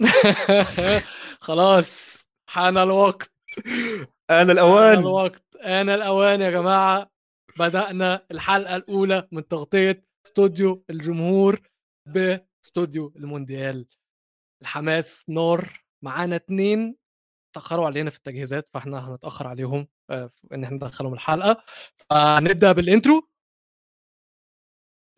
خلاص 1.40 2.22
حان 2.50 2.78
الوقت. 2.78 3.32
آن 4.30 4.38
حان 4.38 4.50
الأوان. 4.50 4.98
الوقت. 4.98 5.44
آن 5.62 5.88
الأوان 5.90 6.40
يا 6.40 6.50
جماعة. 6.50 7.10
بدأنا 7.58 8.26
الحلقة 8.30 8.76
الأولى 8.76 9.28
من 9.32 9.48
تغطية 9.48 10.04
استوديو 10.26 10.84
الجمهور 10.90 11.60
باستوديو 12.08 13.12
المونديال. 13.16 13.86
الحماس 14.62 15.24
نار. 15.28 15.84
معانا 16.04 16.36
اتنين 16.36 16.96
تأخروا 17.54 17.86
علينا 17.86 18.10
في 18.10 18.16
التجهيزات 18.18 18.68
فإحنا 18.74 19.08
هنتأخر 19.14 19.46
عليهم 19.46 19.88
آه، 20.10 20.30
إن 20.52 20.64
إحنا 20.64 20.76
ندخلهم 20.76 21.14
الحلقة. 21.14 21.62
فنبدأ 22.10 22.72
بالإنترو. 22.72 23.28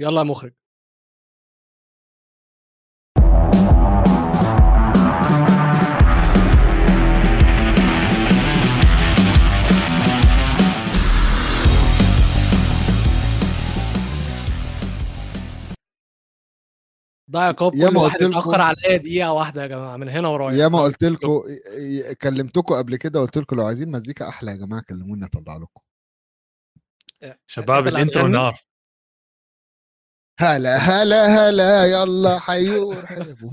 يلا 0.00 0.18
يا 0.20 0.24
مخرج. 0.26 0.54
ضايع 17.30 17.52
كوب 17.52 17.74
يا 17.74 17.88
كل 17.88 17.94
ما 17.94 18.02
واحد 18.02 18.14
قلت 18.18 18.22
لكم- 18.22 18.38
اتأخر 18.38 18.60
عليا 18.60 18.96
دقيقة 18.96 19.32
واحدة 19.32 19.62
يا 19.62 19.66
جماعة 19.66 19.96
من 19.96 20.08
هنا 20.08 20.28
ورايا. 20.28 20.56
يا 20.58 20.68
ما 20.68 20.82
قلت 20.82 21.04
لكم 21.04 21.42
كلمتكم 22.22 22.74
قبل 22.74 22.96
كده 22.96 23.20
قلت 23.20 23.38
لكم 23.38 23.56
لو 23.56 23.66
عايزين 23.66 23.92
مزيكا 23.92 24.28
أحلى 24.28 24.50
يا 24.50 24.56
جماعة 24.56 24.82
كلموني 24.88 25.24
أطلع 25.26 25.56
لكم. 25.56 25.80
شباب 27.46 27.88
الانترو؟ 27.88 28.26
نار 28.26 28.60
هلا 30.40 30.76
هلا 30.76 31.48
هلا 31.48 31.84
يلا 31.86 32.38
حيور 32.38 33.06
حبوا 33.06 33.50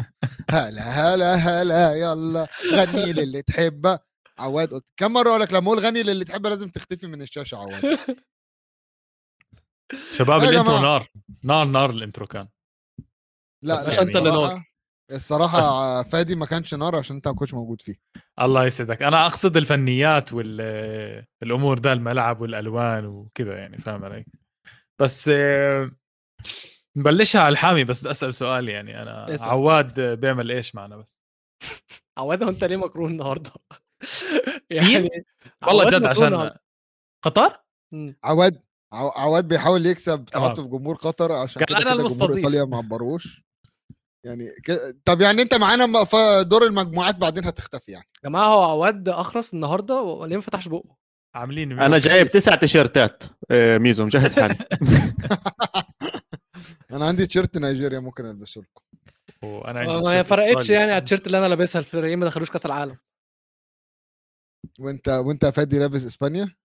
هلا 0.49 0.81
هلا 1.13 1.35
هلا 1.35 1.95
يلا 1.95 2.47
غني 2.73 3.13
للي 3.13 3.41
تحبه 3.41 3.99
عواد 4.37 4.73
قلت 4.73 4.85
كم 4.97 5.13
مرة 5.13 5.29
أقول 5.29 5.41
لك 5.41 5.53
لما 5.53 5.67
أقول 5.67 5.79
غني 5.79 6.03
للي 6.03 6.25
تحبه 6.25 6.49
لازم 6.49 6.69
تختفي 6.69 7.07
من 7.07 7.21
الشاشة 7.21 7.55
عواد؟ 7.57 7.99
شباب 10.11 10.43
الإنترو. 10.43 10.79
نار. 10.79 11.07
نار 11.43 11.65
نار 11.65 11.89
الإنترو 11.89 12.27
كان. 12.27 12.47
لا 13.63 13.75
بس 13.81 13.89
مش 13.89 13.99
أنت 13.99 14.15
اللي 14.15 14.31
الصراحة- 14.31 14.61
الصراحة 15.11 16.03
فادي 16.03 16.35
ما 16.35 16.45
كانش 16.45 16.73
نار 16.73 16.95
عشان 16.95 17.15
انت 17.15 17.27
ما 17.27 17.33
كنتش 17.33 17.53
موجود 17.53 17.81
فيه 17.81 17.95
الله 18.41 18.65
يسعدك 18.65 19.01
أنا 19.01 19.25
أقصد 19.25 19.57
الفنيات 19.57 20.33
والامور 20.33 21.77
ده 21.79 21.93
الملعب 21.93 22.41
والألوان 22.41 23.05
وكذا 23.05 23.57
يعني 23.57 23.77
فاهم 23.77 24.05
علي 24.05 24.25
بس 25.01 25.29
آه، 25.33 25.91
نبلشها 26.97 27.41
على 27.41 27.51
الحامي 27.53 27.83
بس 27.83 28.01
بدي 28.01 28.11
أسأل 28.11 28.33
سؤال 28.33 28.69
يعني 28.69 29.01
أنا 29.01 29.33
اسأل. 29.33 29.49
عواد 29.49 29.99
بيعمل 30.01 30.51
إيش 30.51 30.75
معنا 30.75 30.97
بس 30.97 31.23
عواد 32.17 32.43
هو 32.43 32.49
أنت 32.49 32.63
ليه 32.63 32.77
مكروه 32.77 33.07
النهارده؟ 33.07 33.51
يعني 34.69 35.09
والله 35.67 35.87
جد 35.89 36.05
عشان. 36.05 36.51
قطر. 37.23 37.57
عواد 38.23 38.61
عو- 38.93 39.09
عواد 39.11 39.47
بيحاول 39.47 39.85
يكسب 39.85 40.25
تمام. 40.25 40.45
تعاطف 40.45 40.67
جمهور 40.67 40.95
قطر 40.95 41.31
عشان 41.31 41.59
كان 41.59 41.65
كده 41.67 41.77
أنا 41.77 41.85
كده 41.85 41.93
جمهور 41.95 42.05
المستضيف. 42.11 42.37
إيطاليا 42.37 42.63
ما 42.65 42.77
عبروش 42.77 43.42
يعني 44.23 44.49
ك... 44.49 44.95
طب 45.05 45.21
يعني 45.21 45.41
انت 45.41 45.53
معانا 45.53 46.03
في 46.03 46.45
دور 46.47 46.65
المجموعات 46.65 47.15
بعدين 47.15 47.45
هتختفي 47.45 47.91
يعني. 47.91 48.05
يا 48.23 48.29
جماعة 48.29 48.45
هو 48.45 48.63
عواد 48.63 49.09
أخرس 49.09 49.53
النهارده 49.53 50.01
وليه 50.01 50.35
ما 50.35 50.41
فتحش 50.41 50.67
بقه؟ 50.67 50.97
عاملين 51.35 51.79
أنا 51.79 51.99
جايب 51.99 52.29
تسع 52.29 52.55
تيشيرتات 52.55 53.23
آه، 53.51 53.77
ميزو 53.77 54.05
مجهز 54.05 54.39
حالي. 54.39 54.57
أنا 56.91 57.07
عندي 57.07 57.25
تيشيرت 57.25 57.57
نيجيريا 57.57 57.99
ممكن 57.99 58.25
ألبسه 58.25 58.61
لكم. 58.61 58.81
وأنا 59.43 59.79
عندي 59.79 59.93
ما 59.93 60.23
فرقتش. 60.23 60.69
يعني 60.69 60.91
على 60.91 60.97
التيشيرت 60.97 61.27
اللي 61.27 61.37
أنا 61.37 61.47
لابسها 61.47 61.79
الفريقين 61.79 62.19
ما 62.19 62.25
دخلوش 62.25 62.49
كأس 62.51 62.65
العالم. 62.65 62.97
وأنت 64.79 65.09
وأنت 65.09 65.43
يا 65.43 65.51
فادي 65.51 65.79
لابس 65.79 66.05
إسبانيا؟ 66.05 66.55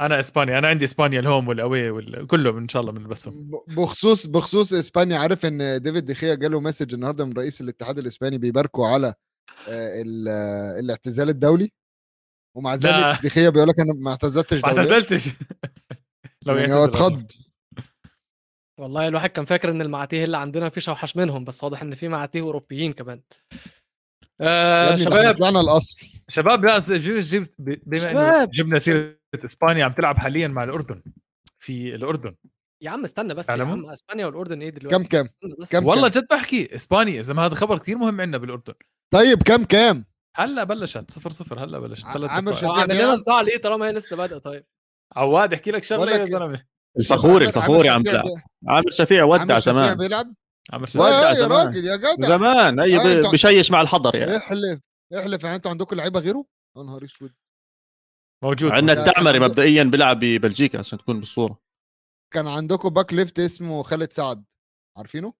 أنا 0.00 0.20
اسبانيا 0.20 0.58
أنا 0.58 0.68
عندي 0.68 0.84
إسبانيا 0.84 1.20
ال 1.20 1.26
home 1.26 1.48
وال 1.48 1.62
away 1.62 1.90
وال... 1.90 2.26
كله 2.26 2.58
إن 2.58 2.68
شاء 2.68 2.82
الله 2.82 2.92
بنلبسهم. 2.92 3.50
ب- 3.50 3.74
بخصوص 3.74 4.26
بخصوص 4.26 4.72
إسبانيا 4.72 5.18
عارف 5.18 5.46
إن 5.46 5.80
ديفيد 5.82 6.04
دخيا 6.04 6.34
جاله 6.34 6.60
message 6.60 6.94
النهارده 6.94 7.24
من 7.24 7.32
رئيس 7.32 7.60
الاتحاد 7.60 7.98
الإسباني 7.98 8.38
بيباركوا 8.38 8.88
على 8.88 9.06
آه، 9.68 10.02
ال- 10.02 10.28
الاعتزال 10.84 11.28
الدولي؟ 11.28 11.70
ومع. 12.56 12.74
ذلك 12.74 13.18
دخيا 13.24 13.48
بيقول 13.50 13.68
لك 13.68 13.80
أنا 13.80 13.92
ما 13.94 14.10
اعتزلتش 14.10 14.62
ما 14.62 14.68
اعتزلتش. 14.68 15.28
لو 16.46 16.56
يعني 16.56 16.74
هو 16.74 16.84
اتخض. 16.84 17.26
والله 18.80 19.08
الواحد 19.08 19.30
كان 19.30 19.44
فاكر 19.44 19.70
إن 19.70 19.82
المعاتيه 19.82 20.24
اللي 20.24 20.38
عندنا 20.38 20.66
مفيش 20.66 20.88
اوحش 20.88 21.16
منهم 21.16 21.44
بس 21.44 21.64
واضح 21.64 21.82
إن 21.82 21.94
في 21.94 22.08
معاتيه 22.08 22.40
أوروبيين 22.40 22.92
كمان. 22.92 23.22
آه 24.40 24.96
شباب. 24.96 25.36
طلعنا 25.36 25.60
الأصل. 25.60 26.06
شباب 26.28 26.64
لا 26.64 26.78
جيب 26.78 27.18
جيب 27.18 27.48
بما 27.58 27.98
شباب. 27.98 28.50
جبنا 28.50 28.78
سيرة 28.78 29.21
إسبانيا 29.34 29.84
عم 29.84 29.92
تلعب 29.92 30.18
حاليا 30.18 30.48
مع 30.48 30.64
الأردن 30.64 31.02
في 31.58 31.94
الأردن. 31.94 32.34
يا 32.82 32.90
عم 32.90 33.04
استنى 33.04 33.34
بس 33.34 33.48
يا؟ 33.48 33.54
عم 33.54 33.90
إسبانيا 33.90 34.26
والأردن 34.26 34.62
إيه 34.62 34.70
دلوقتي؟ 34.70 34.96
كم 34.96 35.04
كم. 35.04 35.28
كم؟ 35.70 35.86
والله 35.86 36.08
جد 36.08 36.26
بحكي 36.30 36.74
إسبانيا 36.74 37.20
إذا 37.20 37.34
ما 37.34 37.46
هذا 37.46 37.54
خبر 37.54 37.78
كثير 37.78 37.98
مهم 37.98 38.20
عندنا 38.20 38.38
بالأردن. 38.38 38.74
طيب 39.12 39.42
كم 39.42 39.64
كام 39.64 40.04
هلأ 40.36 40.64
بلشت 40.64 41.10
صفر 41.10 41.30
صفر 41.30 41.64
هلأ 41.64 41.78
بلشت. 41.78 42.06
ثلاث 42.12 42.30
عامر 42.30 42.52
دقائق. 42.52 42.58
شفيع 42.58 42.70
هو 42.70 42.74
عامل 42.74 42.94
لنا 42.94 43.00
بيلعب؟ 43.04 43.18
صداع 43.18 43.40
ليه 43.40 43.56
طالما 43.56 43.86
هي 43.86 43.92
لسه 43.92 44.16
بادئة 44.16 44.38
طيب. 44.38 44.64
عواد 45.16 45.52
احكي 45.52 45.70
لك 45.70 45.84
شغلة 45.84 46.12
يا 46.12 46.24
زلمة. 46.24 46.64
الفخوري 46.98 47.46
عامر- 47.46 47.56
الفخوري 47.56 47.88
عامر 47.88 48.08
عم 48.08 48.14
شفيع 48.14 48.22
تلعب. 48.22 48.34
عامر 48.68 48.90
شفيع 48.90 49.22
عامر 49.22 49.32
ودع 49.32 49.58
شفيع 49.58 49.72
زمان. 49.72 49.96
بيلعب؟ 49.98 50.34
عمر 50.72 50.82
لا 50.82 50.86
شباب 50.86 51.06
ودع 51.06 51.28
يا 51.28 51.34
زمان. 51.34 51.66
راجل 51.66 51.84
يا 51.84 51.96
جدع. 51.96 52.28
زمان 52.28 52.80
أي 52.80 53.20
بشيش 53.32 53.70
مع 53.70 53.80
الحضر 53.80 54.16
يعني. 54.16 54.36
احلف 54.36 54.80
احلف 55.18 55.44
يعني 55.44 55.56
أنتوا 55.56 55.70
عندكم 55.70 55.96
لعيبة 55.96 56.20
غيره؟ 56.20 56.44
يا 56.76 56.82
نهار 56.82 57.04
أسود. 57.04 57.32
موجود 58.42 58.70
عندنا 58.70 58.92
لا. 58.92 59.48
مبدئيا 59.48 59.84
بيلعب 59.84 60.18
ببلجيكا 60.18 60.78
عشان 60.78 60.98
تكون 60.98 61.18
بالصورة 61.18 61.58
كان 62.34 62.46
عندكم 62.48 62.88
back 62.88 63.12
left 63.12 63.38
اسمه 63.38 63.82
خالد 63.82 64.12
سعد 64.12 64.44
عارفينه؟ 64.96 65.34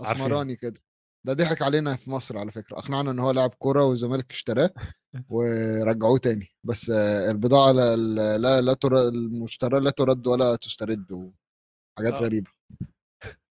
أسمراني 0.00 0.56
كده 0.56 0.80
ده 1.26 1.32
ضحك 1.32 1.62
علينا 1.62 1.96
في 1.96 2.10
مصر 2.10 2.38
على 2.38 2.52
فكرة 2.52 2.78
أقنعنا 2.78 3.10
إن 3.10 3.18
هو 3.18 3.30
لاعب 3.30 3.54
كورة 3.54 3.84
والزمالك 3.84 4.30
اشتراه 4.30 4.70
ورجعوه 5.30 6.18
تاني 6.18 6.48
بس 6.66 6.90
آه، 6.90 7.30
البضاعة 7.30 7.72
لا 7.72 7.96
لا 7.96 8.38
لا, 8.38 8.60
لا 8.60 8.74
تر... 8.74 9.08
المشترى 9.08 9.80
لا 9.80 9.90
ترد 9.90 10.26
ولا 10.26 10.56
تسترد 10.56 11.12
وحاجات 11.12 12.12
آه. 12.12 12.18
غريبة 12.20 12.50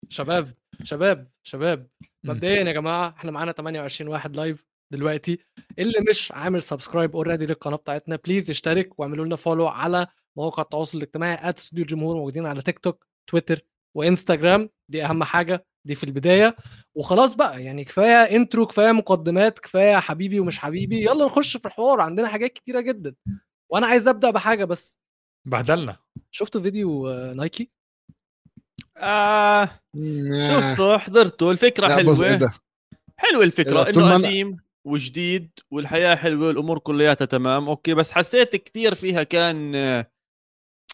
شباب 0.09 0.53
شباب 0.83 1.31
شباب. 1.43 1.87
مبدئيا 2.25 2.63
يا 2.63 2.71
جماعة 2.71 3.09
إحنا 3.09 3.31
معانا 3.31 3.51
28 3.51 4.11
واحد 4.11 4.35
live 4.35 4.68
دلوقتي 4.91 5.39
اللي 5.79 5.99
مش 6.09 6.31
عامل 6.31 6.63
subscribe 6.63 7.15
already 7.15 7.45
للقناة 7.45 7.75
بتاعتنا 7.77 8.15
please 8.15 8.49
اشترك 8.49 8.99
واعملوا 8.99 9.25
لنا 9.25 9.35
follow 9.35 9.67
على 9.67 10.07
مواقع 10.37 10.63
التواصل 10.63 10.97
الاجتماعي 10.97 11.49
@استوديو 11.49 11.83
الجمهور 11.83 12.15
موجودين 12.15 12.45
على 12.45 12.61
تيك 12.61 12.79
توك 12.79 13.05
تويتر 13.29 13.61
وانستجرام 13.97 14.69
دي 14.91 15.05
أهم 15.05 15.23
حاجة 15.23 15.65
دي 15.87 15.95
في 15.95 16.03
البداية. 16.03 16.55
وخلاص 16.95 17.35
بقى 17.35 17.63
يعني 17.63 17.83
كفاية 17.83 18.35
intro 18.35 18.65
كفاية 18.67 18.91
مقدمات 18.91 19.59
كفاية 19.59 19.95
حبيبي 19.95 20.39
ومش 20.39 20.59
حبيبي 20.59 21.01
يلا 21.05 21.25
نخش 21.25 21.57
في 21.57 21.65
الحوار. 21.65 22.01
عندنا 22.01 22.27
حاجات 22.27 22.53
كتيرة 22.53 22.81
جدا. 22.81 23.15
وأنا 23.71 23.87
عايز 23.87 24.07
أبدأ 24.07 24.31
بحاجة 24.31 24.65
بس. 24.65 24.99
بهدلنا. 25.47 25.97
شفتوا 26.31 26.61
فيديو 26.61 27.09
آه، 27.09 27.33
نايكي؟ 27.33 27.71
آه 28.97 29.69
شفته 30.49 30.97
حضرته. 30.97 31.51
الفكرة 31.51 31.95
حلوة. 31.95 32.35
ده؟ 32.35 32.53
حلوة 33.17 33.43
الفكرة 33.43 33.83
طول 33.83 34.03
إنه 34.03 34.27
قديم. 34.27 34.57
وجديد 34.87 35.49
والحياة 35.71 36.15
حلوة 36.15 36.47
والأمور 36.47 36.79
كلياتها 36.79 37.25
تمام 37.25 37.67
okay 37.67 37.93
بس 37.93 38.11
حسيت 38.11 38.55
كتير 38.55 38.95
فيها 38.95 39.23
كان 39.23 39.73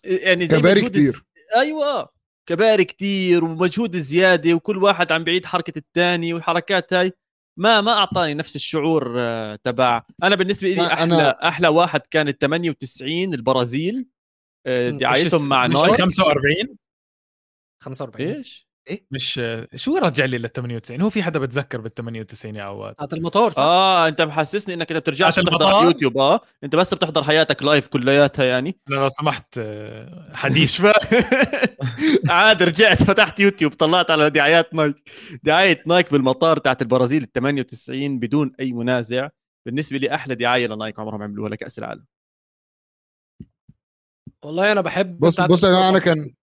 يعني 0.03 0.47
زي 0.47 0.57
كباري 0.59 0.81
مجهود 0.81 0.95
الز- 0.95 1.09
كتير. 1.11 1.25
أيوه 1.55 2.09
كباري 2.49 2.83
كتير 2.85 3.43
ومجهود 3.45 3.97
زيادة 3.97 4.53
وكل 4.53 4.77
واحد 4.83 5.11
عم 5.11 5.23
بعيد 5.23 5.45
حركة 5.45 5.77
الثاني 5.79 6.33
والحركات 6.33 6.93
هاي 6.93 7.13
ما 7.59 7.81
ما 7.81 7.91
أعطاني 7.93 8.33
نفس 8.33 8.55
الشعور 8.55 9.15
تبع 9.55 10.03
أنا 10.23 10.35
بالنسبة 10.35 10.67
لي 10.69 10.81
أحلى 10.87 11.33
أنا- 11.33 11.43
أحلى 11.45 11.67
واحد 11.67 12.01
كان 12.11 12.27
ال 12.27 12.37
98 12.37 13.33
البرازيل 13.33 14.07
آه،. 14.67 14.89
دعايتهم 14.89 15.47
مع 15.49 15.65
نايك 15.65 15.95
45 16.01 16.77
45 17.83 18.31
إيش؟ 18.31 18.64
مش 19.11 19.41
شو 19.75 19.97
رجع 19.97 20.25
لي 20.25 20.37
لل 20.37 20.49
98 20.51 21.01
هو 21.01 21.09
في 21.09 21.23
حدا 21.23 21.39
بتذكر 21.39 21.81
بال 21.81 21.93
98 21.93 22.55
يا 22.55 22.63
عواد؟ 22.63 22.93
بتاعت 22.93 23.13
المطار 23.13 23.49
صح؟ 23.51 23.61
آه 23.61 24.07
أنت 24.07 24.21
محسسني 24.21 24.73
إنك 24.73 24.91
انت 24.91 24.99
بترجعش 25.01 25.27
عشان 25.27 25.45
تحضر 25.45 25.65
المطار؟ 25.65 25.83
يوتيوب. 25.83 26.17
آه 26.17 26.39
أنت 26.63 26.75
بس 26.75 26.93
بتحضر 26.93 27.23
حياتك 27.23 27.63
live 27.63 27.87
كلياتها 27.87 28.45
يعني. 28.45 28.79
أنا 28.89 28.95
لو 28.95 29.09
سمحت 29.09 29.59
حديث. 30.33 30.75
فاهم 30.81 30.93
عاد 32.29 32.63
رجعت 32.63 33.03
فتحت 33.03 33.39
يوتيوب 33.39 33.73
طلعت 33.73 34.11
على 34.11 34.29
دعايات 34.29 34.73
نايك 34.73 34.95
دعاية 35.43 35.83
نايك 35.87 36.11
بالمطار 36.11 36.57
تاعت 36.57 36.81
البرازيل 36.81 37.23
ال 37.23 37.31
98 37.31 38.19
بدون 38.19 38.51
أي 38.59 38.71
منازع. 38.71 39.29
بالنسبة 39.65 39.97
لي 39.97 40.15
أحلى 40.15 40.35
دعاية 40.35 40.67
لنايك 40.67 40.99
عمرهم 40.99 41.23
عملوها 41.23 41.49
لكأس 41.49 41.79
العالم. 41.79 42.05
والله 44.43 44.71
أنا 44.71 44.81
بحب 44.81 45.19
بص 45.19 45.41
بص 45.41 45.63
يا 45.63 45.69
جماعة 45.69 45.89
أنا. 45.89 45.99
كان 45.99 46.33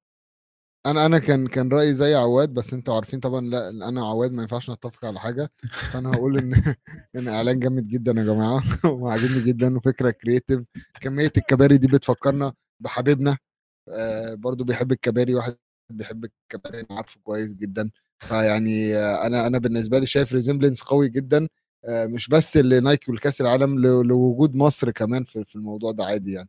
أنا 0.86 1.06
أنا 1.06 1.18
كان 1.18 1.46
كان 1.46 1.68
رأيي 1.68 1.94
زي 1.94 2.14
عواد 2.14 2.54
بس 2.54 2.72
أنتوا 2.74 2.94
عارفين 2.94 3.20
طبعا 3.20 3.40
لأ 3.40 3.68
أنا 3.88 4.02
وعواد 4.02 4.32
ما 4.32 4.42
ينفعش 4.42 4.70
نتفق 4.70 5.04
على 5.04 5.20
حاجة. 5.20 5.50
فأنا 5.92 6.10
هقول 6.10 6.38
إن 6.38 6.52
إن 7.16 7.28
إعلان 7.28 7.58
جامد 7.60 7.88
جدا 7.88 8.12
يا 8.20 8.24
جماعة. 8.24 8.62
وعاجبني 8.92 9.40
جدا 9.42 9.76
وفكرة 9.76 10.10
creative 10.10 10.64
كمية 11.00 11.32
الكباري 11.36 11.76
دي 11.78 11.88
بتفكرنا 11.88 12.52
بحبيبنا. 12.80 13.38
آه 13.88 14.34
برضو 14.34 14.64
بيحب 14.64 14.92
الكباري 14.92 15.34
واحد 15.34 15.56
بيحب 15.90 16.24
الكباري 16.24 16.80
أنا 16.80 16.98
عارفه 16.98 17.20
كويس 17.24 17.54
جدا. 17.54 17.90
فيعني 18.20 18.96
آه 18.96 19.26
أنا 19.26 19.46
أنا 19.46 19.58
بالنسبة 19.58 19.98
لي 19.98 20.06
شايف 20.06 20.32
resemblance 20.32 20.82
قوي 20.82 21.08
جدا. 21.08 21.48
آه 21.86 22.06
مش 22.06 22.28
بس 22.28 22.56
لنايكي 22.56 23.10
والكأس 23.12 23.40
العالم 23.40 23.80
لوجود 23.80 24.56
مصر 24.56 24.90
كمان 24.90 25.24
في 25.24 25.44
في 25.44 25.56
الموضوع 25.56 25.92
ده 25.92 26.04
عادي 26.04 26.32
يعني. 26.32 26.48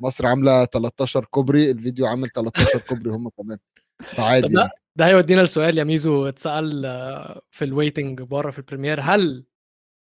مصر 0.00 0.26
عاملة 0.26 0.64
13 0.64 1.24
كوبري 1.24 1.70
الفيديو 1.70 2.06
عامل 2.06 2.28
13 2.28 2.78
كوبري 2.88 3.10
هم 3.10 3.28
كمان 3.28 3.58
فعادي 4.02 4.46
طب 4.46 4.52
لا، 4.52 4.60
يعني. 4.60 4.72
ده 4.96 5.06
هيودينا 5.06 5.40
لسؤال 5.40 5.78
يا 5.78 5.84
ميزو 5.84 6.28
اتسأل 6.28 6.86
آه، 6.86 7.42
في 7.50 7.64
ال 7.64 7.71
waiting 7.71 8.22
بره 8.22 8.50
في 8.50 8.58
ال 8.58 8.63
premiere 8.63 9.00
هل 9.00 9.44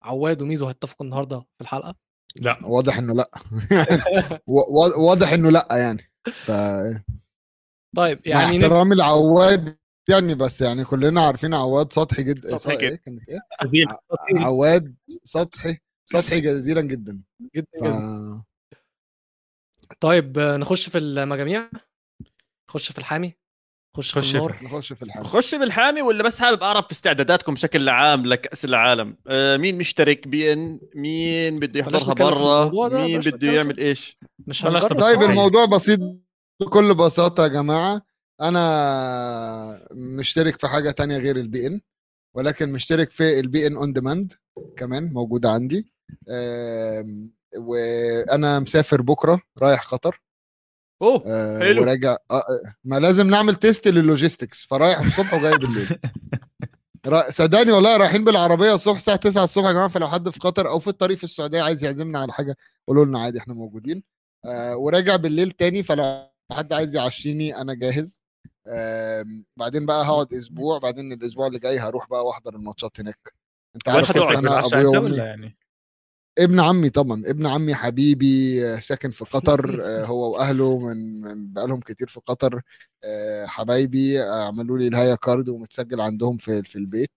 عواد 0.03 0.41
وميزو 0.41 0.67
هيتفقوا 0.67 1.05
النهارده 1.05 1.39
في 1.39 1.61
الحلقة؟ 1.61 1.95
لا 2.41 2.57
واضح 2.63 2.97
إنه 2.97 3.13
لأ 3.13 3.31
واضح 4.97 5.31
إنه 5.33 5.49
لأ 5.49 5.67
يعني 5.71 6.11
ف 6.33 6.51
طيب 7.95 8.27
يعني. 8.27 8.57
احترامي 8.57 8.95
لعواد 8.95 9.77
يعني 10.09 10.35
بس 10.35 10.61
يعني 10.61 10.85
كلنا 10.85 11.21
عارفين 11.21 11.53
عواد 11.53 11.93
سطحي 11.93 12.23
جدا 12.23 12.57
سطحي 12.57 12.79
إيه 12.79 12.89
جدا. 12.89 12.95
كانت 12.95 13.29
إيه. 13.29 13.39
عواد 14.39 14.95
سطحي 15.23 15.77
سطحي 16.05 16.41
جزيلا 16.41 16.81
جدا 16.81 17.21
جدا 17.55 17.67
ف... 17.79 17.83
جدا 17.83 18.43
طيب 19.99 20.39
نخش 20.39 20.89
في 20.89 20.97
المجاميع؟ 20.97 21.69
نخش 22.69 22.91
في 22.91 22.97
الحامي؟ 22.97 23.33
نخش 23.97 24.11
في 24.11 24.19
خش 24.19 24.31
في- 24.31 24.37
النار؟ 24.37 24.57
نخش 24.63 24.93
في 24.93 25.03
الحلقة 25.03 25.27
خش 25.27 25.55
بالحامي 25.55 26.01
ولا 26.01 26.23
بس 26.23 26.39
حابب 26.39 26.63
أعرف 26.63 26.91
استعداداتكم 26.91 27.53
بشكل 27.53 27.89
عام 27.89 28.25
لكأس 28.25 28.65
العالم. 28.65 29.17
آه 29.27 29.57
مين 29.57 29.77
مشترك 29.77 30.27
بي 30.27 30.53
ان 30.53 30.79
مين 30.95 31.59
بده 31.59 31.79
يحضرها 31.79 32.13
برا؟ 32.13 32.99
مين 33.05 33.19
بده 33.19 33.51
يعمل 33.51 33.77
إيش؟ 33.77 34.17
مش 34.47 34.65
طيب. 35.01 35.21
الموضوع 35.21 35.65
بسيط 35.65 35.99
بكل 36.61 36.95
بساطة 36.95 37.43
يا 37.43 37.47
جماعة. 37.47 38.01
أنا 38.41 39.87
مشترك 39.91 40.59
في 40.59 40.67
حاجة 40.67 40.91
تانية 40.91 41.17
غير 41.17 41.35
البي 41.35 41.67
ان 41.67 41.81
ولكن 42.35 42.71
مشترك 42.71 43.11
في 43.11 43.39
البي 43.39 43.67
ان 43.67 43.75
on 43.75 43.93
demand 43.93 44.33
كمان 44.77 45.13
موجودة 45.13 45.49
عندي. 45.51 45.93
وأنا 47.57 48.59
مسافر 48.59 49.01
بكرة 49.01 49.41
رايح 49.61 49.87
قطر. 49.87 50.21
أوه 51.01 51.23
آه، 51.25 51.59
حلو. 51.59 51.81
وراجع 51.81 52.11
آه، 52.31 52.35
آه، 52.35 52.43
ما 52.83 52.99
لازم 52.99 53.27
نعمل 53.27 53.55
test 53.55 53.87
لل 53.87 54.02
logistics 54.02 54.65
فرايح 54.65 54.99
الصبح 54.99 55.33
وجاي 55.33 55.57
بالليل. 55.57 55.97
صدقني 57.29 57.71
والله 57.71 57.97
رايحين 57.97 58.23
بالعربية 58.23 58.75
الصبح 58.75 58.95
الساعة 58.95 59.17
9 59.17 59.43
الصبح 59.43 59.65
يا 59.67 59.71
جماعة 59.71 59.87
فلو 59.87 60.07
حد 60.07 60.29
في 60.29 60.39
قطر 60.39 60.69
أو 60.69 60.79
في 60.79 60.87
الطريق 60.87 61.17
في 61.17 61.23
السعودية 61.23 61.61
عايز 61.61 61.83
يعزمنا 61.83 62.19
على 62.19 62.33
حاجة 62.33 62.55
قولوا 62.87 63.05
لنا 63.05 63.19
عادي 63.19 63.39
إحنا 63.39 63.53
موجودين. 63.53 64.03
آه 64.45 64.77
وراجع 64.77 65.15
بالليل 65.15 65.51
تاني 65.51 65.83
فلو 65.83 66.29
حد 66.51 66.73
عايز 66.73 66.95
يعشيني 66.95 67.61
أنا 67.61 67.73
جاهز. 67.73 68.21
آم، 68.67 69.45
بعدين 69.57 69.85
بقى 69.85 70.05
هقعد 70.05 70.33
أسبوع 70.33 70.77
بعدين 70.77 71.13
الأسبوع 71.13 71.47
اللي 71.47 71.59
جاي 71.59 71.79
هروح 71.79 72.09
بقى 72.09 72.25
وأحضر 72.25 72.55
الماتشات 72.55 72.99
هناك. 72.99 73.33
أنت 73.75 73.89
عارف 73.89 74.17
أنا 74.17 74.59
أبويا 74.65 75.23
يعني؟ 75.23 75.57
ابن 76.39 76.59
عمي 76.59 76.89
طبعا 76.89 77.23
ابن 77.25 77.47
عمي 77.47 77.75
حبيبي 77.75 78.65
آه، 78.67 78.79
ساكن 78.79 79.11
في 79.11 79.25
قطر 79.25 79.79
آه، 79.85 80.05
هو 80.05 80.33
وأهله 80.33 80.79
من 80.79 81.21
من 81.21 81.53
بقالهم 81.53 81.79
كتير 81.79 82.07
في 82.07 82.19
قطر 82.25 82.61
آه، 83.03 83.45
حبايبي 83.45 84.19
عملوا 84.21 84.77
لي 84.77 84.87
الهايا 84.87 85.15
كارد 85.15 85.49
ومتسجل 85.49 86.01
عندهم 86.01 86.37
في 86.37 86.63
في 86.63 86.75
البيت. 86.75 87.11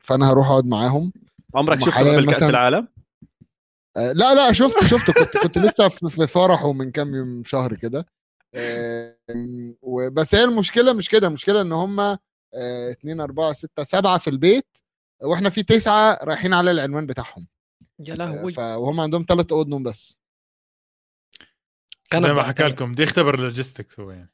فأنا 0.00 0.30
هروح 0.30 0.50
أقعد 0.50 0.66
معاهم. 0.66 1.12
عمرك 1.54 1.88
حالياً 1.88 2.16
قبل 2.16 2.32
كأس 2.32 2.42
العالم؟ 2.42 2.88
لا 3.96 4.34
لا 4.34 4.52
شفت 4.52 4.84
شفت 4.84 5.10
كنت 5.10 5.36
كنت 5.36 5.58
لسه 5.58 5.88
في 5.88 6.10
في 6.10 6.26
فرحه 6.26 6.72
من 6.72 6.90
كام 6.90 7.14
يوم 7.14 7.44
شهر 7.44 7.74
كده. 7.74 8.06
وبس 9.82 10.34
هي 10.34 10.44
المشكلة 10.44 10.92
مش 10.92 11.08
كده 11.08 11.26
المشكلة 11.26 11.60
إن 11.60 11.72
هم 11.72 12.16
اتنين 12.90 13.20
أربعة 13.20 13.52
ستة 13.52 13.84
سبعة 13.84 14.18
في 14.18 14.30
البيت 14.30 14.78
وإحنا 15.22 15.50
في 15.50 15.62
تسعة 15.62 16.18
رايحين 16.22 16.52
على 16.54 16.70
العنوان 16.70 17.06
بتاعهم. 17.06 17.46
يا 18.06 18.12
آه، 18.12 18.16
لهوي. 18.16 18.52
وهم 18.58 19.00
عندهم 19.00 19.24
ثلاث 19.28 19.52
أوض 19.52 19.68
نوم 19.68 19.82
بس. 19.82 20.18
زي 22.14 22.32
ما 22.32 22.42
حكى. 22.42 22.62
لكم 22.62 22.92
بدي 22.92 23.02
يختبر 23.02 23.34
اللوجيستكس 23.34 24.00
هو 24.00 24.10
يعني. 24.10 24.32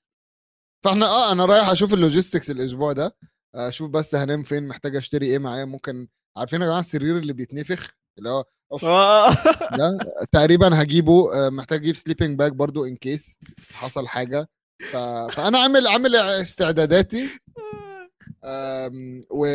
فاحنا 0.85 1.07
آه 1.07 1.33
أنا 1.33 1.45
رايح 1.45 1.69
أشوف 1.69 1.95
ال 1.95 2.00
logistics 2.00 2.51
الأسبوع 2.51 2.93
ده. 2.93 3.17
أشوف 3.55 3.91
بس 3.91 4.15
هنام 4.15 4.43
فين 4.43 4.69
محتاج 4.69 4.97
أشتري 4.97 5.27
إيه 5.27 5.39
معايا. 5.39 5.65
ممكن 5.65 6.09
عارفين 6.37 6.61
يا 6.61 6.67
جماعة 6.67 6.81
السرير 6.81 7.19
اللي 7.19 7.33
بيتنفخ؟ 7.33 7.97
اللي 8.19 8.29
هو 8.31 8.45
آه. 8.83 9.31
ده 9.77 9.99
تقريبا 10.33 10.83
هجيبه. 10.83 11.35
آه، 11.35 11.51
محتاج 11.51 11.81
أجيب 11.81 11.97
sleeping 11.97 12.39
bag 12.39 12.53
برضو 12.53 12.85
in 12.85 12.97
case 12.97 13.39
حصل 13.73 14.09
حاجة. 14.09 14.49
ف... 14.93 14.97
فأنا 15.37 15.59
عامل 15.59 15.87
عامل 15.87 16.17
استعداداتي. 16.17 17.41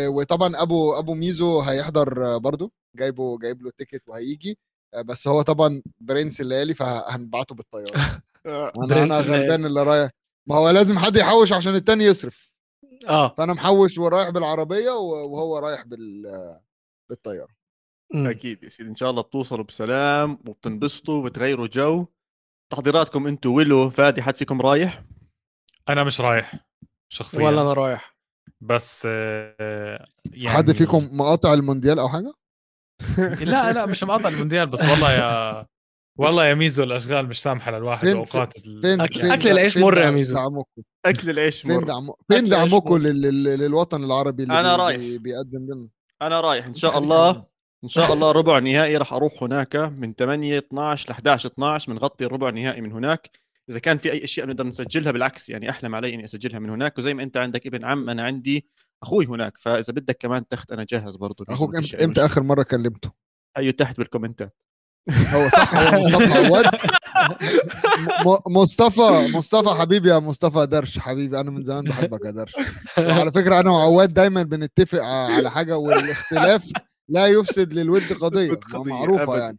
وطبعا 0.10 0.62
أبو 0.62 0.94
أبو 1.00 1.14
ميزو 1.14 1.60
هيحضر 1.60 2.38
برضو 2.38 2.72
جايبه 2.98 3.38
جايب 3.40 3.62
له 3.62 3.72
ticket 3.78 4.04
وهيجي. 4.08 4.58
آه، 4.94 5.02
بس 5.02 5.28
هو 5.28 5.42
طبعا 5.42 5.82
برنس 6.00 6.42
الليالي 6.42 6.74
فهنبعته 6.74 7.56
بالطيارة. 7.56 7.92
أنا 8.46 9.04
أنا. 9.04 9.18
غلبان 9.18 9.66
اللي 9.66 9.84
رايح. 9.84 10.12
ما 10.50 10.56
هو 10.56 10.70
لازم 10.70 10.98
حد 10.98 11.16
يحوش 11.18 11.54
عشان 11.54 11.76
التاني 11.76 12.04
يصرف. 12.04 12.52
آه. 13.08 13.36
فأنا 13.38 13.54
محوش 13.54 13.98
ورايح 13.98 14.30
بالعربية 14.30 14.92
وهو 14.92 15.58
رايح 15.58 15.86
بال 15.86 16.60
بالطيارة. 17.10 17.54
أكيد 18.16 18.64
يا 18.64 18.70
سيدي. 18.70 18.90
إن 18.90 18.96
شاء 18.96 19.10
الله 19.10 19.22
بتوصلوا 19.22 19.66
بسلام 19.66 20.32
وبتنبسطوا 20.48 21.14
وبتغيروا 21.14 21.68
جو. 21.68 22.06
تحضيراتكم 22.72 23.28
أنتم 23.28 23.52
ويلو 23.52 23.90
فادي 23.90 24.22
حد 24.22 24.36
فيكم 24.36 24.62
رايح؟ 24.62 25.04
أنا 25.90 26.04
مش 26.04 26.22
رايح 26.22 26.56
شخصيا. 27.10 27.46
ولا 27.46 27.62
أنا 27.62 27.74
رايح. 27.74 28.11
بس 28.62 29.06
يعني 29.06 30.50
حد 30.50 30.72
فيكم 30.72 31.10
مقاطع 31.12 31.54
المونديال 31.54 32.00
أو 32.00 32.10
حاجة 32.10 32.32
لا 33.52 33.74
لا 33.74 33.86
مش 33.86 34.04
مقاطع 34.04 34.30
المونديال 34.30 34.68
بس 34.68 34.82
والله 34.86 35.12
يا 35.12 35.66
والله 36.20 36.46
يا 36.46 36.54
ميزو 36.54 36.84
الأشغال 36.84 37.26
مش 37.28 37.42
سامحة 37.42 37.72
للواحد 37.72 38.06
فين- 38.08 38.16
اوقات 38.18 38.54
فين 38.60 39.02
أكل- 39.08 39.22
فين 39.22 39.32
أكل 39.32 39.50
العيش 39.50 39.74
فين 39.74 39.82
مر 39.84 39.98
يا 39.98 40.12
ميزو. 40.12 40.34
دعمكم 40.36 40.82
أكل 41.06 41.30
العيش 41.30 41.62
فين 41.62 41.72
مر 41.76 41.84
دعم 41.84 42.06
فين 42.06 42.38
أكل 42.38 42.48
العيش 42.54 42.70
دعمكم. 42.72 42.98
لل... 42.98 43.22
لل- 43.22 43.44
للوطن 43.60 44.04
العربي 44.04 44.44
اللي 44.44 44.60
أنا 44.60 44.76
بي... 44.78 44.84
رايح. 44.84 44.98
بي... 44.98 45.18
بيقدم 45.18 45.60
لنا 45.74 45.88
أنا 46.22 46.42
رايح 46.42 46.66
إن 46.68 46.76
شاء 46.76 46.98
الله 46.98 47.44
إن 47.84 47.90
شاء 47.90 48.14
الله 48.14 48.32
ربع 48.32 48.60
نهائي 48.60 48.98
راح 48.98 49.14
أروح 49.14 49.44
هناك 49.44 49.76
من 49.76 50.14
8 50.14 50.58
12 50.58 51.10
ل 51.10 51.12
11 51.12 51.50
12 51.50 51.92
بنغطي 51.94 52.26
الربع 52.26 52.50
نهائي 52.50 52.82
من 52.82 52.92
هناك 52.92 53.30
إذا 53.72 53.80
كان 53.80 53.98
في 53.98 54.12
أي 54.12 54.24
أشياء 54.24 54.46
بنقدر 54.46 54.68
نسجلها 54.68 55.12
بالعكس 55.12 55.50
يعني 55.50 55.70
أحلم 55.70 55.96
علي 55.96 56.14
إني 56.14 56.26
أسجلها 56.26 56.60
من 56.60 56.70
هناك. 56.70 56.98
وزي 56.98 57.14
ما 57.14 57.24
أنت 57.24 57.38
عندك 57.38 57.68
ابن 57.68 57.86
عم 57.86 58.10
أنا 58.10 58.24
عندي 58.24 58.66
أخوي 59.04 59.26
هناك. 59.26 59.58
فإذا 59.58 59.94
بدك 59.94 60.18
كمان 60.20 60.48
تخت 60.48 60.72
أنا 60.72 60.86
جاهز 60.90 61.16
برضه 61.16 61.46
أخوك 61.50 61.76
إمتى, 61.76 62.04
إمتى 62.04 62.26
آخر 62.26 62.44
مرة 62.44 62.64
كلمته؟ 62.64 63.12
أيوه 63.58 63.72
تحت 63.72 63.98
بالكومنتات. 63.98 64.56
هو 65.34 65.50
صح 65.50 65.76
هو 65.76 66.00
مصطفى. 66.00 66.34
عواد 66.34 66.66
مصطفى 68.58 69.32
مصطفى 69.38 69.80
حبيبي 69.80 70.10
يا 70.10 70.20
مصطفى 70.20 70.66
درش. 70.66 71.00
حبيبي 71.00 71.40
أنا 71.40 71.52
من 71.52 71.64
زمان 71.64 71.84
بحبك 71.84 72.26
يا 72.26 72.32
درش. 72.32 72.54
وعلى 72.98 73.32
فكرة 73.32 73.60
أنا 73.60 73.72
وعواد 73.72 74.14
دايما 74.14 74.44
بنتفق 74.44 75.04
على 75.04 75.52
حاجة 75.52 75.78
والإختلاف 75.78 76.72
لا 77.10 77.28
يفسد 77.28 77.74
للود 77.74 78.02
قضية. 78.22 78.54
قضية، 78.54 78.94
معروفة. 78.94 79.38
يعني. 79.38 79.58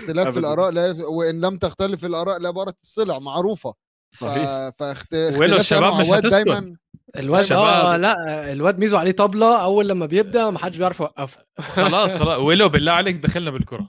اختلاف. 0.00 0.38
الآراء 0.38 0.70
لا. 0.70 1.06
وإن 1.06 1.40
لم 1.40 1.56
تختلف 1.58 2.04
الآراء 2.04 2.38
لبارت 2.38 2.76
السلع 2.82 3.18
معروفة 3.18 3.74
صحيح 4.14 4.44
ف... 4.44 4.72
فاخت... 4.78 5.14
ولو 5.14 5.30
اختلاف 5.30 5.60
الشباب 5.60 5.94
مش 5.94 6.06
هتسكت. 6.10 6.26
دايما 6.32 6.76
الواد. 7.16 7.52
آه 7.52 7.96
لا 7.96 8.52
الواد 8.52 8.78
ميزو 8.78 8.96
عليه 8.96 9.12
طبلة 9.12 9.62
أول 9.62 9.88
لما 9.88 10.06
بيبدأ 10.06 10.50
ما 10.50 10.58
حدش 10.58 10.76
بيعرف 10.76 11.00
يوقفه 11.00 11.44
خلاص 11.60 12.10
خلاص 12.16 12.38
ولو 12.46 12.68
بالله 12.68 12.92
عليك 12.92 13.16
دخلنا 13.16 13.50
بالكرة 13.50 13.88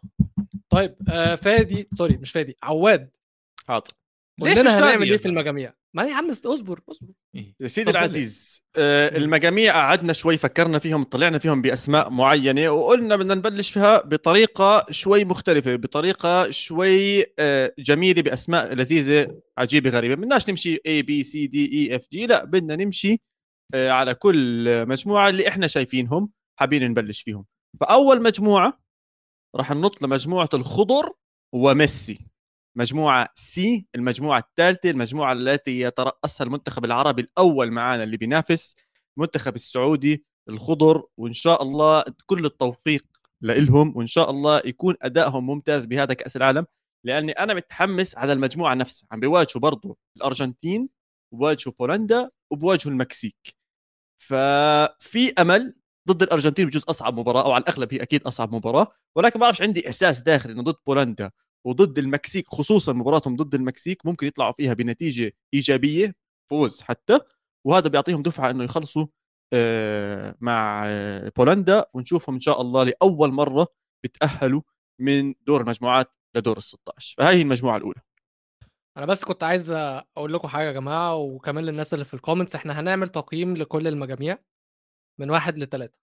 طيب 0.69 0.95
آه 1.09 1.35
فادي 1.35 1.89
سوري 1.93 2.17
مش 2.17 2.31
فادي 2.31 2.57
عواد 2.63 3.09
حاضر 3.67 3.91
قول 4.41 4.49
ليش 4.49 4.59
مش 4.59 4.65
لنا 4.65 4.79
هنعمل 4.79 5.09
إيه 5.09 5.17
في؟ 5.17 5.25
المجاميع 5.25 5.73
ما 5.95 6.03
يا 6.03 6.13
عم 6.15 6.29
اصبر 6.29 6.79
اصبر 6.91 7.07
يا 7.59 7.67
سيدي. 7.67 7.89
العزيز 7.91 8.52
المجاميع 8.77 9.73
قعدنا 9.73 10.13
شوي 10.13 10.37
فكرنا 10.37 10.79
فيهم 10.79 11.03
طلعنا 11.03 11.37
فيهم 11.39 11.61
بأسماء 11.61 12.09
معينة 12.09 12.69
وقلنا 12.69 13.15
بدنا 13.15 13.35
نبلش 13.35 13.71
فيها 13.71 14.01
بطريقة 14.01 14.85
شوي 14.89 15.25
مختلفة 15.25 15.75
بطريقة 15.75 16.49
شوي 16.51 17.25
آه، 17.39 17.73
جميلة 17.79 18.21
بأسماء 18.21 18.73
لذيذة 18.73 19.41
عجيبة 19.57 19.89
غريبة. 19.89 20.15
بدناش 20.15 20.49
نمشي 20.49 20.75
A 20.77 21.03
B 21.03 21.25
C 21.27 21.31
D 21.31 21.55
E 21.55 22.01
F 22.03 22.05
G 22.15 22.29
لا 22.29 22.45
بدنا 22.45 22.75
نمشي 22.75 23.21
آه، 23.73 23.89
على 23.89 24.13
كل 24.13 24.65
مجموعة 24.87 25.29
اللي 25.29 25.47
إحنا 25.47 25.67
شايفينهم 25.67 26.29
حابين 26.59 26.83
نبلش 26.91 27.21
فيهم. 27.21 27.45
فأول 27.79 28.21
مجموعة 28.21 28.79
راح 29.55 29.71
ننط 29.71 30.01
لمجموعة 30.01 30.49
الخضر 30.53 31.11
وميسي. 31.55 32.32
مجموعة 32.75 33.29
سي 33.35 33.85
المجموعة 33.95 34.39
الثالثة 34.39 34.89
المجموعة 34.89 35.33
التي 35.33 35.79
يترأسها 35.79 36.45
المنتخب 36.45 36.85
العربي 36.85 37.21
الأول 37.21 37.71
معانا 37.71 38.03
اللي 38.03 38.17
بينافس 38.17 38.75
المنتخب 39.17 39.55
السعودي 39.55 40.25
الخضر. 40.49 41.03
وإن 41.17 41.31
شاء 41.33 41.63
الله 41.63 42.03
كل 42.25 42.45
التوفيق 42.45 43.05
لإلهم 43.41 43.97
وإن 43.97 44.07
شاء 44.07 44.29
الله 44.29 44.61
يكون 44.65 44.95
أدائهم 45.01 45.45
ممتاز 45.47 45.85
بهذا 45.85 46.13
كأس 46.13 46.35
العالم. 46.37 46.65
لأني 47.05 47.31
أنا 47.31 47.53
متحمس 47.53 48.17
على 48.17 48.33
المجموعة 48.33 48.73
نفسها. 48.73 49.07
عم 49.11 49.19
بيواجهوا 49.19 49.61
برضو 49.61 49.97
الأرجنتين 50.17 50.89
وبواجهوا 51.33 51.73
بولندا 51.79 52.29
وبواجهوا 52.51 52.93
المكسيك. 52.93 53.55
ففي 54.19 55.33
أمل 55.39 55.75
ضد 56.07 56.23
الأرجنتين 56.23 56.67
بجوز 56.67 56.83
أصعب 56.83 57.19
مباراة 57.19 57.45
أو 57.45 57.51
على 57.51 57.61
الأغلب 57.61 57.93
هي 57.93 58.01
أكيد 58.01 58.23
أصعب 58.23 58.55
مباراة. 58.55 58.87
ولكن 59.15 59.39
ما 59.39 59.43
بعرفش 59.45 59.61
عندي 59.61 59.87
إحساس 59.87 60.21
داخلي 60.21 60.53
إنه 60.53 60.63
ضد 60.63 60.75
بولندا. 60.87 61.31
وضد 61.65 61.97
المكسيك 61.97 62.47
خصوصا 62.47 62.93
مباراتهم 62.93 63.35
ضد 63.35 63.55
المكسيك 63.55 64.05
ممكن 64.05 64.27
يطلعوا 64.27 64.51
فيها 64.51 64.73
بنتيجة 64.73 65.33
إيجابية 65.53 66.15
فوز 66.49 66.81
حتى 66.81 67.19
وهذا 67.67 67.87
بيعطيهم 67.87 68.21
دفعة 68.21 68.49
إنه 68.51 68.63
يخلصوا 68.63 69.07
آه، 69.53 70.35
مع 70.41 70.83
آه، 70.87 71.31
بولندا 71.37 71.85
ونشوفهم 71.93 72.35
إن 72.35 72.41
شاء 72.41 72.61
الله 72.61 72.83
لأول 72.83 73.31
مرة 73.31 73.67
بتأهلوا 74.03 74.61
من 74.99 75.33
دور 75.41 75.61
المجموعات 75.61 76.11
لدور 76.35 76.57
ال 76.57 76.63
16 76.63 77.15
فهي 77.17 77.41
المجموعة 77.41 77.77
الأولى. 77.77 78.01
أنا 78.97 79.05
بس 79.05 79.23
كنت 79.23 79.43
عايز 79.43 79.71
أقول 79.71 80.33
لكم 80.33 80.47
حاجة 80.47 80.67
يا 80.67 80.71
جماعة 80.71 81.15
وكمان 81.15 81.65
للناس 81.65 81.93
اللي 81.93 82.05
في 82.05 82.13
ال 82.13 82.18
comments 82.18 82.55
إحنا 82.55 82.79
هنعمل 82.79 83.07
تقييم 83.07 83.57
لكل 83.57 83.87
المجاميع 83.87 84.37
من 85.19 85.29
واحد 85.29 85.57
لثلاثه. 85.57 85.97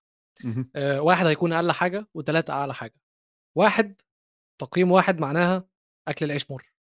آه، 0.77 1.01
واحد 1.01 1.27
هيكون 1.27 1.53
أقل 1.53 1.73
حاجة 1.73 2.09
وثلاثه 2.15 2.53
أعلى 2.53 2.75
حاجة. 2.75 2.95
واحد 3.57 4.01
تقييم 4.61 4.91
واحد 4.93 5.21
معناها 5.21 5.65
أكل 6.09 6.27
العيش 6.27 6.51
مر. 6.51 6.73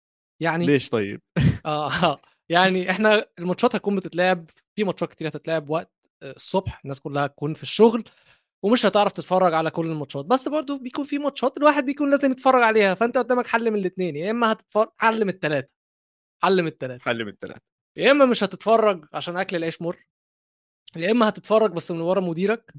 يعني 0.41 0.65
ليش 0.65 0.89
طيب؟ 0.89 1.21
آه 1.65 2.21
يعني 2.50 2.91
إحنا 2.91 3.25
الماتشات 3.39 3.75
هتكون 3.75 3.95
بتتلعب 3.95 4.50
في 4.75 4.83
ماتشات 4.83 5.09
كتير 5.09 5.27
هتتلعب 5.27 5.69
وقت 5.69 5.91
آه، 6.24 6.31
الصبح 6.31 6.81
الناس 6.83 7.00
كلها 7.00 7.25
هتكون 7.25 7.53
في 7.53 7.63
الشغل 7.63 8.03
ومش 8.63 8.86
هتعرف 8.86 9.12
تتفرج 9.12 9.53
على 9.53 9.71
كل 9.71 9.86
الماتشات. 9.86 10.25
بس 10.25 10.48
برضو 10.48 10.77
بيكون 10.77 11.05
في 11.05 11.19
ماتشات 11.19 11.57
الواحد 11.57 11.86
بيكون 11.86 12.12
لازم 12.12 12.31
يتفرج 12.31 12.63
عليها 12.63 12.93
فأنت 12.93 13.17
قدامك 13.17 13.48
حل 13.48 13.71
من 13.71 13.79
الاثنين 13.79 14.15
يا 14.15 14.31
إما 14.31 14.51
هتتفرج 14.51 14.88
حل 14.98 15.24
من 15.24 15.29
الثلاثه 15.29 15.69
حل 16.43 16.62
من 16.62 16.67
الثلاثه 16.67 17.03
حل 17.03 17.25
من 17.25 17.31
الثلاث 17.31 17.62
يا 17.98 18.12
إما 18.12 18.25
مش 18.25 18.43
هتتفرج 18.43 19.05
عشان 19.13 19.38
أكل 19.38 19.55
العيش 19.55 19.81
مر 19.81 20.05
يا 20.98 21.12
إما 21.12 21.29
هتتفرج 21.29 21.71
بس 21.71 21.91
من 21.91 22.01
ورا 22.01 22.21
مديرك 22.21 22.74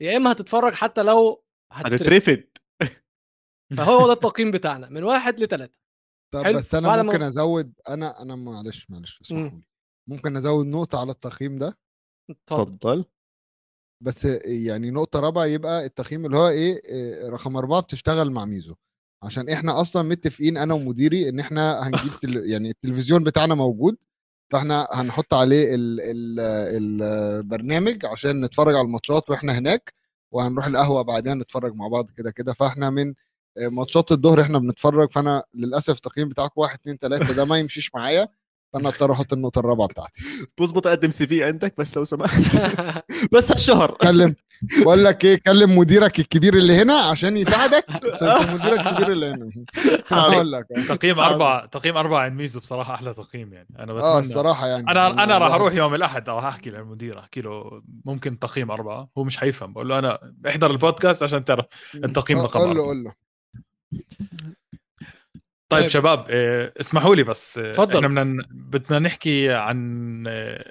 يا 0.00 0.16
إما 0.16 0.32
هتتفرج 0.32 0.72
حتى 0.72 1.02
لو 1.02 1.44
هتترفد. 1.72 2.48
فهو 3.76 4.06
ده 4.06 4.12
التقييم 4.12 4.50
بتاعنا 4.50 4.88
من 4.88 5.02
واحد 5.04 5.40
لثلاثه 5.40 5.74
طب 6.34 6.42
حلو. 6.42 6.58
بس 6.58 6.74
أنا 6.74 7.02
ممكن 7.02 7.22
أزود 7.22 7.72
أنا 7.88 8.22
أنا 8.22 8.36
معلش 8.36 8.86
معلش 8.90 9.20
اسمحوا 9.22 9.44
لي 9.48 9.62
ممكن 10.08 10.36
أزود 10.36 10.66
نقطة 10.66 11.00
على 11.00 11.12
التقييم 11.12 11.58
ده؟ 11.58 11.78
اتفضل. 12.30 12.78
تفضل 12.78 13.04
بس 14.02 14.24
يعني 14.44 14.90
نقطة 14.90 15.20
رابعة 15.20 15.44
يبقى 15.44 15.84
التقييم 15.86 16.26
اللي 16.26 16.36
هو 16.36 16.48
إيه 16.48 16.80
إيه، 16.84 17.28
رقم 17.28 17.56
أربعة 17.56 17.80
بتشتغل 17.80 18.30
مع 18.30 18.44
ميزو. 18.44 18.74
عشان 19.22 19.48
إحنا 19.48 19.80
أصلا 19.80 20.02
متفقين 20.02 20.56
أنا 20.56 20.74
ومديري 20.74 21.28
إن 21.28 21.40
إحنا 21.40 21.88
هنجيب 21.88 22.12
تل... 22.22 22.50
يعني 22.50 22.70
التلفزيون 22.70 23.24
بتاعنا 23.24 23.54
موجود 23.54 23.96
فإحنا 24.52 24.88
هنحط 24.92 25.34
عليه 25.34 25.74
ال... 25.74 26.00
ال... 26.00 26.40
البرنامج 27.00 28.06
عشان 28.06 28.44
نتفرج 28.44 28.74
على 28.74 28.84
الماتشات 28.84 29.30
وإحنا 29.30 29.58
هناك 29.58 29.94
وهنروح 30.32 30.66
القهوة 30.66 31.02
بعدين 31.02 31.38
نتفرج 31.38 31.74
مع 31.74 31.88
بعض 31.88 32.10
كده 32.10 32.30
كده. 32.30 32.52
فإحنا 32.52 32.90
من 32.90 33.14
ماتشات 33.58 34.12
الظهر 34.12 34.40
إحنا 34.40 34.58
بنتفرج 34.58 35.10
فأنا 35.12 35.42
للأسف 35.54 35.94
التقييم 35.96 36.28
بتاعكم 36.28 36.60
واحد 36.60 36.78
اتنين 36.78 36.98
تلاتة 36.98 37.32
ده 37.34 37.44
ما 37.44 37.58
يمشيش 37.58 37.94
معايا. 37.94 38.28
فأنا 38.72 38.88
اضطر 38.88 39.12
أحط 39.12 39.32
النقطة 39.32 39.58
الرابعة 39.58 39.88
بتاعتي. 39.88 40.22
بظبط 40.60 40.86
أقدم 40.86 41.10
سي 41.10 41.26
في 41.26 41.44
عندك 41.44 41.74
بس 41.78 41.96
لو 41.96 42.04
سمحت. 42.04 42.42
بس 43.32 43.50
هالشهر 43.52 43.90
كلم. 43.90 44.34
بقول 44.82 45.04
لك 45.04 45.24
إيه 45.24 45.40
كلم 45.46 45.78
مديرك 45.78 46.18
الكبير 46.18 46.54
اللي 46.54 46.74
هنا 46.82 46.94
عشان 46.94 47.36
يساعدك. 47.36 47.84
مديرك 48.54 48.86
الكبير 48.86 49.12
اللي 49.12 49.26
هنا. 49.30 49.50
هقول 50.08 50.52
لك. 50.52 50.66
تقييم 50.88 51.18
أربعة 51.20 51.66
تقييم 51.66 51.96
أربعة 51.96 52.20
عند 52.24 52.36
ميزو 52.36 52.60
بصراحة 52.60 52.94
أحلى 52.94 53.14
تقييم 53.14 53.52
يعني. 53.52 53.68
أنا 53.78 53.92
آه 53.92 53.96
بتمنى. 53.96 54.18
الصراحة 54.18 54.66
يعني. 54.66 54.90
أنا 54.90 55.24
أنا 55.24 55.38
راح 55.38 55.54
أروح 55.54 55.74
يوم 55.74 55.94
الأحد 55.94 56.28
أو 56.28 56.38
احكي 56.38 56.70
للمدير 56.70 57.18
أحكي 57.18 57.40
له 57.40 57.82
ممكن 58.04 58.38
تقييم 58.38 58.70
أربعة. 58.70 59.08
هو 59.18 59.24
مش 59.24 59.38
حيفهم 59.38 59.72
بقول 59.72 59.88
له 59.88 59.98
أنا 59.98 60.18
إحضر 60.48 60.70
البودكاست 60.70 61.22
عشان 61.22 61.44
تعرف 61.44 61.64
التقييم 61.94 62.38
آه، 62.38 62.44
رقم 62.44 62.60
قول 62.60 62.76
له. 62.76 62.82
قول 62.82 63.04
له. 63.04 63.12
طيب 65.72 65.80
طيب. 65.80 65.88
شباب 65.90 66.30
إيه، 66.30 66.74
اسمحوا 66.80 67.14
لي 67.14 67.22
بس 67.22 67.58
إيه، 67.58 67.70
اتفضل. 67.70 68.04
إحنا 68.04 68.08
بدنا 68.08 68.46
بدنا 68.50 68.98
نحكي 68.98 69.52
عن 69.52 70.26
إيه، 70.26 70.64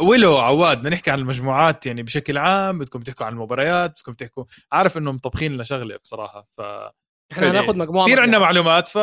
ولو 0.00 0.38
عواد 0.38 0.78
بدنا 0.78 0.90
نحكي 0.90 1.10
عن 1.10 1.18
المجموعات 1.18 1.86
يعني 1.86 2.02
بشكل 2.02 2.38
عام 2.38 2.78
بدكم 2.78 3.00
تحكوا 3.00 3.26
عن 3.26 3.32
المباريات 3.32 3.90
بدكم 3.90 4.12
تحكوا 4.12 4.44
عارف 4.72 4.98
انه 4.98 5.12
مطبخين 5.12 5.52
لنا 5.52 5.62
شغله 5.62 5.96
بصراحة 5.96 6.48
ف 6.50 6.60
إحنا 7.32 7.50
هناخد 7.50 7.76
مجموعة 7.76 8.06
كثير 8.06 8.20
عندنا. 8.20 8.38
معلومات 8.38 8.88
ف 8.88 8.98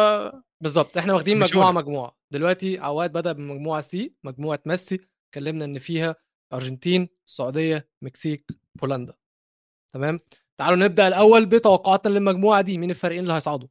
بالظبط 0.64 0.98
إحنا 0.98 1.14
واخدين 1.14 1.40
مجموعة 1.40 1.72
هنا. 1.72 1.80
مجموعة 1.80 2.18
دلوقتي 2.34 2.80
عواد 2.80 3.12
بدأ 3.14 3.32
بمجموعة 3.32 3.82
C 3.82 4.13
مجموعة 4.24 4.60
ميسي 4.66 5.00
اتكلمنا 5.30 5.66
إن 5.66 5.80
فيها 5.80 6.16
أرجنتين 6.54 7.10
السعودية 7.28 7.90
مكسيك 8.02 8.52
بولندا 8.82 9.14
تمام 9.96 10.18
تعالوا 10.58 10.78
نبدأ 10.78 11.08
الأول 11.08 11.46
بتوقعاتنا 11.46 12.14
للمجموعة 12.14 12.62
دي 12.62 12.78
مين 12.78 12.90
الفريقين 12.90 13.24
اللي 13.24 13.34
هيصعدوا؟ 13.34 13.68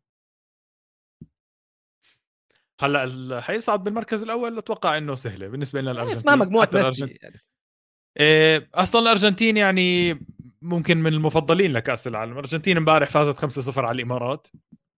هلأ 2.80 3.04
ال- 3.04 3.42
حيصعد 3.42 3.84
بالمركز 3.84 4.22
الأول 4.22 4.58
أتوقع 4.58 4.96
إنه 4.96 5.14
سهلة 5.14 5.48
بالنسبة 5.48 5.80
لنا 5.80 5.90
الارجنتين 5.90 6.16
اسمها 6.18 6.36
مجموعة 6.36 6.68
ميسي 6.72 7.18
يعني. 7.22 7.40
إيه 8.20 8.68
أصلا 8.74 9.02
الأرجنتين 9.02 9.56
يعني 9.56 10.18
ممكن 10.62 10.98
من 10.98 11.12
المفضلين 11.12 11.72
لكأس 11.72 12.06
العالم. 12.06 12.32
الأرجنتين 12.32 12.76
امبارح 12.76 13.10
فازت 13.10 13.38
5-0 13.70 13.78
على 13.78 13.96
الإمارات. 13.96 14.46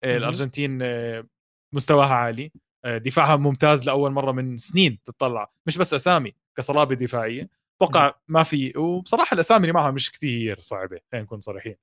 إيه. 0.05 0.17
الأرجنتين 0.17 0.83
إيه 0.83 1.27
مستواها 1.73 2.15
عالي. 2.15 2.53
إيه 2.85 2.99
دفاعها 2.99 3.37
ممتاز 3.37 3.87
لأول 3.87 4.11
مرة 4.13 4.33
من 4.33 4.57
سنين 4.57 4.99
تطلع. 5.05 5.51
مش 5.67 5.79
بس 5.79 5.95
أسامي 5.95 6.33
كصلابة 6.57 6.95
دفاعية. 6.95 7.49
أتوقع 7.83 8.15
ما 8.29 8.43
في. 8.43 8.73
وبصراحة 8.79 9.35
الأسامي 9.35 9.61
اللي 9.61 9.73
معها 9.73 9.91
مش 9.91 10.13
كثير 10.13 10.61
صعبة 10.61 10.99
خلينا 11.13 11.25
نكون 11.25 11.41
صريحين. 11.41 11.77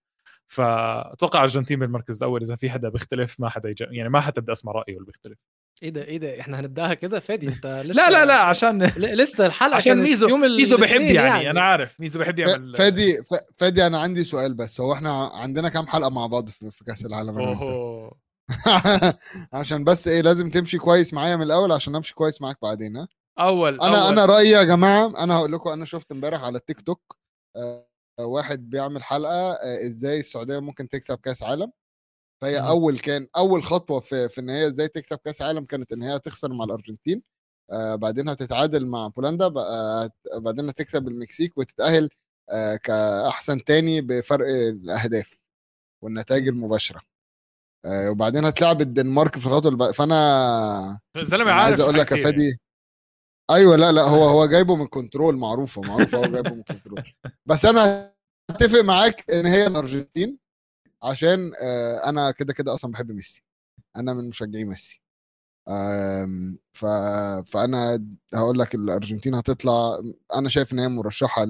فأتوقع 0.47 1.39
الارجنتين 1.39 1.79
بالمركز 1.79 2.17
الأول 2.17 2.41
إذا 2.41 2.55
في 2.55 2.69
حدا 2.69 2.89
بيختلف 2.89 3.39
ما 3.39 3.49
حدا 3.49 3.69
يجا 3.69 3.87
يعني 3.91 4.09
ما 4.09 4.21
حدا 4.21 4.41
بدي 4.41 4.51
أسمع 4.51 4.71
رأيه 4.71 4.93
اللي 4.93 5.05
بيختلف. 5.05 5.37
إيه 5.83 5.89
ده 5.89 6.03
إيه 6.03 6.17
ده 6.17 6.39
إحنا 6.39 6.59
هنبدأها 6.59 6.93
كده؟ 6.93 7.19
فادي 7.19 7.47
أنت 7.47 7.65
لسه 7.85 8.09
لا 8.09 8.11
لا 8.11 8.25
لا 8.25 8.39
عشان 8.39 8.83
ل- 8.97 9.17
لسه 9.17 9.45
الحلقة 9.45 9.75
عشان 9.75 9.97
ميزو 10.03 10.29
يوم 10.29 10.41
ميزو 10.41 10.77
بحب 10.77 10.89
الاثنين 10.91 11.15
يعني, 11.15 11.49
أنا 11.49 11.61
عارف 11.61 11.99
ميزو 11.99 12.19
بحب 12.19 12.35
ف- 12.35 12.39
يعمل 12.47 12.75
فادي 12.75 13.17
ف- 13.23 13.57
فادي 13.57 13.87
أنا 13.87 13.99
عندي 13.99 14.23
سؤال 14.23 14.53
بس 14.53 14.81
هو 14.81 14.93
إحنا 14.93 15.27
عندنا 15.33 15.69
كام 15.69 15.87
حلقة 15.87 16.09
مع 16.09 16.27
بعض 16.27 16.49
في 16.49 16.71
في 16.71 16.83
كأس 16.83 17.05
العالم 17.05 17.37
اوه 17.37 18.17
عشان 19.53 19.83
بس 19.83 20.07
إيه 20.07 20.21
لازم 20.21 20.49
تمشي 20.49 20.77
كويس 20.77 21.13
معايا 21.13 21.35
من 21.35 21.41
الأول 21.43 21.71
عشان 21.71 21.95
أمشي 21.95 22.13
كويس 22.13 22.41
معاك 22.41 22.57
بعدين 22.61 22.97
ها؟ 22.97 23.07
أول 23.39 23.81
أنا 23.81 24.01
أول. 24.05 24.11
أنا 24.11 24.25
رأيي 24.25 24.49
يا 24.49 24.63
جماعة 24.63 25.23
أنا 25.23 25.35
هقول 25.37 25.51
لكم 25.53 25.69
أنا 25.69 25.85
شفت 25.85 26.11
امبارح 26.11 26.43
على 26.43 26.57
التيك 26.57 26.81
توك 26.81 27.17
آه، 27.57 27.87
واحد 28.19 28.69
بيعمل 28.69 29.03
حلقة 29.03 29.51
آه، 29.53 29.87
إزاي 29.87 30.19
السعودية 30.19 30.59
ممكن 30.59 30.89
تكسب 30.89 31.17
كأس 31.17 31.43
عالم 31.43 31.71
فهي 32.41 32.61
مم. 32.61 32.67
أول 32.67 32.99
كان 32.99 33.27
أول 33.37 33.63
خطوة 33.63 33.99
في 33.99 34.29
في 34.29 34.41
إن 34.41 34.49
هي 34.49 34.67
إزاي 34.67 34.87
تكسب 34.87 35.17
كأس 35.25 35.41
عالم 35.41 35.65
كانت 35.65 35.91
إن 35.93 36.01
هي 36.03 36.19
تخسر 36.19 36.53
مع 36.53 36.65
الأرجنتين 36.65 37.23
آه، 37.71 37.95
بعدين 37.95 38.29
هتتعادل 38.29 38.85
مع 38.87 39.07
بولندا 39.07 39.49
بقى- 39.49 40.09
بعدين 40.39 40.69
هتكسب 40.69 41.07
المكسيك 41.07 41.57
وتتأهل 41.57 42.09
آه، 42.51 42.75
كأحسن 42.75 43.63
تاني 43.63 44.01
بفرق 44.01 44.47
الأهداف 44.47 45.39
والنتائج 46.03 46.47
المباشرة 46.47 47.01
آه، 47.85 48.09
وبعدين 48.11 48.45
هتلعب 48.45 48.81
الدنمارك 48.81 49.37
في 49.39 49.45
الخطوة 49.47 49.71
اللي 49.71 49.93
فأنا 49.93 50.99
زلمه 51.21 51.43
أنا 51.43 51.51
عارف 51.53 51.65
عايز 51.65 51.79
أقول 51.79 51.97
لك 51.99 52.11
يا. 52.11 52.23
فادي 52.23 52.57
أيوه 53.51 53.75
لا 53.75 53.91
لا 53.91 54.01
هو 54.01 54.23
هو 54.23 54.45
جايبه 54.45 54.75
من 54.75 54.87
control 54.87 55.37
معروفة 55.37 55.81
معروفة 55.81 56.17
هو 56.17 56.31
جايبه 56.31 56.55
من 56.55 56.63
control 56.63 57.03
بس 57.45 57.65
أنا 57.65 58.13
اتفق 58.49 58.79
معاك 58.81 59.31
إن 59.31 59.45
هي 59.45 59.67
الارجنتين 59.67 60.37
عشان 61.03 61.51
آه، 61.61 62.09
أنا 62.09 62.31
كده 62.31 62.53
كده 62.53 62.73
أصلا 62.73 62.91
بحب 62.91 63.11
ميسي. 63.11 63.43
أنا 63.95 64.13
من 64.13 64.29
مشجعي 64.29 64.63
ميسي. 64.63 65.01
ف... 66.73 66.85
فأنا 67.45 68.05
هقول 68.33 68.59
لك 68.59 68.75
الأرجنتين 68.75 69.35
هتطلع 69.35 69.99
أنا 70.35 70.49
شايف 70.49 70.73
إن 70.73 70.79
هي 70.79 70.87
مرشحة 70.87 71.45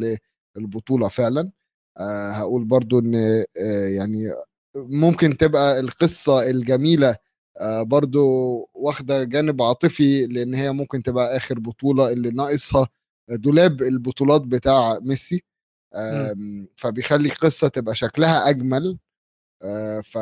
للبطولة 0.58 1.08
فعلا. 1.10 1.52
آه، 2.00 2.30
هقول 2.32 2.66
برضو 2.66 3.00
إن 3.00 3.16
آه، 3.58 3.88
يعني 3.88 4.34
ممكن 4.76 5.38
تبقى 5.38 5.80
القصة 5.80 6.50
الجميلة 6.50 7.16
برضو 7.62 8.20
واخدة 8.74 9.24
جانب 9.24 9.62
عاطفي 9.62 10.26
لأن 10.28 10.54
هي 10.56 10.72
ممكن 10.72 11.04
تبقى 11.04 11.38
آخر 11.38 11.60
بطولة 11.60 12.12
اللي 12.12 12.30
ناقصها 12.30 12.88
دولاب 13.30 13.82
البطولات 13.82 14.42
بتاع 14.42 15.00
ميسي. 15.00 15.44
آم، 15.96 16.68
فبيخلي 16.76 17.30
القصة 17.30 17.68
تبقى 17.68 17.96
شكلها 17.96 18.50
أجمل. 18.50 18.98
آه، 19.64 20.00
ف 20.02 20.18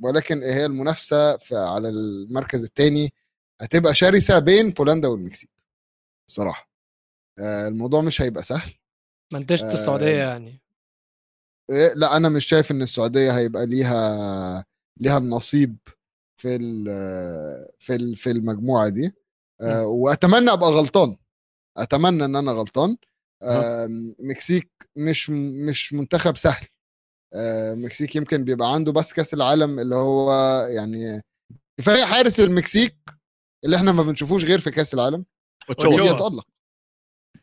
ولكن 0.00 0.42
هي 0.42 0.66
المنافسة 0.66 1.38
على 1.52 1.88
المركز 1.88 2.64
الثاني 2.64 3.12
هتبقى 3.60 3.94
شرسة 3.94 4.38
بين 4.38 4.70
بولندا 4.70 5.08
والمكسيك 5.08 5.50
الصراحه 6.28 6.70
آه، 7.38 7.68
الموضوع 7.68 8.00
مش 8.00 8.22
هيبقى 8.22 8.42
سهل. 8.42 8.72
منتجة 9.32 9.70
آه، 9.70 9.72
السعودية 9.72 10.16
يعني. 10.16 10.60
إيه، 11.70 11.92
لا 11.94 12.16
أنا 12.16 12.28
مش 12.28 12.46
شايف 12.46 12.70
إن 12.70 12.82
السعودية 12.82 13.38
هيبقى 13.38 13.66
ليها 13.66 14.64
ليها 15.00 15.18
النصيب 15.18 15.76
في 16.42 16.58
في 17.78 18.16
في 18.16 18.30
المجموعة 18.30 18.88
دي. 18.88 19.14
آه، 19.60 19.86
وأتمنى 19.86 20.52
أبقى 20.52 20.70
غلطان. 20.70 21.16
أتمنى 21.76 22.24
إن 22.24 22.36
أنا 22.36 22.52
غلطان. 22.52 22.96
مكسيك 24.30 24.70
مش 24.96 25.30
مش 25.68 25.92
منتخب 25.92 26.36
سهل. 26.36 26.66
آه، 27.34 27.74
مكسيك 27.74 28.16
يمكن 28.16 28.44
بيبقى 28.44 28.72
عنده 28.74 28.92
بس 28.92 29.12
كأس 29.12 29.34
العالم 29.34 29.78
اللي 29.78 29.94
هو 29.96 30.32
يعني 30.70 31.20
كفاية 31.80 32.04
حارس 32.04 32.40
المكسيك 32.40 32.96
اللي 33.64 33.76
إحنا 33.76 33.92
ما 33.92 34.02
بنشوفوش 34.02 34.44
غير 34.44 34.58
في 34.58 34.70
كأس 34.70 34.94
العالم. 34.94 35.24
أوتشوا. 35.68 35.90
أوتشوا. 35.90 36.06
يتألق. 36.06 36.46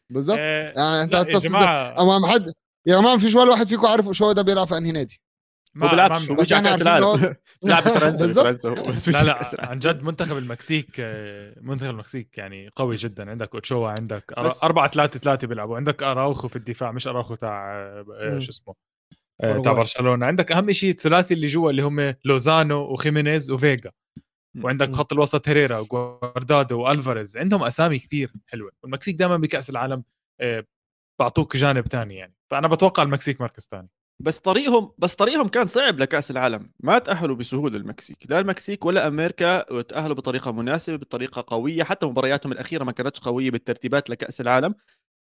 بالظبط. 0.10 0.38
آه، 0.40 0.74
يعني 0.76 1.04
أنت 1.04 1.14
يا 1.14 1.22
هتصدق 1.22 1.40
جماعة 1.44 2.02
أما 2.18 2.28
حد 2.28 2.48
يا 2.88 3.00
جماعة 3.02 3.16
مفيش 3.16 3.36
ولا 3.36 3.50
واحد 3.52 3.68
فيكم 3.68 3.88
عارف 3.88 4.06
أوتشوا 4.08 4.34
ده 4.34 4.42
بيلعب 4.42 4.68
في 4.68 4.78
أنهي 4.78 4.92
نادي؟ 4.92 5.22
ما 5.76 5.86
ما- 5.96 6.08
هو 6.18 6.42
إحنا 6.44 6.62
كأس 6.70 6.82
العالم. 6.82 7.36
بفرنسا 7.64 8.70
هو 8.70 8.84
بس 8.84 9.08
مش 9.10 9.16
لا 9.16 9.24
لا. 9.24 9.66
عن 9.70 9.80
جد 9.80 10.04
منتخب 10.04 10.38
المكسيك 10.38 10.96
آه، 11.00 11.56
منتخب 11.62 11.90
المكسيك 11.90 12.38
يعني 12.38 12.70
قوي 12.76 12.96
جدا 12.96 13.30
عندك 13.30 13.56
أوتشوا 13.56 13.90
عندك 13.90 14.34
بس- 14.40 14.64
4 14.64 14.88
3 14.92 15.20
3 15.20 15.48
بيلعبوا 15.48 15.76
عندك 15.78 16.04
أراوخو 16.04 16.48
في 16.48 16.56
الدفاع 16.56 16.92
مش 16.92 17.08
أراوخو 17.08 17.36
تاع 17.36 17.72
آه، 17.74 18.06
آه،. 18.20 18.40
شو 18.40 18.50
اسمه 18.50 18.76
تاع. 19.64 19.74
برشلونة 19.74 20.26
عندك 20.26 20.52
أهم 20.52 20.72
شيء 20.72 20.90
الثلاثي 20.92 21.34
اللي 21.34 21.48
جوا 21.48 21.72
اللي 21.72 21.82
هم 21.82 22.16
لوزانو 22.26 22.80
وخيمينيز 22.82 23.52
وفيجا. 23.52 23.92
وعندك. 24.64 24.92
خط 24.92 25.14
الوسط 25.14 25.48
هيريرا 25.48 25.78
وجواردادو 25.80 26.82
وألفاريز 26.82 27.38
عندهم 27.38 27.64
أسامي 27.64 28.00
كثير 28.00 28.34
حلوة 28.48 28.72
والمكسيك 28.84 29.16
دائما 29.16 29.38
بكأس 29.38 29.70
العالم 29.70 30.04
بعطوك 31.20 31.58
جانب 31.58 31.88
ثاني 31.88 32.16
يعني 32.16 32.34
فأنا 32.52 32.68
بتوقع 32.68 33.04
المكسيك 33.04 33.42
مركز 33.42 33.68
ثاني 33.72 33.90
بس 34.20 34.40
طريقهم 34.40 34.92
بس 34.98 35.16
طريقهم 35.16 35.48
كان 35.48 35.68
صعب 35.68 36.00
لكأس 36.00 36.32
العالم. 36.32 36.72
ما 36.80 37.00
تأهلوا 37.00 37.36
بسهولة 37.36 37.78
المكسيك. 37.78 38.18
لا 38.30 38.40
المكسيك 38.40 38.86
ولا 38.86 39.08
أمريكا 39.08 39.82
تأهلوا 39.82 40.16
بطريقة 40.16 40.52
مناسبة 40.52 40.96
بطريقة 40.96 41.46
قوية. 41.48 41.84
حتى 41.84 42.06
مبارياتهم 42.06 42.52
الأخيرة 42.52 42.84
ما 42.84 42.92
كانتش 42.92 43.20
قوية 43.20 43.52
بالترتيبات 43.52 44.10
لكأس 44.10 44.42
العالم. 44.42 44.76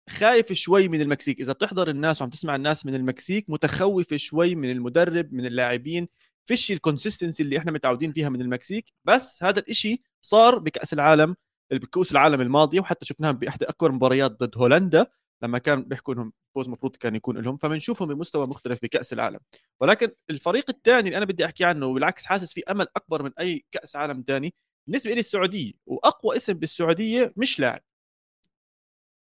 خايف 0.10 0.54
شوي 0.54 0.88
من 0.88 1.02
المكسيك. 1.02 1.42
إذا 1.42 1.54
بتحضر 1.54 1.90
الناس 1.90 2.22
وعم 2.22 2.30
تسمع 2.30 2.56
الناس 2.56 2.86
من 2.86 2.96
المكسيك 2.96 3.46
متخوف 3.50 4.14
شوي 4.14 4.56
من 4.56 4.72
المدرب 4.72 5.34
من 5.34 5.46
اللاعبين. 5.46 6.08
فيش 6.46 6.72
ال 6.72 6.78
consistency 6.78 7.44
اللي 7.44 7.58
إحنا 7.58 7.72
متعودين 7.72 8.14
فيها 8.14 8.30
من 8.30 8.42
المكسيك. 8.42 8.94
بس 9.06 9.44
هذا 9.44 9.60
الإشي 9.60 10.02
صار 10.22 10.60
بكأس 10.60 10.94
العالم 10.94 11.36
بكؤوس 11.72 12.12
العالم 12.12 12.42
الماضيه 12.42 12.80
وحتى 12.80 13.06
شفناها 13.06 13.32
باحدى 13.32 13.66
أكبر 13.66 13.92
مباريات 13.92 14.32
ضد 14.32 14.58
هولندا. 14.58 15.08
لما 15.44 15.58
كان 15.58 15.84
بيحكوا 15.84 16.14
إنهم 16.14 16.34
فوز 16.56 16.70
مفروض 16.70 16.96
كان 16.96 17.16
يكون 17.16 17.38
لهم 17.38 17.58
فبنشوفهم 17.58 18.08
بمستوى 18.08 18.48
مختلف 18.48 18.80
بكأس 18.84 19.14
العالم. 19.14 19.40
ولكن 19.82 20.12
الفريق 20.30 20.70
الثاني 20.70 21.08
اللي 21.08 21.18
أنا 21.18 21.26
بدي 21.26 21.46
أحكي 21.46 21.66
عنه 21.66 21.86
وبالعكس 21.86 22.26
حاسس 22.26 22.54
في 22.54 22.64
أمل 22.72 22.88
أكبر 22.96 23.24
من 23.24 23.32
أي 23.40 23.66
كأس 23.72 23.96
عالم 23.96 24.24
ثاني 24.28 24.54
بالنسبة 24.88 25.14
لي 25.14 25.20
السعودية 25.20 25.74
وأقوى 25.86 26.36
اسم 26.36 26.54
بالسعودية 26.54 27.34
مش 27.38 27.60
لاعب. 27.60 27.82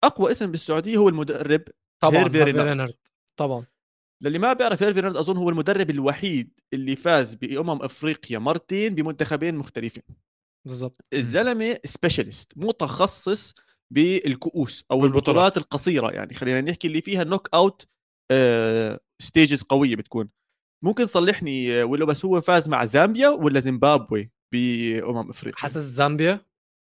أقوى 0.04 0.30
اسم 0.30 0.50
بالسعودية 0.50 0.96
هو 0.96 1.08
المدرب 1.08 1.64
طبعا 2.00 2.18
هيرفي 2.18 2.42
رينارد. 2.42 2.94
طبعا. 3.37 3.64
للي 4.20 4.38
ما 4.38 4.52
بيعرف 4.52 4.82
هيرفي 4.82 5.00
رينارد 5.00 5.16
أظن 5.16 5.37
هو 5.37 5.50
المدرب 5.50 5.90
الوحيد 5.90 6.61
اللي 6.73 6.96
فاز 6.96 7.34
بأمم 7.34 7.82
أفريقيا 7.82 8.38
مرتين 8.38 8.94
بمنتخبين 8.94 9.54
مختلفين. 9.54 10.02
بالظبط 10.66 10.96
الزلمة 11.12 11.78
specialist 11.84 12.52
متخصص 12.56 13.54
بالكؤوس 13.94 14.84
أو. 14.90 15.04
البطولات 15.04 15.56
القصيرة 15.56 16.10
يعني 16.10 16.34
خلينا 16.34 16.60
نحكي 16.60 16.86
اللي 16.86 17.00
فيها 17.00 17.25
knock 17.25 17.49
out 17.54 17.88
stages 19.23 19.62
قوية 19.62 19.97
بتكون 19.97 20.28
ممكن 20.84 21.06
صلحني 21.06 21.80
آه، 21.80 21.84
ولا 21.84 22.04
بس 22.04 22.25
هو 22.25 22.40
فاز 22.40 22.69
مع 22.69 22.84
زامبيا 22.84 23.28
ولا 23.28 23.60
زيمبابوي 23.60 24.30
بأمم 24.52 25.30
إفريقيا 25.30 25.60
حاسس 25.60 25.78
زامبيا 25.78 26.40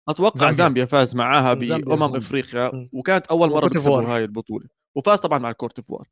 أتوقع 0.09 0.39
زامبيا. 0.39 0.57
زامبيا, 0.57 0.85
فاز 0.85 1.15
معاها 1.15 1.53
بأمم. 1.53 2.15
إفريقيا. 2.15 2.89
وكانت 2.93 3.25
أول 3.25 3.49
مرة 3.49 3.67
بيكسبوا. 3.67 4.01
هاي 4.01 4.23
البطولة 4.23 4.67
وفاز 4.97 5.19
طبعا 5.19 5.39
مع 5.39 5.49
الكوت 5.49 5.75
ديفوار 5.75 6.07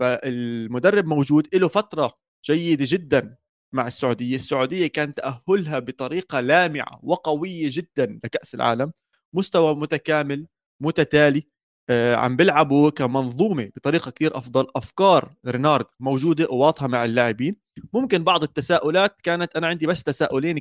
فالمدرب 0.00 1.06
موجود 1.06 1.54
له 1.54 1.68
فترة 1.68 2.18
جيدة 2.44 2.84
جدا 2.88 3.36
مع 3.74 3.86
السعودية 3.86 4.34
السعودية 4.34 4.86
كان 4.86 5.14
تأهلها 5.14 5.78
بطريقة 5.78 6.40
لامعة 6.40 7.00
وقوية 7.02 7.68
جدا 7.72 8.20
لكأس 8.24 8.54
العالم 8.54 8.92
مستوى 9.34 9.74
متكامل 9.74 10.46
متتالي 10.82 11.48
آه، 11.90 12.14
عم 12.16 12.36
بيلعبوا 12.36 12.90
كمنظومة 12.90 13.70
بطريقة 13.76 14.10
كثير 14.10 14.38
أفضل. 14.38 14.66
أفكار 14.76 15.34
رينارد 15.46 15.86
موجودة 16.00 16.46
وواضحة 16.50 16.86
مع 16.86 17.04
اللاعبين. 17.04 17.56
ممكن 17.92 18.24
بعض 18.24 18.42
التساؤلات 18.42 19.20
كانت 19.22 19.56
أنا 19.56 19.66
عندي 19.66 19.86
بس 19.86 20.02
تساؤلين 20.02 20.60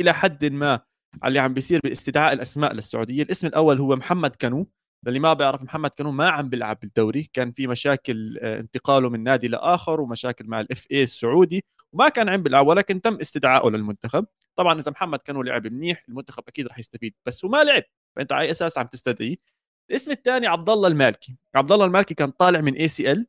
إلى 0.00 0.14
حد 0.14 0.44
ما 0.44 0.80
على 1.22 1.28
اللي 1.28 1.38
عم 1.38 1.54
بيصير 1.54 1.80
باستدعاء 1.84 2.32
الأسماء 2.32 2.72
للسعودية. 2.72 3.22
الاسم 3.22 3.46
الأول 3.46 3.78
هو 3.78 3.96
محمد 3.96 4.36
كانو. 4.36 4.66
للي 5.06 5.18
ما 5.20 5.32
بيعرف 5.32 5.62
محمد 5.62 5.90
كانو 5.90 6.12
ما 6.12 6.28
عم 6.30 6.48
بيلعب 6.48 6.78
بالدوري. 6.80 7.30
كان 7.32 7.52
في 7.52 7.66
مشاكل 7.66 8.38
آه، 8.42 8.60
انتقاله 8.60 9.08
من 9.10 9.22
نادي 9.24 9.48
لآخر 9.48 10.00
ومشاكل 10.00 10.46
مع 10.48 10.60
ال 10.60 10.86
FA 10.92 11.02
السعودي 11.02 11.64
وما 11.92 12.08
كان 12.08 12.28
عم 12.28 12.42
بيلعب 12.42 12.66
ولكن 12.66 13.00
تم 13.00 13.14
استدعائه 13.20 13.70
للمنتخب. 13.70 14.26
طبعا 14.58 14.80
إذا 14.80 14.90
محمد 14.90 15.22
كانو 15.22 15.42
لعب 15.42 15.66
منيح 15.66 16.04
المنتخب 16.08 16.42
أكيد 16.48 16.66
رح 16.66 16.78
يستفيد. 16.78 17.14
بس 17.26 17.44
هو 17.44 17.50
ما 17.50 17.64
لعب. 17.64 17.82
فأنت 18.18 18.32
على 18.32 18.50
أساس 18.50 18.78
عم 18.78 18.86
تستدعيه 18.86 19.36
الاسم 19.90 20.10
الثاني 20.10 20.46
عبد 20.46 20.70
الله 20.70 20.88
المالكي. 20.88 21.36
عبد 21.54 21.72
الله 21.72 21.84
المالكي 21.86 22.14
كان 22.14 22.30
طالع 22.30 22.60
من 22.60 22.74
ACL 22.74 23.26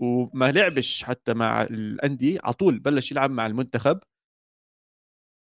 وما 0.00 0.52
لعبش 0.52 1.04
حتى 1.04 1.34
مع 1.34 1.62
الأندية 1.62 2.40
على 2.44 2.54
طول 2.54 2.78
بلش 2.78 3.12
يلعب 3.12 3.30
مع 3.30 3.46
المنتخب. 3.46 4.00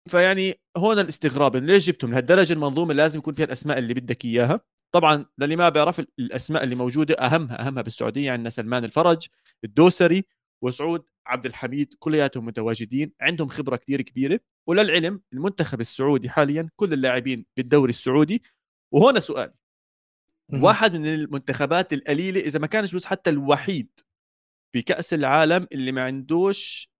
فيعني 0.08 0.60
هون 0.76 0.98
الاستغراب 0.98 1.56
إنه 1.56 1.66
ليش 1.66 1.86
جبتهم؟ 1.86 2.10
لهالدرجة 2.10 2.52
المنظومة 2.52 2.94
لازم 2.94 3.18
يكون 3.18 3.34
فيها 3.34 3.44
الأسماء 3.46 3.78
اللي 3.78 3.94
بدك 3.94 4.24
إياها. 4.24 4.60
طبعا 4.92 5.26
للي 5.38 5.56
ما 5.56 5.68
بيعرف 5.68 6.00
الأسماء 6.18 6.64
اللي 6.64 6.74
موجودة 6.74 7.14
أهمها 7.14 7.66
أهمها 7.66 7.82
بالسعودية 7.82 8.32
عندنا 8.32 8.50
سلمان 8.50 8.84
الفرج 8.84 9.28
الدوسري 9.64 10.24
وسعود 10.62 11.04
عبد 11.26 11.46
الحميد 11.46 11.94
كلياتهم 11.98 12.44
متواجدين 12.46 13.12
عندهم 13.20 13.48
خبرة 13.48 13.76
كثير 13.76 14.02
كبيرة. 14.02 14.40
وللعلم 14.66 15.22
المنتخب 15.32 15.80
السعودي 15.80 16.30
حاليا 16.30 16.68
كل 16.76 16.92
اللاعبين 16.92 17.46
بالدوري 17.56 17.90
السعودي 17.90 18.42
وهنا 18.92 19.20
سؤال. 19.20 19.54
واحد 20.52 20.96
من 20.96 21.06
المنتخبات 21.06 21.92
القليلة 21.92 22.40
إذا 22.40 22.58
ما 22.58 22.66
كانش 22.66 22.94
بس 22.94 23.06
حتى 23.06 23.30
الوحيد 23.30 24.00
بكأس 24.74 25.14
العالم 25.14 25.66
اللي 25.72 25.92
ما 25.92 26.02
عندوش 26.04 26.92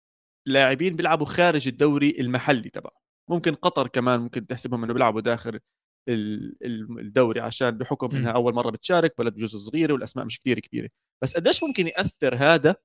لاعبين 0.46 0.96
بيلعبوا 0.96 1.26
خارج 1.26 1.68
الدوري 1.68 2.10
المحلي 2.18 2.70
تبعه. 2.70 3.02
ممكن 3.28 3.54
قطر 3.54 3.88
كمان 3.88 4.20
ممكن 4.20 4.46
تحسبهم 4.46 4.84
إنه 4.84 4.92
بيلعبوا 4.92 5.20
داخل 5.20 5.60
ال- 6.08 6.56
ال- 6.62 6.98
الدوري 7.00 7.40
عشان 7.40 7.70
بحكم. 7.70 8.16
إنها 8.16 8.30
أول 8.30 8.54
مرة 8.54 8.70
بتشارك 8.70 9.14
بلد 9.18 9.34
بجزء 9.34 9.58
صغيرة 9.58 9.92
والأسماء 9.92 10.26
مش 10.26 10.40
كثير 10.40 10.58
كبيرة. 10.60 10.88
بس 11.22 11.36
قديش 11.36 11.62
ممكن 11.62 11.86
يأثر 11.86 12.34
هذا 12.34 12.76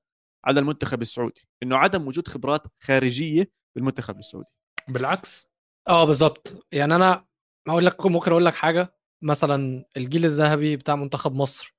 على 0.44 0.60
المنتخب 0.60 1.02
السعودي؟ 1.02 1.48
إنه 1.62 1.76
عدم 1.76 2.06
وجود 2.06 2.28
خبرات 2.28 2.62
خارجية 2.82 3.50
بالمنتخب 3.76 4.18
السعودي. 4.18 4.50
بالعكس. 4.88 5.46
آه 5.88 6.04
بالظبط 6.04 6.66
يعني 6.72 6.94
أنا 6.94 7.26
أقول 7.68 7.86
لك 7.86 8.06
ممكن 8.06 8.30
أقول 8.30 8.44
لك 8.44 8.54
حاجة. 8.54 8.97
مثلا 9.22 9.84
الجيل 9.96 10.24
الذهبي 10.24 10.76
بتاع 10.76 10.96
منتخب 10.96 11.34
مصر 11.34 11.74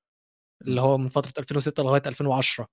اللي 0.62 0.80
هو 0.80 0.98
من 0.98 1.08
فترة 1.08 1.32
2006 1.38 1.82
لغاية 1.82 2.02
2010 2.06 2.68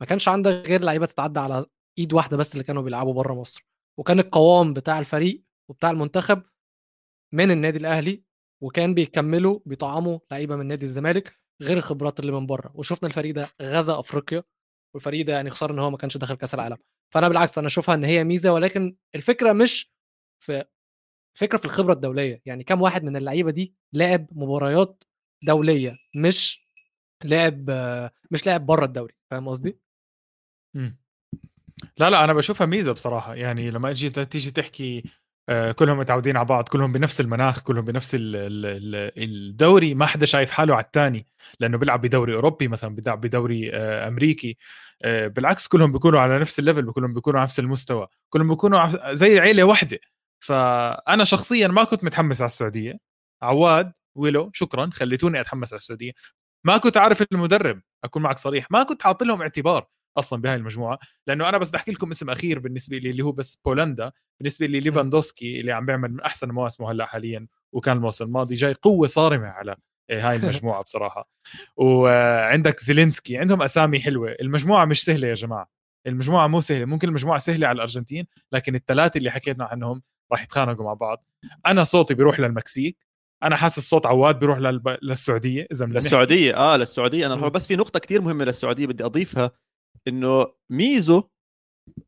ما 0.00 0.06
كانش 0.06 0.28
عندك 0.28 0.50
غير 0.66 0.84
لعيبة 0.84 1.06
تتعدى 1.06 1.40
على 1.40 1.66
إيد 1.98 2.12
واحدة 2.12 2.36
بس 2.36 2.52
اللي 2.52 2.64
كانوا 2.64 2.82
بيلعبوا 2.82 3.14
بره 3.14 3.34
مصر. 3.34 3.66
وكان 3.98 4.20
القوام 4.20 4.74
بتاع 4.74 4.98
الفريق 4.98 5.44
وبتاع 5.70 5.90
المنتخب 5.90 6.42
من 7.34 7.50
النادي 7.50 7.78
الأهلي 7.78 8.24
وكان 8.62 8.94
بيكملوا 8.94 9.60
بيطعموا 9.66 10.18
لعيبة 10.30 10.56
من 10.56 10.66
نادي 10.66 10.86
الزمالك 10.86 11.40
غير 11.62 11.76
الخبرات 11.76 12.20
اللي 12.20 12.32
من 12.32 12.46
بره. 12.46 12.72
وشفنا 12.74 13.08
الفريق 13.08 13.34
ده 13.34 13.48
غزا 13.62 14.00
أفريقيا 14.00 14.42
والفريق 14.94 15.26
ده 15.26 15.32
يعني 15.32 15.50
خساره 15.50 15.72
إن 15.72 15.78
هو 15.78 15.90
ما 15.90 15.96
كانش 15.96 16.16
داخل 16.16 16.34
كأس 16.34 16.54
العالم. 16.54 16.76
فأنا 17.14 17.28
بالعكس 17.28 17.58
أنا 17.58 17.66
أشوفها 17.66 17.94
إن 17.94 18.04
هي 18.04 18.24
ميزة 18.24 18.52
ولكن 18.52 18.96
الفكرة 19.14 19.52
مش 19.52 19.92
في 20.44 20.64
فكرة 21.34 21.58
في 21.58 21.64
الخبرة 21.64 21.92
الدولية 21.92 22.42
يعني 22.46 22.64
كم 22.64 22.82
واحد 22.82 23.04
من 23.04 23.16
اللعيبة 23.16 23.50
دي 23.50 23.74
لعب 23.92 24.26
مباريات 24.32 25.04
دولية 25.42 25.96
مش 26.16 26.62
لعب 27.24 27.70
مش 28.30 28.46
لعب 28.46 28.66
بره 28.66 28.84
الدوري 28.84 29.14
فاهم 29.30 29.48
قصدي 29.48 29.78
مم. 30.74 30.98
لا 31.96 32.10
لا 32.10 32.24
أنا 32.24 32.32
بشوفها 32.32 32.66
ميزة 32.66 32.92
بصراحة 32.92 33.34
يعني 33.34 33.70
لما 33.70 33.90
أجي 33.90 34.10
تيجي 34.10 34.50
تحكي 34.50 35.02
آه، 35.48 35.72
كلهم 35.72 35.98
متعودين 35.98 36.36
على 36.36 36.46
بعض 36.46 36.68
كلهم 36.68 36.92
بنفس 36.92 37.20
المناخ 37.20 37.62
كلهم 37.62 37.84
بنفس 37.84 38.14
ال- 38.14 38.36
ال- 38.36 38.66
ال- 38.66 39.12
الدوري 39.24 39.94
ما 39.94 40.06
حدا 40.06 40.26
شايف 40.26 40.50
حاله 40.50 40.74
على 40.74 40.84
الثاني 40.84 41.26
لأنه 41.60 41.78
بيلعب 41.78 42.00
بدوري 42.00 42.34
أوروبي 42.34 42.68
مثلا 42.68 42.94
بيلعب 42.94 43.20
بدوري 43.20 43.70
آه، 43.74 44.08
أمريكي 44.08 44.56
آه، 45.02 45.26
بالعكس 45.28 45.68
كلهم 45.68 45.92
بيكونوا 45.92 46.20
على 46.20 46.38
نفس 46.38 46.58
الليفل 46.58 46.92
كلهم 46.92 47.14
بيكونوا 47.14 47.38
على 47.40 47.46
نفس 47.46 47.58
المستوى 47.60 48.08
كلهم 48.28 48.48
بيكونوا 48.48 49.14
زي 49.14 49.38
عيلة 49.40 49.64
واحدة 49.64 49.98
فأنا 50.42 51.24
شخصيا 51.24 51.68
ما 51.68 51.84
كنت 51.84 52.04
متحمس 52.04 52.40
على 52.40 52.48
السعودية. 52.48 52.98
عواد 53.42 53.92
ويلو 54.18 54.50
شكرا 54.54 54.90
خليتوني 54.94 55.40
أتحمس 55.40 55.72
على 55.72 55.78
السعودية. 55.78 56.12
ما 56.66 56.76
كنت 56.78 56.96
عارف 56.96 57.22
المدرب 57.32 57.82
أكون 58.04 58.22
معك 58.22 58.38
صريح. 58.38 58.70
ما 58.70 58.82
كنت 58.82 59.02
حاط 59.02 59.22
لهم 59.22 59.42
اعتبار 59.42 59.86
أصلا 60.18 60.42
بهاي 60.42 60.54
المجموعة 60.56 60.98
لأنه 61.26 61.48
أنا 61.48 61.58
بس 61.58 61.70
بحكي 61.70 61.92
لكم 61.92 62.10
اسم 62.10 62.30
أخير 62.30 62.58
بالنسبة 62.58 62.98
لي 62.98 63.10
اللي 63.10 63.22
هو 63.22 63.32
بس 63.32 63.58
بولندا. 63.64 64.12
بالنسبة 64.40 64.66
لي 64.66 64.80
ليفاندوسكي 64.80 65.60
اللي 65.60 65.72
عم 65.72 65.86
بيعمل 65.86 66.12
من 66.12 66.20
أحسن 66.20 66.48
مواسمه 66.50 66.90
هلأ 66.90 67.06
حاليا 67.06 67.46
وكان 67.72 67.96
الموسم 67.96 68.24
الماضي 68.24 68.54
جاي 68.54 68.74
قوة 68.74 69.06
صارمة 69.06 69.48
على 69.48 69.76
إيه، 70.10 70.28
هاي 70.30 70.36
المجموعة 70.36 70.82
بصراحة. 70.82 71.28
وعندك 71.76 72.80
زيلينسكي 72.80 73.38
عندهم 73.38 73.62
أسامي 73.62 74.00
حلوة. 74.00 74.36
المجموعة 74.40 74.84
مش 74.84 75.04
سهلة 75.04 75.28
يا 75.28 75.34
جماعة. 75.34 75.68
المجموعة 76.06 76.46
مو 76.46 76.60
سهلة. 76.60 76.84
ممكن 76.84 77.08
المجموعة 77.08 77.38
سهلة 77.38 77.66
على 77.66 77.76
الأرجنتين 77.76 78.26
لكن 78.52 78.74
الثلاثة 78.74 79.18
اللي 79.18 79.30
حكينا 79.30 79.64
عنهم 79.64 80.02
راح 80.32 80.42
يتخانقوا 80.42 80.84
مع 80.84 80.94
بعض. 80.94 81.24
أنا 81.66 81.84
صوتي 81.84 82.14
بيروح 82.14 82.40
للمكسيك 82.40 83.06
أنا 83.42 83.56
حاسس 83.56 83.88
صوت 83.90 84.06
عواد 84.06 84.38
بيروح 84.38 84.58
للب... 84.58 84.98
للسعودية 85.02 85.66
إذا. 85.72 85.86
للسعودية 85.86 86.56
آه 86.56 86.76
للسعودية. 86.76 87.26
أنا 87.26 87.48
بس 87.48 87.66
في 87.66 87.76
نقطة 87.76 87.98
كتير 87.98 88.20
مهمة 88.20 88.44
للسعودية 88.44 88.86
بدي 88.86 89.04
أضيفها 89.04 89.50
إنه 90.08 90.46
ميزو 90.70 91.22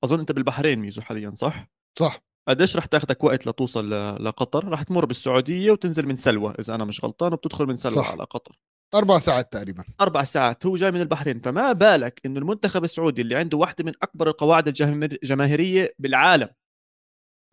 أظن 0.04 0.20
أنت 0.20 0.32
بالبحرين 0.32 0.78
ميزو 0.78 1.02
حاليا 1.02 1.32
صح؟ 1.34 1.66
صح. 1.98 2.20
قديش 2.48 2.76
رح 2.76 2.86
تاخذك 2.86 3.24
وقت 3.24 3.46
لتوصل 3.46 3.90
ل- 3.94 4.24
لقطر؟ 4.24 4.68
رح 4.68 4.82
تمر 4.82 5.04
بالسعودية 5.04 5.70
وتنزل 5.70 6.06
من 6.06 6.16
سلوى 6.16 6.54
إذا 6.58 6.74
أنا 6.74 6.84
مش 6.84 7.04
غلطان 7.04 7.32
وبتدخل 7.32 7.66
من 7.66 7.76
سلوى 7.76 7.94
صح. 7.94 8.10
على 8.10 8.22
قطر. 8.24 8.58
أربع 8.94 9.18
ساعات 9.18 9.52
تقريبا. 9.52 9.84
أربع 10.00 10.24
ساعات 10.24 10.66
هو 10.66 10.76
جاي 10.76 10.90
من 10.90 11.00
البحرين. 11.00 11.40
فما 11.40 11.72
بالك 11.72 12.20
إنه 12.26 12.38
المنتخب 12.38 12.84
السعودي 12.84 13.22
اللي 13.22 13.34
عنده 13.36 13.58
واحدة 13.58 13.84
من 13.84 13.92
أكبر 14.02 14.28
القواعد 14.28 14.68
الجماهير- 14.68 15.18
الجماهيرية 15.22 15.92
بالعالم 15.98 16.48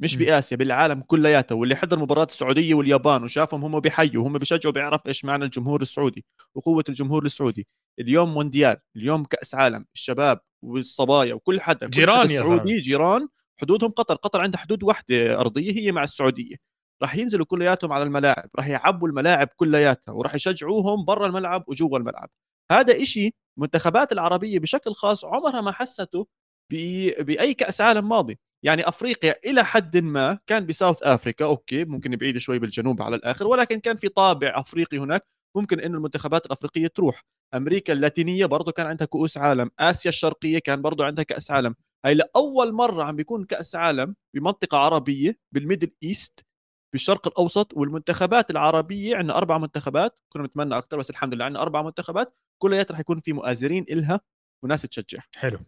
مش. 0.01 0.15
بآسيا 0.15 0.57
بالعالم 0.57 1.01
كلياته 1.01 1.55
واللي 1.55 1.75
حضر 1.75 1.99
مباراة 1.99 2.23
السعودية 2.25 2.73
واليابان 2.73 3.23
وشافهم 3.23 3.65
هم 3.65 3.79
بيحيوا 3.79 4.27
هم 4.27 4.37
بيشجعوا 4.37 4.73
بيعرف 4.73 5.07
إيش 5.07 5.25
معنى 5.25 5.45
الجمهور 5.45 5.81
السعودي 5.81 6.25
وقوة 6.55 6.83
الجمهور 6.89 7.25
السعودي 7.25 7.67
اليوم 7.99 8.33
مونديال 8.33 8.77
اليوم 8.95 9.23
كأس 9.25 9.55
عالم 9.55 9.85
الشباب 9.95 10.39
والصبايا 10.65 11.33
وكل 11.33 11.61
حدا 11.61 11.85
كل 11.85 11.91
جيران 11.91 12.19
حدا 12.23 12.33
يا 12.33 12.43
سعودي. 12.43 12.79
جيران 12.79 13.27
حدودهم 13.61 13.91
قطر 13.91 14.15
قطر 14.15 14.41
عندها 14.41 14.59
حدود 14.61 14.83
واحدة 14.83 15.39
أرضية 15.39 15.71
هي 15.71 15.91
مع 15.91 16.03
السعودية 16.03 16.55
راح 17.01 17.15
ينزلوا 17.15 17.45
كلياتهم 17.45 17.93
على 17.93 18.03
الملاعب 18.03 18.49
راح 18.55 18.67
يعبوا 18.67 19.07
الملاعب 19.07 19.47
كلياتها 19.55 20.11
وراح 20.11 20.35
يشجعوهم 20.35 21.05
برا 21.05 21.27
الملعب 21.27 21.63
وجوا 21.67 21.97
الملعب 21.97 22.29
هذا 22.71 23.01
إشي 23.01 23.33
منتخبات 23.59 24.11
العربية 24.11 24.59
بشكل 24.59 24.93
خاص 24.93 25.25
عمرها 25.25 25.61
ما 25.61 25.71
حسته 25.71 26.27
ب- 26.71 27.25
بأي 27.25 27.53
كأس 27.53 27.81
عالم 27.81 28.09
ماضي 28.09 28.39
يعني 28.65 28.87
أفريقيا 28.87 29.35
إلى 29.45 29.65
حد 29.65 29.97
ما 29.97 30.39
كان 30.47 30.65
ب 30.65 30.72
South 30.72 31.03
Africa 31.03 31.45
okay 31.45 31.85
ممكن 31.85 32.15
بعيد 32.15 32.37
شوي 32.37 32.59
بالجنوب 32.59 33.01
على 33.01 33.15
الآخر 33.15 33.47
ولكن 33.47 33.79
كان 33.79 33.95
في 33.95 34.09
طابع 34.09 34.53
أفريقي 34.55 34.97
هناك 34.97 35.27
ممكن 35.57 35.79
إنه 35.79 35.97
المنتخبات 35.97 36.45
الأفريقية 36.45 36.87
تروح. 36.87 37.23
أمريكا 37.53 37.93
اللاتينية 37.93 38.45
برضه 38.45 38.71
كان 38.71 38.85
عندها 38.87 39.07
كؤوس 39.07 39.37
عالم 39.37 39.71
آسيا 39.79 40.09
الشرقية 40.09 40.59
كان 40.59 40.81
برضه 40.81 41.05
عندها 41.05 41.23
كأس 41.23 41.51
عالم. 41.51 41.75
هاي 42.05 42.13
لأول 42.13 42.73
مرة 42.73 43.03
عم 43.03 43.15
بيكون 43.15 43.45
كأس 43.45 43.75
عالم 43.75 44.15
بمنطقة 44.35 44.77
عربية 44.77 45.37
بال 45.51 45.61
Middle 45.61 45.91
East 46.03 46.45
بالشرق 46.93 47.27
الأوسط 47.27 47.73
والمنتخبات 47.73 48.51
العربية 48.51 49.15
عندنا 49.15 49.37
أربع 49.37 49.57
منتخبات 49.57 50.19
كنا 50.33 50.43
نتمنى 50.43 50.77
أكثر 50.77 50.97
بس 50.99 51.09
الحمد 51.09 51.33
لله 51.33 51.45
عندنا 51.45 51.61
أربع 51.61 51.81
منتخبات 51.81 52.33
كلياتها 52.61 52.93
رح 52.93 52.99
يكون 52.99 53.19
في 53.19 53.33
مؤازرين 53.33 53.85
إلها 53.89 54.21
وناس 54.63 54.81
تشجع. 54.81 55.19
حلو. 55.35 55.59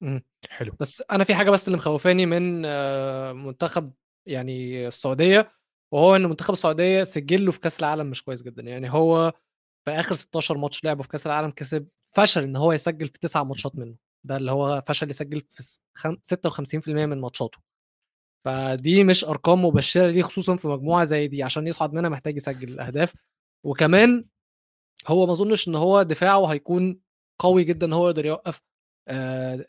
مم. 0.00 0.22
حلو. 0.50 0.72
بس 0.80 1.02
أنا 1.10 1.24
في 1.24 1.34
حاجة 1.34 1.50
بس 1.50 1.66
اللي 1.68 1.76
مخوفاني 1.78 2.26
من 2.26 2.62
آه، 2.66 3.32
منتخب 3.32 3.92
يعني 4.26 4.86
السعودية 4.88 5.52
وهو 5.92 6.16
إن 6.16 6.26
منتخب 6.26 6.52
السعودية 6.52 7.04
سجله 7.04 7.52
في 7.52 7.60
كأس 7.60 7.80
العالم 7.80 8.10
مش 8.10 8.22
كويس 8.22 8.42
جدا. 8.42 8.62
يعني 8.62 8.92
هو 8.92 9.32
في 9.84 9.90
آخر 9.90 10.14
16 10.14 10.58
ماتش 10.58 10.84
لعبه 10.84 11.02
في 11.02 11.08
كأس 11.08 11.26
العالم 11.26 11.50
كسب 11.50 11.88
فشل 12.12 12.42
إن 12.42 12.56
هو 12.56 12.72
يسجل 12.72 13.06
في 13.08 13.18
تسع 13.18 13.42
ماتشات 13.42 13.76
منه. 13.76 13.94
ده 14.24 14.36
اللي 14.36 14.52
هو 14.52 14.82
فشل 14.86 15.10
يسجل 15.10 15.40
في 15.40 15.62
س- 15.62 15.80
خم- 15.94 16.16
56% 16.22 16.88
من 17.06 17.20
ماتشاته. 17.20 17.58
فدي 18.44 19.04
مش 19.04 19.24
أرقام 19.24 19.64
مبشرة 19.64 20.06
ليه 20.06 20.22
خصوصا 20.22 20.56
في 20.56 20.68
مجموعة 20.68 21.04
زي 21.04 21.28
دي 21.28 21.42
عشان 21.42 21.66
يصعد 21.66 21.92
منها 21.92 22.10
محتاج 22.10 22.36
يسجل 22.36 22.68
الاهداف 22.68 23.14
وكمان 23.66 24.24
هو 25.08 25.26
ما 25.26 25.32
أظنش 25.32 25.68
إن 25.68 25.74
هو 25.74 26.02
دفاعه 26.02 26.46
هيكون 26.46 27.00
قوي 27.40 27.64
جدا 27.64 27.94
هو 27.94 28.08
يقدر 28.08 28.26
يوقف 28.26 28.60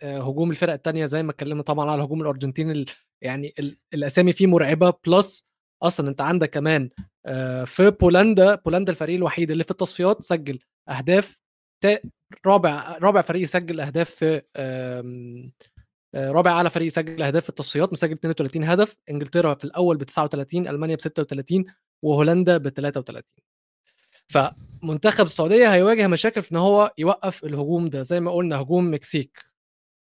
هجوم 0.03 0.51
الفرق 0.51 0.73
التانية 0.73 1.05
زي 1.05 1.23
ما 1.23 1.31
اتكلمنا 1.31 1.63
طبعا 1.63 1.91
على 1.91 2.03
هجوم 2.03 2.21
الارجنتين 2.21 2.71
ال- 2.71 2.85
يعني 3.21 3.53
ال- 3.59 3.77
الأسامي 3.93 4.33
فيه 4.33 4.47
مرعبة 4.47 4.93
plus 5.07 5.45
أصلا 5.83 6.09
أنت 6.09 6.21
عندك 6.21 6.49
كمان 6.49 6.89
آه، 7.25 7.63
في 7.63 7.91
بولندا 7.91 8.55
بولندا 8.55 8.91
الفريق 8.91 9.15
الوحيد 9.15 9.51
اللي 9.51 9.63
في 9.63 9.71
التصفيات 9.71 10.21
سجل 10.21 10.59
أهداف 10.89 11.39
رابع 12.45 12.97
رابع 13.01 13.21
فريق 13.21 13.41
يسجل 13.41 13.79
أهداف 13.81 14.09
في 14.09 14.41
آه، 14.55 15.51
رابع 16.15 16.51
أعلى 16.51 16.69
فريق 16.69 16.87
يسجل 16.87 17.21
أهداف 17.23 17.43
في 17.43 17.49
التصفيات 17.49 17.93
مسجل 17.93 18.11
32 18.13 18.63
هدف 18.63 18.97
إنجلترا 19.09 19.53
في 19.53 19.65
الأول 19.65 19.97
ب 19.97 20.03
39 20.03 20.67
ألمانيا 20.67 20.95
ب 20.95 21.01
36 21.01 21.65
وهولندا 22.01 22.57
ب 22.57 22.69
33 22.69 23.23
فمنتخب 24.31 25.25
السعودية 25.25 25.73
هيواجه 25.73 26.07
مشاكل 26.07 26.41
في 26.41 26.51
إن 26.51 26.57
هو 26.57 26.93
يوقف 26.97 27.43
الهجوم 27.43 27.89
ده. 27.89 28.01
زي 28.01 28.19
ما 28.19 28.31
قلنا 28.31 28.61
هجوم 28.61 28.93
مكسيك 28.93 29.45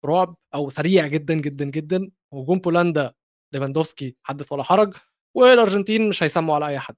رعب 0.05 0.35
أو 0.55 0.69
سريع 0.69 1.07
جدا 1.07 1.33
جدا 1.33 1.65
جدا. 1.65 2.11
هجوم 2.33 2.59
بولندا 2.59 3.13
ليفاندوفسكي 3.53 4.15
حدث 4.23 4.51
ولا 4.51 4.63
حرج 4.63 4.95
والأرجنتين 5.35 6.09
مش 6.09 6.23
هيسموا 6.23 6.55
على 6.55 6.67
أي 6.67 6.79
حد. 6.79 6.95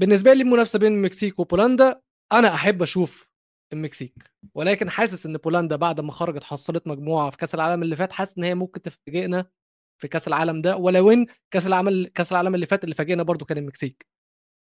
بالنسبة 0.00 0.32
لي 0.32 0.42
المنافسة 0.42 0.78
بين 0.78 0.92
المكسيك 0.92 1.38
وبولندا 1.38 2.00
أنا 2.32 2.54
أحب 2.54 2.82
أشوف 2.82 3.30
المكسيك 3.72 4.14
ولكن 4.54 4.90
حاسس 4.90 5.26
إن 5.26 5.36
بولندا 5.36 5.76
بعد 5.76 6.00
ما 6.00 6.12
خرجت 6.12 6.44
حصلت 6.44 6.88
مجموعة 6.88 7.30
في 7.30 7.36
كأس 7.36 7.54
العالم 7.54 7.82
اللي 7.82 7.96
فات 7.96 8.12
حاسس 8.12 8.38
إن 8.38 8.44
هي 8.44 8.54
ممكن 8.54 8.82
تفاجئنا 8.82 9.50
في 9.98 10.08
كأس 10.08 10.28
العالم 10.28 10.60
ده. 10.60 10.76
ولو 10.76 11.10
إن 11.10 11.26
كأس 11.50 11.66
العالم 11.66 12.06
كأس 12.14 12.32
العالم 12.32 12.54
اللي 12.54 12.66
فات 12.66 12.84
اللي 12.84 12.94
فاجئنا 12.94 13.22
برضو 13.22 13.44
كان 13.44 13.58
المكسيك. 13.58 14.06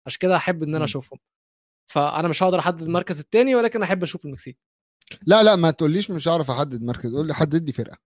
عشان 0.06 0.18
كده 0.20 0.36
أحب 0.36 0.62
إن 0.62 0.74
أنا. 0.74 0.84
أشوفهم. 0.84 1.18
فأنا 1.90 2.28
مش 2.28 2.42
هقدر 2.42 2.58
أحدد 2.58 2.82
المركز 2.82 3.20
الثاني 3.20 3.54
ولكن 3.54 3.82
أحب 3.82 4.02
أشوف 4.02 4.24
المكسيك. 4.24 4.58
لا 5.26 5.42
لا 5.42 5.56
ما 5.56 5.70
تقوليش 5.70 6.10
مش 6.10 6.28
هعرف 6.28 6.50
أحدد 6.50 6.82
مركز 6.82 7.14
قول 7.14 7.26
لي 7.26 7.34
حدد 7.34 7.66
لي 7.66 7.72
فرقة. 7.72 7.98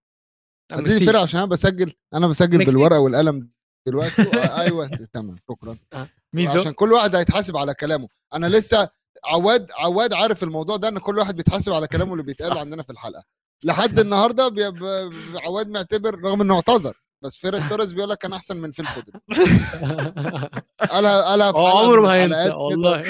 حدد 0.72 0.88
لي. 0.88 1.06
فرقة 1.06 1.22
عشان 1.22 1.40
أنا 1.40 1.48
بسجل 1.48 1.92
أنا 2.14 2.26
بسجل 2.26 2.58
مكسيك. 2.58 2.74
بالورقة 2.74 3.00
والقلم 3.00 3.50
دلوقتي. 3.86 4.22
آه، 4.22 4.60
أيوه 4.60 4.86
تمام 5.14 5.36
شكرا. 5.50 5.78
ميزو. 6.32 6.60
عشان 6.60 6.72
كل 6.72 6.92
واحد 6.92 7.14
هيتحاسب 7.16 7.56
على 7.56 7.74
كلامه. 7.74 8.08
أنا 8.34 8.46
لسه 8.46 8.88
عواد 9.24 9.70
عواد 9.72 10.12
عارف 10.12 10.42
الموضوع 10.42 10.76
ده 10.76 10.88
إن 10.88 10.98
كل 10.98 11.18
واحد 11.18 11.36
بيتحاسب 11.36 11.72
على 11.72 11.86
كلامه 11.86 12.12
اللي 12.12 12.22
بيتقال 12.22 12.58
عندنا 12.58 12.82
في 12.82 12.90
الحلقة. 12.90 13.24
لحد 13.64 13.98
النهارده 13.98 14.48
بي... 14.48 14.64
عواد 15.38 15.68
معتبر 15.68 16.18
رغم 16.20 16.40
إنه 16.40 16.54
اعتذر. 16.54 17.03
بس 17.24 17.36
فيرن 17.36 17.68
توريس 17.68 17.92
بيقول 17.92 18.10
لك 18.10 18.18
كان 18.18 18.32
أحسن 18.32 18.56
من 18.56 18.70
فيل 18.70 18.84
فودن. 18.86 19.12
قالها 20.90 21.22
قالها 21.22 21.52
في 21.52 21.58
عمره 21.58 21.96
من 22.00 22.02
ما 22.06 22.14
هينسى. 22.14 22.50
والله. 22.50 23.04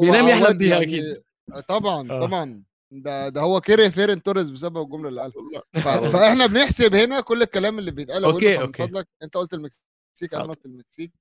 بينام 0.00 0.28
يحلم 0.28 0.58
بيها 0.58 0.78
يعني- 0.80 0.84
أكيد. 0.84 1.22
طبعا 1.68 2.10
آه. 2.10 2.20
طبعا. 2.26 2.62
ده 2.90 3.28
ده 3.28 3.40
هو 3.40 3.60
كره 3.60 3.88
فيرن 3.88 4.22
توريس 4.22 4.50
بسبب 4.50 4.76
الجملة 4.82 5.08
اللي 5.08 5.20
قالها. 5.20 5.62
ف- 5.74 6.12
فإحنا 6.16 6.46
بنحسب 6.46 6.94
هنا 6.94 7.20
كل 7.20 7.42
الكلام 7.42 7.78
اللي 7.78 7.90
بيتقال. 7.90 8.24
okay، 8.24 8.54
فمن 8.54 8.62
okay. 8.66 8.82
فضلك 8.86 9.08
أنت 9.22 9.36
قلت 9.36 9.54
المكسيك 9.54 10.34
أنا. 10.34 10.42
قلت 10.42 10.66
المكسيك. 10.66 11.12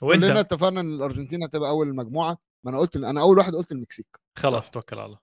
كلنا 0.00 0.26
وانت 0.26 0.38
اتفقنا 0.38 0.80
إن 0.80 0.94
الأرجنتين 0.94 1.42
هتبقى 1.44 1.70
أول 1.70 1.88
المجموعة. 1.88 2.38
ما 2.64 2.70
أنا 2.70 2.78
قلت 2.78 2.96
أنا 2.96 3.20
أول 3.20 3.38
واحد 3.38 3.54
قلت 3.54 3.72
المكسيك. 3.72 4.06
خلاص 4.38 4.70
توكل 4.70 4.96
على 4.98 5.06
الله. 5.06 5.18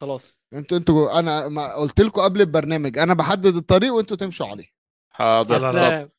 خلاص. 0.00 0.38
أنتوا 0.54 0.78
أنتوا 0.78 1.18
أنا 1.18 1.48
ما 1.48 1.74
قلت 1.76 2.00
لكم 2.00 2.20
قبل 2.20 2.40
البرنامج 2.40 2.98
أنا 2.98 3.14
بحدد 3.14 3.56
الطريق 3.56 3.94
وأنتوا 3.94 4.16
تمشوا 4.16 4.46
عليه. 4.46 4.66
حاضر. 5.14 6.10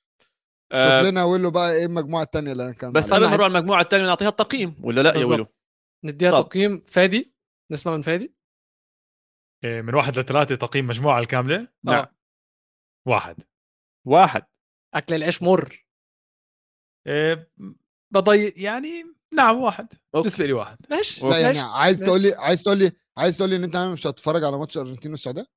آه 0.72 1.00
شوف 1.00 1.08
لنا 1.10 1.24
ويلو 1.24 1.52
بقى 1.52 1.74
إيه 1.74 1.86
المجموعة 1.86 2.24
الثانية 2.24 2.52
اللي 2.52 2.64
أنا 2.64 2.72
كان 2.72 2.92
بس 2.92 3.14
قبل 3.14 3.26
ما 3.26 3.32
نروح 3.32 3.42
على 3.46 3.58
المجموعة 3.58 3.82
الثانية 3.82 4.06
نعطيها 4.06 4.30
التقييم 4.30 4.76
ولا 4.84 5.02
لا 5.02 5.10
يا 5.10 5.14
بالظبط. 5.14 5.32
ويلو؟ 5.32 5.48
نديها 6.06 6.32
طب. 6.32 6.50
تقييم. 6.50 6.84
فادي؟ 6.88 7.36
نسمع 7.72 7.96
من 7.96 8.02
فادي؟ 8.02 8.36
إيه، 9.64 9.82
من 9.82 9.96
واحد 9.96 10.20
لثلاثة 10.20 10.56
تقييم 10.56 10.88
مجموعة 10.88 11.20
الكاملة؟ 11.20 11.68
نعم. 11.84 11.96
آه. 11.96 12.16
واحد. 13.08 13.44
واحد. 14.08 14.46
أكل 14.94 15.16
العيش 15.16 15.42
مر. 15.44 15.86
إيه، 17.08 17.52
بضي 18.14 18.50
يعني 18.50 19.04
نعم 19.34 19.58
واحد. 19.58 19.88
okay. 19.94 20.02
بالنسبة 20.14 20.46
لي 20.46 20.54
واحد. 20.54 20.78
ماشي 20.90 21.26
لا 21.26 21.40
يعني 21.40 21.48
ماشي. 21.58 21.68
عايز. 21.68 22.00
تقول 22.00 22.22
لي 22.22 22.34
عايز 22.34 22.64
تقول 22.64 22.78
لي 22.78 22.92
عايز 23.18 23.38
تقول 23.38 23.50
لي 23.50 23.56
إن 23.56 23.64
أنت 23.64 23.78
مش 23.78 24.08
هتتفرج 24.08 24.44
على 24.44 24.58
ماتش 24.58 24.78
الارجنتين 24.78 25.12
والسعودية؟ 25.12 25.48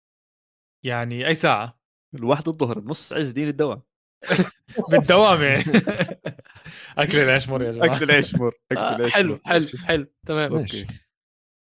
يعني 0.84 1.26
أي 1.26 1.34
ساعة. 1.34 1.80
الواحد 2.14 2.48
الظهر 2.48 2.78
بنص 2.78 3.12
عز 3.12 3.30
دين 3.30 3.48
الدوام 3.48 3.82
بالدوام 4.90 5.42
يعني. 5.42 5.64
أكل 6.98 7.18
العيش 7.18 7.48
مر 7.48 7.62
يا 7.62 7.72
جماعة. 7.72 7.96
أكل 7.96 8.04
العيش 8.04 8.34
مر 8.34 8.54
آه، 8.76 9.08
حلو. 9.08 9.38
حلو 9.44 9.66
حلو. 9.84 10.06
تمام. 10.26 10.54
okay. 10.54 10.86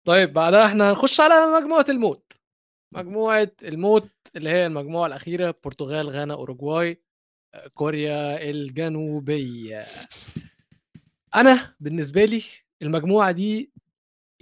طيب 0.05 0.33
بعدها 0.33 0.67
إحنا 0.67 0.91
هنخش 0.91 1.21
على 1.21 1.61
مجموعة 1.61 1.85
الموت. 1.89 2.33
مجموعة 2.95 3.51
الموت 3.63 4.11
اللي 4.37 4.51
هي 4.51 4.67
المجموعة 4.67 5.07
الأخيرة 5.07 5.47
البرتغال 5.47 6.11
غانا 6.11 6.35
اوروجواي 6.35 7.03
كوريا 7.75 8.51
الجنوبية. 8.51 9.85
أنا 11.35 11.75
بالنسبة 11.81 12.25
لي 12.25 12.43
المجموعة 12.83 13.31
دي 13.31 13.73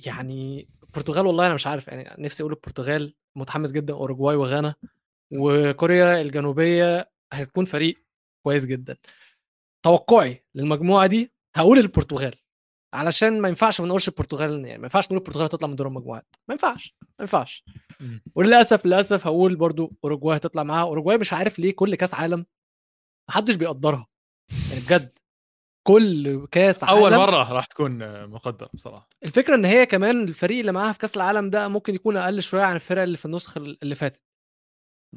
يعني 0.06 0.68
البرتغال 0.82 1.26
والله 1.26 1.46
أنا 1.46 1.54
مش 1.54 1.66
عارف 1.66 1.88
يعني 1.88 2.22
نفسي 2.24 2.42
أقول 2.42 2.52
البرتغال 2.52 3.14
متحمس 3.36 3.72
جدا 3.72 3.94
اوروجواي 3.94 4.36
وغانا 4.36 4.74
وكوريا 5.32 6.20
الجنوبية 6.20 7.10
هيكون 7.32 7.64
فريق 7.64 8.04
كويس 8.46 8.64
جدا. 8.64 8.96
توقعي 9.86 10.44
للمجموعة 10.54 11.06
دي 11.06 11.32
هقول 11.56 11.78
البرتغال. 11.78 12.34
علشان 12.94 13.40
ما 13.40 13.48
ينفعش 13.48 13.80
ما 13.80 13.86
نقولش 13.86 14.08
البرتغال 14.08 14.64
يعني 14.64 14.78
ما 14.78 14.84
ينفعش 14.84 15.04
نقول 15.04 15.18
البرتغال 15.18 15.44
هتطلع 15.44 15.68
من 15.68 15.76
دور 15.76 15.86
المجموعات. 15.86 16.26
ما 16.48 16.52
ينفعش 16.54 16.94
ما 17.00 17.16
ينفعش. 17.20 17.64
وللأسف 18.34 18.86
للأسف 18.86 19.26
هقول 19.26 19.56
برضو 19.56 19.92
اوروجواي 20.04 20.36
هتطلع 20.36 20.62
معاها. 20.62 20.82
اوروجواي 20.82 21.18
مش 21.18 21.32
عارف 21.32 21.58
ليه 21.58 21.74
كل 21.74 21.94
كأس 21.94 22.14
عالم 22.14 22.46
محدش 23.30 23.54
بيقدرها. 23.54 24.06
يعني 24.70 24.84
بجد 24.86 25.18
كل 25.86 26.46
كأس 26.46 26.84
عالم 26.84 26.98
اول 26.98 27.16
مرة 27.16 27.52
راح 27.52 27.66
تكون 27.66 28.26
مقدر 28.26 28.68
بصراحة. 28.74 29.08
الفكرة 29.24 29.54
إن 29.54 29.64
هي 29.64 29.86
كمان 29.86 30.24
الفريق 30.24 30.60
اللي 30.60 30.72
معاها 30.72 30.92
في 30.92 30.98
كأس 30.98 31.16
العالم 31.16 31.50
ده 31.50 31.68
ممكن 31.68 31.94
يكون 31.94 32.16
أقل 32.16 32.42
شوية 32.42 32.62
عن 32.62 32.76
الفرق 32.76 33.02
اللي 33.02 33.16
في 33.16 33.24
النسخة 33.24 33.58
اللي 33.58 33.94
فاتت. 33.94 34.20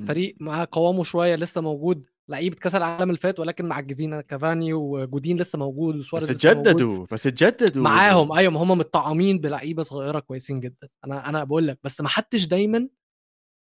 فريق 0.07 0.35
معاه 0.39 0.67
قوامه 0.71 1.03
شوية 1.03 1.35
لسه 1.35 1.61
موجود 1.61 2.05
لعيبة 2.29 2.55
كأس 2.55 2.75
العالم 2.75 3.09
اللي 3.09 3.17
فات 3.19 3.39
ولكن 3.39 3.65
معجزين 3.65 4.21
كافاني 4.21 4.73
وجودين 4.73 5.37
لسه 5.37 5.59
موجود 5.59 5.95
وسواريز 5.95 6.29
بس 6.29 6.35
لسه 6.35 6.53
موجود. 6.53 6.65
تجددوا 6.65 7.05
بس 7.11 7.23
تجددوا 7.23 7.83
معاهم 7.83 8.33
أيوه 8.33 8.53
ما 8.53 8.59
هم 8.59 8.77
متطعمين 8.77 9.39
بلعيبة 9.39 9.83
صغيرة 9.83 10.19
كويسين 10.19 10.59
جدا. 10.59 10.89
أنا 11.05 11.29
أنا 11.29 11.43
بقول 11.43 11.67
لك 11.67 11.79
بس 11.83 12.01
ما 12.01 12.09
حدش 12.09 12.45
دايما 12.45 12.89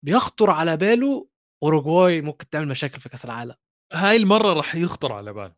بيخطر 0.06 0.50
على 0.50 0.78
باله 0.78 1.28
اوروجواي 1.64 2.22
ممكن 2.22 2.50
تعمل 2.50 2.68
مشاكل 2.68 3.00
في 3.00 3.10
كأس 3.10 3.26
العالم. 3.26 3.56
هاي 3.94 4.16
المرة 4.16 4.54
راح 4.54 4.76
يخطر 4.76 5.14
على 5.14 5.34
باله. 5.34 5.56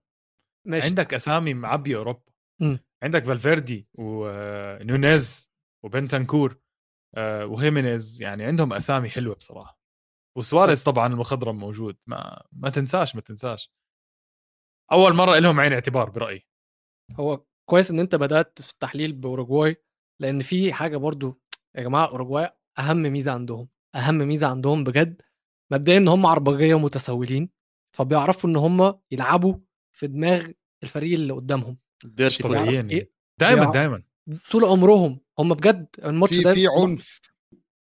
ماشي. 0.67 0.87
عندك 0.87 1.13
أسامي 1.13 1.53
معبيه 1.53 1.97
أوروبا. 1.97 2.21
مم. 2.61 2.79
عندك 3.03 3.25
فالفيردي 3.25 3.87
ونونيز 3.93 5.51
وبنتنكور 5.83 6.57
آه، 7.15 7.45
وهيمينيز 7.45 8.21
يعني 8.21 8.43
عندهم 8.43 8.73
أسامي 8.73 9.09
حلوة 9.09 9.35
بصراحة. 9.35 9.76
وسواريز 10.37 10.83
طبعا 10.83 11.07
المخضرم 11.07 11.57
موجود 11.57 11.97
ما 12.07 12.43
ما 12.51 12.69
تنساش 12.69 13.15
ما 13.15 13.21
تنساش. 13.21 13.71
أول 14.91 15.13
مرة 15.13 15.39
لهم 15.39 15.59
عين 15.59 15.73
اعتبار 15.73 16.09
برأيي. 16.09 16.47
هو 17.19 17.45
كويس 17.69 17.91
إن 17.91 17.99
أنت 17.99 18.15
بدأت 18.15 18.61
في 18.61 18.71
التحليل 18.71 19.13
باوروجواي 19.13 19.75
لأن 20.21 20.41
في 20.41 20.73
حاجة 20.73 20.97
برضو 20.97 21.41
يا 21.75 21.81
جماعة 21.83 22.07
اوروجواي 22.07 22.57
أهم 22.79 22.97
ميزة 23.01 23.31
عندهم 23.31 23.69
أهم 23.95 24.17
ميزة 24.17 24.47
عندهم 24.47 24.83
بجد 24.83 25.21
مبدئيا 25.71 25.97
إن 25.97 26.07
هم 26.07 26.25
عربجية 26.25 26.75
ومتسولين 26.75 27.49
فبيعرفوا 27.97 28.49
إن 28.49 28.55
هم 28.55 28.99
يلعبوا 29.11 29.59
في 29.97 30.07
دماغ 30.07 30.47
الفريق 30.83 31.13
اللي 31.13 31.33
قدامهم. 31.33 31.77
dirty 32.03 32.69
إيه؟ 32.89 33.11
دائما 33.39 33.61
بيع- 33.61 33.71
دائما 33.71 34.03
طول 34.51 34.65
عمرهم. 34.65 35.19
هم 35.39 35.53
بجد 35.53 35.87
الماتش 36.05 36.37
في 36.37 36.43
ده 36.43 36.53
في 36.53 36.67
عنف 36.67 37.19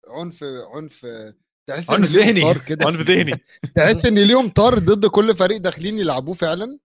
عنف 0.08 0.44
عنف 0.76 1.06
تحس 1.70 1.90
إن 1.90 2.04
ذهني. 2.04 2.54
كده. 2.54 2.88
عنف 2.88 3.02
ذهني. 3.02 3.34
تحس 3.76 4.06
إن 4.06 4.20
ليهم 4.20 4.50
طار 4.50 4.80
ضد 4.80 5.06
كل 5.06 5.36
فريق 5.36 5.58
داخلين 5.58 6.00
يلعبوه 6.00 6.34
فعلا. 6.34 6.80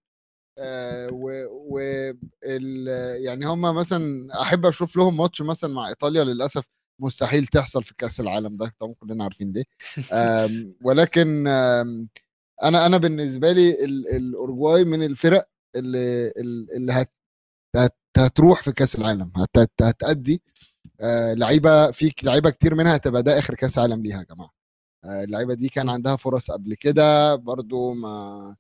آه 0.59 1.09
و, 1.13 1.31
و 1.51 1.79
ال 2.47 2.87
يعني 3.25 3.47
هم 3.47 3.61
مثلا 3.61 4.29
أحب 4.43 4.67
أشوف 4.67 4.97
لهم 4.97 5.17
ماتش 5.17 5.43
مثلا 5.43 5.75
مع 5.75 5.89
إيطاليا 5.89 6.25
للأسف 6.25 6.65
مستحيل 7.01 7.47
تحصل 7.47 7.85
في 7.85 7.95
كأس 7.99 8.21
العالم 8.21 8.57
ده 8.57 8.73
طبعا 8.79 8.95
كلنا 8.95 9.25
عارفين 9.25 9.53
ليه 9.53 9.65
ولكن 10.85 11.47
آم، 11.49 12.09
أنا 12.63 12.87
أنا 12.87 12.97
بالنسبة 12.99 13.53
لي 13.53 13.85
ال- 13.85 14.09
الاورجواي 14.17 14.85
من 14.85 15.03
الفرق 15.03 15.49
اللي 15.77 16.33
اللي 16.77 16.93
هت 16.93 17.13
هت- 17.77 17.97
هتروح 18.19 18.63
في 18.63 18.73
كأس 18.73 18.95
العالم 18.97 19.33
هت- 19.37 19.59
هت- 19.59 19.83
هتأدي. 19.83 20.43
آه، 21.01 21.35
لعيبة 21.35 21.91
في 21.91 22.13
لعيبة 22.23 22.51
كتير 22.51 22.75
منها 22.75 22.97
هتبقى 22.97 23.23
ده 23.23 23.39
آخر 23.39 23.55
كأس 23.55 23.79
عالم 23.79 24.03
ليها 24.03 24.19
يا 24.19 24.35
جماعة. 24.35 24.54
اللعيبة 25.05 25.55
دي 25.55 25.69
كان 25.69 25.89
عندها 25.89 26.17
فرص 26.17 26.51
قبل 26.51 26.75
كده 26.75 27.35
برضو 27.37 27.93
ما 27.95 28.57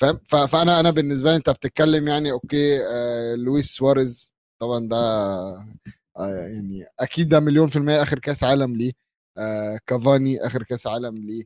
فاهم؟ 0.00 0.20
فأنا 0.48 0.80
أنا 0.80 0.90
بالنسبة 0.90 1.30
لي 1.30 1.36
أنت 1.36 1.50
بتتكلم 1.50 2.08
يعني 2.08 2.32
okay 2.32 2.80
آه، 2.86 3.34
لويس 3.34 3.66
سواريز 3.66 4.30
طبعا 4.62 4.88
ده 4.88 4.96
آه، 6.18 6.46
يعني 6.48 6.86
أكيد 7.00 7.28
ده 7.28 7.40
مليون 7.40 7.66
في 7.68 7.76
المية 7.76 8.02
آخر 8.02 8.18
كأس 8.18 8.44
عالم 8.44 8.76
ليه 8.76 8.92
آه، 9.38 9.78
كافاني 9.86 10.46
آخر 10.46 10.62
كأس 10.62 10.86
عالم 10.86 11.16
ليه. 11.16 11.44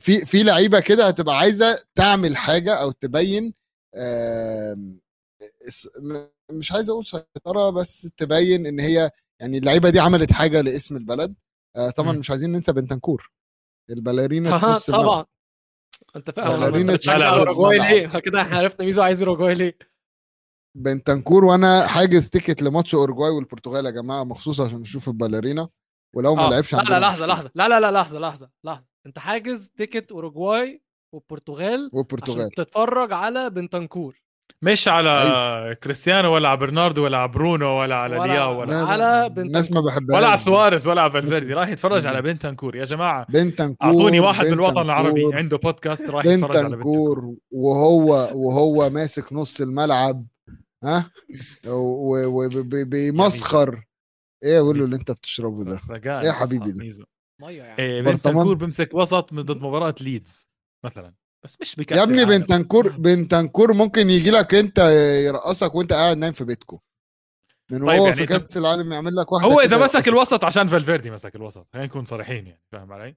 في 0.00 0.26
في 0.26 0.42
لعيبة 0.42 0.80
كده 0.80 1.08
هتبقى 1.08 1.38
عايزة 1.38 1.84
تعمل 1.94 2.36
حاجة 2.36 2.74
أو 2.74 2.90
تبين 2.90 3.54
مش 6.50 6.72
عايز 6.72 6.90
أقول 6.90 7.06
سيطرة 7.06 7.70
بس 7.70 8.10
تبين 8.16 8.66
إن 8.66 8.80
هي 8.80 9.10
يعني 9.40 9.58
اللعيبة 9.58 9.90
دي 9.90 10.00
عملت 10.00 10.32
حاجة 10.32 10.60
لاسم 10.60 10.96
البلد 10.96 11.34
آه، 11.76 11.90
طبعا. 11.90 12.12
مش 12.12 12.30
عايزين 12.30 12.52
ننسى 12.52 12.72
بنتنكور 12.72 13.30
الباليرينا 13.90 14.58
في 14.58 14.66
نص. 14.66 14.90
طبعا. 14.90 15.24
أنت 16.16 16.30
فاهم 16.30 16.70
باليرينا 16.70 16.98
أوروجواي. 17.28 17.78
ليه؟ 17.78 18.18
كده 18.18 18.40
إحنا 18.42 18.58
عرفنا 18.58 18.86
ميزو 18.86 19.02
عايز 19.02 19.22
أوروجواي 19.22 19.54
ليه. 19.54 19.78
بنتنكور 20.76 21.44
وأنا 21.44 21.86
حاجز 21.86 22.28
ticket 22.28 22.62
لماتش 22.62 22.94
اورجواي 22.94 23.30
والبرتغال 23.30 23.86
يا 23.86 23.90
جماعة 23.90 24.24
مخصوص 24.24 24.60
عشان 24.60 24.80
نشوف 24.80 25.08
الباليرينا. 25.08 25.68
ولو 26.16 26.34
ما 26.34 26.46
آه، 26.46 26.50
لعبش 26.50 26.74
لا 26.74 26.82
لا 26.82 27.00
لحظة. 27.00 27.26
لحظة. 27.26 27.50
لا 27.54 27.68
لا 27.68 27.80
لا 27.80 27.90
لحظة 27.90 28.18
لحظة 28.18 28.50
لحظة. 28.64 28.86
أنت 29.06 29.18
حاجز 29.18 29.70
ticket 29.70 30.12
أوروجواي 30.12 30.82
والبرتغال 31.14 31.90
والبرتغال 31.92 32.38
عشان 32.38 32.50
تتفرج 32.50 33.12
على 33.12 33.50
بنتنكور 33.50 34.23
مش 34.64 34.88
على 34.88 35.76
كريستيانو 35.82 36.34
ولا 36.34 36.48
على 36.48 36.58
برناردو 36.58 37.04
ولا 37.04 37.18
على 37.18 37.28
برونو 37.28 37.80
ولا 37.80 37.94
على 37.96 38.18
ولا- 38.18 38.32
لياو 38.32 38.60
ولا 38.60 38.70
لا، 38.70 38.80
لا، 38.82 38.86
على 38.86 39.26
الناس 39.38 39.72
ما 39.72 39.80
بحبها 39.80 40.16
ولا 40.16 40.26
على 40.26 40.36
سواريز 40.36 40.88
ولا 40.88 41.02
على 41.02 41.10
فالفيردي. 41.10 41.52
راح 41.54 41.68
يتفرج. 41.68 42.06
على 42.06 42.22
بنتنكور. 42.22 42.76
يا 42.76 42.84
جماعة 42.84 43.26
بنتنكور 43.28 43.88
أعطوني 43.88 44.20
واحد 44.20 44.46
من 44.46 44.52
الوطن 44.52 44.74
بنتنكور، 44.74 44.84
العربي 44.84 45.34
عنده 45.34 45.56
بودكاست 45.56 46.10
راح 46.10 46.24
يتفرج 46.26 46.56
على 46.56 46.68
بنتنكور 46.68 47.20
بنتنكور. 47.20 47.36
وهو 47.50 48.28
وهو 48.34 48.90
ماسك 48.90 49.32
نص 49.32 49.60
الملعب 49.60 50.26
ها؟ 50.84 51.10
وبيمسخر 52.54 53.84
إيه 54.44 54.58
أقول 54.58 54.78
له 54.78 54.84
اللي 54.84 54.96
أنت 54.96 55.10
بتشربه 55.10 55.64
ده. 55.64 55.80
إيه 55.90 56.26
يا 56.26 56.32
حبيبي 56.32 56.72
ده؟ 56.72 56.84
ميزو. 56.84 57.04
ميه 57.42 57.62
يعني. 57.62 57.78
إيه. 57.78 58.02
بنتنكور 58.02 58.54
بيمسك 58.54 58.94
وسط 58.94 59.32
من 59.32 59.42
ضد 59.42 59.62
مباراة 59.62 59.94
ليدز 60.00 60.48
مثلا. 60.84 61.14
بس 61.44 61.56
مش 61.60 61.76
بكاس 61.76 61.98
يا 61.98 62.02
ابني. 62.02 62.24
بنتنكور 62.24 62.88
بنتنكور 62.88 63.72
ممكن 63.72 64.10
يجي 64.10 64.30
لك 64.30 64.54
انت 64.54 64.78
يرقصك 65.26 65.74
وانت 65.74 65.92
قاعد 65.92 66.16
نايم 66.16 66.32
في 66.32 66.44
بيتكم 66.44 66.78
من 67.70 67.78
طيب 67.84 67.98
هو 67.98 68.04
يعني 68.06 68.16
في 68.16 68.26
كأس 68.26 68.56
العالم 68.56 68.92
يعمل 68.92 69.16
لك 69.16 69.32
واحدة 69.32 69.48
هو 69.48 69.60
إذا 69.60 69.84
مسك. 69.84 70.08
الوسط 70.08 70.44
عشان 70.44 70.66
فالفيردي 70.66 71.10
مسك 71.10 71.36
الوسط 71.36 71.66
خلينا 71.72 71.86
نكون 71.86 72.04
صريحين 72.04 72.46
يعني 72.46 72.62
فاهم 72.72 72.92
علي؟ 72.92 73.16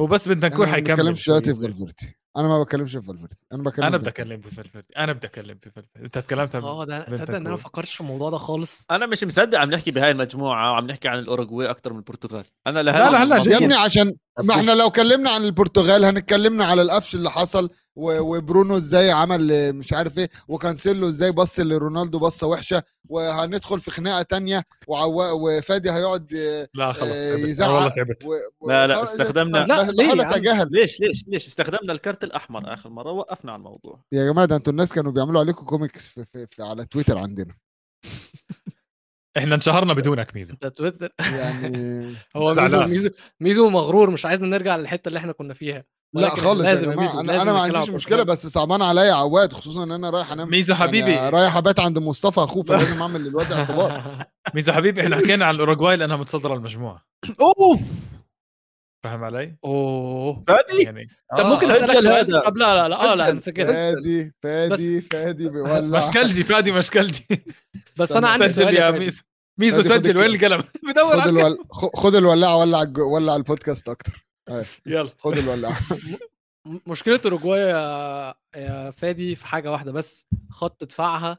هو 0.00 0.06
بس 0.06 0.28
بنتنكور 0.28 0.66
ما 0.66 0.72
حيكمل 0.72 0.94
بتكلمش 0.96 1.22
شوي 1.22 1.40
دلوقتي 1.40 1.60
في. 1.60 1.66
فالفيردي 1.66 2.19
أنا 2.36 2.48
ما 2.48 2.62
بتكلمش 2.62 2.92
في 2.92 3.02
فالفيردي 3.02 3.36
أنا 3.52 3.62
بكلم 3.62 3.84
أنا 3.84 3.96
أكلم 4.08 4.40
في 4.40 4.50
فالفيردي 4.50 4.86
أنا 4.98 5.12
بدي 5.12 5.26
أكلم 5.26 5.58
في 5.62 5.70
فالفيردي 5.70 6.06
أنت 6.06 6.18
تكلمت 6.18 6.56
عن 6.56 6.62
آه 6.62 6.84
ده 6.84 6.98
تصدق 7.04 7.30
إن 7.30 7.34
أنا 7.40 7.50
ما. 7.50 7.56
فكرتش 7.56 7.94
في 7.94 8.00
الموضوع 8.00 8.30
ده 8.30 8.36
خالص 8.36 8.86
أنا 8.90 9.06
مش 9.06 9.24
مصدق 9.24 9.58
عم 9.58 9.70
نحكي 9.70 9.90
بهاي 9.90 10.10
المجموعة 10.10 10.72
وعم 10.72 10.86
نحكي 10.86 11.08
عن 11.08 11.18
الأوروغواي 11.18 11.70
أكثر 11.70 11.92
من 11.92 11.98
البرتغال 11.98 12.44
أنا 12.66 12.82
لا، 12.82 12.90
لهلا 12.90 13.10
لا، 13.10 13.22
هلا 13.22 13.36
الموضوع- 13.36 13.52
يا 13.52 13.56
ابني 13.58 13.74
عشان 13.74 14.14
ما. 14.44 14.54
إحنا 14.54 14.72
لو 14.72 14.90
كلمنا 14.90 15.30
عن 15.30 15.44
البرتغال 15.44 16.04
هنتكلمنا 16.04 16.64
على 16.64 16.82
القفش 16.82 17.14
اللي 17.14 17.30
حصل 17.30 17.70
وبرونو 18.00 18.76
إزاي 18.76 19.10
عمل 19.10 19.72
مش 19.72 19.92
عارف 19.92 20.18
إيه 20.18 20.30
وكانسيلو 20.48 21.08
إزاي 21.08 21.32
بص 21.32 21.60
لرونالدو 21.60 22.18
بصة 22.18 22.46
وحشة 22.46 22.82
وهندخل 23.08 23.80
في 23.80 23.90
خناقة 23.90 24.22
تانية 24.22 24.64
وعوا- 24.88 25.30
وفادي 25.32 25.90
هيقعد 25.90 26.32
لا 26.74 26.92
خلص 26.92 27.10
آه،. 27.10 27.34
يزعق. 27.36 27.68
أنا 27.68 27.76
والله 27.78 27.94
تعبت 27.94 28.24
و... 28.26 28.34
و- 28.60 28.68
لا، 28.70 28.86
لا، 28.86 28.94
خلاص، 28.96 29.10
استخدمنا- 29.10 29.66
لا، 29.66 29.90
ليه 29.90 30.64
ليش 30.64 31.00
ليش 31.00 31.24
ليش؟ 31.28 31.46
استخدمنا 31.46 31.92
الكرت 31.92 32.24
الأحمر 32.24 32.74
آخر 32.74 32.88
مرة 32.90 33.12
وقفنا 33.12 33.52
على 33.52 33.58
الموضوع. 33.58 34.04
يا 34.12 34.32
جماعة 34.32 34.46
ده 34.46 34.56
أنتوا 34.56 34.72
الناس 34.72 34.92
كانوا 34.92 35.12
بيعملوا 35.12 35.40
عليكم 35.40 35.64
كوميكس 35.66 36.06
في, 36.08 36.24
في, 36.24 36.46
في 36.46 36.62
على 36.62 36.84
تويتر 36.84 37.18
عندنا. 37.18 37.54
إحنا 39.38 39.54
انشهرنا 39.54 39.92
بدونك 39.94 40.34
ميزو. 40.36 40.52
انت 40.54 40.66
تويتر؟ 40.66 41.12
يعني 41.20 42.14
هو 42.36 42.54
ميزو. 42.54 42.80
ميزو 42.80 43.10
ميزو 43.40 43.68
مغرور 43.68 44.10
مش 44.10 44.26
عايزنا 44.26 44.46
نرجع 44.46 44.76
للحتة 44.76 45.08
اللي 45.08 45.18
إحنا 45.18 45.32
كنا 45.32 45.54
فيها. 45.54 45.84
لا 46.14 46.28
خالص 46.28 46.60
لازم 46.60 46.88
يا 46.90 46.94
جماعة 46.94 47.06
ميزو، 47.06 47.20
أنا 47.20 47.32
لازم 47.32 47.42
أنا 47.42 47.52
ما 47.52 47.60
عنديش 47.60 47.88
عن 47.88 47.94
مشكلة. 47.94 48.22
بس 48.22 48.46
صعبان 48.46 48.82
عليا 48.82 49.12
عواد 49.12 49.52
خصوصا 49.52 49.82
إن 49.84 49.92
أنا 49.92 50.10
رايح 50.10 50.32
أنام. 50.32 50.50
ميزو 50.50 50.74
حبيبي. 50.74 51.10
يعني 51.10 51.28
رايح 51.30 51.56
أبات 51.56 51.80
عند 51.80 51.98
مصطفى 51.98 52.40
أخوه 52.40 52.62
فلازم 52.62 53.00
أعمل 53.02 53.24
للواد 53.24 53.52
اعتبار. 53.52 54.26
ميزو 54.54 54.72
حبيبي 54.72 55.00
إحنا 55.00 55.16
حكينا 55.16 55.44
عن 55.46 55.54
الأوروغواي 55.54 55.96
لأنها 55.96 56.16
متصدرة 56.16 56.54
المجموعة. 56.54 57.04
أوف! 57.40 57.80
فاهم 59.04 59.24
علي؟ 59.24 59.56
أوه. 59.64 60.42
فادي؟ 60.48 60.82
يعني 60.82 61.08
طب 61.38 61.46
ممكن 61.46 61.66
سجل 61.66 61.74
اسالك 61.84 61.98
سؤال؟ 62.00 62.34
هذا. 62.34 62.40
طب 62.40 62.56
لا 62.56 62.74
لا 62.74 62.88
لا 62.88 63.12
آه 63.12 63.14
لا. 63.14 63.30
هنسجل 63.30 63.66
فادي 63.66 64.34
فادي 64.42 65.00
فادي 65.00 65.48
بيولع 65.48 65.98
مشكلجي 65.98 66.44
فادي 66.44 66.72
مشكلجي 66.72 67.26
بس 67.98 68.12
أنا 68.12 68.28
عندي 68.28 68.48
سؤال 68.48 68.74
يا. 68.74 68.90
ميزو 68.90 69.22
ميزو 69.58 69.82
سجل. 69.82 70.18
وين 70.18 70.30
الكلام. 70.30 70.60
القلم؟ 70.84 70.92
بدور 70.92 71.56
خد 71.72 72.14
الولاعة 72.14 72.56
ولع 72.56 72.84
ولع 72.98 73.36
البودكاست 73.36 73.88
أكتر. 73.88 74.29
يلا. 74.86 75.10
خد 75.18 75.38
الولاعه 75.38 75.78
م- 76.66 76.78
مشكلة 76.86 77.20
أوروجواي 77.24 77.60
يا 77.60 78.34
يا 78.56 78.90
فادي 78.90 79.34
في 79.34 79.46
حاجة 79.46 79.70
واحدة 79.70 79.92
بس 79.92 80.26
خط 80.50 80.84
دفاعها 80.84 81.38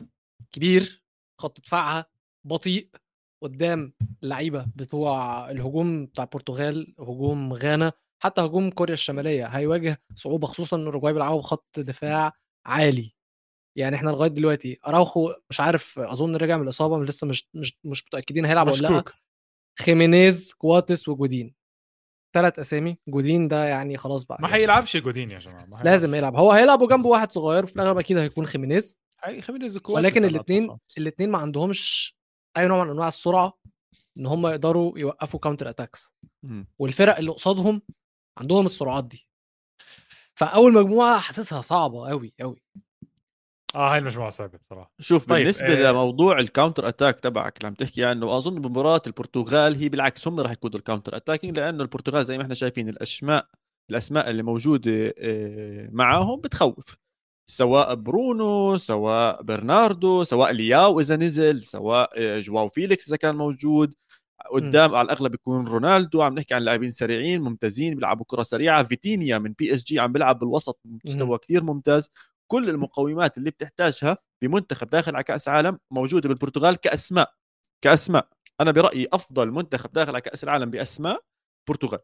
كبير 0.52 1.04
خط 1.42 1.62
دفاعها 1.62 2.06
بطيء 2.48 2.90
قدام 3.44 3.94
اللعيبه 4.24 4.66
بتوع 4.76 5.50
الهجوم 5.52 6.06
بتاع 6.06 6.24
البرتغال 6.24 6.96
هجوم 7.00 7.54
غانا 7.54 7.92
حتى 8.24 8.42
هجوم 8.42 8.70
كوريا 8.70 8.94
الشمالية 8.94 9.46
هيواجه 9.46 10.02
صعوبة 10.16 10.48
خصوصا 10.48 10.78
إن 10.78 10.86
أوروجواي 10.86 11.14
بيلعبوا 11.14 11.40
بخط 11.40 11.80
دفاع 11.80 12.34
عالي. 12.66 13.16
يعني 13.78 13.96
إحنا 13.96 14.10
لغاية 14.10 14.30
دلوقتي 14.30 14.80
أراوخو 14.88 15.34
مش 15.50 15.60
عارف 15.60 16.00
أظن 16.00 16.36
رجع 16.36 16.58
من 16.58 16.64
الإصابة 16.64 17.04
لسه 17.04 17.28
مش 17.28 17.50
مش 17.54 17.78
مش 17.84 18.06
متأكدين 18.06 18.46
هيلعب 18.46 18.68
ولا 18.68 18.88
لأ. 18.88 19.04
خيمينيز 19.80 20.54
كواتس 20.54 21.08
وجودين. 21.10 21.56
ثلاث 22.34 22.60
أسامي. 22.60 22.98
جودين 23.08 23.48
ده 23.48 23.66
يعني 23.66 23.98
خلاص 23.98 24.24
بقى 24.24 24.38
ما 24.42 24.48
يعني. 24.48 24.62
حيلعبش 24.62 24.98
جودين 24.98 25.32
يا 25.32 25.40
جماعة 25.40 25.66
ما 25.66 25.78
لازم 25.84 26.16
يلعب. 26.16 26.36
هو 26.36 26.52
هيلعب 26.52 26.82
وجنبه 26.82 27.10
واحد 27.10 27.32
صغير 27.32 27.66
في 27.66 27.76
الأغلب 27.76 27.98
أكيد 27.98 28.18
هيكون 28.18 28.46
خيمينيز. 28.46 28.98
خيمينيز 29.42 29.80
ولكن 29.90 30.26
الاثنين. 30.26 30.78
الاثنين 30.98 31.30
ما 31.30 31.38
عندهمش 31.38 32.16
أي 32.58 32.68
نوع 32.68 32.84
من 32.84 32.90
أنواع 32.90 33.08
السرعة 33.08 33.58
إن 34.18 34.26
هم 34.26 34.48
يقدروا 34.48 35.00
يوقفوا 35.00 35.40
counter 35.40 35.70
attacks. 35.70 36.10
والفرق 36.80 37.18
اللي 37.18 37.32
قصادهم 37.32 37.82
عندهم 38.38 38.66
السرعات 38.66 39.04
دي. 39.04 39.28
فأول 40.34 40.74
مجموعة 40.74 41.20
حاسسها 41.20 41.62
صعبة 41.62 42.10
قوي 42.10 42.34
قوي 42.40 42.64
آه 43.76 43.94
هاي 43.94 44.00
المجموعة 44.00 44.30
صعبة 44.30 44.58
بصراحة. 44.58 44.92
شوف 45.00 45.26
طيب، 45.26 45.38
بالنسبة 45.40 45.90
آه. 45.90 45.92
لموضوع 45.92 46.40
ال 46.40 46.46
counter 46.46 46.88
attack 46.88 47.20
تبعك 47.20 47.58
اللي 47.58 47.68
عم 47.68 47.74
تحكي 47.74 48.06
عنه 48.06 48.38
أظن 48.38 48.62
بمباراه 48.62 49.02
البرتغال 49.08 49.76
هي 49.76 49.90
بالعكس 49.90 50.28
هم 50.28 50.40
راح 50.40 50.52
يكونوا 50.52 50.78
ال 50.78 50.82
counter 50.82 51.16
attacking 51.16 51.60
لأنه 51.60 51.84
البرتغال 51.84 52.26
زي 52.26 52.38
ما 52.38 52.44
إحنا 52.44 52.54
شايفين 52.54 52.90
الاسماء 52.90 53.48
الأسماء 53.90 54.30
اللي 54.30 54.44
موجودة 54.44 55.14
آه، 55.20 55.90
معاهم 55.92 56.42
بتخوف. 56.42 56.98
سواء 57.50 57.96
برونو 57.96 58.78
سواء 58.78 59.44
برناردو 59.44 60.24
سواء 60.24 60.52
لياو 60.52 61.00
إذا 61.00 61.16
نزل 61.16 61.64
سواء 61.64 62.10
آه، 62.18 62.40
جواو 62.40 62.70
فيليكس 62.70 63.08
إذا 63.08 63.18
كان 63.18 63.36
موجود. 63.36 63.94
قدام 64.54 64.96
على 64.96 65.06
الأغلب 65.06 65.32
بيكون 65.32 65.68
رونالدو 65.68 66.22
عم 66.22 66.36
نحكي 66.36 66.54
عن 66.54 66.62
لاعبين 66.62 66.92
سريعين 66.92 67.42
ممتازين 67.42 67.96
بيلعبوا 67.96 68.26
كرة 68.28 68.44
سريعة. 68.44 68.84
فيتينيا 68.84 69.38
من 69.38 69.54
بي 69.60 69.74
اس 69.74 69.84
جي 69.84 70.00
عم 70.00 70.12
بيلعب 70.12 70.40
بالوسط 70.40 70.80
مستوى 71.06 71.38
كثير 71.38 71.64
ممتاز. 71.64 72.10
كل 72.52 72.70
المقومات 72.70 73.38
اللي 73.38 73.52
بتحتاجها 73.52 74.18
بمنتخب 74.42 74.90
داخل 74.90 75.16
على 75.16 75.24
كأس 75.24 75.48
عالم 75.48 75.80
موجودة 75.92 76.30
بالبرتغال 76.30 76.76
كأسماء 76.76 77.34
كأسماء. 77.82 78.30
أنا 78.62 78.72
برأيي 78.72 79.08
أفضل 79.14 79.52
منتخب 79.52 79.92
داخل 79.92 80.12
على 80.12 80.22
كأس 80.22 80.44
العالم 80.44 80.70
بأسماء 80.70 81.24
البرتغال 81.70 82.00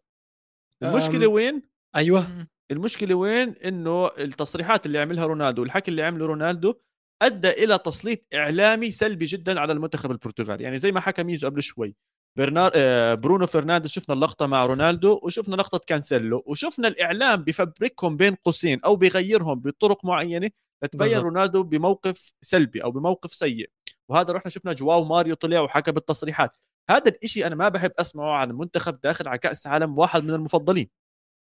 المشكلة 0.84 1.26
أم. 1.28 1.32
وين؟ 1.32 1.62
أيوه. 1.96 2.48
المشكلة 2.72 3.16
وين؟ 3.16 3.56
إنه 3.66 4.08
التصريحات 4.08 4.86
اللي 4.86 5.00
عملها 5.00 5.26
رونالدو 5.26 5.62
والحكي 5.62 5.92
اللي 5.92 6.04
عمله 6.04 6.26
رونالدو 6.26 6.74
أدى 7.22 7.50
إلى 7.50 7.78
تسليط 7.78 8.20
إعلامي 8.34 8.92
سلبي 8.92 9.26
جدا 9.26 9.60
على 9.60 9.74
المنتخب 9.74 10.12
البرتغالي. 10.12 10.64
يعني 10.64 10.80
زي 10.80 10.92
ما 10.92 11.00
حكى 11.00 11.24
ميزو 11.24 11.48
قبل 11.48 11.62
شوي. 11.62 11.96
برنار 12.38 12.72
آه، 12.76 13.14
برونو 13.14 13.48
فرنانديز 13.48 13.92
شفنا 13.92 14.16
اللقطة 14.16 14.46
مع 14.46 14.66
رونالدو 14.66 15.20
وشفنا 15.24 15.56
لقطة 15.56 15.78
كانسيلو 15.88 16.44
وشفنا 16.46 16.88
الإعلام 16.88 17.44
بفبركهم 17.44 18.18
بين 18.18 18.36
قوسين 18.36 18.80
أو 18.86 18.96
بيغيرهم 18.96 19.60
بطرق 19.60 20.06
معينة 20.06 20.50
لتبين. 20.84 21.18
رونالدو 21.18 21.64
بموقف 21.64 22.32
سلبي 22.42 22.84
أو 22.84 22.92
بموقف 22.92 23.34
سيء. 23.34 23.70
وهذا 24.10 24.34
رحنا 24.34 24.52
شفنا 24.52 24.74
جواو 24.74 25.04
ماريو 25.04 25.36
طلع 25.36 25.60
وحكى 25.60 25.92
بالتصريحات. 25.92 26.52
هذا 26.90 27.10
الإشي 27.10 27.48
أنا 27.48 27.56
ما 27.56 27.70
بحب 27.70 27.92
أسمعه 28.00 28.32
عن 28.32 28.52
منتخب 28.52 29.02
داخل 29.02 29.28
على 29.28 29.38
كأس 29.38 29.68
عالم 29.68 29.98
واحد 29.98 30.24
من 30.24 30.34
المفضلين. 30.34 30.90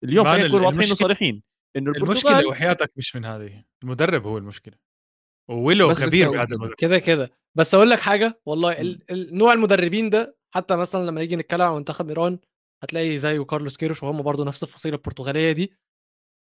اليوم 0.04 0.28
خلينا 0.28 0.48
نكون 0.48 0.62
واضحين 0.62 0.84
المشكلة- 0.90 0.92
وصريحين 0.92 1.44
إنه 1.76 1.92
المشكلة 1.92 2.48
وحياتك 2.48 2.92
مش 2.98 3.16
من 3.16 3.26
هذه. 3.26 3.64
المدرب 3.84 4.28
هو 4.28 4.38
المشكلة. 4.38 4.74
بس 5.90 6.04
خبير 6.04 6.30
بهذا 6.32 6.74
كده 6.78 7.00
كده. 7.00 7.32
بس 7.56 7.76
أقول 7.76 7.90
لك 7.90 8.00
حاجة 8.00 8.42
والله 8.46 8.74
مم. 8.74 8.80
ال- 8.80 9.12
ال- 9.12 9.38
نوع 9.38 9.54
المدربين 9.54 10.10
ده 10.10 10.38
حتى 10.56 10.76
مثلا 10.76 11.06
لما 11.06 11.22
نيجي 11.22 11.36
نتكلم 11.36 11.62
عن 11.62 11.76
منتخب 11.76 12.08
إيران 12.10 12.40
هتلاقي 12.84 13.18
زيه 13.18 13.42
كارلوس 13.44 13.78
كيروش 13.78 14.04
وهم 14.04 14.22
برضو 14.22 14.44
نفس 14.44 14.64
الفصيلة 14.64 14.96
البرتغالية 14.96 15.52
دي 15.52 15.74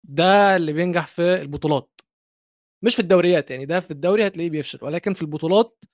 ده 0.05 0.57
اللي 0.57 0.73
بينجح 0.73 1.07
في 1.07 1.23
البطولات. 1.43 2.01
مش 2.85 2.95
في 2.97 3.03
الدوريات 3.03 3.51
يعني 3.51 3.67
ده 3.67 3.81
في 3.81 3.91
الدوري 3.91 4.27
هتلاقيه 4.27 4.51
بيفشل 4.51 4.79
ولكن 4.85 5.15
في 5.15 5.23
البطولات 5.23 5.85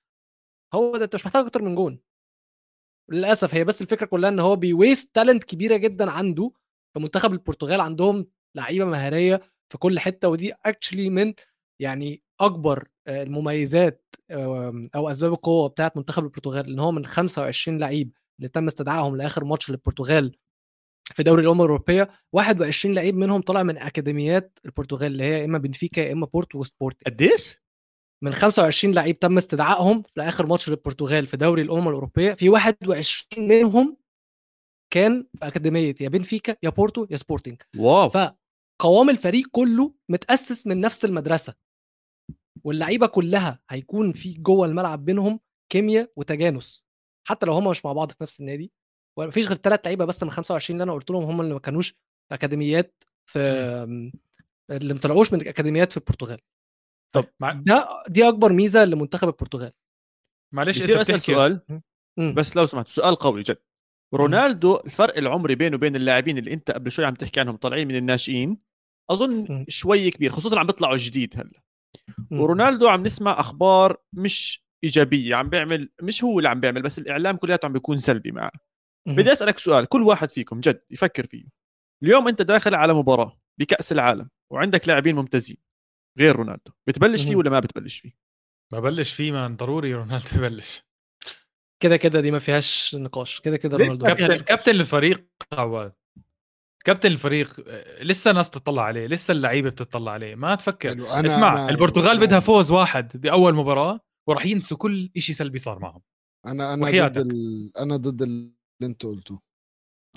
هو 0.73 0.97
ده 0.97 1.03
أنت 1.05 1.15
مش 1.15 1.25
محتاج 1.25 1.45
أكتر 1.45 1.61
من 1.61 1.75
جون. 1.75 1.99
للأسف 3.11 3.55
هي 3.55 3.63
بس 3.63 3.81
الفكرة 3.81 4.05
كلها 4.05 4.29
إن 4.29 4.39
هو 4.39 4.55
بي 4.55 4.72
waste 4.72 5.15
talent 5.15 5.43
كبيرة 5.43 5.77
جدا 5.77 6.11
عنده 6.11 6.51
في 6.93 6.99
منتخب 6.99 7.33
البرتغال 7.33 7.81
عندهم 7.81 8.27
لعيبة 8.55 8.85
مهارية 8.85 9.41
في 9.71 9.77
كل 9.77 9.99
حتة 9.99 10.27
ودي 10.29 10.53
actually 10.65 11.09
من 11.09 11.33
يعني 11.81 12.23
أكبر 12.39 12.87
المميزات 13.07 14.15
آم، 14.31 14.89
أو 14.95 15.09
أسباب 15.09 15.33
القوة 15.33 15.67
بتاعت 15.69 15.97
منتخب 15.97 16.23
البرتغال 16.23 16.69
إن 16.69 16.79
هو 16.79 16.91
من 16.91 17.05
25 17.05 17.77
لعيب 17.77 18.11
اللي 18.39 18.49
تم 18.49 18.67
استدعائهم 18.67 19.15
لآخر 19.17 19.43
ماتش 19.43 19.69
للبرتغال 19.69 20.35
في 21.15 21.23
دوري 21.23 21.41
الأمم 21.43 21.61
الأوروبية 21.61 22.09
21 22.33 22.95
لعيب 22.95 23.15
منهم 23.15 23.41
طلع 23.41 23.63
من 23.63 23.77
أكاديميات 23.77 24.59
البرتغال 24.65 25.11
اللي 25.11 25.23
هي 25.23 25.45
إما 25.45 25.57
بنفيكا 25.57 26.01
يا 26.01 26.13
إما 26.13 26.25
بورتو 26.25 26.57
وسبورتنج 26.59 27.01
قديش؟ 27.05 27.57
من 28.23 28.31
25 28.33 28.93
لعيب 28.93 29.19
تم 29.19 29.37
استدعائهم 29.37 30.03
لاخر 30.15 30.45
ماتش 30.45 30.69
للبرتغال 30.69 31.25
في 31.25 31.37
دوري 31.37 31.61
الأمم 31.61 31.87
الأوروبية 31.87 32.33
في 32.33 32.49
21 32.49 33.47
منهم 33.47 33.97
كان 34.93 35.27
في 35.39 35.47
أكاديمية 35.47 35.95
يا 36.01 36.09
بنفيكا 36.09 36.55
يا 36.63 36.69
بورتو 36.69 37.07
يا 37.11 37.15
سبورتنج 37.15 37.61
واو. 37.77 38.09
فقوام 38.09 39.09
الفريق 39.09 39.47
كله 39.51 39.93
متأسس 40.09 40.67
من 40.67 40.81
نفس 40.81 41.05
المدرسة. 41.05 41.53
واللعيبة 42.65 43.07
كلها 43.07 43.59
هيكون 43.69 44.11
في 44.11 44.33
جوه 44.33 44.67
الملعب 44.67 45.05
بينهم 45.05 45.39
كيمياء 45.71 46.11
وتجانس 46.15 46.85
حتى 47.27 47.45
لو 47.45 47.53
هم 47.53 47.67
مش 47.67 47.85
مع 47.85 47.93
بعض 47.93 48.11
في 48.11 48.17
نفس 48.21 48.39
النادي. 48.39 48.71
ومفيش 49.19 49.47
غير 49.47 49.57
ثلاث 49.57 49.79
لعيبة 49.85 50.05
بس 50.05 50.23
من 50.23 50.31
25 50.31 50.75
اللي 50.75 50.83
أنا 50.83 50.93
قلت 50.93 51.11
لهم 51.11 51.23
هم 51.23 51.41
اللي 51.41 51.53
ما 51.53 51.59
كانوش 51.59 51.89
في 52.29 52.35
أكاديميات 52.35 53.03
في 53.25 53.39
اللي 54.71 54.93
ما 54.93 54.99
طلعوش 54.99 55.33
من 55.33 55.47
أكاديميات 55.47 55.91
في 55.91 55.97
البرتغال. 55.97 56.39
طب 57.15 57.25
مع... 57.39 57.51
ده 57.51 57.87
دي 58.07 58.27
أكبر 58.27 58.53
ميزة 58.53 58.85
لمنتخب 58.85 59.27
البرتغال. 59.27 59.71
معلش 60.53 60.81
أنت 60.81 60.89
اسال 60.89 61.15
بتحكي. 61.15 61.33
سؤال 61.33 61.61
مم. 62.17 62.33
بس 62.33 62.55
لو 62.55 62.65
سمحت 62.65 62.87
سؤال 62.87 63.15
قوي 63.15 63.41
جد. 63.43 63.57
رونالدو 64.13 64.75
الفرق 64.75 65.17
العمري 65.17 65.55
بينه 65.55 65.75
وبين 65.75 65.95
اللاعبين 65.95 66.37
اللي 66.37 66.53
أنت 66.53 66.71
قبل 66.71 66.91
شوي 66.91 67.05
عم 67.05 67.13
تحكي 67.13 67.39
عنهم 67.39 67.55
طالعين 67.55 67.87
من 67.87 67.95
الناشئين 67.95 68.57
أظن 69.09 69.45
مم. 69.49 69.65
شوي 69.69 70.11
كبير 70.11 70.31
خصوصا 70.31 70.59
عم 70.59 70.67
بيطلعوا 70.67 70.97
جديد 70.97 71.33
هلأ. 71.37 71.63
ورونالدو 72.31 72.87
عم 72.87 73.03
نسمع 73.03 73.39
أخبار 73.39 73.97
مش 74.13 74.63
إيجابية 74.83 75.35
عم 75.35 75.49
بيعمل 75.49 75.89
مش 76.01 76.23
هو 76.23 76.39
اللي 76.39 76.49
عم 76.49 76.59
بيعمل 76.59 76.81
بس 76.81 76.99
الإعلام 76.99 77.37
كلياته 77.37 77.65
عم 77.65 77.73
بيكون 77.73 77.97
سلبي 77.97 78.31
معه. 78.31 78.51
بدي 79.07 79.31
أسألك 79.31 79.57
سؤال 79.57 79.85
كل 79.85 80.03
واحد 80.03 80.29
فيكم 80.29 80.59
جد 80.59 80.81
يفكر 80.91 81.25
فيه 81.25 81.45
اليوم 82.03 82.27
أنت 82.27 82.41
داخل 82.41 82.75
على 82.75 82.93
مباراة 82.93 83.39
بكأس 83.59 83.91
العالم 83.91 84.29
وعندك 84.51 84.87
لاعبين 84.87 85.15
ممتازين 85.15 85.57
غير 86.19 86.35
رونالدو 86.35 86.71
بتبلش 86.87 87.23
فيه. 87.23 87.35
ولا 87.35 87.49
ما 87.49 87.59
بتبلش 87.59 87.97
فيه 87.99 88.11
ببلش 88.73 89.13
فيه 89.13 89.31
مان 89.31 89.55
ضروري 89.55 89.93
رونالدو 89.93 90.29
يبلش 90.37 90.83
كده 91.83 91.97
كده 91.97 92.21
دي 92.21 92.31
ما 92.31 92.39
فيهاش 92.39 92.95
نقاش 92.95 93.39
كده 93.39 93.57
كده؟ 93.57 93.77
رونالدو 93.77 94.05
كابتن-. 94.05 94.43
كابتن 94.43 94.71
الفريق 94.71 95.27
عواد 95.53 95.93
كابتن 96.83 97.11
الفريق 97.11 97.59
لسه 98.01 98.31
ناس 98.31 98.49
بتطلع 98.49 98.83
عليه 98.83 99.07
لسه 99.07 99.31
اللعيبة 99.31 99.69
بتطلع 99.69 100.11
عليه 100.11 100.35
ما 100.35 100.55
تفكر. 100.55 100.91
أنا 100.91 101.25
اسمع 101.27 101.53
أنا 101.53 101.69
البرتغال. 101.69 102.19
بدها 102.19 102.39
فوز 102.39 102.71
واحد 102.71 103.11
بأول 103.21 103.55
مباراة 103.55 103.99
وراح 104.29 104.45
ينسوا 104.45 104.77
كل 104.77 105.09
شيء 105.17 105.35
سلبي 105.35 105.59
صار 105.59 105.79
معهم 105.79 106.01
أنا 106.45 106.73
أنا 106.73 106.83
وحياتك. 106.83 107.17
ضد 107.21 107.27
ال... 107.31 107.71
أنا 107.77 107.95
ضد 107.97 108.21
اللي 108.21 108.51
انت 108.83 109.05
قلته 109.05 109.39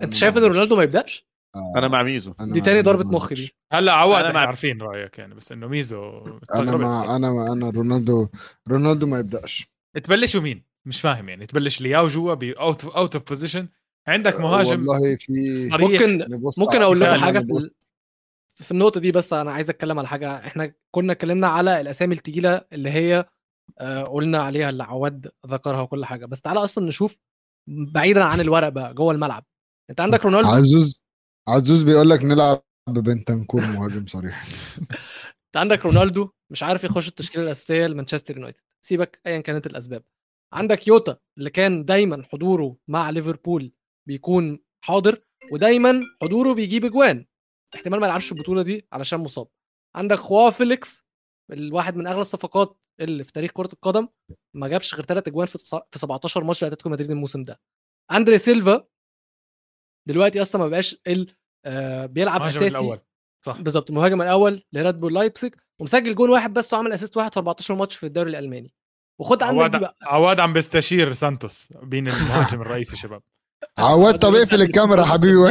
أنت 0.03 0.15
شايف 0.15 0.37
إن. 0.37 0.43
رونالدو 0.43 0.77
ما 0.77 0.83
يبدأش 0.83 1.27
آه، 1.57 1.73
أنا 1.79 1.89
مع 1.89 2.03
ميزو 2.03 2.35
أنا 2.41 2.53
دي 2.53 2.61
تاني 2.61 2.83
ضربة 2.83 3.05
معلش. 3.05 3.15
مخ 3.15 3.33
دي 3.33 3.55
هلأ 3.73 3.93
عواد 3.93 4.19
أنا 4.19 4.29
إحنا 4.29 4.41
مع- 4.41 4.47
عارفين 4.47 4.83
رأيك 4.83 5.19
يعني 5.19 5.35
بس 5.35 5.53
إنه 5.53 5.67
ميزو 5.67 6.27
أنا. 6.55 6.77
مع 6.77 7.17
أنا 7.17 7.31
مع 7.31 7.53
أنا 7.53 7.71
رونالدو 7.71 8.29
رونالدو 8.69 9.07
ما 9.07 9.19
يبدأش 9.19 9.67
تبلشوا 10.05 10.41
مين 10.41 10.65
مش 10.87 11.01
فاهم 11.01 11.29
يعني 11.29 11.47
تبلش 11.47 11.81
لياو 11.81 12.07
جوا 12.07 12.35
باوت 12.35 12.85
اوت 12.85 13.15
اوف 13.17 13.25
بوزيشن 13.29 13.69
عندك 14.09 14.41
مهاجم 14.41 14.89
والله 14.89 15.17
في 15.17 15.69
ممكن 15.73 16.27
ممكن 16.59 16.83
أقول 16.83 17.01
لكم 17.01 17.11
فعلا 17.11 17.23
حاجة 17.23 17.39
في 17.39 17.71
في 18.57 18.71
النقطة 18.71 19.01
دي 19.01 19.13
بس 19.13 19.33
أنا 19.33 19.53
عايز 19.53 19.71
أتكلم 19.71 19.99
على 19.99 20.09
حاجة. 20.09 20.37
إحنا 20.37 20.73
كنا 20.91 21.13
اتكلمنا 21.13 21.47
على 21.47 21.81
الأسامي 21.81 22.15
التقيلة 22.15 22.63
اللي 22.73 22.91
هي 22.91 23.25
آه، 23.79 24.03
قلنا 24.03 24.39
عليها 24.43 24.71
اللي 24.71 24.85
عواد 24.85 25.31
ذكرها 25.47 25.81
وكل 25.81 26.05
حاجة. 26.05 26.27
بس 26.27 26.41
تعالى 26.41 26.65
أصلا 26.65 26.89
نشوف 26.89 27.19
بعيدا 27.69 28.25
عن 28.25 28.41
الورق 28.41 28.69
بقى 28.69 28.95
جوه 28.95 29.13
الملعب. 29.13 29.45
أنت 29.91 30.01
عندك 30.01 30.25
رونالدو؟ 30.25 30.49
عزوز 30.49 31.03
عزوز 31.49 31.83
بيقول 31.83 32.11
لك 32.11 32.25
نلعب 32.25 32.63
ببنتنكور 32.89 33.61
مهاجم 33.61 34.07
صريح. 34.07 34.47
أنت 35.47 35.57
عندك 35.57 35.87
رونالدو 35.87 36.29
مش 36.53 36.63
عارف 36.63 36.85
يخش 36.85 37.09
التشكيلة 37.09 37.45
الأساسية 37.45 37.87
لمانشستر 37.87 38.37
يونايتد 38.37 38.61
سيبك 38.87 39.21
ايا 39.27 39.41
كانت 39.41 39.67
الأسباب. 39.67 40.03
عندك 40.53 40.89
يوتا 40.89 41.17
اللي 41.39 41.51
كان 41.51 41.85
دايما 41.85 42.23
حضوره 42.33 42.77
مع 42.89 43.11
ليفربول 43.11 43.73
بيكون 44.09 44.59
حاضر 44.85 45.23
ودايما 45.53 46.01
حضوره 46.23 46.53
بيجيب 46.55 46.85
أجوان. 46.85 47.27
احتمال 47.75 48.01
ما 48.01 48.07
يلعبش 48.07 48.33
البطولة 48.33 48.63
دي 48.63 48.89
علشان 48.93 49.21
مصاب. 49.21 49.49
عندك 49.97 50.17
جواو 50.19 50.51
فيليكس 50.51 51.03
الواحد 51.53 51.97
من 51.97 52.07
أغلى 52.07 52.21
الصفقات 52.21 52.79
اللي 53.01 53.25
في 53.25 53.33
تاريخ 53.33 53.51
كرة 53.53 53.69
القدم 53.73 54.09
ما 54.55 54.69
جابش 54.69 54.95
غير 54.95 55.05
ثلاث 55.05 55.29
أجوان 55.29 55.47
في 55.47 55.59
تص- 55.59 55.83
في 55.91 55.99
17 55.99 56.45
ماتش 56.45 56.63
لأتلتيكو 56.63 56.89
مدريد 56.91 57.11
الموسم 57.11 57.45
ده. 57.45 57.61
أندري 58.13 58.39
سيلفا 58.39 58.87
دلوقتي 60.09 60.43
أصلا 60.43 60.63
ما 60.63 60.69
بقاش 60.69 60.97
ال 61.07 61.35
آه 61.65 62.07
بيلعب 62.07 62.43
أساسي. 62.43 62.67
الأول 62.67 63.01
صح. 63.45 63.61
بالظبط 63.61 63.91
المهاجم 63.91 64.23
الأول 64.23 64.63
لريد 64.73 65.01
بول 65.01 65.15
لايبزيج 65.15 65.57
ومسجل 65.81 66.15
جون 66.15 66.31
واحد 66.31 66.53
بس 66.53 66.75
وعمل 66.75 66.93
assist 66.93 67.17
واحد 67.17 67.33
في 67.35 67.39
14 67.41 67.75
ماتش 67.75 67.97
في 67.97 68.07
الدوري 68.07 68.31
الألماني. 68.31 68.75
وخد 69.21 69.43
عندك 69.43 69.61
عواد 69.61 69.81
بقى. 69.81 69.97
عواد 70.03 70.41
عم 70.41 70.53
بيستشير 70.53 71.13
سانتوس 71.13 71.69
بين 71.83 72.09
المهاجم 72.09 72.61
الرئيسي 72.61 72.97
شباب. 72.97 73.23
عواد 73.79 74.19
طب 74.19 74.35
اقفل 74.35 74.63
الكاميرا 74.63 75.05
حبيبي. 75.05 75.51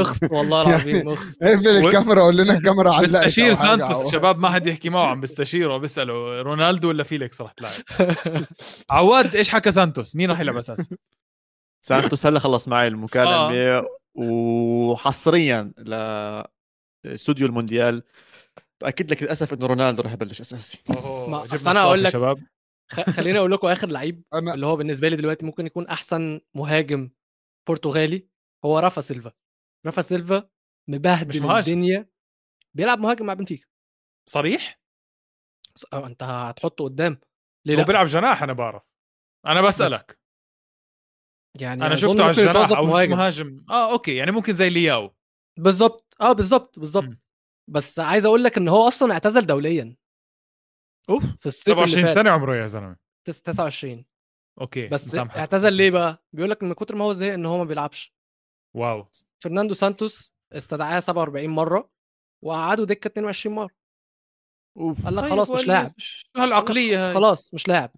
اخس 0.00 0.20
والله 0.30 0.62
العظيم 0.68 1.08
اخس 1.08 1.42
اقفل 1.42 1.68
الكاميرا 1.68 2.22
قول 2.22 2.36
لنا 2.36 2.52
الكاميرا 2.54 2.92
علقت 2.92 3.10
بستشير. 3.10 3.54
سانتوس 3.54 4.12
شباب 4.12 4.38
ما 4.38 4.50
حد 4.50 4.66
يحكي 4.66 4.90
معه 4.90 5.06
عم 5.06 5.20
بيستشيره 5.20 5.76
بيساله 5.78 6.42
رونالدو 6.42 6.88
ولا 6.88 7.02
فيليكس 7.04 7.40
رح 7.40 7.52
تلعب. 7.52 7.72
عواد 8.90 9.36
إيش 9.36 9.48
حكى 9.50 9.72
سانتوس؟ 9.72 10.16
مين 10.16 10.30
رح 10.30 10.40
يلعب 10.40 10.56
اساسي 10.56 10.88
سانتوس 11.88 12.26
هلا 12.26 12.38
خلص 12.38 12.68
معي 12.68 12.88
المكالمة 12.88 13.84
وحصريا 14.14 15.72
لاستوديو 17.04 17.46
المونديال. 17.46 18.02
باكد 18.80 19.10
لك 19.12 19.22
للأسف 19.22 19.52
إنه 19.54 19.66
رونالدو 19.66 20.02
رح 20.02 20.12
يبلش 20.12 20.40
أساسي. 20.40 20.78
ما- 20.88 21.36
أقول 21.36 21.52
الصافي 21.52 21.96
لك- 21.96 22.12
شباب. 22.12 22.38
خليني 22.88 23.38
أقول 23.38 23.52
لكم 23.52 23.66
آخر 23.66 23.88
لعيب 23.88 24.24
أنا 24.34 24.54
اللي 24.54 24.66
هو 24.66 24.76
بالنسبة 24.76 25.08
لي 25.08 25.16
دلوقتي 25.16 25.46
ممكن 25.46 25.66
يكون 25.66 25.86
أحسن 25.86 26.40
مهاجم 26.54 27.10
برتغالي 27.68 28.28
هو 28.64 28.78
رافا 28.78 29.00
سيلفا. 29.00 29.32
رافا 29.86 30.02
سيلفا 30.02 30.48
مبهدل. 30.88 31.50
الدنيا. 31.50 32.08
بيلعب 32.74 32.98
مهاجم 32.98 33.26
مع 33.26 33.34
بنفيكا. 33.34 33.66
صريح؟ 34.28 34.80
أه، 35.92 36.06
أنت 36.06 36.22
هتحطه 36.22 36.84
قدام. 36.84 37.20
ليه 37.66 37.80
هو 37.80 37.84
بيلعب 37.84 38.06
جناح 38.06 38.42
أنا 38.42 38.52
بعرف. 38.52 38.82
أنا 39.46 39.62
بسألك. 39.62 40.20
يعني 41.60 41.86
أنا 41.86 41.96
شفته 41.96 42.22
على 42.22 42.30
الجناح 42.30 42.78
أو 42.78 42.84
مش 42.84 42.90
مهاجم. 42.92 43.16
مهاجم. 43.16 43.64
آه 43.70 43.92
أوكي 43.92 44.16
يعني 44.16 44.30
ممكن 44.30 44.52
زي 44.52 44.70
لياو. 44.70 45.14
بالظبط 45.58 46.16
آه 46.20 46.32
بالظبط 46.32 46.78
بالظبط. 46.78 47.18
بس 47.70 47.98
عايز 47.98 48.26
أقول 48.26 48.44
لك 48.44 48.56
إن 48.56 48.68
هو 48.68 48.88
أصلا 48.88 49.12
اعتزل 49.12 49.46
دوليا. 49.46 49.96
أوف. 51.10 51.24
في 51.40 51.46
الصيف 51.46 51.68
اللي 51.78 51.86
27 51.86 52.06
فات. 52.06 52.14
سنه 52.14 52.30
عمره 52.30 52.56
يا 52.56 52.66
زلمة. 52.66 52.96
تس- 53.26 53.42
29 53.42 54.04
أوكي 54.60 54.86
بس 54.88 55.06
مسامحك. 55.06 55.36
اعتزل 55.38 55.72
ليه 55.72 55.90
بقى؟ 55.90 56.24
بيقول 56.32 56.50
لك 56.50 56.62
من 56.62 56.72
كتر 56.72 56.94
ما 56.94 57.04
هو 57.04 57.12
زهق 57.12 57.32
إن 57.32 57.46
هو 57.46 57.58
ما 57.58 57.64
بيلعبش. 57.64 58.14
واو. 58.76 59.08
فرناندو 59.42 59.74
سانتوس 59.74 60.32
استدعاه 60.52 61.00
47 61.00 61.48
مرة 61.50 61.90
وقعدوا 62.44 62.84
دكة 62.84 63.08
22 63.08 63.54
مرة. 63.56 63.70
أوف. 64.78 65.04
قال 65.04 65.16
لك 65.16 65.22
طيب 65.22 65.30
خلاص 65.30 65.50
مش 65.50 65.66
لاعب. 65.66 65.86
شو 65.98 66.26
هالعقليه 66.36 67.06
هاي. 67.08 67.14
خلاص 67.14 67.54
مش 67.54 67.68
لاعب. 67.68 67.90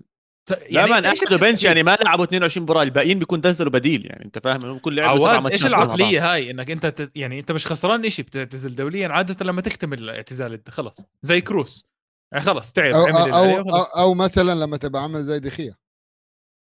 لا 0.70 0.86
مان 0.86 1.04
إيش 1.06 1.22
اخذوا 1.22 1.38
bench؟ 1.38 1.64
يعني 1.64 1.82
ما 1.82 1.96
لعبوا 2.04 2.24
22 2.24 2.62
مباراة 2.62 2.82
الباقيين 2.82 3.18
بيكون 3.18 3.42
نزلوا 3.46 3.70
بديل 3.72 4.06
يعني 4.06 4.24
أنت 4.24 4.38
فاهم؟ 4.38 4.64
إنه 4.64 4.78
كل 4.78 4.96
لعبة 4.96 5.18
سبع 5.18 5.40
ماتشات 5.40 5.62
إيش. 5.62 5.66
العقلية 5.66 6.32
هاي؟ 6.32 6.50
إنك 6.50 6.70
أنت 6.70 6.86
تت... 6.86 7.16
يعني 7.16 7.38
أنت 7.40 7.52
مش 7.52 7.66
خسران 7.66 8.10
شيء 8.10 8.24
بتعتزل 8.24 8.74
دوليا 8.74 9.08
عادة 9.08 9.44
لما 9.46 9.60
تختم 9.62 9.92
الاعتزال 9.92 10.64
ده 10.64 10.72
خلص 10.72 10.96
زي 11.22 11.40
كروس. 11.40 11.86
يعني 12.32 12.44
خلص 12.44 12.72
تعب 12.72 12.94
أو, 12.94 13.06
أو, 13.06 13.58
أو. 13.58 13.82
أو 13.82 14.14
مثلا 14.14 14.54
لما 14.54 14.76
تبقى 14.76 15.02
عامل 15.02 15.24
زي 15.24 15.38
دخيا 15.38 15.74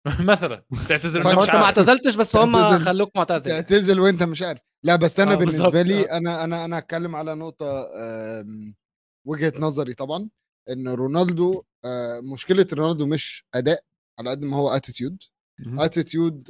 مثلا 0.20 0.64
تعتذر 0.90 1.24
فأنت 1.24 1.26
إنت 1.28 1.38
هو 1.38 1.42
مش 1.44 1.50
ما 1.50 1.64
اعتزلتش 1.64 2.16
بس 2.16 2.36
هم 2.36 2.62
تعتزل- 2.62 2.86
خلوك 2.86 3.12
معتزل 3.16 3.52
يعني. 3.52 3.64
تعتزل 3.64 4.00
وأنت 4.00 4.24
مش 4.24 4.42
عارف 4.42 4.62
لا 4.84 4.96
بس 4.96 5.20
أنا 5.20 5.32
آه، 5.32 5.36
بالنسبة 5.36 5.82
لي 5.82 6.10
آه. 6.12 6.18
أنا 6.18 6.44
أنا 6.44 6.66
أنا 6.66 6.80
هتكلم 6.80 7.16
على 7.16 7.36
نقطة 7.36 7.88
وجهة 9.28 9.54
نظري 9.60 9.94
طبعا 9.94 10.30
إن 10.70 10.88
رونالدو 10.88 11.64
آه، 11.86 12.20
مشكلة 12.20 12.68
رونالدو 12.74 13.06
مش 13.06 13.46
أداء 13.56 13.84
على 14.20 14.30
قد 14.30 14.46
ما 14.46 14.58
هو 14.58 14.70
attitude. 14.70 15.24
attitude 15.78 16.50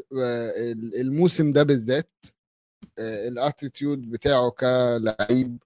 الموسم 1.00 1.54
ده 1.54 1.64
بالذات 1.64 2.12
ال 3.00 3.12
attitude 3.12 4.10
بتاعه 4.10 4.50
كلعيب 4.50 5.58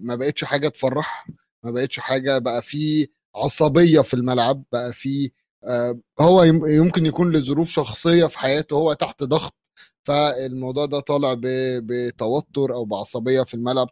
ما 0.00 0.16
بقتش 0.16 0.44
حاجة 0.44 0.68
تفرح 0.68 1.28
ما 1.64 1.70
بقتش 1.70 1.98
حاجة 2.00 2.38
بقى 2.38 2.62
في 2.62 3.08
عصبية 3.36 4.00
في 4.00 4.14
الملعب 4.14 4.64
بقى 4.72 4.92
في 4.92 5.30
آه، 5.64 6.00
هو 6.20 6.42
يم- 6.42 6.66
يمكن 6.66 7.06
يكون 7.06 7.32
لظروف 7.36 7.68
شخصية 7.68 8.26
في 8.26 8.38
حياته 8.38 8.74
هو 8.76 8.92
تحت 8.92 9.22
ضغط 9.24 9.54
فالموضوع 10.06 10.86
ده 10.86 11.00
طالع 11.00 11.34
بتوتر 11.42 12.74
أو 12.74 12.84
بعصبية 12.84 13.42
في 13.42 13.54
الملعب 13.54 13.88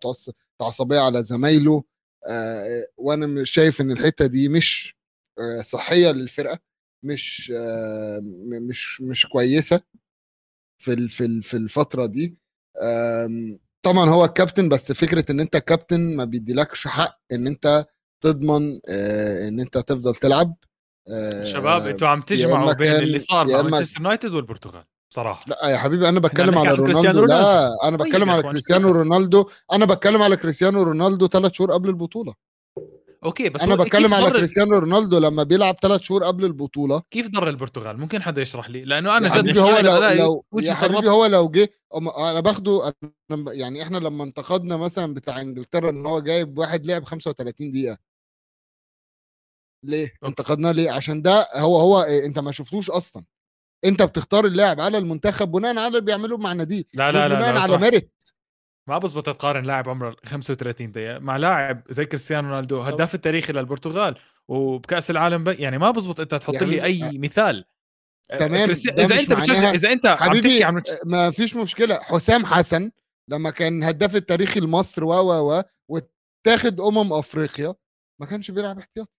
عصبيه 0.60 1.00
على 1.00 1.22
زمايله 1.22 1.84
آه، 2.28 2.86
وأنا 2.96 3.44
شايف 3.44 3.80
إن 3.80 3.90
الحتة 3.92 4.26
دي 4.26 4.48
مش 4.48 4.96
آه، 5.38 5.62
صحية 5.62 6.10
للفرقة 6.12 6.58
مش 7.02 7.52
مش 8.68 9.00
مش 9.00 9.26
كويسة 9.26 9.80
في 10.78 11.08
في 11.08 11.24
ال- 11.24 11.42
في 11.42 11.56
الفترة 11.56 12.06
دي 12.06 12.38
طبعا 13.82 14.10
هو 14.10 14.24
الكابتن 14.24 14.68
بس 14.68 14.92
فكرة 14.92 15.24
إن 15.32 15.40
أنت 15.40 15.56
كابتن 15.56 16.16
ما 16.16 16.24
بيديلكش 16.24 16.86
حق 16.88 17.18
إن 17.32 17.46
أنت 17.46 17.86
تضمن 18.24 18.72
آه، 18.88 19.48
إن 19.48 19.60
أنت 19.60 19.78
تفضل 19.78 20.14
تلعب. 20.14 20.54
آه، 21.08 21.44
شباب 21.44 21.86
أنتوا 21.86 22.08
عم 22.08 22.22
تجمعوا 22.22 22.72
بين 22.72 22.92
كان- 22.92 23.02
اللي 23.02 23.18
صار 23.18 23.46
مع 23.52 23.62
مانشستر 23.62 24.00
يونايتد 24.00 24.34
والبرتغال 24.34 24.84
بصراحه 25.10 25.44
لا 25.48 25.68
يا 25.68 25.76
حبيبي 25.78 26.08
أنا 26.08 26.20
بتكلم 26.20 26.58
على 26.58 26.76
كريستيانو 26.76 27.20
رونالدو. 27.20 27.24
لا 27.26 27.58
رونالدو. 27.58 27.76
أنا 27.84 27.96
طيب 27.96 28.06
بتكلم 28.08 28.30
على 28.30 28.42
كريستيانو. 28.42 28.90
رونالدو. 28.92 29.48
أنا 29.72 29.84
بتكلم 29.86 30.22
على 30.22 30.36
كريستيانو 30.36 30.82
رونالدو 30.82 31.26
ثلاث 31.28 31.52
شهور 31.52 31.72
قبل 31.72 31.88
البطولة. 31.88 32.34
أوكي 33.24 33.48
بس 33.48 33.62
أنا 33.62 33.74
بتكلم 33.74 34.14
على 34.14 34.30
كريستيانو 34.30 34.78
رونالدو 34.78 35.18
لما 35.18 35.42
بيلعب 35.42 35.76
ثلاث 35.82 36.00
شهور 36.00 36.24
قبل 36.24 36.44
البطولة. 36.44 37.02
كيف 37.10 37.28
ضر 37.28 37.48
البرتغال؟ 37.48 38.00
ممكن 38.00 38.22
حدا 38.22 38.42
يشرح 38.42 38.70
لي؟ 38.70 38.84
لأنه 38.84 39.16
أنا 39.16 39.40
جد 39.40 39.58
هو 39.58 39.78
لو 39.78 39.98
لو 39.98 40.44
يا 40.60 40.74
حبيبي. 40.74 41.08
هو 41.08 41.26
لو 41.26 41.48
جه 41.48 41.68
أنا 42.18 42.40
باخده 42.40 42.94
يعني 43.48 43.82
إحنا 43.82 43.98
لما 43.98 44.24
انتقدنا 44.24 44.76
مثلا 44.76 45.14
بتاع 45.14 45.40
إنجلترا 45.40 45.90
إن 45.90 46.06
هو 46.06 46.20
جايب 46.20 46.58
واحد 46.58 46.86
لعب 46.86 47.04
35 47.04 47.70
دقيقة. 47.70 47.98
ليه؟ 49.84 50.12
انتقدناه 50.24 50.72
ليه؟ 50.72 50.90
عشان 50.90 51.22
ده 51.22 51.48
هو 51.54 51.76
هو 51.76 52.02
إيه، 52.02 52.26
أنت 52.26 52.38
ما 52.38 52.52
شفتوش 52.52 52.90
أصلا. 52.90 53.24
أنت 53.84 54.02
بتختار 54.02 54.46
اللاعب 54.46 54.80
على 54.80 54.98
المنتخب 54.98 55.50
بناء 55.50 55.78
على 55.78 55.86
اللي 55.86 56.00
بيعملوه 56.00 56.38
مع 56.38 56.52
ناديه. 56.52 56.84
لا 56.94 57.12
لا 57.12 57.28
لا, 57.28 57.34
بناء 57.34 57.54
لا 57.54 57.60
على 57.60 57.72
صح. 57.72 57.80
ما 58.88 58.98
بزبط 58.98 59.26
تقارن 59.26 59.64
لاعب 59.64 59.88
عمره 59.88 60.16
35 60.24 60.92
دقيقة. 60.92 61.18
مع 61.18 61.36
لاعب 61.36 61.82
زي 61.90 62.04
كريستيانو 62.04 62.48
رونالدو 62.48 62.80
هداف 62.80 63.14
التاريخي 63.14 63.52
للبرتغال 63.52 64.18
وبكأس 64.48 65.10
العالم 65.10 65.44
ب... 65.44 65.48
يعني 65.48 65.78
ما 65.78 65.90
بزبط 65.90 66.20
أنت 66.20 66.34
تحط 66.34 66.54
يعني 66.54 66.66
لي 66.66 66.84
أي 66.84 67.18
مثال. 67.18 67.64
تمام، 68.38 68.64
كريستي... 68.64 68.90
ده 68.90 69.04
اذا 69.04 69.20
أنت 69.20 69.32
بتشجع 69.32 69.70
إذا 69.70 69.92
أنت 69.92 70.06
عم 70.06 70.16
حبيبي 70.16 70.48
تحكي 70.48 70.64
عن 70.64 70.82
ما 71.04 71.30
فيش 71.30 71.56
مشكلة. 71.56 71.98
حسام 71.98 72.46
حسن 72.46 72.90
لما 73.28 73.50
كان 73.50 73.84
هداف 73.84 74.16
التاريخي 74.16 74.60
لمصر 74.60 75.04
و 75.04 75.12
و 75.12 75.58
و 75.58 75.62
واتاخد 75.88 76.80
أمم 76.80 77.12
أفريقيا 77.12 77.74
ما 78.20 78.26
كانش 78.26 78.50
بيلعب 78.50 78.78
احتياطي. 78.78 79.10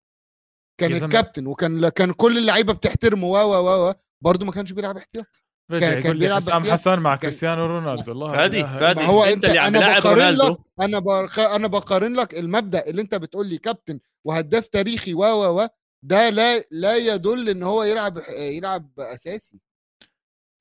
كان. 0.78 0.94
الكابتن 0.94 1.48
وكان 1.48 1.90
كان 1.90 2.12
كل 2.14 2.38
اللعيبة 2.38 2.74
بتحترمه 2.74 3.28
و 3.28 3.38
و 3.38 3.68
و 3.68 3.90
و 3.90 3.94
برضه 4.22 4.46
ما 4.46 4.52
كانش 4.52 4.72
بيلعب 4.72 4.98
احتياطي. 4.98 5.43
رجع 5.72 5.98
يقول 6.00 6.18
لي 6.18 6.36
حسام. 6.36 6.72
حسن 6.72 7.00
مع 7.00 7.16
كريستيانو 7.16 7.66
رونالدو. 7.66 8.12
الله 8.12 8.32
فادي 8.32 8.64
فادي 8.64 9.00
ما 9.00 9.06
هو 9.06 9.24
أنت 9.24 9.34
انت 9.34 9.46
اللي 9.46 9.60
عم 9.60 9.76
أنا 9.76 10.00
بقارن 10.00 10.20
رونالدو. 10.20 10.50
لك 10.50 10.58
أنا 10.82 11.00
بق... 11.00 11.40
أنا 11.40 11.68
بقارن 11.68 12.14
لك 12.16 12.40
المبدأ 12.40 12.88
اللي 12.88 13.02
أنت 13.02 13.16
بتقول 13.16 13.48
لي 13.48 13.58
كابتن 13.58 14.00
وهداف 14.26 14.68
تاريخي 14.68 15.14
و 15.14 15.20
و 15.24 15.62
و 15.62 15.68
ده 16.06 16.30
لا 16.30 16.60
لا 16.72 16.98
يدل 16.98 17.50
إن 17.50 17.64
هو 17.64 17.84
يلعب 17.84 18.20
يلعب 18.38 18.90
أساسي. 19.00 19.60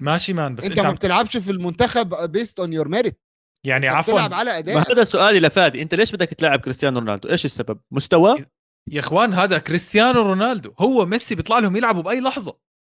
ماشي 0.01 0.33
man 0.33 0.55
بس 0.55 0.65
أنت 0.65 0.79
أنت, 0.79 0.87
ما. 0.87 0.93
بتلعبش 0.93 1.37
في 1.37 1.51
المنتخب 1.51 2.33
based 2.33 2.61
on 2.61 2.73
your 2.73 2.89
merit 2.89 3.21
يعني 3.65 3.89
عفوا. 3.89 4.15
بتلعب 4.15 4.35
على 4.35 4.59
أداء. 4.59 4.75
ما 4.75 4.85
هذا 4.91 5.05
سؤالي 5.05 5.41
لفادي 5.41 5.83
أنت 5.83 5.95
ليش 5.95 6.13
بدك 6.13 6.29
تلعب 6.29 6.61
كريستيانو 6.61 6.99
رونالدو؟ 6.99 7.29
إيش 7.29 7.45
السبب؟ 7.45 7.81
مستوى؟ 7.91 8.45
يا 8.91 9.01
إخوان 9.01 9.35
هذا 9.35 9.59
كريستيانو 9.59 10.23
رونالدو 10.23 10.73
هو 10.79 11.07
ميسي 11.07 11.35
بيطلع 11.35 11.59
لهم 11.59 11.77
يلعبوا 11.77 12.03
بأي 12.03 12.21
لحظة. 12.21 12.72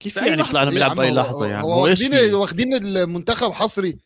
كيف 0.00 0.16
يعني 0.16 0.40
يطلع 0.40 0.62
لهم 0.62 0.72
يا 0.72 0.78
يلعب 0.78 0.96
بأي 0.96 1.10
لحظة 1.10 1.46
يعني؟ 1.46 1.62
هو 1.64 1.82
واخدين؟ 1.84 2.34
واخدين 2.34 2.74
المنتخب 2.74 3.52
حصري. 3.52 3.98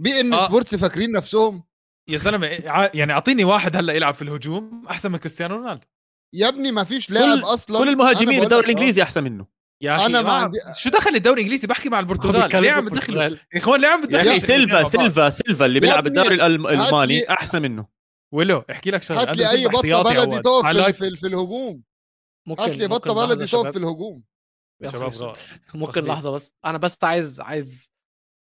beIN 0.00 0.32
آه. 0.32 0.46
Sports 0.46 0.74
فاكرين 0.74 1.12
نفسهم. 1.12 1.64
يا 2.08 2.18
زلمة 2.18 2.46
يعني 2.94 3.12
أعطيني 3.12 3.44
واحد 3.44 3.76
هلأ 3.76 3.92
يلعب 3.92 4.14
في 4.14 4.22
الهجوم 4.22 4.86
أحسن 4.90 5.12
من 5.12 5.18
كريستيانو 5.18 5.54
رونالدو. 5.56 5.86
يا 6.34 6.48
ابني 6.48 6.72
ما 6.72 6.84
فيش 6.84 7.10
لاعب 7.10 7.38
أصلا. 7.38 7.78
كل 7.78 7.88
المهاجمين 7.88 8.28
بقول 8.28 8.44
الدوري 8.44 8.62
لك، 8.62 8.68
آه. 8.68 8.72
الإنجليزي 8.72 9.02
أحسن 9.02 9.24
منه. 9.24 9.46
يا 9.82 9.94
أخي 9.94 10.06
أنا 10.06 10.22
ما 10.22 10.28
ما 10.28 10.32
عندي- 10.32 10.58
شو 10.76 10.90
دخل 10.90 11.14
الدوري 11.14 11.34
الإنجليزي؟ 11.40 11.66
بحكي 11.66 11.88
مع 11.88 11.98
البرتغال. 11.98 12.62
ليه 12.62 12.70
عم 12.70 12.84
بتدخلوا 12.84 13.22
يا 13.22 13.38
إخوان 13.56 13.80
ليه 13.80 13.88
عم 13.88 14.00
يا 14.00 14.06
بتدخلوا 14.06 14.30
أخي 14.30 14.40
سيلفا 14.40 14.84
سيلفا 14.84 15.30
سيلفا 15.30 15.66
اللي 15.66 15.80
بيلعب 15.80 16.06
الدوري 16.06 16.34
الألماني 16.34 17.30
أحسن 17.30 17.62
منه. 17.62 17.86
ولو 18.32 18.64
احكي 18.70 18.90
لك 18.90 19.02
شغلة. 19.02 19.20
هات 19.20 19.36
لي 19.36 19.50
أي 19.50 19.68
بطة 19.68 20.02
بلدي 20.02 20.40
على 20.64 20.92
في, 20.92 21.16
في, 21.16 21.26
الهجوم. 21.26 21.82
هات 22.58 22.76
لي 22.76 22.88
بطة 22.88 23.14
بلدي 23.14 23.40
يا 23.40 23.46
تقف 23.46 23.60
شباب. 23.60 23.72
في 23.72 23.78
الهجوم. 23.78 24.24
يا 24.82 24.90
شباب. 24.90 25.36
ممكن. 25.74 26.04
لحظة 26.04 26.30
بس. 26.30 26.54
أنا 26.64 26.78
بس 26.78 27.04
عايز 27.04 27.40
عايز 27.40 27.92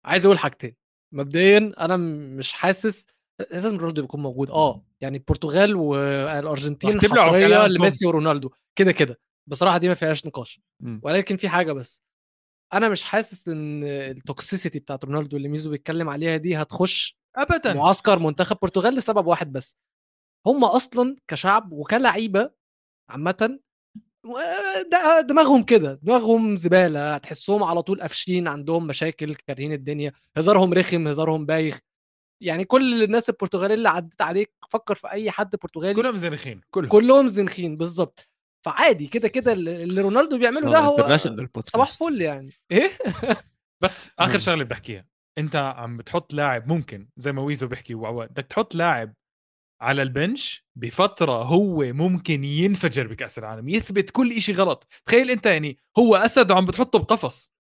عايز 0.05 0.25
أقول 0.25 0.39
حاجتين. 0.39 0.75
مبدئيا 1.13 1.73
أنا 1.79 1.97
مش 2.37 2.53
حاسس 2.53 3.05
لازم 3.51 3.77
رونالدو 3.77 4.03
يكون 4.03 4.21
موجود. 4.21 4.49
آه 4.49 4.85
يعني 5.01 5.17
البرتغال 5.17 5.75
والأرجنتين 5.75 7.01
حصرية. 7.01 7.67
لميسي 7.67 8.05
ورونالدو. 8.05 8.49
كده 8.75 8.91
كده. 8.91 9.19
بصراحة 9.49 9.77
دي 9.77 9.87
ما 9.87 9.93
فيهاش 9.93 10.25
نقاش. 10.25 10.61
ولكن 11.03 11.37
في 11.37 11.49
حاجة 11.49 11.73
بس. 11.73 12.01
أنا 12.73 12.89
مش 12.89 13.03
حاسس 13.03 13.47
إن 13.47 13.83
ال 13.83 13.94
toxicity 13.94 14.79
بتاعت 14.79 15.05
رونالدو 15.05 15.37
اللي 15.37 15.47
ميزو 15.47 15.69
بيتكلم 15.69 16.09
عليها 16.09 16.37
دي 16.37 16.55
هتخش 16.55 17.17
ابدا. 17.35 17.73
معسكر 17.73 18.19
منتخب 18.19 18.57
برتغال 18.61 18.95
لسبب 18.95 19.25
واحد 19.27 19.51
بس. 19.51 19.77
هم 20.47 20.63
أصلا 20.63 21.15
كشعب 21.27 21.71
وكلعيبة 21.71 22.51
عامة 23.09 23.59
ده- 24.91 25.21
دماغهم 25.21 25.63
كده 25.63 25.99
دماغهم 26.03 26.55
زبالة 26.55 27.15
هتحسهم 27.15 27.63
على 27.63 27.81
طول 27.81 28.01
قافشين 28.01 28.47
عندهم 28.47 28.87
مشاكل 28.87 29.35
كارهين 29.35 29.73
الدنيا 29.73 30.11
هزارهم 30.37 30.73
رخم 30.73 31.07
هزارهم 31.07 31.45
بايخ. 31.45 31.79
يعني 32.41 32.65
كل 32.65 33.03
الناس 33.03 33.29
البرتغالية 33.29 33.75
اللي 33.75 33.89
عدت 33.89 34.21
عليك 34.21 34.51
فكر 34.69 34.95
في 34.95 35.11
أي 35.11 35.31
حد 35.31 35.55
برتغالي. 35.63 35.93
كلهم 35.93 36.17
زنخين 36.17 36.61
كلهم. 36.71 36.89
كلهم 36.89 37.27
زنخين 37.27 37.77
بالظبط 37.77 38.29
فعادي 38.65 39.07
كده 39.07 39.27
كده 39.27 39.53
اللي 39.53 40.01
رونالدو 40.01 40.37
بيعمله 40.37 40.71
ده 40.71 40.79
هو. 40.79 40.95
صباح 41.71 41.91
فل 41.91 42.21
يعني. 42.21 42.51
إيه؟ 42.71 42.91
بس 43.83 44.11
آخر. 44.19 44.39
شغلة 44.39 44.63
بحكيها 44.63 45.05
أنت 45.37 45.55
عم 45.55 45.97
بتحط 45.97 46.33
لاعب 46.33 46.67
ممكن 46.67 47.07
زي 47.17 47.31
ما 47.31 47.41
ويزو 47.41 47.67
بيحكي 47.67 47.95
وعواد 47.95 48.29
بدك 48.29 48.45
تحط 48.45 48.75
لاعب 48.75 49.13
على 49.81 50.01
البنش 50.01 50.65
بفترة 50.75 51.43
هو 51.43 51.93
ممكن 51.93 52.43
ينفجر 52.43 53.07
بكأس 53.07 53.37
العالم 53.37 53.69
يثبت 53.69 54.09
كل 54.09 54.31
إشي 54.31 54.53
غلط. 54.53 54.87
تخيل 55.05 55.31
أنت 55.31 55.45
يعني 55.45 55.77
هو 55.97 56.15
أسد 56.15 56.51
وعم 56.51 56.65
بتحطه 56.65 56.99
بقفص. 56.99 57.55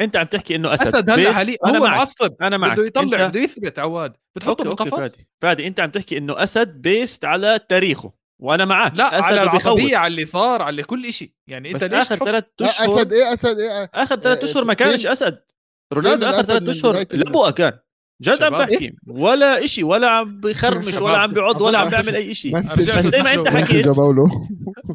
أنت 0.00 0.16
عم 0.16 0.26
تحكي 0.26 0.56
إنه 0.56 0.74
أسد. 0.74 0.86
أسد 0.86 1.10
هلأ. 1.10 1.32
حاليا 1.32 1.56
هو 1.66 1.72
معك. 1.72 1.82
معصب. 1.82 2.34
أنا 2.42 2.56
معك. 2.56 2.72
بده 2.72 2.86
يطلع 2.86 3.02
أنت... 3.26 3.30
بده 3.30 3.40
يثبت 3.40 3.78
عواد. 3.78 4.16
بتحطه 4.36 4.50
أوكي، 4.50 4.68
أوكي، 4.68 4.84
بالقفص 4.84 5.12
فادي. 5.12 5.28
فادي 5.42 5.66
أنت 5.66 5.80
عم 5.80 5.90
تحكي 5.90 6.18
إنه 6.18 6.42
أسد 6.42 6.68
بيست 6.68 7.24
على 7.24 7.60
تاريخه 7.68 8.12
وأنا 8.42 8.64
معك. 8.64 8.92
لا 8.94 9.18
أسد 9.18 9.24
على. 9.24 9.42
العصبية 9.42 9.96
على 9.96 10.10
اللي 10.10 10.24
صار 10.24 10.62
على 10.62 10.82
كل 10.82 11.06
إشي. 11.06 11.34
يعني 11.46 11.70
أنت 11.70 11.84
ليش 11.84 12.12
آخر 12.12 12.16
ثلاث 12.16 12.44
لا، 12.60 12.66
أشهر 12.66 12.86
أسد 12.88 13.12
إيه 13.12 13.32
أسد 13.32 13.58
إيه 13.58 13.90
آخر 13.94 14.20
ثلاث 14.20 14.38
آه، 14.38 14.44
أشهر 14.44 14.64
ما 14.64 14.74
كانش 14.74 15.06
أسد. 15.06 15.42
رونالدو 15.92 16.26
آخر 16.26 16.42
ثلاث 16.42 16.68
أشهر 16.68 17.04
لبؤه 17.12 17.50
كان. 17.50 17.78
جد 18.22 18.42
عم. 18.42 18.58
بحكي. 18.58 18.94
ولا 19.06 19.64
إشي 19.64 19.82
ولا 19.82 20.08
عم 20.10 20.40
بيخرمش 20.40 20.90
شباب. 20.90 21.02
ولا 21.02 21.18
عم 21.18 21.32
بيعض 21.32 21.60
ولا 21.60 21.78
عم 21.78 21.88
بيعمل 21.88 22.16
أي 22.16 22.34
شيء 22.34 22.58
بس 22.58 23.06
زي 23.06 23.22
ما 23.22 23.34
أنت. 23.34 23.48
حكيت. 23.48 23.86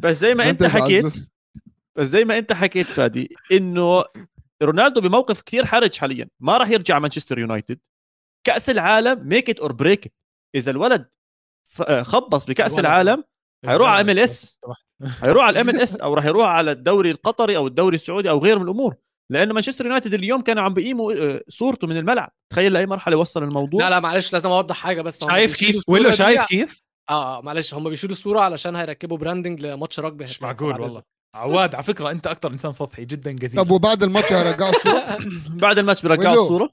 بس 0.02 0.16
زي 0.16 0.34
ما 0.34 0.50
أنت 0.50 0.64
حكيت. 0.64 1.06
بس 1.96 2.06
زي 2.06 2.24
ما 2.24 2.38
أنت 2.38 2.52
حكيت 2.52 2.86
فادي 2.86 3.36
إنه 3.52 4.04
رونالدو 4.62 5.00
بموقف 5.00 5.40
كثير 5.40 5.66
حرج 5.66 5.96
حاليا. 5.96 6.28
ما 6.40 6.56
راح 6.56 6.70
يرجع 6.70 6.98
مانشستر 6.98 7.38
يونايتد. 7.38 7.78
كأس 8.44 8.70
العالم 8.70 9.28
make 9.28 9.50
it 9.50 9.60
or 9.60 9.72
break 9.72 10.12
إذا 10.54 10.70
الولد 10.70 11.08
آه، 11.88 12.02
خبص 12.02 12.46
بكأس. 12.46 12.78
العالم 12.78 13.24
هيروح 13.64 13.88
على 13.88 14.14
MLS. 14.14 14.56
هيروح 15.22 15.44
على 15.44 15.60
ال 15.60 15.80
MLS 15.80 16.00
أو 16.00 16.14
راح 16.14 16.24
يروح 16.24 16.46
على 16.48 16.70
الدوري 16.72 17.10
القطري 17.10 17.56
أو 17.56 17.66
الدوري 17.66 17.94
السعودي 17.94 18.30
أو 18.30 18.38
غيره 18.38 18.58
من 18.58 18.64
الأمور. 18.64 18.94
لأنه 19.30 19.54
مانشستر 19.54 19.84
يونايتد 19.86 20.14
اليوم 20.14 20.40
كانوا 20.40 20.62
عم 20.62 20.74
بيقيموا 20.74 21.12
آه، 21.12 21.40
صورته 21.48 21.86
من 21.86 21.96
الملعب. 21.96 22.30
تخيل 22.52 22.72
لأي 22.72 22.86
مرحلة 22.86 23.16
وصل 23.16 23.42
الموضوع. 23.42 23.80
لا 23.80 23.90
لا 23.90 24.00
معلش 24.00 24.32
لازم 24.32 24.50
أوضح 24.50 24.76
حاجة 24.76 25.02
بس. 25.02 25.24
شايف 25.24 25.56
كيف؟ 25.56 25.90
دي- 25.90 26.12
شايف 26.12 26.44
كيف؟ 26.44 26.82
آه 27.10 27.40
معلش 27.44 27.74
هم 27.74 27.88
بيشيلوا 27.90 28.12
الصورة 28.12 28.40
علشان 28.40 28.76
هيركبوا 28.76 29.16
branding 29.18 29.60
لماتش 29.66 30.00
رجبي. 30.00 30.24
مش 30.24 30.42
معقول 30.42 30.80
والله. 30.80 31.02
عواد 31.34 31.74
على 31.74 31.84
فكرة 31.84 32.10
أنت 32.10 32.26
أكثر 32.26 32.52
إنسان 32.52 32.72
سطحي 32.72 33.04
جدا 33.04 33.32
جزيل 33.32 33.60
طب 33.64 33.70
وبعد 33.70 34.02
الماتش 34.02 34.32
هيرجعوا 34.32 34.70
الصورة؟ 34.76 35.18
بعد 35.62 35.78
الماتش 35.78 36.02
بيرجعوا. 36.02 36.42
الصورة. 36.42 36.70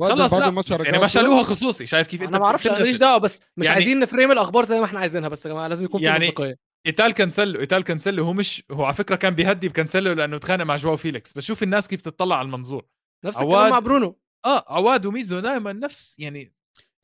خلص 0.00 0.34
بعد 0.34 0.42
الماتش 0.42 0.70
يعني 0.70 0.98
ما؟ 0.98 1.06
شالوها 1.08 1.42
خصوصي. 1.42 1.86
شايف 1.86 2.06
كيف 2.08 2.22
أنت 2.22 2.28
أنا 2.30 2.38
ما 2.38 2.44
أعرفش 2.44 2.66
أنا 2.66 2.74
بتنفس. 2.74 2.86
ماليش 2.86 3.00
دعوة 3.00 3.18
بس 3.18 3.40
مش 3.56 3.66
يعني- 3.66 3.76
عايزين 3.76 3.98
ن 3.98 4.04
frame 4.04 4.32
الأخبار 4.32 4.64
زي 4.64 4.78
ما 4.78 4.84
إحنا 4.84 5.00
عايزينها 5.00 5.28
بس 5.28 5.46
يا 5.46 5.50
جماعة 5.50 5.68
لازم 5.68 5.84
يكون 5.84 6.00
في 6.00 6.06
يعني- 6.06 6.26
مصداقية. 6.28 6.54
إيتال 6.86 7.12
كانسلو 7.12 7.60
إيتال 7.60 7.84
كانسلو 7.84 8.24
هو 8.24 8.32
مش 8.32 8.62
هو 8.70 8.84
على 8.84 8.94
فكرة 8.94 9.16
كان 9.16 9.34
بيهدي 9.34 9.68
بكانسلو 9.68 10.12
لأنه 10.12 10.38
تخانق 10.38 10.64
مع 10.64 10.76
جواو 10.76 10.96
فيليكس 10.96 11.32
بس 11.32 11.44
شوف 11.44 11.62
الناس 11.62 11.88
كيف 11.88 12.00
تطلع 12.00 12.36
على 12.36 12.46
المنظور 12.46 12.86
نفس 13.24 13.36
عواد. 13.36 13.50
الكلام 13.52 13.70
مع 13.70 13.78
برونو 13.78 14.18
آه 14.44 14.64
عواد 14.68 15.06
وميزو 15.06 15.40
دائما 15.40 15.72
نفس 15.72 16.18
يعني 16.18 16.54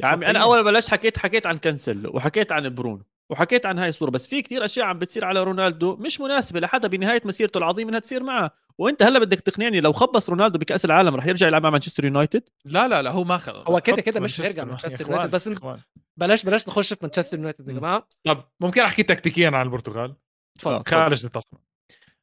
يا 0.01 0.07
عمي 0.07 0.15
أنا 0.15 0.33
سطحيين. 0.33 0.37
أول 0.37 0.57
ما 0.57 0.63
بلشت 0.71 0.91
حكيت 0.91 1.19
حكيت 1.19 1.47
عن 1.47 1.59
كانسيلو 1.59 2.11
وحكيت 2.17 2.53
عن 2.53 2.75
برونو 2.75 3.05
وحكيت 3.31 3.67
عن 3.67 3.79
هاي 3.79 3.89
الصورة 3.89 4.11
بس 4.11 4.27
في 4.27 4.43
كتير 4.43 4.65
أشياء 4.65 4.87
عم 4.87 4.99
بتصير 4.99 5.25
على 5.25 5.43
رونالدو 5.43 5.97
مش 5.97 6.21
مناسبة 6.21 6.61
لحدا 6.61 6.89
بنهاية 6.89 7.23
مسيرته 7.25 7.59
العظيمه 7.59 7.91
إنها 7.91 8.01
تصير 8.01 8.23
معه. 8.23 8.51
وأنت 8.79 9.03
هلأ 9.03 9.19
بدك 9.19 9.41
تقنعني 9.41 9.81
لو 9.81 9.93
خبص 9.93 10.31
رونالدو 10.31 10.59
بكأس 10.59 10.85
العالم 10.85 11.15
رح 11.15 11.27
يرجع 11.27 11.47
يلعب 11.47 11.63
مع 11.63 11.71
مانشستر 11.71 12.05
يونايتد؟ 12.05 12.43
لا 12.65 12.89
لا 12.89 13.03
لا 13.03 13.11
هو 13.11 13.25
ما 13.25 13.39
خذ 13.39 13.53
هو 13.53 13.81
كده 13.81 14.03
كده 14.03 14.21
مش 14.21 14.41
هيرجع 14.41 14.65
مانشستر 14.65 15.11
يونايتد، 15.11 15.31
بس 15.31 15.49
إخوان. 15.49 15.79
بلاش 16.17 16.45
بلاش 16.45 16.69
نخش 16.69 16.93
في 16.93 16.99
مانشستر 17.03 17.37
يونايتد 17.37 17.69
يا. 17.69 17.73
جماعة. 17.73 18.09
طب 18.25 18.45
ممكن 18.61 18.81
أحكي 18.81 19.03
تكتيكيا 19.03 19.51
عن 19.51 19.67
البرتغال؟ 19.67 20.15
اتفضل 20.57 20.83
خارج 20.87 21.27
نطاق 21.27 21.45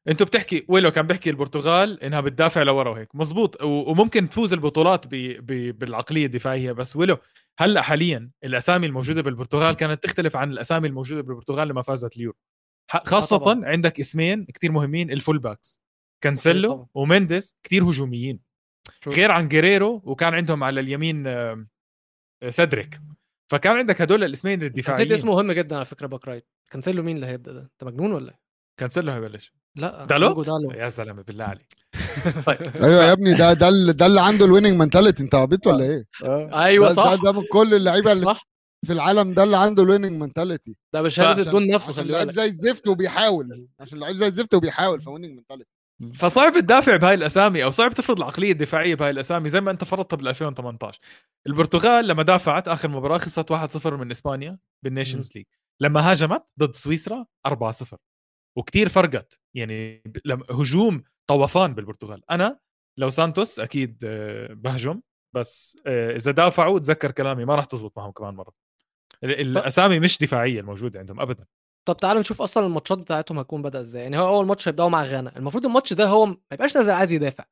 أنتوا 0.08 0.28
بتحكي 0.28 0.66
ويلو 0.68 0.92
كان 0.92 1.08
بيحكي 1.08 1.30
البرتغال 1.30 2.04
إنها 2.04 2.22
بتدافع 2.22 2.62
لورا 2.64 2.90
وهيك. 2.90 3.16
مزبوط. 3.16 3.64
وممكن 3.64 4.30
تفوز 4.30 4.54
البطولات 4.54 5.08
ب... 5.08 5.10
ب... 5.16 5.80
بالعقلية 5.80 6.26
الدفاعية. 6.26 6.72
بس 6.72 6.96
ويلو 6.96 7.18
هلأ 7.60 7.82
حاليا 7.82 8.30
الأسامي 8.44 8.88
الموجودة 8.88 9.22
بالبرتغال 9.22 9.76
كانت 9.76 10.04
تختلف 10.04 10.36
عن 10.36 10.52
الأسامي 10.52 10.88
الموجودة 10.88 11.22
بالبرتغال 11.22 11.68
لما 11.68 11.82
فازت 11.82 12.18
اليورو. 12.18 12.38
ح- 12.92 13.04
خاصة 13.04 13.38
طبعاً. 13.38 13.66
عندك 13.66 14.00
اسمين 14.00 14.46
كتير 14.46 14.72
مهمين 14.72 15.12
ال 15.12 15.17
full 15.17 15.40
backs 15.40 15.82
كانسيلو. 16.24 16.90
ومينديز 16.94 17.56
كتير 17.64 17.84
هجوميين. 17.84 18.40
شو- 19.04 19.12
غير 19.12 19.32
عن 19.32 19.48
جيريرو 19.48 20.02
وكان 20.06 20.34
عندهم 20.34 20.64
على 20.64 20.80
اليمين 20.80 21.28
آه، 21.28 21.66
سيدريك. 22.50 23.00
فكان 23.52 23.78
عندك 23.78 24.02
هدول 24.02 24.24
الاسمين 24.24 24.64
الدفاعيين 24.64 25.12
اسمه 25.12 25.32
مهم 25.32 25.52
جدا 25.52 25.76
على 25.76 25.86
فكرة 25.86 26.08
back 26.08 26.28
right. 26.28 26.48
كانسيلو 26.72 27.04
مين 27.04 27.16
اللي 27.16 27.28
هيبدأ 27.28 27.52
ده؟ 27.54 27.62
أنت 27.62 27.84
مجنون 27.84 28.12
ولا 28.12 28.32
إيه؟ 28.32 28.40
كانسيلو 28.80 29.12
هيبلش. 29.12 29.54
لا 29.78 30.06
دالو 30.06 30.44
يا 30.76 30.90
زلمه 30.90 31.22
بالله 31.22 31.44
عليك. 31.46 31.76
أيوه 32.84 33.04
يا 33.04 33.12
ابني 33.12 33.34
ده 33.34 33.54
ده 33.54 33.70
ده 33.92 34.06
اللي 34.06 34.22
عنده 34.22 34.46
ال 34.46 34.50
winning 34.50 34.80
mentality 34.80 35.24
انت 35.24 35.36
عبيط 35.36 35.68
ولا 35.68 35.84
إيه؟ 35.84 36.06
أيوه 36.64 36.88
ده- 36.88 36.94
صح. 36.94 37.14
ده, 37.16 37.22
ده 37.24 37.32
من 37.32 37.44
كل 37.52 37.74
اللعيبة 37.74 38.12
اللي 38.12 38.26
صح. 38.26 38.44
في 38.86 38.94
العالم 38.94 39.34
ده 39.34 39.44
اللي 39.44 39.58
عنده 39.58 39.84
ال 39.84 39.88
winning 39.88 40.22
mentality 40.22 40.78
ده 40.94 41.02
بشهاده 41.02 41.30
عشان- 41.32 41.44
الدون 41.44 41.68
نفسه 41.68 41.90
عشان 41.94 42.08
لعيب 42.08 42.32
زي 42.32 42.46
الزفت 42.46 42.88
وبيحاول. 42.88 43.68
عشان 43.80 44.00
لعيب 44.00 44.16
زي 44.16 44.28
الزفت 44.28 44.54
وبيحاول 44.54 45.02
ف 45.02 45.06
winning 45.06 45.38
mentality 45.38 45.70
فصعب 46.16 46.54
تدافع 46.54 46.96
بهاي 46.96 47.14
الأسامي 47.14 47.64
أو 47.64 47.72
صعب 47.72 47.94
تفرض 47.94 48.18
العقلية 48.18 48.52
الدفاعية 48.52 48.96
بهاي 48.96 49.10
الأسامي 49.10 49.50
زي 49.50 49.62
ما 49.62 49.72
أنت 49.72 49.84
فرضتها 49.84 50.18
بال 50.18 50.28
2018 50.28 51.00
البرتغال 51.48 52.08
لما 52.08 52.24
دافعت 52.24 52.68
آخر 52.68 52.88
مباراة 52.90 53.18
خسرت 53.18 53.52
1-0 53.52 53.88
من 53.88 54.12
إسبانيا 54.12 54.58
بال 54.86 54.95
Nations 54.95 55.30
League. 55.36 55.46
لما 55.82 56.12
هاجمت 56.12 56.44
ضد 56.60 56.76
سويسرا 56.76 57.26
4-0 57.48 57.98
وكتير 58.58 58.90
فرقت. 58.90 59.40
يعني 59.56 60.04
لما 60.26 60.44
هجوم 60.50 61.04
طوفان 61.28 61.74
بالبرتغال. 61.74 62.32
أنا 62.32 62.60
لو 63.00 63.10
سانتوس 63.10 63.60
أكيد 63.60 64.04
آه، 64.06 64.54
بهجم 64.54 65.02
بس 65.36 65.78
آه، 65.88 66.16
إذا 66.16 66.32
دافعوا 66.32 66.80
تذكر 66.80 67.12
كلامي 67.12 67.46
ما 67.46 67.56
راح 67.56 67.66
تزبط 67.66 67.98
معهم 67.98 68.12
كمان 68.12 68.34
مرة. 68.34 68.54
ال- 69.24 69.42
الاسامي 69.58 70.00
مش 70.00 70.18
دفاعية 70.20 70.60
الموجودة 70.60 71.00
عندهم 71.00 71.20
ابدا. 71.22 71.46
طب 71.88 71.98
تعالوا 71.98 72.20
نشوف 72.22 72.42
أصلا 72.42 72.66
الماتشات 72.66 72.98
بتاعتهم 72.98 73.40
هتكون 73.40 73.62
بدا 73.62 73.80
إزاي. 73.80 74.04
يعني 74.04 74.18
هو 74.18 74.36
أول 74.36 74.46
ماتش 74.46 74.68
هيبدأوا 74.68 74.90
مع 74.90 75.04
غانا. 75.04 75.38
المفروض 75.38 75.66
الماتش 75.66 75.94
ده 75.94 76.06
هو 76.08 76.26
ما 76.26 76.38
يبقاش 76.52 76.78
نازل 76.78 76.92
عايز 76.92 77.12
يدافع. 77.12 77.46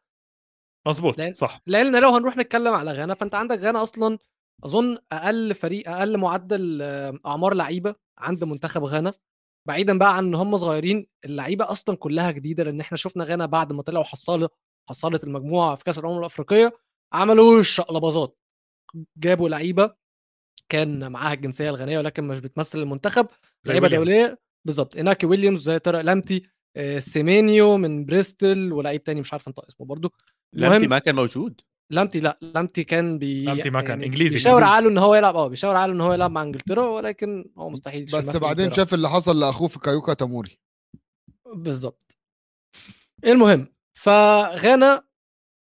مظبوط 0.87 1.21
لأن- 1.21 1.33
صح. 1.33 1.61
لأن 1.67 2.01
لو 2.01 2.09
هنروح 2.09 2.37
نتكلم 2.37 2.73
على 2.73 2.91
غانا 2.91 3.13
فأنت 3.13 3.35
عندك 3.35 3.59
غانا 3.59 3.83
أصلا 3.83 4.17
أظن 4.63 4.97
أقل 5.11 5.55
فريق 5.55 5.89
أقل 5.89 6.17
معدل 6.17 6.81
آه، 6.81 7.19
أعمار 7.25 7.53
لعيبة 7.53 7.95
عند 8.17 8.43
منتخب 8.43 8.83
غانا. 8.83 9.13
بعيدا 9.67 9.97
بقى 9.97 10.17
عن 10.17 10.25
إن 10.25 10.35
هم 10.35 10.57
صغيرين 10.57 11.07
اللعيبة 11.25 11.71
أصلا 11.71 11.95
كلها 11.97 12.31
جديدة 12.31 12.63
لأن 12.63 12.79
إحنا 12.79 12.97
شفنا 12.97 13.23
غانا 13.23 13.45
بعد 13.45 13.73
ما 13.73 13.81
طلعوا 13.83 14.03
حصاله 14.03 14.49
حصاله 14.89 15.19
المجموعة 15.23 15.75
في 15.75 15.83
كأس 15.83 15.99
الأمم 15.99 16.19
الأفريقية 16.19 16.73
عملوا 17.13 17.61
شقلباظات. 17.63 18.37
جابوا 19.17 19.49
لعيبة 19.49 19.95
كان 20.69 21.11
معاها 21.11 21.33
الجنسية 21.33 21.69
الغانيه 21.69 21.97
ولكن 21.99 22.23
مش 22.23 22.39
بتمثل 22.39 22.79
المنتخب 22.79 23.27
لعيبة. 23.67 23.87
دولية 23.87 24.39
بالظبط 24.65 24.97
إناكي 24.97 25.25
ويليامز 25.25 25.61
زي 25.61 25.79
طارق 25.79 26.01
لامتي 26.01 26.47
آه، 26.77 26.99
سيمينيو 26.99 27.77
من 27.77 28.05
بريستل 28.05 28.73
ولعيب 28.73 29.03
تاني 29.03 29.19
مش 29.19 29.33
عارف 29.33 29.47
أنطق 29.47 29.65
اسمه 29.65 29.87
برضو. 29.87 30.13
لامتي 30.53 30.87
ما 30.87 30.99
كان 30.99 31.15
موجود. 31.15 31.61
لامتي 31.89 32.19
لا 32.19 32.39
لامتي 32.41 32.83
كان 32.83 33.17
بي 33.19 33.45
لامتي 33.45 33.69
ما 33.69 33.81
كان 33.81 34.03
إنجليزي، 34.03 34.35
بيشاور 34.35 34.57
إنجليزي. 34.57 34.75
عقله 34.75 34.89
إن 34.89 34.97
هو 34.97 35.15
يلعب 35.15 35.35
آه 35.35 35.47
بيشاور 35.47 35.75
عقله 35.75 35.93
إن 35.93 36.01
هو 36.01 36.13
يلعب 36.13 36.31
مع 36.31 36.41
إنجلترا 36.41 36.87
ولكن 36.87 37.51
هو 37.57 37.69
مستحيل 37.69 38.05
بس 38.05 38.35
بعدين. 38.35 38.71
شاف 38.71 38.93
اللي 38.93 39.09
حصل 39.09 39.39
لأخوه 39.39 39.67
فيكايو 39.67 40.13
تاموري 40.13 40.59
بالظبط 41.55 42.17
المهم 43.25 43.67
فغانا 43.93 45.03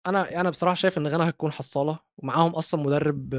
أنا 0.07 0.41
أنا 0.41 0.49
بصراحة 0.49 0.75
شايف 0.75 0.97
إن 0.97 1.07
غانا 1.07 1.29
هتكون 1.29 1.51
حصالة 1.51 1.99
ومعاهم 2.17 2.55
أصلا 2.55 2.83
مدرب 2.83 3.29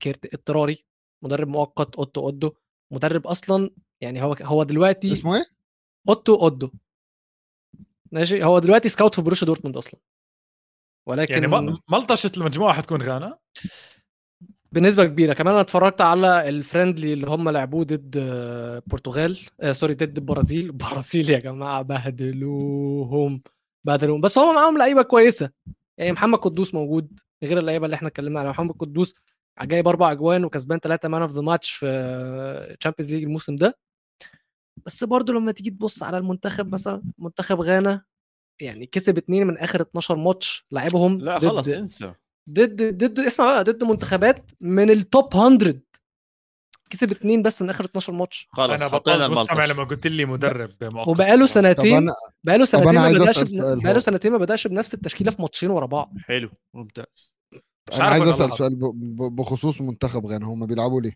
caretaker 0.00 0.34
اضطراري 0.34 0.84
مدرب 1.24 1.48
مؤقت 1.48 1.96
أوتو 1.96 2.20
أودو 2.20 2.52
مدرب 2.92 3.26
أصلا 3.26 3.70
يعني 4.00 4.22
هو 4.22 4.36
هو 4.42 4.62
دلوقتي 4.62 5.12
اسمه 5.12 5.36
إيه؟ 5.36 5.44
أوتو 6.08 6.34
أودو 6.34 6.70
ماشي 8.12 8.44
هو 8.44 8.58
دلوقتي 8.58 8.88
scout 8.88 9.14
في 9.14 9.22
بروسيا 9.22 9.46
دورتموند 9.46 9.76
أصلا 9.76 10.00
ولكن 11.08 11.34
يعني 11.34 11.46
ما- 11.46 11.78
ملطشه 11.88 12.32
المجموعة 12.36 12.72
حتكون 12.74 13.02
غانا؟ 13.02 13.38
بنسبة 14.72 15.04
كبيرة. 15.04 15.32
كمان 15.32 15.52
أنا 15.52 15.60
اتفرجت 15.60 16.00
على 16.00 16.48
ال 16.48 16.55
friendly 16.55 17.12
اللي 17.12 17.26
هم 17.26 17.48
لعبوه 17.48 17.84
ضد 17.84 18.16
آه، 18.16 18.78
البرتغال 18.78 19.38
آه 19.60 19.72
sorry 19.72 19.94
ضد 19.94 20.18
البرازيل 20.18 20.66
البرازيل 20.66 21.30
يا 21.34 21.38
جماعة 21.38 21.82
بهدلوهم 21.82 23.42
بهدلوهم. 23.86 24.20
بس 24.20 24.38
هم 24.38 24.54
معاهم 24.54 24.78
لعيبة 24.78 25.02
كويسة. 25.02 25.50
يعني 25.98 26.12
محمد 26.12 26.38
قدوس 26.38 26.74
موجود 26.74 27.20
غير 27.44 27.58
اللعيبة 27.58 27.84
اللي 27.86 27.94
إحنا 27.96 28.08
اتكلمنا 28.08 28.38
عليها. 28.40 28.50
محمد 28.50 28.72
قدوس 28.78 29.14
جايب 29.62 29.88
أربع 29.88 30.12
أجوان 30.12 30.44
وكسبان 30.44 30.78
ثلاثة 30.78 31.08
man 31.08 31.22
of 31.22 31.30
the 31.32 31.40
match 31.40 31.70
في 31.70 31.86
Champions 32.80 33.14
League 33.14 33.22
الموسم 33.22 33.56
ده. 33.56 33.78
بس 34.86 35.04
برضو 35.04 35.32
لما 35.32 35.52
تيجي 35.52 35.70
تبص 35.70 36.02
على 36.02 36.18
المنتخب 36.18 36.72
مثلا 36.74 37.02
منتخب 37.18 37.60
غانا 37.60 38.02
يعني 38.60 38.86
كسب 38.86 39.18
اتنين 39.18 39.46
من 39.46 39.58
آخر 39.58 39.80
12 39.82 40.16
ماتش 40.16 40.66
لعبهم 40.72 41.20
لا 41.20 41.38
ضد- 41.38 41.48
خلص 41.48 41.68
انسى. 41.68 42.14
ضد 42.50 42.98
ضد 43.04 43.18
اسمع 43.18 43.44
بقى 43.46 43.64
ضد 43.64 43.84
منتخبات 43.84 44.50
من 44.60 44.90
التوب 44.90 45.36
100 45.36 45.80
كسب 46.90 47.10
اتنين 47.10 47.42
بس 47.42 47.62
من 47.62 47.70
آخر 47.70 47.84
12 47.84 48.12
ماتش. 48.12 48.48
خلص 48.52 48.70
أنا 48.70 48.88
حطينا 48.88 49.26
الملطش 49.26 49.52
لما 49.52 49.84
قلت 49.84 50.06
لي 50.06 50.24
مدرب 50.24 50.70
مؤقت. 50.82 51.08
وبقاله 51.08 51.46
سنتين 51.46 52.10
بقاله 52.44 52.64
سنتين 52.64 52.94
ما 52.94 53.10
بدأش. 53.10 53.42
بقاله 53.84 54.00
سنتين 54.00 54.32
ما 54.32 54.38
بدأش 54.38 54.66
بنفس 54.66 54.94
التشكيلة 54.94 55.30
في 55.30 55.42
ماتشين 55.42 55.70
ورا 55.70 55.86
بعض. 55.86 56.12
حلو 56.18 56.50
ممتاز. 56.74 57.34
مش 57.90 57.94
أنا 57.96 58.04
عارف 58.04 58.22
عايز 58.22 58.28
أسأل. 58.40 58.58
سؤال 58.58 58.74
ب- 58.74 58.84
ب- 59.16 59.36
بخصوص 59.36 59.80
منتخب 59.80 60.26
غانا 60.26 60.46
هم 60.46 60.66
بيلعبوا 60.66 61.00
ليه؟ 61.00 61.12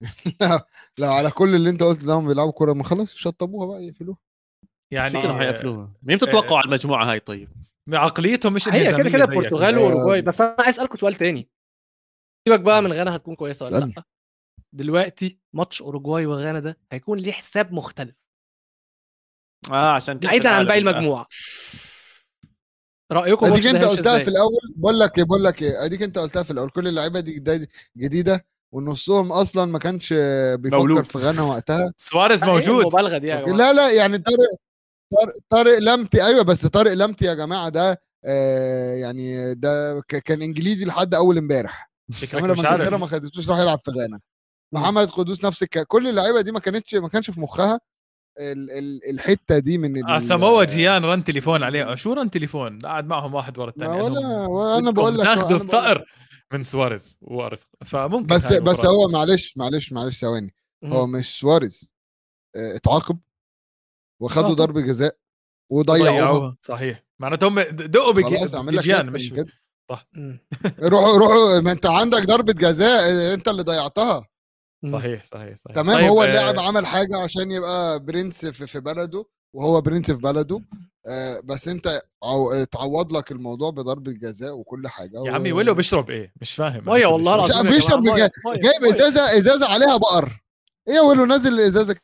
لا 0.40 0.66
لا 0.98 1.10
على 1.10 1.30
كل 1.30 1.54
اللي 1.54 1.70
أنت 1.70 1.82
قلت 1.82 2.04
ده 2.04 2.12
هم 2.14 2.28
بيلعبوا 2.28 2.52
كورة 2.52 2.72
ما 2.72 2.84
خلاص 2.84 3.14
يشطبوها 3.14 3.66
بقى 3.66 3.84
يقفلوها. 3.84 4.18
يعني 4.90 5.10
شكلهم 5.10 5.38
حيقفلوها 5.38 5.92
مين 6.02 6.18
تتوقعوا 6.18 6.58
على 6.58 6.64
المجموعة 6.64 7.10
هاي 7.10 7.20
طيب؟ 7.20 7.48
عقليتهم 7.92 8.52
مش 8.52 8.68
هي 8.68 8.92
كده 8.96 9.10
كده. 9.10 9.24
البرتغال 9.24 9.74
آه. 9.74 9.80
واوروجواي 9.80 10.22
بس 10.22 10.40
أنا 10.40 10.56
عايز 10.58 10.74
أسألكم 10.74 10.96
سؤال 10.96 11.14
تاني. 11.14 11.48
سيبك 12.48 12.60
بقى 12.60 12.82
من 12.82 12.92
غانا 12.92 13.16
هتكون 13.16 13.34
كويسة 13.34 13.66
ولا. 13.66 13.78
لأ. 13.84 14.02
دلوقتي 14.72 15.38
ماتش 15.52 15.82
اوروجواي 15.82 16.26
وغانا 16.26 16.60
ده 16.60 16.78
هيكون 16.92 17.18
ليه 17.18 17.32
حساب 17.32 17.72
مختلف. 17.72 18.14
آه 19.70 19.92
عشان 19.92 20.18
بعيدا 20.18 20.48
عن 20.48 20.64
باقي. 20.64 20.78
المجموعة. 20.78 21.26
رأيكم 23.12 23.46
أديك 23.46 23.66
أنت 23.66 23.84
قلتها 23.84 24.18
في 24.18 24.28
الأول. 24.28 24.58
بقول 24.76 24.98
لك 25.00 25.18
إيه 25.18 25.24
بقول 25.24 25.44
لك 25.44 25.62
إيه. 25.62 25.84
أديك 25.84 26.02
أنت 26.02 26.18
قلتها 26.18 26.42
في 26.42 26.50
الأول. 26.50 26.70
كل 26.70 26.88
اللعيبة 26.88 27.20
دي 27.20 27.68
جديدة 27.96 28.46
ونصهم 28.74 29.32
أصلا 29.32 29.64
ما 29.64 29.78
كانش 29.78 30.12
بيفكر 30.58 30.78
مولود. 30.78 31.04
في 31.04 31.18
غانا 31.18 31.42
وقتها. 31.42 31.92
سواريز 31.96 32.44
إيه 32.44 32.50
موجود. 32.50 32.80
المبالغة 32.80 33.18
دي 33.18 33.26
يا 33.26 33.40
جماعة. 33.40 33.56
لا 33.56 33.72
لا 33.72 33.92
يعني 33.92 34.18
طارق 34.18 34.38
طارق, 35.12 35.34
طارق 35.48 35.78
لمتي 35.78 36.26
أيوه 36.26 36.42
بس 36.42 36.66
طارق 36.66 36.92
لمتي 36.92 37.24
يا 37.24 37.34
جماعة 37.34 37.68
ده 37.68 38.02
آه 38.24 38.94
يعني 38.94 39.54
ده 39.54 40.02
كان 40.24 40.42
إنجليزي 40.42 40.84
لحد 40.84 41.14
أول 41.14 41.38
امبارح. 41.38 41.90
كمان 42.30 42.50
مش 42.50 42.60
لما 42.60 42.96
ما 42.96 43.06
خدتوش 43.06 43.50
راح 43.50 43.58
يلعب 43.58 43.78
في 43.78 43.90
غانا. 43.90 44.20
محمد 44.72 45.10
قدوس 45.10 45.44
نفس 45.44 45.62
الك... 45.62 45.86
كل 45.86 46.08
اللعيبة 46.08 46.40
دي 46.40 46.52
ما 46.52 46.60
كانتش 46.60 46.94
ما 46.94 47.08
كانش 47.08 47.30
في 47.30 47.40
مخها. 47.40 47.80
ال... 48.40 48.70
ال... 48.70 49.10
الحتة 49.10 49.58
دي 49.58 49.78
من 49.78 50.10
ال... 50.10 50.22
سموه 50.22 50.64
جيان 50.64 51.04
رن 51.04 51.24
تليفون 51.24 51.62
عليه. 51.62 51.92
آه، 51.92 51.94
شو 51.94 52.12
رن 52.12 52.30
تليفون؟ 52.30 52.78
قاعد 52.78 53.06
معهم 53.06 53.34
واحد 53.34 53.58
ورا 53.58 53.70
الثاني 53.70 53.88
ما 53.88 54.02
ولا, 54.02 54.46
ولا 54.46 54.78
أنا 54.78 54.90
بقول 54.90 55.18
لك 55.18 55.24
تاخذوا 55.24 55.58
لك. 55.58 55.64
الثأر 55.64 56.04
من 56.52 56.62
سواريز. 56.62 57.18
وعرف 57.22 57.68
فممكن 57.84 58.26
بس 58.26 58.52
بس. 58.52 58.86
هو 58.86 59.08
معلش 59.08 59.56
معلش 59.56 59.92
معلش 59.92 60.20
ثواني. 60.20 60.54
هو 60.84 61.06
مش 61.06 61.38
سواريز. 61.40 61.94
آه، 62.56 62.76
اتعاقب. 62.76 63.18
وخدوا 64.22 64.50
آه. 64.50 64.54
ضربه 64.54 64.80
جزاء 64.80 65.16
وضيعوها. 65.72 66.10
ضيعوها 66.10 66.56
صحيح. 66.60 67.04
معناته 67.18 67.48
هم 67.48 67.60
دقوا 67.60 68.12
بجيان 68.12 69.10
مش 69.10 69.32
مم. 70.12 70.38
روحوا 70.92 71.18
روحوا 71.18 71.60
ما 71.60 71.72
أنت 71.72 71.86
عندك 71.86 72.26
ضربة 72.26 72.52
جزاء 72.52 73.34
أنت 73.34 73.48
اللي 73.48 73.62
ضيعتها. 73.62 74.26
صحيح 74.92 75.24
صحيح 75.24 75.56
صحيح. 75.56 75.76
تمام 75.76 75.96
طيب، 75.96 76.08
هو 76.08 76.22
آه، 76.22 76.26
اللاعب 76.26 76.58
عمل 76.58 76.86
حاجة 76.86 77.16
عشان 77.18 77.52
يبقى 77.52 78.00
prince 78.00 78.46
في, 78.46 78.80
بلده 78.80 79.24
وهو 79.54 79.80
prince 79.80 80.10
في 80.10 80.20
بلده. 80.20 80.60
آه، 81.06 81.40
بس 81.44 81.68
أنت 81.68 82.02
عو... 82.22 82.64
تعوض 82.64 83.12
لك 83.12 83.32
الموضوع 83.32 83.70
بضربة 83.70 84.12
جزاء 84.12 84.52
وكل 84.52 84.88
حاجة 84.88 85.22
يا 85.26 85.32
عمي 85.32 85.52
ويلو 85.52 85.74
بيشرب 85.74 86.10
إيه؟ 86.10 86.32
مش 86.40 86.54
فاهم. 86.54 86.84
ميه 86.86 87.06
والله 87.06 87.34
العظيم 87.34 87.70
بيشرب 87.70 88.00
مية، 88.00 88.30
جايب 88.46 88.82
مية. 88.82 88.90
إزازة 88.90 89.38
إزازة 89.38 89.68
عليها 89.68 89.96
بقر. 89.96 90.44
إيه 90.88 90.94
يا 90.94 91.00
ويلو 91.00 91.24
نازل 91.24 91.52
الازازه 91.52 91.96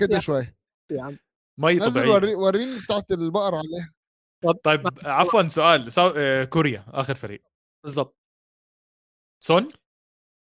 كده 0.00 0.20
شوية. 0.20 0.56
يا 0.90 1.02
عم. 1.02 1.18
مي 1.58 1.74
نزل 1.74 1.90
طبيعية. 1.90 2.10
وري... 2.10 2.34
وريني 2.34 2.80
بتاعت 2.80 3.12
البقر 3.12 3.54
عليها. 3.54 3.92
طيب 4.64 4.88
عفوا 5.04 5.48
سؤال 5.48 5.92
سو... 5.92 6.12
آه، 6.16 6.44
كوريا 6.44 6.84
آخر 6.88 7.14
فريق. 7.14 7.42
بالظبط 7.84 8.16
سون؟ 9.44 9.68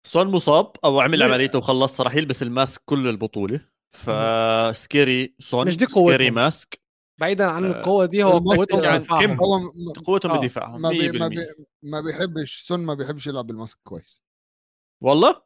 سون 0.08 0.28
مصاب 0.28 0.72
أو 0.84 1.00
عمل 1.00 1.24
عمليته 1.24 1.58
وخلص 1.58 2.02
راح 2.02 2.16
يلبس 2.16 2.44
ال 2.44 2.51
mask 2.51 2.82
كل 2.86 3.08
البطولة. 3.08 3.72
ف 3.92 4.16
scary 4.16 5.36
سون 5.40 5.68
مش 5.68 5.78
دي 5.78 5.86
scary. 5.86 6.32
mask. 6.32 6.82
بعيدا 7.20 7.46
عن 7.46 7.66
آه، 7.66 7.80
القوة 7.80 8.06
دي 8.06 8.24
هو 8.24 8.38
قوتهم 8.38 8.84
يعني. 8.84 9.06
كم؟ 9.06 9.32
هو 9.44 9.60
م... 9.60 9.72
قوتهم 10.06 10.32
آه. 10.32 10.40
بدفاعهم 10.40 10.82
ما, 10.82 10.90
100% 10.90 10.92
بي... 10.92 11.20
ما, 11.20 11.28
بي... 11.28 11.36
ما 11.84 12.02
بيحبش 12.02 12.62
سون 12.62 12.86
ما 12.86 12.94
بيحبش 12.94 13.28
يلعب 13.28 13.48
بال 13.48 13.58
mask 13.58 13.78
كويس. 13.84 14.22
والله؟ 15.04 15.42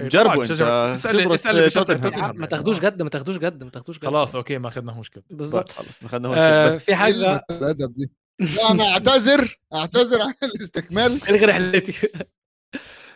جربوا 0.00 0.34
طبعاً 0.34 0.46
أنت. 0.46 0.60
اسأل 0.60 1.32
اسأل 1.32 2.38
ما 2.38 2.46
تاخدوش 2.46 2.80
جد 2.80 3.02
ما 3.02 3.08
تاخدوش 3.08 3.38
جد 3.38 3.64
ما 3.64 3.70
تاخدوش 3.70 3.98
جد. 3.98 4.04
خلاص 4.04 4.36
okay 4.36 4.58
ما 4.58 4.68
اخذناهوش 4.68 5.08
كده 5.08 5.24
بالظبط. 5.30 5.70
خلص 5.72 6.02
ما 6.02 6.08
خدناهوش 6.08 6.38
آه 6.38 6.66
بس 6.66 6.82
في 6.84 6.94
حاجة 6.94 7.14
كلمة 7.14 7.40
الأدب 7.50 7.94
دي؟ 7.94 8.10
لا 8.40 8.70
أنا 8.70 8.88
أعتذر 8.88 9.58
أعتذر 9.74 10.22
عن 10.22 10.34
الاستكمال. 10.42 11.18
إلغي 11.28 11.44
رحلتي. 11.46 11.92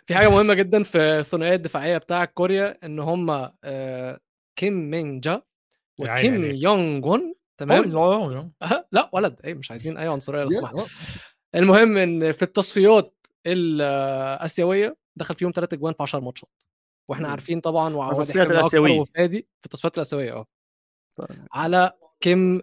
في 0.06 0.14
حاجة 0.14 0.28
مهمة 0.28 0.54
جدا 0.54 0.82
في 0.82 0.98
الثنائية 0.98 1.54
الدفاعية 1.54 1.98
بتاع 1.98 2.24
كوريا 2.24 2.78
إن 2.84 2.98
هم 2.98 3.50
آه 3.64 4.20
كيم 4.56 4.90
مين 4.90 5.20
جا 5.20 5.42
وكيم. 6.00 6.44
يونج 6.44 7.06
ون 7.06 7.34
تمام؟ 7.58 7.96
أه، 8.62 8.88
لا 8.92 9.10
ولد. 9.12 9.40
إيه 9.44 9.54
مش 9.54 9.70
عايزين 9.70 9.96
أي 9.98 10.08
عنصرية 10.08 10.42
لو. 10.44 10.86
المهم 11.54 11.96
إن 11.96 12.32
في 12.32 12.42
التصفيات 12.42 13.14
الاسيويه 13.46 14.96
دخل 15.16 15.34
فيهم 15.34 15.52
ثلاث 15.54 15.72
أجوان 15.72 15.92
في 15.92 16.02
10 16.02 16.20
ماتشات. 16.20 16.48
وإحنا. 17.08 17.28
عارفين 17.28 17.60
طبعا 17.60 17.94
وعواد 17.94 18.16
التصفيات 18.16 18.50
الآسيوية. 18.50 19.00
وفادي 19.00 19.48
في 19.60 19.66
التصفيات 19.66 19.96
الآسيوية 19.96 20.32
آه 20.32 20.46
على 21.52 21.92
كيم 22.20 22.62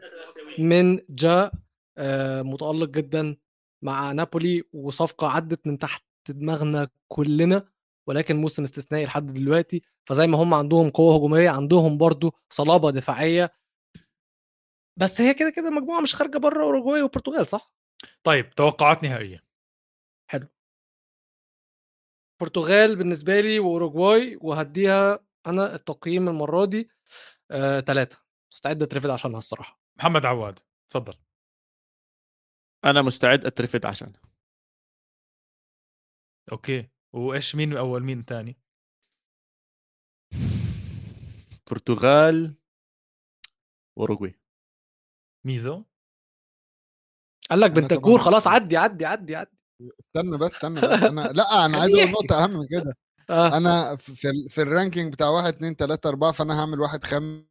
من 0.59 0.99
جا 1.09 1.51
آه، 1.97 2.41
متألق 2.41 2.89
جدا 2.89 3.37
مع 3.81 4.11
نابولي 4.11 4.63
وصفقة 4.73 5.27
عدت 5.27 5.67
من 5.67 5.79
تحت 5.79 6.03
دماغنا 6.29 6.87
كلنا 7.07 7.67
ولكن 8.07 8.35
موسم 8.35 8.63
استثنائي 8.63 9.05
لحد 9.05 9.33
دلوقتي 9.33 9.81
فزي 10.05 10.27
ما 10.27 10.37
هم 10.37 10.53
عندهم 10.53 10.89
قوة 10.89 11.15
هجومية 11.15 11.49
عندهم 11.49 11.97
برضو 11.97 12.33
صلابة 12.49 12.91
دفاعية 12.91 13.53
بس 14.97 15.21
هي 15.21 15.33
كده 15.33 15.49
كده 15.49 15.69
مجموعة 15.69 16.01
مش 16.01 16.15
خارجة 16.15 16.37
بره 16.37 16.63
اوروجواي 16.63 17.01
والبرتغال 17.01 17.47
صح؟ 17.47 17.73
طيب 18.23 18.49
توقعات 18.49 19.03
نهائية 19.03 19.43
البرتغال 22.45 22.95
بالنسبة 22.95 23.39
لي 23.41 23.59
واوروجواي 23.59 24.37
وهديها 24.41 25.19
أنا 25.47 25.75
التقييم 25.75 26.29
المرة 26.29 26.65
دي 26.65 26.89
آه، 27.51 27.79
ثلاثة 27.79 28.17
مستعد 28.51 28.83
اترفد 28.83 29.09
عشانها 29.09 29.37
الصراحة. 29.37 29.79
محمد 29.97 30.25
عواد 30.25 30.59
تفضل 30.89 31.17
أنا 32.85 33.01
مستعد 33.01 33.45
اترفد 33.45 33.85
عشان 33.85 34.13
okay. 36.51 36.89
وإيش 37.13 37.55
مين 37.55 37.77
أول 37.77 38.03
مين 38.03 38.23
ثاني 38.23 38.57
برتغال 41.71 42.55
أوروغواي. 43.97 44.39
ميزو؟ 45.45 45.83
قال 47.49 47.59
لك 47.59 47.71
بنتنكور 47.71 48.19
خلاص 48.19 48.47
عدي 48.47 48.77
عدي 48.77 49.05
عدي 49.05 49.35
عدي. 49.35 49.54
استنى 49.81 50.37
بس 50.37 50.53
استنى 50.55 50.81
بس 50.81 51.03
أنا 51.03 51.21
لأ 51.37 51.65
أنا 51.65 51.77
عايز 51.77 51.95
أقول. 51.95 52.11
نقطة 52.11 52.43
أهم 52.43 52.51
من 52.59 52.67
كده. 52.67 52.97
آه. 53.29 53.57
أنا 53.57 53.95
في 53.95 54.29
ال- 54.29 54.49
في 54.49 54.61
ال 54.61 54.68
ranking 54.68 55.13
بتاع 55.13 55.29
واحد 55.29 55.53
اتنين 55.53 55.75
تلاتة 55.75 56.07
أربعة 56.09 56.31
فأنا 56.31 56.59
هعمل 56.61 56.79
واحد 56.79 57.03
خامس 57.03 57.45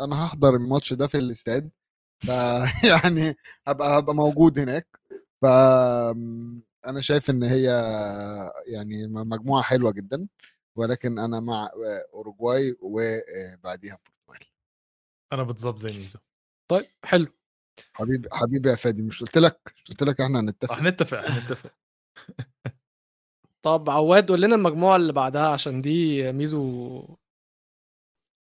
أنا 0.00 0.24
هحضر 0.26 0.56
الماتش 0.56 0.92
ده 0.92 1.06
في 1.06 1.18
الاستاد 1.18 1.70
ف 2.26 2.28
يعني 2.92 3.36
هبقى 3.66 3.98
هبقى 3.98 4.14
موجود 4.14 4.58
هناك. 4.58 4.86
ف 5.42 5.46
أنا 6.86 7.00
شايف 7.00 7.30
إن 7.30 7.42
هي 7.42 7.64
يعني 8.66 9.06
مجموعة 9.08 9.62
حلوة 9.62 9.92
جدا 9.92 10.28
ولكن 10.76 11.18
أنا 11.18 11.40
مع 11.40 11.70
اوروجواي 12.14 12.76
وبعديها 12.80 13.98
البرتغال 14.28 14.52
أنا 15.32 15.42
بالضبط 15.42 15.78
زي 15.78 15.92
ميزو. 15.92 16.18
طيب 16.70 16.84
حلو. 17.04 17.26
حبيبي 17.92 18.28
حبيبي 18.32 18.70
يا 18.70 18.74
فادي 18.74 19.02
مش 19.02 19.20
قلت 19.20 19.38
لك؟ 19.38 19.74
مش 19.76 19.90
قلت 19.90 20.02
لك 20.02 20.20
إحنا 20.20 20.40
هنتفق؟ 20.40 20.72
رح 20.72 20.82
نتفق 20.82 21.18
رح 21.18 21.36
نتفق 21.36 21.72
طب 23.62 23.90
عواد 23.90 24.28
قول 24.28 24.42
لنا 24.42 24.54
المجموعة 24.54 24.96
اللي 24.96 25.12
بعدها 25.12 25.48
عشان 25.48 25.80
دي 25.80 26.32
ميزو 26.32 27.16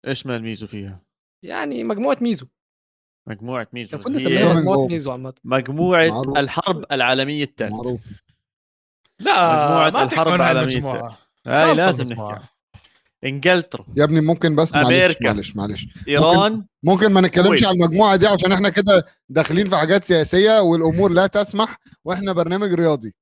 إيش 0.07 0.27
مال 0.27 0.43
ميزو 0.43 0.67
فيها؟ 0.67 1.03
يعني 1.43 1.85
مجموعة 1.85 2.17
ميزو. 2.21 2.47
مجموعة 3.27 3.69
ميزو. 3.73 3.91
المفروض 3.97 4.17
هي 4.17 4.25
نسميها 4.25 4.53
مجموعة. 4.55 4.87
ميزو 4.87 5.11
عامة. 5.13 5.35
مجموعة 5.45 6.09
معروف. 6.09 6.39
الحرب 6.39 6.85
العالمية 6.93 7.45
الثالثه 7.45 7.77
معروف. 7.77 8.01
لا 9.19 9.65
مجموعة 9.65 9.91
ما 9.91 10.03
الحرب 10.05 10.35
العالمية 10.35 10.63
المجموعة. 10.63 11.19
هاي 11.47 11.75
لازم. 11.75 12.05
نحكي 12.05 12.47
انجلترا. 13.25 13.85
يا 13.97 14.05
ابني 14.05 14.21
ممكن 14.21 14.57
بس 14.57 14.75
معلش 14.75 14.87
أمريكا. 14.87 15.33
معلش 15.33 15.57
معلش. 15.57 15.87
إيران. 16.09 16.65
ممكن 16.83 17.13
ما 17.13 17.21
نتكلمش. 17.21 17.65
على 17.65 17.77
المجموعة 17.77 18.17
دي 18.17 18.27
عشان 18.27 18.53
إحنا 18.53 18.69
كده 18.69 19.05
داخلين 19.29 19.69
في 19.69 19.77
حاجات 19.77 20.05
سياسية 20.05 20.61
والأمور 20.61 21.11
لا 21.11 21.27
تسمح 21.27 21.77
وإحنا 22.05 22.33
برنامج 22.33 22.73
رياضي. 22.73 23.15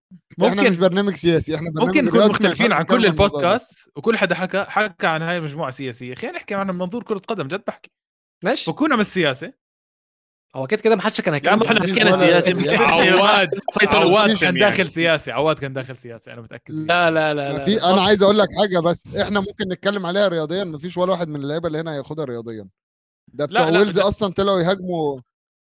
إحنا 0.44 0.62
مش 0.62 0.68
ممكن 0.68 0.80
برنامج 0.80 1.14
سياسي 1.14 1.54
إحنا 1.54 1.70
برنامج 1.70 1.96
ممكن 1.96 2.04
نكون 2.04 2.28
مختلفين 2.28 2.72
عن 2.72 2.84
كل. 2.84 3.06
البودكاست 3.06 3.90
وكل 3.96 4.16
حدا 4.16 4.34
حكى 4.34 4.64
حكى 4.68 5.06
عن 5.06 5.22
هاي 5.22 5.36
المجموعة 5.38 5.70
سياسيه 5.70 6.14
خلينا 6.14 6.36
نحكي 6.36 6.54
عن 6.54 6.70
منظور 6.70 7.02
كرة 7.02 7.18
قدم 7.18 7.48
جد 7.48 7.62
بحكي. 7.66 7.90
ماشي. 8.44 8.64
فكونا 8.64 8.94
من 8.94 9.00
السياسة. 9.00 9.52
هو 10.56 10.66
كده 10.66 10.80
كده 10.82 10.96
ما 10.96 11.02
حدش 11.02 11.20
كان 11.20 11.34
هيتكلم 11.34 11.62
إحنا 11.62 11.80
حكينا 11.80 12.16
سياسي. 12.18 12.76
عواد. 12.76 13.50
فيصل 13.78 13.96
عواد 13.96 14.36
كان. 14.36 14.54
داخل 14.58 14.88
سياسي. 14.88 15.30
عواد 15.32 15.58
كان 15.58 15.72
داخل 15.72 15.96
سياسي 15.96 16.32
أنا 16.32 16.40
متأكد 16.40 16.74
لا 16.74 17.10
لا 17.10 17.34
لا, 17.34 17.52
لا. 17.52 17.64
في 17.64 17.82
أنا 17.82 18.02
عايز 18.02 18.22
أقول 18.22 18.38
لك 18.38 18.48
حاجة 18.60 18.78
بس 18.78 19.06
إحنا 19.06 19.40
ممكن 19.40 19.68
نتكلم 19.68 20.06
عليها 20.06 20.28
رياضيا. 20.28 20.64
ما 20.64 20.78
فيش 20.78 20.96
ولا 20.96 21.12
واحد 21.12 21.28
من 21.28 21.36
اللعيبة 21.36 21.66
اللي 21.66 21.80
هنا 21.80 21.92
هياخدها 21.94 22.24
رياضيا. 22.24 22.68
ده 23.28 23.44
بتوع 23.46 23.60
لا، 23.60 23.70
لا، 23.70 23.78
ويلز 23.78 23.98
ده- 23.98 24.08
أصلا 24.08 24.32
طلعوا 24.32 24.60
يهاجموا. 24.60 25.20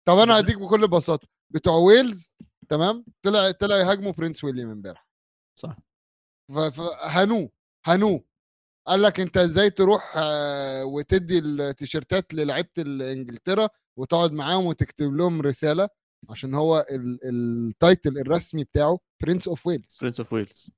طب 0.07 0.17
أنا 0.17 0.39
هديك 0.39 0.57
بكل 0.59 0.87
بساطة. 0.87 1.27
بتوع 1.53 1.75
ويلز 1.75 2.37
تمام؟ 2.69 3.05
طلع 3.21 3.51
طلع 3.51 3.77
يهاجموا 3.77 4.11
برنس 4.11 4.43
ويليام 4.43 4.69
امبارح. 4.69 5.07
صح. 5.59 5.75
ف- 6.53 6.59
فهنوه 6.59 7.49
هنوه. 7.85 8.23
قال 8.87 9.01
لك 9.01 9.19
أنت 9.19 9.37
إزاي 9.37 9.69
تروح 9.69 10.13
آه، 10.17 10.85
وتدي 10.85 11.39
التيشيرتات 11.39 12.33
للعيبة 12.33 12.69
انجلترا 12.79 13.69
وتقعد 13.99 14.31
معاهم 14.31 14.65
وتكتب 14.65 15.13
لهم 15.13 15.41
رسالة 15.41 15.87
عشان 16.29 16.53
هو 16.53 16.85
ال- 16.91 17.19
ال 17.23 17.39
title 17.39 18.17
الرسمي 18.17 18.63
بتاعه 18.63 18.99
برنس 19.23 19.47
اوف 19.47 19.67
ويلز 19.67 19.97
برنس 20.01 20.19
اوف 20.19 20.33
ويلز 20.33 20.69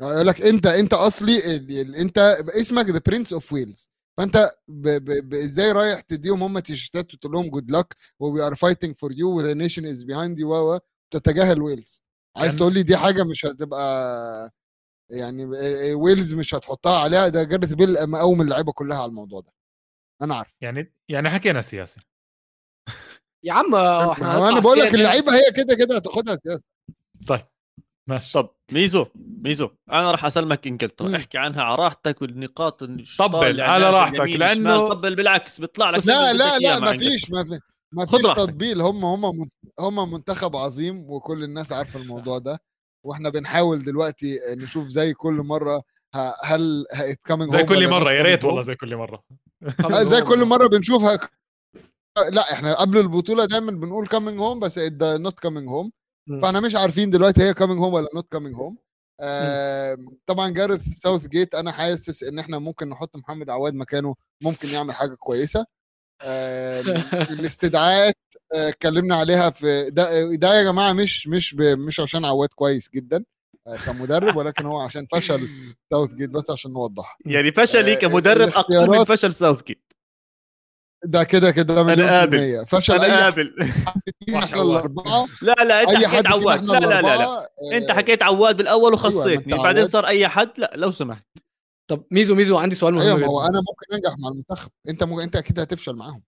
يقول 0.00 0.26
لك 0.26 0.42
أنت 0.42 0.66
أنت 0.66 0.94
أصلي 0.94 1.56
أنت 2.00 2.18
اسمك 2.48 2.90
the 2.90 3.00
Prince 3.06 3.32
of 3.32 3.52
Wales 3.52 3.90
فأنت 4.18 4.50
ب- 4.68 4.88
ب- 4.88 5.28
ب- 5.28 5.34
إزاي 5.34 5.72
رايح 5.72 6.00
تديهم 6.00 6.42
هم 6.42 6.58
تيشيرتات 6.58 7.14
وتقول 7.14 7.32
لهم 7.32 7.50
good 7.50 7.70
luck 7.70 7.96
we 8.20 8.42
are 8.46 8.54
fighting 8.54 8.94
for 8.96 9.12
you 9.12 9.36
and 9.36 9.45
the 9.45 9.54
nation 9.54 9.86
is 9.86 10.02
behind 10.02 10.38
you 10.38 10.74
و 10.74 10.78
تتجاهل 11.10 11.62
ويلز. 11.62 12.02
عايز 12.36 12.56
تقول 12.56 12.74
لي 12.74 12.82
دي 12.82 12.96
حاجة 12.96 13.22
مش 13.24 13.46
هتبقى 13.46 14.50
يعني 15.10 15.44
ويلز 15.94 16.34
مش 16.34 16.54
هتحطها 16.54 16.98
عليها 16.98 17.28
ده 17.28 17.42
جارث 17.42 17.72
بيل 17.72 18.06
مقوم 18.10 18.40
اللعيبة 18.42 18.72
كلها 18.72 18.98
على 18.98 19.08
الموضوع 19.08 19.40
ده 19.40 19.52
أنا 20.22 20.34
عارف 20.34 20.54
يعني 20.60 20.94
يعني 21.08 21.30
حكينا 21.30 21.62
سياسه 21.62 22.02
يا 23.44 23.52
عم 23.52 23.74
إحنا 23.74 24.48
أنا 24.48 24.60
بقول 24.60 24.78
لك. 24.78 24.94
اللعيبة 24.94 25.34
هي 25.34 25.52
كده 25.56 25.74
كده 25.74 25.96
هتاخدها 25.96 26.36
سياسه 26.36 26.64
طيب 27.26 27.46
ماشي 28.08 28.32
طب 28.32 28.50
ميزو 28.72 29.06
ميزو 29.16 29.70
أنا 29.92 30.10
راح 30.10 30.24
اسلمك 30.24 30.66
إنجلترا 30.66 31.08
مم. 31.08 31.14
احكي 31.14 31.38
عنها 31.38 31.62
على 31.62 31.74
راحتك 31.82 32.22
والنقاط 32.22 32.84
طبل 33.18 33.46
اللي 33.46 33.62
على 33.62 33.90
راحتك، 33.90 34.20
وشمال. 34.20 34.88
طبل 34.88 35.14
بالعكس 35.14 35.60
بيطلع 35.60 35.90
لك 35.90 36.06
لا 36.06 36.32
لا 36.32 36.58
لا 36.58 36.78
ما. 36.78 36.98
فيش 36.98 37.30
ما 37.30 37.44
في 37.44 37.60
ما 37.92 38.06
فيش. 38.06 38.20
تطبيل 38.22 38.80
هم 38.80 39.04
هم 39.04 39.48
هم 39.80 40.12
منتخب 40.12 40.56
عظيم 40.56 41.10
وكل 41.10 41.44
الناس 41.44 41.72
عارفة 41.72 42.00
الموضوع 42.00 42.38
ده 42.38 42.60
وإحنا 43.04 43.28
بنحاول 43.30 43.82
دلوقتي 43.82 44.38
نشوف 44.56 44.88
زي 44.88 45.14
كل 45.14 45.34
مرة 45.34 45.82
ه- 46.16 46.34
هل 46.44 46.84
coming 47.24 47.50
زي 47.50 47.64
كل 47.64 47.88
مرة 47.90 48.12
يا 48.12 48.22
ريت 48.22 48.44
والله 48.44 48.62
زي 48.62 48.74
كل 48.74 48.96
مرة. 48.96 49.22
زي 50.02 50.20
كل 50.22 50.44
مرة 50.44 50.66
بنشوفها 50.66 51.18
لا 52.30 52.52
إحنا 52.52 52.74
قبل 52.74 52.98
البطولة 52.98 53.44
دايما 53.44 53.72
بنقول 53.72 54.06
coming 54.06 54.38
home 54.38 54.60
بس 54.60 54.78
not 55.02 55.38
coming 55.40 55.68
home. 55.68 55.92
فاحنا 56.42 56.60
مش 56.60 56.76
عارفين 56.76 57.10
دلوقتي 57.10 57.42
هي 57.42 57.54
coming 57.54 57.80
home 57.80 57.94
ولا 57.94 58.08
not 58.14 58.28
coming 58.32 58.54
home 58.56 58.76
طبعا 60.26 60.50
جارث 60.50 60.88
ساوث 60.88 61.26
جيت 61.26 61.54
أنا 61.54 61.72
حاسس 61.72 62.22
إن 62.22 62.38
إحنا 62.38 62.58
ممكن 62.58 62.88
نحط 62.88 63.16
محمد 63.16 63.50
عواد 63.50 63.74
مكانه 63.74 64.14
ممكن 64.42 64.68
يعمل 64.68 64.94
حاجة 64.94 65.14
كويسة. 65.14 65.66
الاستدعاءات 67.30 68.16
آه، 68.54 68.68
اتكلمنا 68.68 69.16
عليها 69.16 69.50
في 69.50 69.90
ده 69.90 70.34
ده 70.34 70.54
يا 70.54 70.62
جماعة 70.62 70.92
مش 70.92 71.28
مش 71.28 71.54
مش 71.54 72.00
عشان 72.00 72.24
عواد 72.24 72.48
كويس 72.48 72.90
جدا 72.94 73.24
آه، 73.66 73.76
كمدرب 73.76 74.36
ولكن 74.36 74.66
هو 74.66 74.80
عشان 74.80 75.06
فشل 75.06 75.48
ساوث 75.90 76.14
جيت 76.14 76.30
بس 76.30 76.50
عشان 76.50 76.72
نوضح. 76.72 77.18
يعني 77.26 77.52
فشلي 77.52 77.92
آه، 77.92 77.98
كمدرب؟ 77.98 78.48
أقل 78.48 78.90
من 78.90 79.04
فشل 79.04 79.34
ساوثجيت. 79.34 79.92
ده 81.04 81.24
كده 81.24 81.50
كده 81.50 81.82
مليون 81.82 82.08
في 82.08 82.14
قابل. 82.14 82.66
فشل 82.66 83.00
حد 83.00 83.10
قابل. 83.10 83.54
لا 85.42 85.54
لا 85.64 85.82
أنت 85.82 85.90
أي 85.90 86.08
حكيت 86.08 86.26
عواد. 86.26 86.64
لا 86.64 86.78
لا 86.78 87.02
لا 87.02 87.16
لا. 87.16 87.50
آه، 87.90 87.92
حكيت 87.92 88.22
عواد 88.22 88.56
بالأول 88.56 88.92
أيوة، 88.92 88.94
وخصيتني 88.94 89.54
أنت 89.54 89.62
بعدين. 89.62 89.88
صار 89.88 90.06
أي 90.06 90.28
حد؟ 90.28 90.50
لا 90.56 90.72
لو 90.74 90.90
سمحت. 90.90 91.26
طب 91.90 92.04
ميزو 92.10 92.34
ميزو 92.34 92.56
عندي 92.58 92.74
سؤال 92.74 92.94
مهم 92.94 93.02
أيوه 93.06 93.18
ما 93.18 93.26
هو 93.26 93.40
أنا 93.40 93.58
ممكن 93.70 93.94
أنجح 93.94 94.18
مع 94.18 94.28
المنتخب. 94.28 94.70
أنت 94.88 95.04
ممكن 95.04 95.22
أنت 95.22 95.36
أكيد 95.36 95.60
هتفشل 95.60 95.94
معاهم. 95.96 96.22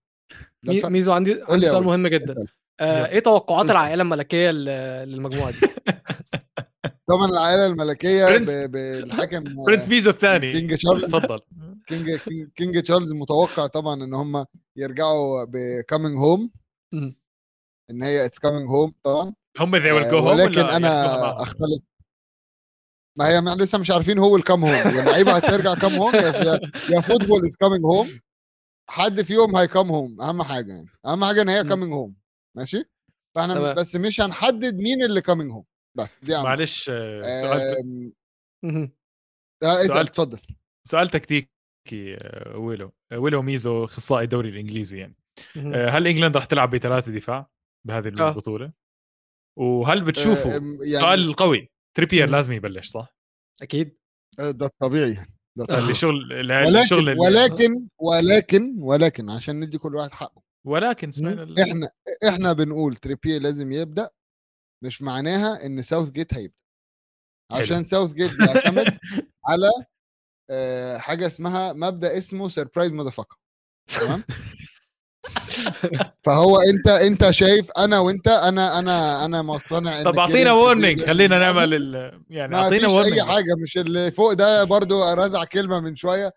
ميزو 0.65 1.11
عندي 1.11 1.41
عندي 1.49 1.65
سؤال. 1.65 1.83
مهم 1.83 2.07
جدا. 2.07 2.45
آه 2.79 3.05
إيه 3.07 3.19
توقعات. 3.19 3.69
العائلة 3.69 4.03
الملكية 4.03 4.51
للمجموعة 4.51 5.51
دي؟ 5.51 5.57
طبعا 7.09 7.25
العائلة 7.29 7.65
الملكية 7.65 8.25
برنس- 8.25 8.49
ب- 8.49 8.71
بالحكم 8.71 9.43
برنس 9.67 9.87
بيزو 9.93 10.09
الثاني. 10.09 10.51
كينج 10.51 10.75
تشارلز. 10.75 11.11
تفضل 11.11 11.39
كينج 11.87 12.09
كينج, 12.55 12.81
تشارلز 12.83 13.13
متوقع 13.13 13.67
طبعا 13.67 14.03
إن 14.03 14.13
هم 14.13 14.45
يرجعوا 14.77 15.43
بكامينج 15.49 16.17
هوم. 16.19 16.51
إن 17.91 18.03
هي 18.03 18.25
اتس 18.25 18.39
كامينج 18.39 18.69
هوم 18.69 18.93
طبعا. 19.03 19.33
هم 19.59 19.75
ذي 19.75 19.91
ويل 19.91 20.09
جو 20.09 20.17
هوم 20.19 20.27
ولكن 20.27 20.61
أنا 20.61 21.41
أختلف 21.41 21.81
ما 23.17 23.27
هي 23.29 23.41
ما- 23.41 23.55
لسه 23.55 23.77
مش 23.77 23.91
عارفين 23.91 24.17
هو 24.19 24.35
الكام 24.35 24.65
هوم 24.65 24.73
يا 24.73 25.01
لعيبة 25.05 25.31
هترجع 25.37 25.73
كام 25.75 25.95
هوم 25.95 26.15
يا 26.89 27.01
فوتبول 27.01 27.45
از 27.45 27.55
كامينج 27.55 27.85
هوم 27.85 28.19
حد 28.89 29.21
فيهم 29.21 29.55
هي 29.55 29.66
come 29.66 29.89
home 29.91 30.21
أهم 30.21 30.43
حاجة 30.43 30.71
يعني 30.73 30.89
أهم 31.05 31.25
حاجة 31.25 31.41
إن 31.41 31.49
هي. 31.49 31.63
coming 31.63 31.93
home 31.93 32.15
ماشي 32.57 32.83
فإحنا 33.35 33.55
تمام. 33.55 33.75
بس 33.75 33.95
مش 33.95 34.21
هنحدد 34.21 34.75
مين 34.75 35.03
اللي 35.03 35.21
coming 35.21 35.51
home 35.51 35.65
بس 35.97 36.19
دي 36.23 36.35
أهم. 36.35 36.43
معلش 36.43 36.85
سؤال. 36.85 38.13
آه، 38.63 38.91
اسأل 39.63 39.87
سؤال. 39.87 40.07
اتفضل 40.07 40.39
سؤال 40.87 41.07
تكتيكي 41.09 41.47
آه، 41.93 42.57
ويلو 42.57 42.91
آه، 43.11 43.19
ويلو 43.19 43.41
ميزو 43.41 43.83
أخصائي 43.83 44.23
الدوري 44.23 44.49
الإنجليزي 44.49 44.97
يعني 44.99 45.15
هل 45.89 46.07
England 46.07 46.35
راح 46.37 46.45
تلعب 46.45 46.69
بثلاثه 46.75 47.11
دفاع 47.11 47.49
بهذه. 47.87 48.07
البطولة؟ 48.07 48.71
وهل 49.59 50.03
بتشوفوا 50.05 50.51
يعني 50.51 50.77
سؤال 51.01 51.33
قوي 51.33 51.71
تريبير 51.93 52.25
مم. 52.27 52.31
لازم 52.31 52.51
يبلش 52.53 52.87
صح؟ 52.87 53.15
أكيد 53.61 53.97
آه، 54.39 54.51
ده 54.51 54.65
الطبيعي 54.65 55.13
يعني 55.13 55.33
ده 55.57 55.63
اللي 55.65 55.75
الطبيعي. 55.77 55.95
شغل 55.95 56.33
اللي 56.33 56.55
ولكن 56.57 56.77
الشغل 56.83 56.99
اللي- 57.09 57.19
ولكن 57.21 57.89
ولكن 57.99 58.75
ولكن 58.79 59.29
عشان 59.29 59.59
ندي 59.59 59.77
كل 59.77 59.95
واحد 59.95 60.11
حقه 60.11 60.41
ولكن 60.67 61.11
سمعنا 61.11 61.63
إحنا 61.63 61.89
إحنا 62.27 62.53
بنقول 62.53 62.95
تريبيه 62.95 63.37
لازم 63.37 63.71
يبدأ 63.71 64.09
مش 64.83 65.01
معناها 65.01 65.65
إن 65.65 65.81
ساوث 65.81 66.09
جيت 66.11 66.33
هيبدأ 66.33 66.55
عشان 67.51 67.83
ساوث 67.83 68.13
جيت 68.13 68.31
بيعتمد 68.35 68.97
على 69.49 69.69
آه، 70.49 70.97
حاجة 70.97 71.27
اسمها 71.27 71.73
مبدأ 71.73 72.17
اسمه 72.17 72.49
سربرايز 72.49 72.91
مذفقه 72.91 73.37
تمام 73.99 74.23
فهو 76.21 76.57
انت 76.61 76.87
انت 76.87 77.31
شايف 77.31 77.71
أنا 77.77 77.99
وانت 77.99 78.27
أنا 78.27 78.79
أنا 78.79 79.25
أنا 79.25 79.41
مقتنع 79.41 79.99
إن 79.99 80.03
طب 80.05 80.19
اعطينا 80.19 80.51
وورنينج 80.53 80.95
تريبيه 80.97 81.13
خلينا 81.13 81.39
نعمل 81.39 81.73
ال... 81.73 82.21
يعني 82.29 82.51
ما 82.51 82.57
اعطينا 82.63 82.79
فيش 82.81 82.89
أي 82.89 82.93
warning 82.95 83.19
حاجة 83.21 83.55
مش 83.63 83.77
اللي 83.77 84.11
فوق 84.11 84.33
ده 84.33 84.63
برضو 84.63 85.13
رزع 85.13 85.43
كلمة 85.43 85.79
من 85.79 85.95
شوية. 85.95 86.31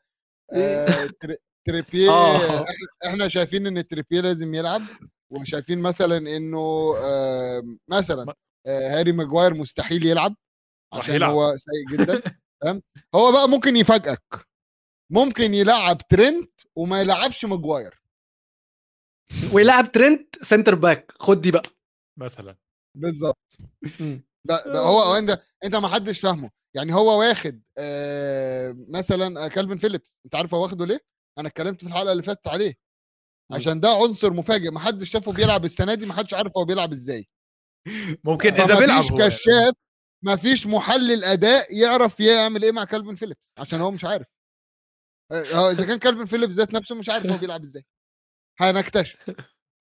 آه، 0.52 0.86
تري- 1.20 1.36
تريبيه 1.66 2.10
آه. 2.10 2.64
إحنا- 2.64 3.06
إحنا 3.06 3.28
شايفين 3.28 3.66
إن 3.66 3.86
تريبيه 3.88 4.20
لازم 4.20 4.54
يلعب 4.54 4.82
وشايفين 5.30 5.78
مثلا 5.78 6.16
إنه 6.36 6.94
آه، 6.98 7.62
مثلا 7.88 8.34
آه، 8.66 8.98
هاري 8.98 9.12
ماجواير 9.12 9.54
مستحيل 9.54 10.06
يلعب 10.06 10.34
عشان 10.92 11.14
يلعب. 11.14 11.30
هو 11.32 11.54
سيء 11.56 11.98
جدا 11.98 12.22
تمام؟ 12.62 12.82
هو 13.14 13.32
بقى 13.32 13.48
ممكن 13.48 13.76
يفاجئك 13.76 14.46
ممكن 15.12 15.54
يلعب 15.54 15.98
ترنت 16.08 16.50
وما 16.76 17.00
يلعبش 17.00 17.44
ماجواير. 17.44 18.02
ويلعب 19.52 19.92
ترنت 19.92 20.44
center 20.44 20.74
back. 20.74 21.12
خد 21.18 21.40
دي 21.40 21.50
بقى. 21.50 21.70
مثلا. 22.18 22.56
بالظبط. 22.96 23.38
مم. 24.00 24.24
ده, 24.44 24.64
ده 24.66 24.78
هو 24.78 25.00
هو 25.00 25.14
انت 25.14 25.42
انت 25.64 25.74
ما 25.76 25.88
حدش 25.88 26.20
فاهمه. 26.20 26.50
يعني 26.76 26.94
هو 26.94 27.20
واخد 27.20 27.62
آه 27.78 28.76
مثلا 28.88 29.44
آه، 29.44 29.48
كالفين 29.48 29.78
فيليبس. 29.78 30.10
انت 30.26 30.34
عارف 30.34 30.54
هو 30.54 30.62
واخده 30.62 30.86
ليه؟ 30.86 31.00
أنا 31.38 31.48
اتكلمت 31.48 31.80
في 31.80 31.86
الحلقة 31.86 32.12
اللي 32.12 32.22
فاتت 32.22 32.48
عليه. 32.48 32.74
عشان 33.52 33.80
ده 33.80 33.88
عنصر 33.88 34.32
مفاجئ. 34.32 34.70
ما 34.70 34.80
حدش 34.80 35.10
شافه 35.10 35.32
بيلعب 35.32 35.64
السنة 35.64 35.94
دي 35.94 36.06
ما 36.06 36.14
حدش 36.14 36.34
عارف 36.34 36.56
هو 36.56 36.64
بيلعب 36.64 36.92
إزاي. 36.92 37.28
ممكن 38.24 38.54
إذا 38.54 38.78
بيلعب 38.78 39.02
فيش 39.02 39.12
هو. 39.12 39.18
يعني. 39.18 39.30
كشاف 39.30 39.74
ما 40.24 40.36
فيش 40.36 40.66
محلل 40.66 41.24
أداء 41.24 41.76
يعرف 41.76 42.20
يعمل 42.20 42.62
إيه 42.62 42.72
مع 42.72 42.84
كالفين 42.84 43.14
فيليبس. 43.14 43.40
عشان 43.58 43.80
هو 43.80 43.90
مش 43.90 44.04
عارف. 44.04 44.26
آه، 45.32 45.70
إذا 45.70 45.86
كان 45.86 45.98
كالفين 45.98 46.26
فيليبس 46.26 46.54
ذات 46.54 46.74
نفسه 46.74 46.94
مش 46.94 47.08
عارف 47.08 47.26
هو 47.26 47.36
بيلعب 47.38 47.62
إزاي. 47.62 47.84
هنكتشف. 48.60 49.30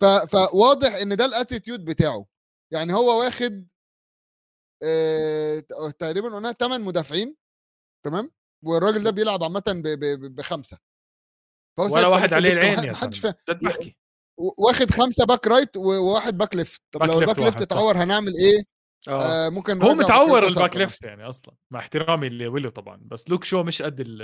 ف... 0.01 0.05
فواضح 0.05 0.93
إن 0.93 1.15
ده 1.17 1.25
ال 1.25 1.32
attitude 1.32 1.85
بتاعه. 1.85 2.25
يعني 2.73 2.93
هو 2.93 3.19
واخد 3.19 3.67
آه... 4.83 5.59
تقريبا 5.99 6.35
قلنا 6.35 6.51
8 6.51 6.85
مدافعين 6.85 7.35
تمام؟ 8.05 8.31
والراجل 8.63 9.03
ده 9.03 9.11
بيلعب 9.11 9.43
عامه 9.43 9.63
ب... 9.67 9.81
ب... 9.87 9.99
ب- 9.99 10.35
بخمسة. 10.35 10.77
فهو 11.77 11.95
ولا 11.95 12.07
واحد 12.07 12.33
عليه 12.33 12.53
العين 12.53 12.75
ما 12.77 12.83
يا 12.83 12.93
حدش 12.93 13.21
صاحبي. 13.21 13.69
فاهم 13.69 13.93
واخد 14.37 14.91
خمسة 14.91 15.25
back 15.25 15.47
right 15.47 15.77
وواحد 15.77 16.37
back 16.37 16.55
left. 16.55 16.81
طب 16.91 16.99
back 16.99 17.09
لو 17.09 17.19
ال 17.19 17.23
back 17.23 17.39
left. 17.39 17.61
اتعور 17.61 17.97
هنعمل 17.97 18.33
إيه؟ 18.41 18.63
آه. 19.07 19.45
آه 19.45 19.49
ممكن 19.49 19.81
هو 19.81 19.93
متعور 19.93 20.47
الباك 20.47 20.77
ليفت 20.77 21.03
يعني 21.03 21.29
أصلا 21.29 21.55
مع 21.71 21.79
احترامي 21.79 22.29
لويلو 22.29 22.69
طبعا 22.69 23.01
بس 23.05 23.29
لوك 23.29 23.43
شو 23.43 23.63
مش 23.63 23.81
قد 23.81 23.99
ال 23.99 24.17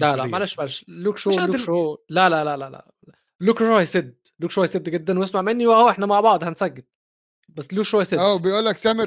لا 0.00 0.16
لا 0.16 0.24
معلش 0.24 0.58
معلش 0.58 0.84
لوك 0.88 1.18
شو 1.18 1.30
مش 1.30 1.36
لوك 1.36 1.56
شو 1.56 1.96
لا 2.08 2.28
لا 2.28 2.44
لا 2.44 2.56
لا 2.56 2.70
لا. 2.70 2.92
لوك 3.40 3.58
شو 3.58 3.76
هيسد 3.76 4.16
لوك 4.40 4.50
شو 4.50 4.60
هيسد 4.62 4.88
جدا 4.88 5.18
واسمع 5.18 5.42
مني 5.42 5.66
وأهو 5.66 5.90
إحنا 5.90 6.06
مع 6.06 6.20
بعض 6.20 6.44
هنسجل. 6.44 6.82
بس 7.48 7.72
لوك 7.74 7.84
شو 7.84 7.98
هيسد 7.98 8.18
آه 8.18 8.36
بيقول 8.36 8.64
لك 8.64 8.76
سامر 8.76 9.06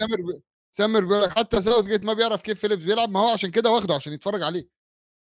سامر 0.00 0.16
بي- 0.16 0.42
سامر 0.76 1.04
بيقول 1.04 1.22
لك 1.22 1.30
حتى 1.38 1.62
ساوث 1.62 1.84
جيت 1.84 2.02
ما 2.04 2.12
بيعرف 2.12 2.42
كيف 2.42 2.60
فيليبس 2.60 2.82
بيلعب 2.82 3.10
ما 3.10 3.20
هو 3.20 3.28
عشان 3.28 3.50
كده 3.50 3.70
واخده 3.70 3.94
عشان 3.94 4.12
يتفرج 4.12 4.42
عليه. 4.42 4.68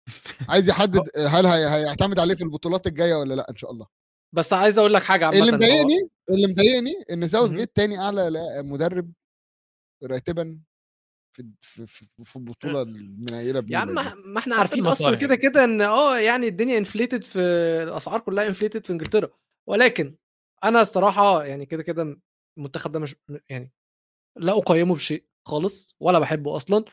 عايز 0.48 0.68
يحدد 0.68 1.02
هل 1.16 1.46
هي- 1.46 1.68
هيعتمد 1.74 2.18
عليه 2.18 2.34
في 2.34 2.44
البطولات 2.44 2.86
الجاية 2.86 3.14
ولا 3.14 3.34
لأ 3.34 3.50
إن 3.50 3.56
شاء 3.56 3.70
الله. 3.70 3.86
بس 4.34 4.52
عايز 4.52 4.78
أقول 4.78 4.94
لك 4.94 5.02
حاجة 5.02 5.26
عامة 5.26 5.38
اللي 5.38 5.52
مضايقني 5.52 5.94
اللي 6.30 6.46
مضايقني 6.46 6.92
إن 7.12 7.28
ساوث. 7.28 7.50
جيت 7.50 7.76
تاني 7.76 7.98
أعلى 7.98 8.30
مدرب 8.62 9.12
راتبا 10.04 10.60
في 11.60 11.86
في 11.86 11.86
في, 11.86 12.06
في 12.24 12.36
البطوله 12.36 12.82
المنيله 12.82 13.64
يا 13.68 13.78
عم. 13.78 13.88
ما 14.32 14.38
إحنا 14.38 14.56
عارفين 14.56 14.86
أصلا 14.86 15.16
كده 15.16 15.36
كده 15.36 15.64
إن 15.64 15.80
آه 15.80 16.18
يعني 16.18 16.48
الدنيا 16.48 16.78
inflated 16.78 17.24
في 17.24 17.38
الأسعار 17.82 18.20
كلها 18.20 18.46
inflated 18.46 18.86
في 18.86 18.92
إنجلترا. 18.92 19.28
ولكن 19.68 20.16
أنا 20.64 20.80
الصراحة 20.80 21.44
يعني 21.44 21.66
كده 21.66 21.82
كده 21.82 22.20
المنتخب 22.58 22.90
ده 22.92 22.98
مش 22.98 23.16
يعني 23.48 23.72
لا 24.38 24.58
أقيمه 24.58 24.94
بشيء 24.94 25.24
خالص 25.48 25.96
ولا 26.00 26.18
بحبه 26.18 26.56
أصلا. 26.56 26.84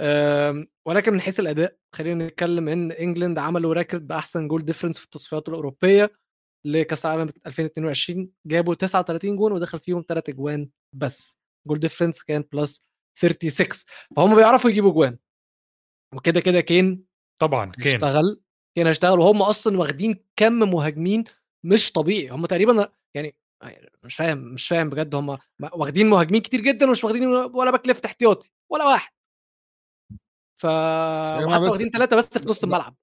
أم، 0.00 0.66
ولكن 0.86 1.12
من 1.12 1.20
حيث 1.20 1.40
الأداء 1.40 1.76
خلينا 1.94 2.26
نتكلم 2.26 2.68
إن 2.68 2.92
England 2.92 3.38
عملوا 3.38 3.74
record 3.74 4.06
بأحسن 4.06 4.48
goal 4.48 4.64
difference 4.64 4.98
في 4.98 5.04
التصفيات 5.04 5.48
الأوروبية 5.48 6.12
لكأس 6.66 7.06
العالم 7.06 7.30
2022 7.46 8.30
جابوا 8.46 8.74
39 8.74 9.36
جون 9.36 9.52
ودخل 9.52 9.80
فيهم 9.80 10.04
3 10.08 10.30
أجوان 10.30 10.70
بس. 10.96 11.38
goal 11.68 11.78
difference 11.80 12.22
كان 12.22 12.44
plus 12.52 12.82
36 13.14 13.66
فهم 14.16 14.36
بيعرفوا 14.36 14.70
يجيبوا 14.70 14.92
جوان. 14.92 15.18
وكده 16.14 16.40
كده 16.40 16.60
كين 16.60 17.04
طبعا 17.40 17.72
كين. 17.72 17.94
اشتغل 17.94 18.40
كين 18.76 18.86
اشتغل 18.86 19.18
وهم 19.20 19.42
أصلا 19.42 19.78
واخدين 19.78 20.24
كم 20.36 20.52
مهاجمين 20.52 21.24
مش 21.64 21.92
طبيعي. 21.92 22.28
هم 22.28 22.46
تقريبا 22.46 22.92
يعني 23.14 23.36
مش 24.04 24.14
فاهم 24.16 24.38
مش 24.38 24.68
فاهم 24.68 24.90
بجد. 24.90 25.14
هم 25.14 25.38
واخدين 25.72 26.10
مهاجمين 26.10 26.40
كتير 26.40 26.60
جدا 26.60 26.86
ومش 26.88 27.04
واخدين 27.04 27.26
ولا 27.26 27.70
back 27.70 27.86
left 27.86 28.04
احتياطي 28.04 28.50
ولا 28.70 28.84
واحد. 28.84 29.12
ف 30.60 30.64
واخدين 30.64 31.90
ثلاثة 31.90 32.16
بس 32.16 32.26
في 32.26 32.48
نص 32.48 32.64
الملعب. 32.64 32.96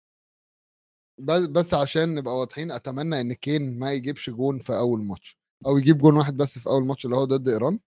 بس 1.20 1.46
بس 1.46 1.74
عشان 1.74 2.16
نبقى 2.16 2.38
واضحين 2.38 2.72
أتمنى 2.72 3.22
إن 3.22 3.34
كين 3.34 3.80
ما 3.80 3.94
يجيبش 3.94 4.30
جون 4.30 4.60
في 4.60 4.78
أول 4.78 5.06
ماتش 5.06 5.38
أو 5.66 5.78
يجيب 5.78 5.98
جون 5.98 6.18
واحد 6.18 6.38
بس 6.38 6.60
في 6.60 6.70
أول 6.70 6.86
ماتش 6.86 7.06
اللي 7.06 7.16
هو 7.16 7.26
ضد 7.26 7.48
إيران. 7.48 7.80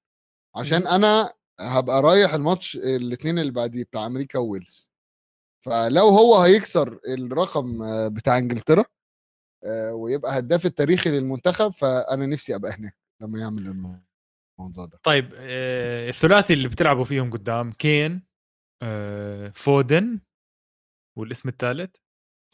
عشان. 0.56 0.86
أنا 0.86 1.32
هبقى 1.60 2.02
رايح 2.02 2.34
الماتش 2.34 2.76
الاثنين 2.76 3.38
اللي 3.38 3.52
بعديه 3.52 3.84
بتاع 3.84 4.06
أمريكا 4.06 4.38
وويلز. 4.38 4.92
فلو 5.64 6.08
هو 6.08 6.38
هيكسر 6.38 7.00
الرقم 7.08 7.78
بتاع 8.08 8.38
إنجلترا 8.38 8.84
آه، 9.64 9.94
ويبقى 9.94 10.38
هداف 10.38 10.66
التاريخي 10.66 11.10
للمنتخب 11.10 11.70
فأنا 11.70 12.26
نفسي 12.26 12.54
أبقى 12.54 12.72
هناك 12.72 12.96
لما 13.22 13.38
يعمل 13.38 13.66
الموضوع 14.58 14.86
ده. 14.86 14.98
طيب 15.02 15.32
آه، 15.36 16.08
الثلاثي 16.08 16.52
اللي 16.52 16.68
بتلعبوا 16.68 17.04
فيهم 17.04 17.30
قدام 17.30 17.72
كين 17.72 18.22
آه، 18.82 19.52
فودن 19.54 20.20
والاسم 21.18 21.48
الثالث؟ 21.48 21.96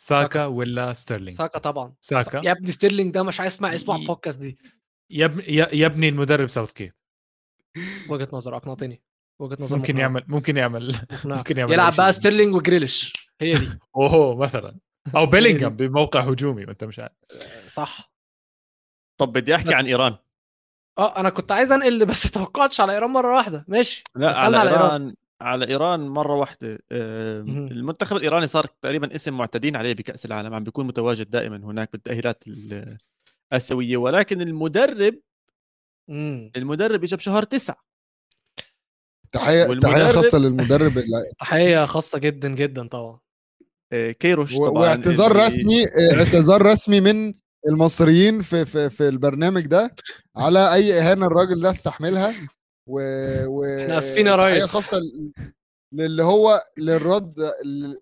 ساكا, 0.00 0.22
ساكا. 0.22 0.46
ولا 0.46 0.92
ستيرلينج؟ 0.92 1.36
ساكا 1.36 1.58
طبعا. 1.58 1.94
ساكا. 2.00 2.40
يا 2.44 2.52
ابني 2.52 2.70
ستيرلينج 2.70 3.14
ده 3.14 3.22
مش 3.22 3.40
عايز 3.40 3.52
اسمع 3.52 3.74
اسمع 3.74 3.96
البودكاست 3.96 4.40
دي. 4.40 4.58
يبني 5.10 5.44
يبني 5.72 6.08
المدرب 6.08 6.48
ساوث 6.48 6.72
جيت 6.72 6.97
وجهة 8.08 8.28
نظر 8.32 8.56
أقنعتني. 8.56 9.02
وجهة 9.40 9.56
نظر 9.60 9.76
ممكن 9.76 9.94
مقنعة. 9.94 10.02
يعمل 10.02 10.24
ممكن 10.28 10.56
يعمل. 10.56 10.88
مقنعة. 11.12 11.36
ممكن 11.36 11.58
يعمل 11.58 11.72
يلعب 11.72 11.96
بقى 11.96 12.12
شيء. 12.12 12.20
ستيرلينج 12.20 12.54
وجريليش. 12.54 13.12
هي 13.40 13.58
دي. 13.58 13.68
أوه 13.96 14.36
مثلا. 14.36 14.76
أو 15.16 15.26
بيلينغهام 15.32 15.76
بموقع 15.76 16.20
هجومي 16.20 16.64
وانت 16.64 16.84
مش 16.84 16.98
عارف. 16.98 17.12
صح. 17.66 18.12
طب 19.20 19.32
بدي 19.32 19.54
أحكي 19.54 19.68
بس- 19.68 19.74
عن 19.74 19.86
إيران. 19.86 20.16
آه 20.98 21.20
أنا 21.20 21.30
كنت 21.30 21.52
عايز 21.52 21.72
أنقل 21.72 22.06
بس 22.06 22.22
توقعتش 22.30 22.80
على 22.80 22.92
إيران 22.92 23.10
مرة 23.10 23.34
واحدة. 23.36 23.64
ماشي 23.68 24.04
لا 24.16 24.36
على 24.38 24.56
على 24.56 24.70
إيران. 24.70 24.82
إيران 24.82 25.14
على 25.42 25.68
إيران 25.68 26.00
مرة 26.08 26.34
واحدة. 26.34 26.78
آه،. 26.92 27.40
المنتخب 27.40 28.16
الإيراني 28.16 28.46
صار 28.46 28.66
تقريبا 28.82 29.14
اسم 29.14 29.36
معتادين 29.36 29.76
عليه 29.76 29.94
بكأس 29.94 30.26
العالم 30.26 30.54
عم 30.54 30.64
بيكون 30.64 30.86
متواجد 30.86 31.30
دائما 31.30 31.56
هناك 31.56 31.92
بالتأهيلات 31.92 32.44
الاسيويه 33.52 33.96
ولكن 33.96 34.40
المدرب 34.40 35.14
امم 36.10 36.50
المدرب 36.56 37.04
اجى 37.04 37.16
بشهر 37.16 37.42
تسعة. 37.42 37.76
تحيه 39.32 39.64
تحية 39.80 40.12
خاصة 40.12 40.38
للمدرب 40.38 40.92
تحية 41.40 41.84
خاصة 41.86 42.18
جدا 42.18 42.48
جدا 42.48 42.88
طبعا. 42.88 43.20
آه، 43.92 44.10
كيروش 44.12 44.56
طبعا 44.56 44.68
واعتذار 44.70 45.36
رسمي 45.36 45.84
اعتذار 46.16 46.62
رسمي 46.62 47.00
من 47.00 47.34
المصريين 47.68 48.42
في 48.42 48.64
في 48.64 48.90
في 48.90 49.08
البرنامج 49.08 49.66
ده. 49.66 49.94
على 50.36 50.74
أي 50.74 50.98
إهانة 51.00 51.26
الراجل 51.26 51.60
ده 51.62 51.70
استحملها. 51.70 52.34
و, 52.88 53.00
و... 53.46 53.64
إحنا 53.64 53.98
آسفين 53.98 54.26
يا 54.26 54.36
تحية 54.36 54.54
ريس. 54.60 54.64
خاصة 54.64 55.00
للي 55.94 56.22
هو 56.24 56.62
للرد 56.78 57.40
ل- 57.64 58.00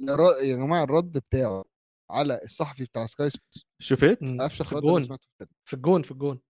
للر- 0.00 0.42
يا 0.42 0.56
جماعة 0.56 0.84
الرد 0.84 1.12
بتاعه 1.18 1.64
على 2.10 2.40
الصحفي 2.44 2.84
بتاع 2.84 3.06
سكاي 3.06 3.30
سبورتس 3.30 3.66
شفت؟ 3.82 4.18
مم. 4.22 4.40
افشخ 4.40 4.72
رد 4.74 4.84
الجون. 4.84 5.04
سمعته. 5.04 5.26
في 5.68 5.74
الجون 5.74 6.02
في 6.02 6.10
الجون. 6.10 6.40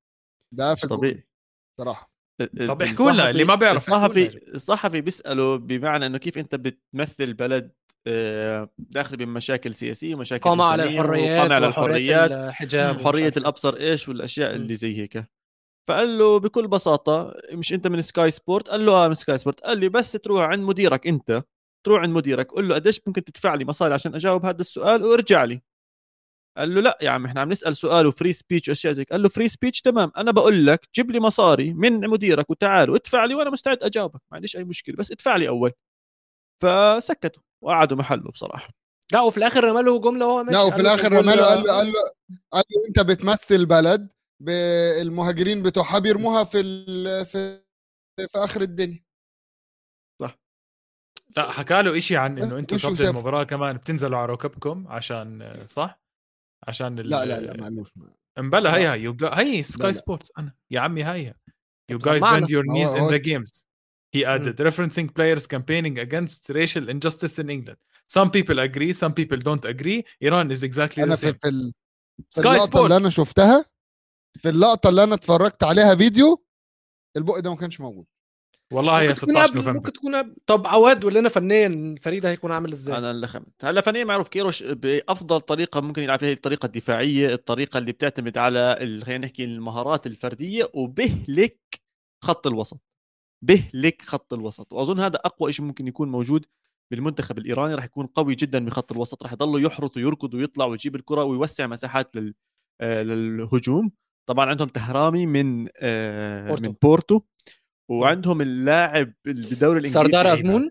ده 0.56 0.72
مش 0.72 0.78
افشخ 0.78 0.88
طبيعي. 0.88 1.26
صراحة 1.80 2.14
طب 2.68 2.82
احكوا 2.82 3.10
لنا، 3.10 3.30
اللي 3.30 3.44
ما 3.44 3.54
بيعرف؟ 3.54 3.76
الصحفي. 3.76 4.54
الصحفي 4.54 5.00
بيساله 5.00 5.56
بمعنى 5.56 6.06
إنه 6.06 6.18
كيف 6.18 6.38
أنت 6.38 6.54
بتمثل 6.54 7.32
بلد 7.34 7.72
آه، 8.06 8.70
داخل 8.78 9.16
بمشاكل 9.16 9.74
سياسية 9.74 10.14
ومشاكل 10.14 10.44
قامة 10.50 10.64
على 10.64 10.82
الحريات 10.82 11.38
وقامة 11.38 11.54
على 11.54 11.66
الحريات 11.66 12.30
الحجاب 12.30 13.00
حرية 13.00 13.24
إيه. 13.24 13.32
الأبصر 13.36 13.76
إيش 13.76 14.08
والأشياء. 14.08 14.54
اللي 14.54 14.74
زي 14.74 14.98
هيك. 14.98 15.24
فقال 15.88 16.18
له 16.18 16.38
بكل 16.38 16.68
بساطة 16.68 17.34
مش 17.52 17.72
أنت 17.72 17.86
من 17.86 18.02
سكاي 18.02 18.30
سبورت 18.30 18.68
قال 18.68 18.86
له 18.86 18.92
آه 18.92 19.08
من 19.08 19.14
سكاي 19.14 19.38
سبورت 19.38 19.60
قال 19.60 19.78
لي 19.78 19.88
بس 19.88 20.12
تروح 20.12 20.42
عند 20.42 20.62
مديرك 20.62 21.06
أنت 21.06 21.44
تروح 21.86 22.02
عند 22.02 22.12
مديرك 22.16 22.52
قول 22.52 22.68
له 22.68 22.74
قديش 22.74 23.00
ممكن 23.06 23.24
تدفع 23.24 23.54
لي 23.54 23.64
مصاري 23.64 23.94
عشان 23.94 24.14
أجاوب 24.14 24.44
هذا 24.46 24.60
السؤال 24.60 25.04
وارجع 25.04 25.44
لي. 25.44 25.62
قال 26.56 26.74
له 26.74 26.80
لا 26.80 26.98
يا 27.02 27.10
عم 27.10 27.26
إحنا 27.26 27.40
عم 27.40 27.48
نسأل 27.48 27.76
سؤال 27.76 28.06
و 28.06 28.11
free 28.11 28.32
speech 28.32 28.68
وأشياء 28.68 28.92
زي. 28.92 29.04
قال 29.04 29.22
له 29.22 29.28
free 29.28 29.48
speech 29.48 29.80
تمام. 29.80 30.12
أنا 30.16 30.30
بقول 30.30 30.66
لك 30.66 30.88
جيب 30.94 31.10
لي 31.10 31.20
مصاري 31.20 31.72
من 31.72 32.00
مديرك 32.00 32.50
وتعال 32.50 32.90
وادفع 32.90 33.24
لي 33.24 33.34
وأنا 33.34 33.50
مستعد 33.50 33.82
أجاوبك. 33.82 34.20
ما 34.30 34.36
عنديش 34.36 34.56
أي 34.56 34.64
مشكلة 34.64 34.96
بس 34.96 35.12
ادفع 35.12 35.36
لي 35.36 35.48
أول. 35.48 35.72
فسكتوا 36.62 37.42
وقعدوا 37.64 37.96
محله 37.96 38.30
بصراحة. 38.30 38.68
لا 39.12 39.20
وفي 39.20 39.38
الآخر 39.38 39.64
رمى 39.64 39.82
له 39.82 40.00
جملة 40.00 40.26
وهو 40.26 40.44
ماشي. 40.44 40.58
لا 40.58 40.62
وفي 40.62 40.80
الآخر 40.80 41.12
رماله 41.12 41.44
قال 41.44 41.62
له 41.64 41.72
قال 41.72 41.86
له 41.86 41.92
قال 42.52 42.64
له 42.70 42.88
أنت 42.88 43.00
بتمثل 43.00 43.66
بلد 43.66 44.08
المهاجرين 44.42 45.62
بتوعها 45.62 45.98
بيرموها 45.98 46.44
في 46.44 46.60
ال... 46.60 47.26
في 47.26 47.64
في 48.20 48.38
آخر 48.38 48.60
الدنيا. 48.60 49.04
لا 51.36 51.50
حكى 51.50 51.82
له 51.82 51.98
شيء 51.98 52.16
عن 52.16 52.38
إنه 52.38 52.58
أنتم 52.58 52.76
قبل؟ 52.76 53.06
المباراة 53.06 53.44
كمان 53.44 53.76
بتنزلوا 53.76 54.18
على 54.18 54.32
ركبكم 54.32 54.88
عشان 54.88 55.54
صح؟ 55.68 56.03
عشان 56.68 56.96
لا 56.96 57.24
لا 57.24 57.40
لا 57.40 57.60
معلوش 57.60 57.92
امبلا 58.38 58.76
هيها 58.76 58.94
you 58.94 59.16
هي 59.22 59.62
سكاي 59.62 59.94
سبورتس 59.94 60.32
أنا 60.38 60.52
يا 60.70 60.80
عمي 60.80 61.04
هيها 61.04 61.34
you 61.90 61.98
guys 61.98 62.22
bend 62.22 62.50
your 62.50 62.64
knees 62.64 62.94
in 62.94 63.08
the 63.08 63.16
games 63.16 63.66
he 64.14 64.34
added 64.34 64.62
referencing 64.62 65.10
players 65.10 65.46
campaigning 65.46 65.98
against 65.98 66.50
racial 66.50 66.90
injustice 66.90 67.40
in 67.40 67.50
England 67.50 67.78
some 68.08 68.28
people 68.28 68.60
agree 68.60 68.92
some 68.92 69.12
people 69.12 69.38
don't 69.38 69.66
agree 69.66 70.04
Iran 70.22 70.50
is 70.50 70.64
exactly 70.64 71.04
أنا 71.04 71.16
في, 71.16 71.32
في, 71.32 71.72
سكاي 72.28 72.58
سبورتس 72.58 72.76
اللي 72.76 72.96
أنا 72.96 73.10
شفتها 73.10 73.64
في 74.38 74.48
اللقطة 74.48 74.88
اللي 74.88 75.04
أنا 75.04 75.14
اتفرجت 75.14 75.64
عليها 75.64 75.94
فيديو 75.94 76.44
البق 77.16 77.38
ده 77.38 77.50
ما 77.50 77.56
كانش 77.56 77.80
موجود. 77.80 78.06
والله 78.72 79.00
هي 79.00 79.08
ممكن 79.08 79.20
تكون 79.20 79.34
16 79.34 79.46
قبل 79.46 79.56
نوفمبر. 79.56 79.72
ممكن 79.72 79.92
تكون 79.92 80.16
قبل. 80.16 80.34
طب 80.46 80.66
عواد 80.66 81.02
قول 81.02 81.14
لنا 81.14 81.28
فنيا 81.28 81.66
الفريق 81.66 82.22
ده 82.22 82.30
هيكون 82.30 82.52
عامل 82.52 82.72
إزاي؟ 82.72 82.98
أنا 82.98 83.10
اللي 83.10 83.26
خمت 83.26 83.64
هلا 83.64 83.80
فنيا 83.80 84.04
معروف 84.04 84.28
كيروش 84.28 84.62
بأفضل 84.62 85.40
طريقة 85.40 85.80
ممكن 85.80 86.02
يلعب 86.02 86.18
فيها 86.18 86.28
هي 86.28 86.32
الطريقة 86.32 86.66
الدفاعية 86.66 87.34
الطريقة 87.34 87.78
اللي 87.78 87.92
بتعتمد 87.92 88.38
على 88.38 88.76
خلينا 89.04 89.18
نحكي 89.26 89.44
المهارات 89.44 90.06
الفردية 90.06 90.70
وبهلك 90.74 91.80
خط 92.24 92.46
الوسط. 92.46 92.80
بهلك 93.42 94.02
خط 94.02 94.32
الوسط. 94.34 94.72
وأظن 94.72 95.00
هذا 95.00 95.16
أقوى 95.16 95.52
شيء 95.52 95.64
ممكن 95.64 95.86
يكون 95.86 96.08
موجود 96.10 96.46
بالمنتخب 96.90 97.38
الإيراني 97.38 97.74
راح 97.74 97.84
يكون 97.84 98.06
قوي 98.06 98.34
جدا 98.34 98.64
بخط 98.64 98.92
الوسط. 98.92 99.22
راح 99.22 99.32
يضله 99.32 99.60
يحرط 99.60 99.96
ويركض 99.96 100.34
ويطلع 100.34 100.64
ويجيب 100.64 100.96
الكرة 100.96 101.24
ويوسع 101.24 101.66
مساحات 101.66 102.16
لل 102.16 102.34
آه، 102.80 103.02
للهجوم. 103.02 103.90
طبعا 104.26 104.46
عندهم 104.50 104.68
طارمي 104.68 105.26
من 105.26 105.68
آه، 105.76 106.48
بورتو. 106.48 106.62
من 106.62 106.74
بورتو. 106.82 107.20
وعندهم 107.90 108.40
اللاعب 108.40 109.12
اللي 109.26 109.48
بالدوري 109.48 109.78
الإنجليزي 109.78 109.94
سردار 109.94 110.32
أزمون؟ 110.32 110.70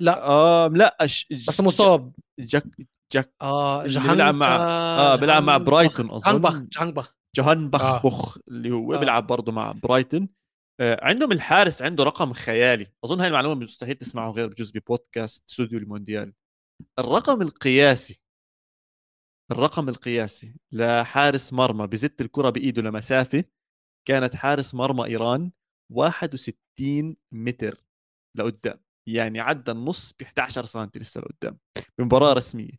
لا. 0.00 0.22
آه 0.26 0.68
لا 0.68 1.06
ش... 1.06 1.26
بس 1.48 1.60
مصاب. 1.60 2.12
جاك 2.40 2.64
جاك 3.12 3.34
آه 3.42 3.86
جهان 3.86 4.10
بيلعب 4.10 4.34
مع- 4.34 4.56
آه 4.56 5.16
بيلعب 5.16 5.42
مع 5.42 5.56
برايتون 5.58 6.10
أظن. 6.10 6.32
جانبخ 6.32 6.56
جانبخ 6.58 7.16
جهان 7.36 7.70
بخ 7.70 7.82
آه. 7.82 8.02
بخ 8.02 8.38
اللي 8.48 8.70
هو 8.70 8.94
آه. 8.94 8.98
بيلعب 8.98 9.26
برضه 9.26 9.52
مع 9.52 9.72
برايتون. 9.72 10.28
آه 10.80 10.98
عندهم 11.02 11.32
الحارس 11.32 11.82
عنده 11.82 12.04
رقم 12.04 12.32
خيالي. 12.32 12.86
أظن 13.04 13.20
هاي 13.20 13.28
المعلومة 13.28 13.54
مستحيل 13.54 13.96
تسمعه 13.96 14.30
غير 14.30 14.48
بجوز 14.48 14.70
ببودكاست 14.70 15.48
استوديو 15.48 15.78
المونديال. 15.78 16.32
الرقم 16.98 17.42
القياسي 17.42 18.20
الرقم 19.52 19.88
القياسي 19.88 20.54
لحارس 20.72 21.52
مرمى 21.52 21.86
بزت 21.86 22.20
الكرة 22.20 22.50
بإيده 22.50 22.82
لمسافة 22.82 23.44
كانت 24.08 24.34
حارس 24.34 24.74
مرمى 24.74 25.04
إيران. 25.04 25.50
61 25.90 27.16
متر 27.32 27.84
لقدام 28.36 28.80
يعني 29.08 29.40
عدى 29.40 29.70
النص 29.70 30.12
ب 30.20 30.22
11 30.22 30.64
سم 30.64 30.88
لسه 30.94 31.20
لقدام 31.20 31.58
بمباراة 31.98 32.32
رسمية. 32.32 32.72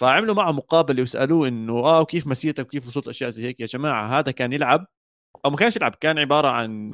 فعملوا 0.00 0.34
معه 0.34 0.52
مقابلة 0.52 1.02
وسالوه 1.02 1.48
إنه 1.48 1.72
آه 1.72 2.00
وكيف 2.00 2.26
مسيرتك 2.26 2.66
وكيف 2.66 2.88
وصلت 2.88 3.08
اشياء 3.08 3.30
زي 3.30 3.44
هيك؟ 3.44 3.60
يا 3.60 3.66
جماعة 3.66 4.18
هذا 4.18 4.30
كان 4.30 4.52
يلعب 4.52 4.86
أو 5.44 5.50
ما 5.50 5.56
كانش 5.56 5.76
يلعب 5.76 5.94
كان 5.94 6.18
عبارة 6.18 6.48
عن 6.48 6.92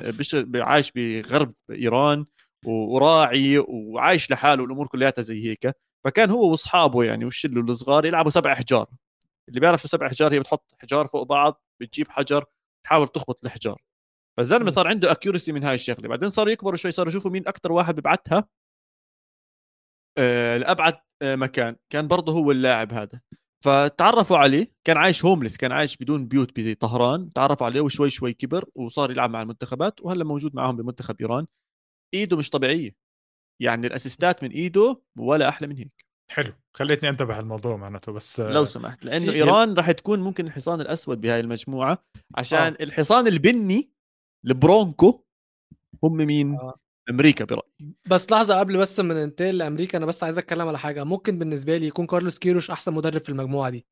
عايش 0.54 0.92
بغرب 0.92 1.54
إيران 1.70 2.26
وراعي 2.66 3.58
وعايش 3.58 4.30
لحاله 4.30 4.62
والأمور 4.62 4.86
كلياتها 4.86 5.22
زي 5.22 5.48
هيك. 5.50 5.76
فكان 6.04 6.30
هو 6.30 6.50
وأصحابه 6.50 7.04
يعني 7.04 7.24
والشلة 7.24 7.60
الصغار 7.60 8.04
يلعبوا 8.04 8.30
سبع 8.30 8.52
إحجار. 8.52 8.86
اللي 9.48 9.60
بيعرف 9.60 9.82
شو 9.82 9.88
سبع 9.88 10.06
إحجار 10.06 10.32
هي 10.32 10.40
بتحط 10.40 10.74
حجار 10.82 11.06
فوق 11.06 11.22
بعض 11.22 11.62
بتجيب 11.80 12.08
حجر 12.10 12.44
تحاول 12.84 13.08
تخبط 13.08 13.44
الحجار 13.44 13.82
فالزلمة. 14.40 14.70
صار 14.70 14.88
عنده 14.88 15.12
اكيورسي 15.12 15.52
من 15.52 15.64
هاي 15.64 15.74
الشغلة. 15.74 16.08
بعدين 16.08 16.30
صاروا 16.30 16.52
يكبروا 16.52 16.76
شوي 16.76 16.90
صاروا 16.90 17.10
يشوفوا 17.10 17.30
مين 17.30 17.48
أكثر 17.48 17.72
واحد 17.72 17.96
ببعتها. 17.96 18.48
آه 20.18 20.56
لأبعد 20.56 21.00
آه 21.22 21.36
مكان. 21.36 21.76
كان 21.92 22.08
برضه 22.08 22.32
هو 22.32 22.50
اللاعب 22.50 22.92
هذا. 22.92 23.20
فتعرفوا 23.64 24.36
عليه. 24.36 24.72
كان 24.86 24.96
عايش 24.96 25.24
هوملس 25.24 25.56
كان 25.56 25.72
عايش 25.72 25.96
بدون 25.96 26.26
بيوت 26.26 26.52
بطهران 26.56 27.32
تعرفوا 27.32 27.66
عليه 27.66 27.80
وشوي 27.80 28.10
شوي 28.10 28.32
كبر 28.32 28.64
وصار 28.74 29.10
يلعب 29.10 29.30
مع 29.30 29.42
المنتخبات 29.42 30.00
وهلا 30.00 30.24
موجود 30.24 30.54
معهم 30.54 30.76
بمنتخب 30.76 31.20
إيران. 31.20 31.46
إيده 32.14 32.36
مش 32.36 32.50
طبيعية. 32.50 32.94
يعني 33.62 33.86
الأسيستات 33.86 34.42
من 34.42 34.50
إيده 34.50 35.02
ولا 35.18 35.48
أحلى 35.48 35.68
من 35.68 35.76
هيك. 35.76 36.06
حلو. 36.30 36.52
خليتني 36.76 37.08
أنتبه 37.08 37.34
على 37.34 37.42
الموضوع 37.42 37.76
معناته 37.76 38.12
بس 38.12 38.40
لو 38.40 38.64
سمحت. 38.64 39.04
لأنه 39.04 39.32
إيران 39.32 39.74
راح 39.74 39.90
تكون 39.90 40.20
ممكن 40.20 40.46
الحصان 40.46 40.80
الأسود 40.80 41.20
بهاي 41.20 41.40
المجموعة 41.40 42.04
عشان 42.38 42.58
آه. 42.58 42.68
آه. 42.68 42.82
الحصان 42.82 43.26
البني 43.26 43.90
البرونكو 44.46 45.24
هم 46.04 46.16
مين؟ 46.16 46.54
آه. 46.54 46.74
أمريكا 47.10 47.44
برأيي. 47.44 47.94
بس 48.06 48.30
لحظة 48.32 48.58
قبل 48.58 48.78
بس 48.78 49.00
ما 49.00 49.14
ننتقل 49.14 49.58
لأمريكا 49.58 49.98
أنا 49.98 50.06
بس 50.06 50.24
عايز 50.24 50.38
أتكلم 50.38 50.68
على 50.68 50.78
حاجة. 50.78 51.04
ممكن 51.04 51.38
بالنسبة 51.38 51.76
لي 51.76 51.86
يكون 51.86 52.06
كارلوس 52.06 52.38
كيروش 52.38 52.70
أحسن 52.70 52.94
مدرب 52.94 53.20
في 53.24 53.28
المجموعة 53.28 53.70
دي. 53.70 53.86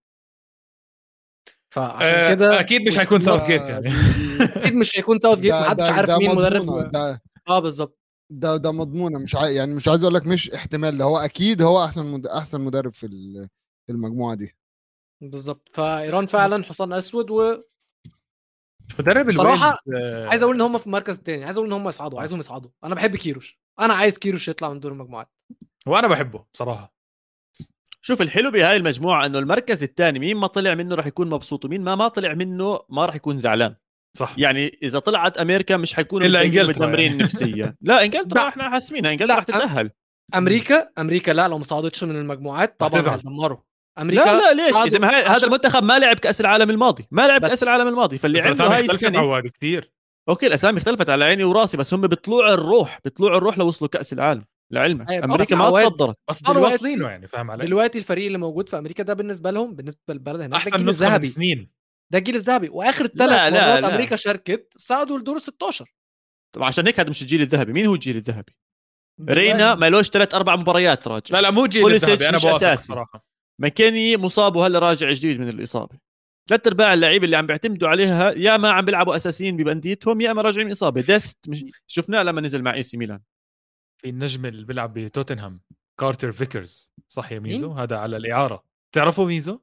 فعشان 1.75 2.15
آه، 2.15 2.35
كده 2.35 2.61
أكيد 2.61 2.83
مش 2.83 2.99
هيكون 2.99 3.21
ساوث 3.21 3.47
جيت 3.47 3.69
يعني. 3.69 3.89
أكيد 4.57 4.75
مش 4.75 4.99
هيكون 4.99 5.21
ساوث 5.21 5.41
جيت 5.41 5.53
محدش 5.53 5.89
عارف 5.91 6.11
مين 6.11 6.35
مدرب 6.35 6.91
ده 6.91 7.23
آه 7.49 7.59
بالظبط. 7.59 7.99
ده 8.33 8.57
ده 8.57 8.73
مضمونة. 8.73 9.19
مش 9.19 9.35
عاي... 9.35 9.55
يعني 9.55 9.75
مش 9.75 9.89
عايز 9.89 10.03
أقول 10.03 10.15
لك 10.15 10.27
مش 10.27 10.51
احتمال. 10.51 10.97
ده 10.99 11.05
هو 11.05 11.19
أكيد 11.19 11.63
هو 11.63 11.85
أحسن 11.85 12.07
مد... 12.07 12.27
أحسن 12.27 12.61
مدرب 12.61 12.95
في 12.95 13.07
ال- 13.07 13.49
في 13.87 13.93
المجموعة 13.93 14.35
دي. 14.35 14.57
بالظبط. 15.23 15.69
فإيران 15.73 16.27
فعلا 16.27 16.65
حصان 16.65 16.93
أسود 16.93 17.31
وعايز 17.31 17.68
مدرب 18.99 19.29
الويلز 19.29 19.63
آه، 19.97 20.35
أقول 20.35 20.55
إن 20.55 20.61
هم 20.61 20.79
في 20.79 20.87
المركز 20.87 21.17
الثاني 21.17 21.45
عايز 21.45 21.57
أقول 21.57 21.69
إن 21.69 21.73
هم 21.73 21.89
يصعدوا 21.89 22.21
عايزهم 22.21 22.41
يصعدوا. 22.41 22.71
أنا 22.85 22.95
بحب 22.95 23.17
كيروش. 23.17 23.59
أنا 23.81 23.95
عايز 23.95 24.19
كيروش 24.19 24.49
يطلع 24.49 24.73
من 24.73 24.81
دور 24.81 24.93
المجموعات. 24.93 25.29
وأنا 25.87 26.09
بحبه 26.09 26.45
بصراحة. 26.55 26.95
شوف 28.01 28.23
الحلو 28.23 28.51
بهاي 28.51 28.77
المجموعة 28.77 29.27
إنه 29.27 29.39
المركز 29.39 29.83
الثاني 29.83 30.19
مين 30.19 30.37
ما 30.37 30.47
طلع 30.47 30.75
منه 30.75 30.95
راح 30.95 31.07
يكون 31.07 31.31
مبسوط 31.31 31.65
ومين 31.65 31.81
ما 31.81 31.95
ما 31.95 32.09
طلع 32.09 32.35
منه 32.35 32.81
ما 32.89 33.07
راح 33.07 33.15
يكون 33.15 33.37
زعلان. 33.37 33.75
صح. 34.17 34.35
يعني 34.39 34.79
إذا 34.83 34.99
طلعت 34.99 35.39
أمريكا 35.39 35.77
مش 35.77 35.95
حيكونوا 35.95 36.27
إلا 36.27 36.39
متضايقين 36.39 36.61
إنجلترا 36.61 36.87
متدمرين 36.87 37.11
يعني. 37.11 37.23
نفسيا 37.23 37.77
لا 37.81 38.05
إنجلترا. 38.05 38.49
إحنا 38.49 38.71
حاسمينها 38.71 39.13
إنجلترا 39.13 39.37
راح 39.37 39.45
تتأهل. 39.45 39.91
أمريكا 40.35 40.89
أمريكا 40.99 41.31
لا 41.31 41.49
لو 41.49 41.59
ما 41.59 41.65
صعدتش 41.65 42.05
من 42.05 42.17
المجموعات 42.17 42.81
طبعا 42.81 43.01
هتزعل. 43.01 43.23
أمريكا 44.01 44.25
لا 44.25 44.55
لا 44.55 44.67
ليش؟ 44.67 44.77
إذا 44.77 45.07
هذا 45.07 45.31
عشان- 45.31 45.49
المنتخب 45.49 45.83
ما 45.85 45.99
لعب 45.99 46.19
كأس 46.19 46.41
العالم 46.41 46.71
الماضي 46.71 47.07
ما 47.11 47.27
لعب 47.27 47.41
بس- 47.41 47.51
كأس 47.51 47.63
العالم 47.63 47.89
الماضي 47.89 48.19
فاللي 48.19 48.41
عنده 48.41 48.65
هاي 48.67 48.75
اختلفت 48.85 49.03
السنة 49.05 49.19
عواد 49.19 49.47
كثير. 49.47 49.93
okay 50.29 50.47
الأسامي 50.47 50.79
اختلفت 50.79 51.11
على 51.11 51.25
عيني 51.25 51.45
وراسي 51.45 51.77
بس 51.77 51.95
هم 51.95 52.07
بيطلعوا 52.07 52.55
الروح 52.55 52.99
بيطلعوا 53.05 53.37
الروح 53.39 53.59
لوصلوا 53.59 53.89
كأس 53.89 54.13
العالم 54.13 54.45
لعلمك. 54.73 55.11
أيوة، 55.11 55.25
أمريكا 55.25 55.57
ما 55.57 55.71
تصدرت. 55.83 56.17
بس 56.31 56.43
دلوقتي- 56.43 56.73
واصلينه 56.75 57.09
يعني 57.09 57.27
فاهم 57.29 57.51
علي؟ 57.51 57.67
دلوقتي 57.67 57.99
الفريق 57.99 58.27
اللي 58.27 58.39
موجود 58.39 58.69
في 58.69 58.79
أمريكا 58.79 59.03
ده 59.03 59.15
بالنسبة 59.15 59.51
لهم 59.51 59.75
بالنسبة 59.75 60.01
للبلد 60.09 60.37
هناك 60.41 60.51
ده 60.51 60.57
أحسن 60.57 60.75
الجيل 60.75 60.87
نسخة 60.89 61.05
من 61.07 61.07
الذهبي. 61.15 61.29
سنين 61.29 61.71
ده 62.13 62.19
الجيل 62.19 62.35
الذهبي. 62.37 62.69
وآخر 62.69 63.05
لا، 63.05 63.11
ثلاث 63.19 63.53
لا، 63.53 63.71
مرات 63.71 63.83
لا. 63.83 63.95
أمريكا 63.95 64.17
شاركت 64.17 64.73
صعدوا 64.77 65.19
لدور 65.19 65.37
ال 65.37 65.41
16 65.41 65.95
طب 66.55 66.63
عشان 66.63 66.87
هيك 66.87 67.01
هذا 67.01 67.11
مش 67.11 67.23
الجيل 67.23 67.41
الذهبي. 67.43 67.73
مين 67.73 67.87
هو 67.87 67.95
الجيل 67.95 68.17
الذهبي؟ 68.17 68.53
رينا 69.29 69.75
ما 69.75 69.91
لوش 69.91 70.09
ثلاث 70.11 70.35
أربع 70.35 70.57
مباريات 70.57 71.09
راجع 71.09 71.37
لا 71.37 71.41
لا 71.43 71.51
مو 71.51 71.67
جيل 71.67 71.93
الذهبي 71.93 72.29
أنا 72.29 72.37
مش 72.37 72.43
بوافق. 72.43 72.75
صراحة. 72.75 73.25
ماكيني 73.61 74.17
مصاب 74.17 74.57
وهلا 74.57 74.79
راجع 74.79 75.13
جديد 75.13 75.41
من 75.41 75.49
الإصابة. 75.49 75.99
ثلاث 76.49 76.67
ارباع 76.67 76.95
اللعيبة 76.95 77.25
اللي 77.25 77.37
عم 77.37 77.47
بيعتمدوا 77.47 77.89
عليها 77.89 78.31
يا 78.31 78.57
ما 78.57 78.71
عم 78.71 78.85
بيلعبوا 78.85 79.17
أساسيين 79.17 79.57
بأنديتهم 79.57 80.21
يا 80.21 80.31
إما 80.31 80.43
راجعين 80.43 80.67
من 80.67 80.73
إصابة. 80.73 81.01
ديست 81.01 81.49
مش 81.49 81.65
شفناه 81.87 82.23
لما 82.23 82.41
نزل 82.41 82.63
مع 82.63 82.75
إي 82.75 82.83
سي 82.83 82.97
ميلان. 82.97 83.21
في 84.03 84.09
النجم 84.09 84.47
اللي 84.47 84.65
بيلعب 84.65 84.95
بتوتنهام 84.95 85.61
كارتر 86.01 86.33
فيكرز. 86.33 86.93
صح 87.09 87.33
يا 87.33 87.39
ميزو؟ 87.39 87.69
مين؟ 87.69 87.79
هذا 87.79 87.97
على 87.97 88.17
الإعارة. 88.17 88.65
بتعرفوا 88.93 89.27
ميزو؟ 89.27 89.61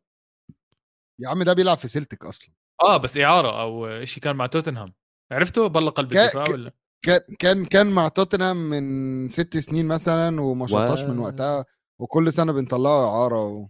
يا 1.20 1.30
عم 1.30 1.44
ده 1.44 1.54
بيلعب 1.54 1.78
في 1.78 1.88
سيلتك 1.88 2.26
أصلا. 2.26 2.50
آه 2.82 2.98
بس 2.98 3.18
إعارة 3.18 3.62
أو 3.62 4.06
شيء 4.06 4.24
كان 4.24 4.36
مع 4.36 4.46
توتنهام. 4.46 4.94
عرفته؟ 5.32 5.68
بلا 5.68 5.90
قلب 5.90 6.14
كا- 6.14 6.26
الدفاع 6.26 6.50
ولا؟ 6.50 6.72
كان 7.06 7.20
كان 7.40 7.66
كان 7.66 7.88
مع 7.88 8.08
توتنهام 8.08 8.58
من 8.70 9.30
ست 9.30 9.58
سنين 9.58 9.88
مثلا 9.88 10.42
وما 10.42 10.68
شطاش 10.68 11.02
من. 11.02 11.20
وقتها. 11.20 11.66
وكل 12.00 12.34
سنة 12.34 12.54
بنطلعه 12.54 13.08
اعاره 13.08 13.44
و... 13.48 13.68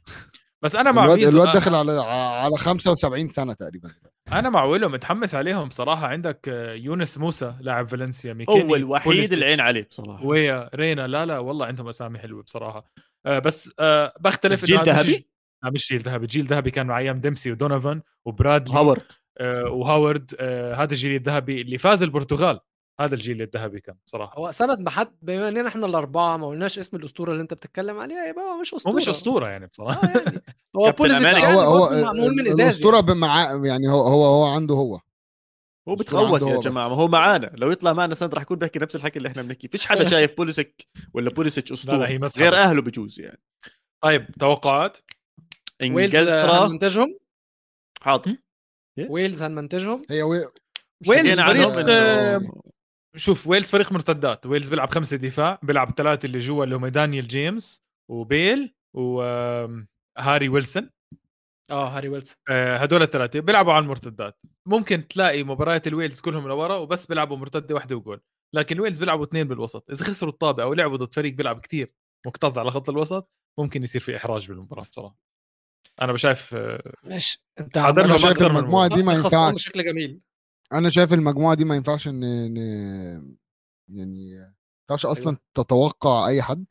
بس 0.61 0.76
أنا 0.76 0.91
مع 0.91 1.03
الواد, 1.03 1.17
ميزو 1.17 1.32
الواد 1.32 1.47
آه، 1.47 1.53
داخل 1.53 1.76
على 1.76 1.91
على 2.01 2.57
75 2.57 3.30
سنة 3.30 3.53
تقريبا. 3.53 3.91
أنا 4.32 4.49
مع 4.49 4.63
ويلو 4.63 4.89
متحمس 4.89 5.36
عليهم 5.36 5.67
بصراحه 5.67 6.07
عندك 6.07 6.49
آه، 6.49 6.73
يونس 6.73 7.17
موسى 7.17 7.55
لاعب 7.59 7.88
فالنسيا 7.88 8.34
ميكيني 8.34 8.71
هو 8.71 8.76
الوحيد 8.76 9.34
العين 9.34 9.59
عليه 9.59 9.88
بصراحة. 9.89 10.26
ويا 10.26 10.69
رينا. 10.76 11.07
لا 11.07 11.26
لا 11.26 11.39
والله 11.39 11.65
عندهم 11.65 11.88
اسامي 11.88 12.19
حلوة 12.19 12.43
بصراحة. 12.43 12.91
آه 13.26 13.39
بس 13.39 13.71
آه 13.80 14.13
بختلف 14.19 14.65
جيل 14.65 14.80
ذهبي؟ 14.84 15.30
لا 15.63 15.69
مش 15.69 15.89
جيل 15.89 15.99
ذهبي. 16.01 16.28
جيل 16.28 16.45
ذهبي 16.45 16.71
كان 16.71 16.88
مع 16.88 16.99
أيام 16.99 17.19
ديمسي 17.19 17.51
ودونوفان 17.51 18.01
وبرادلي 18.26 18.76
هاورد. 18.76 19.11
آه 19.38 19.69
وهاورد 19.69 20.36
آه 20.39 20.76
هذا 20.76 20.91
الجيل 20.91 21.15
الذهبي 21.15 21.61
اللي 21.61 21.78
فاز 21.78 22.03
البرتغال. 22.03 22.59
هذا 23.00 23.16
الجيل 23.16 23.41
الذهبي 23.41 23.80
كان 23.80 23.96
بصراحة. 24.08 24.38
هو 24.38 24.52
سند 24.52 24.80
ما 24.80 24.89
حد 24.89 25.12
بما 25.22 25.50
إننا 25.50 25.68
إحنا 25.68 25.86
الأربعة 25.86 26.38
ما 26.38 26.48
قلناش 26.48 26.80
اسم 26.80 26.98
الأسطورة 26.98 27.32
اللي 27.32 27.41
أنت 27.41 27.54
بتتكلم 27.54 28.00
عليها 28.00 28.26
يبقى 28.28 28.43
هو 28.43 28.62
مش 28.62 28.74
هو 28.74 28.78
اسطوره 28.78 28.96
مش 28.96 29.10
أسطورة. 29.10 29.48
يعني 29.48 29.68
بصراحة. 29.68 30.08
آه 30.08 30.20
يعني 30.20 30.43
هو 30.78 30.91
بوليزيتش. 30.91 31.38
يعني 31.39 31.56
هو 31.56 31.60
هو 31.60 32.02
معمول 32.02 32.36
من 32.36 32.48
ازاز 32.48 32.60
الأسطورة 32.62 32.96
يعني. 32.96 33.08
بمع 33.08 33.62
يعني 33.66 33.88
هو 33.89 34.02
هو 34.02 34.26
هو 34.26 34.46
عنده 34.46 34.76
هو. 34.76 35.00
هو 35.89 35.96
بتخوت 35.96 36.41
يا 36.41 36.56
هو 36.56 36.60
جماعة. 36.60 36.89
ما 36.89 36.96
هو 36.96 37.08
معانا. 37.08 37.52
لو 37.56 37.72
يطلع 37.72 37.93
معنا 37.93 38.16
سند 38.16 38.34
راح 38.34 38.41
يكون 38.41 38.58
بيحكي 38.58 38.80
نفس 38.80 38.96
الحكي 38.96 39.18
اللي 39.18 39.30
إحنا 39.30 39.41
بنحكي. 39.41 39.68
فيش 39.68 39.86
حدا 39.86 40.08
شايف 40.10 40.38
بوليسيك 40.38 40.88
ولا 41.14 41.30
بوليسيتش 41.30 41.72
أسطورة 41.72 42.06
غير. 42.38 42.56
أهله 42.56 42.82
بجوز 42.82 43.20
يعني. 43.20 43.41
طيب 44.04 44.28
توقعات؟ 44.39 44.98
ويلز 45.84 46.16
انجلترا 46.16 46.66
هنمنتجهم 46.68 47.18
حاضر. 48.02 48.38
ويلز 49.10 49.41
هنمنتجهم 49.43 50.02
هي 50.10 50.24
وي... 50.24 50.48
ويلز 51.08 51.41
فريق 51.41 51.80
شوف 53.16 53.47
ويلز 53.47 53.70
فريق 53.70 53.91
مرتدات. 53.91 54.45
ويلز 54.45 54.68
بيلعب 54.68 54.89
خمسة 54.89 55.18
دفاع 55.18 55.59
بيلعب 55.63 55.91
ثلاثة 55.97 56.26
اللي 56.26 56.39
جوا 56.39 56.63
اللي 56.63 56.76
هم 56.76 56.88
دانيال 56.88 57.28
جيمس 57.28 57.84
وبيل 58.11 58.76
وهاري 58.95 60.49
ويلسون. 60.49 60.89
آه 61.72 61.88
هاري 61.88 62.09
ويلز 62.09 62.36
آه، 62.49 62.78
هدول 62.78 63.01
الثلاثة 63.01 63.39
بيلعبوا 63.39 63.74
على 63.74 63.84
المرتدات. 63.84 64.39
ممكن 64.68 65.07
تلاقي 65.07 65.43
مباريات 65.43 65.88
الويلز 65.88 66.20
كلهم 66.22 66.47
لورا 66.47 66.76
وبس 66.76 67.05
بيلعبوا 67.05 67.38
مرتدة 67.38 67.76
واحدة 67.76 67.95
و 67.95 68.01
جول. 68.01 68.22
لكن 68.55 68.80
ويلز 68.80 68.97
بيلعبوا 68.97 69.24
اثنين 69.24 69.47
بالوسط. 69.47 69.91
إذا 69.91 70.03
خسروا 70.05 70.32
الطابه 70.32 70.63
أو 70.63 70.74
لعبوا 70.74 70.97
ضد 70.97 71.13
فريق 71.13 71.34
بيلعب 71.34 71.59
كتير 71.59 71.93
مكتظ 72.28 72.59
على 72.59 72.72
خط 72.72 72.89
الوسط 72.89 73.32
ممكن 73.59 73.84
يصير 73.84 74.01
في 74.01 74.18
إحراج 74.18 74.47
بالمباراة 74.47 74.84
بصراحة. 74.84 75.16
أنا 76.01 76.13
بشايف 76.13 76.55
آه، 76.55 76.93
ماشي 77.03 77.43
أنت 77.59 77.78
لهم 77.78 77.99
أنا 77.99 78.18
شايف 78.18 78.32
أكتر 78.32 78.51
من 78.51 78.57
المجموعه 78.57 78.88
دي 78.88 79.03
ما 79.03 79.13
ينفعش. 79.13 79.55
بشكل 79.55 79.84
جميل. 79.84 80.20
أنا 80.78 80.89
شايف 80.89 81.13
المجموعة 81.13 81.55
دي 81.55 81.65
ما 81.65 81.76
ينفعش 81.76 82.07
ان 82.07 82.23
يعني 83.89 84.36
ما 84.39 84.53
ينفعش 84.89 85.05
أصلا 85.05 85.28
أيوة. 85.30 85.39
تتوقع 85.53 86.28
أي 86.28 86.41
حد 86.41 86.65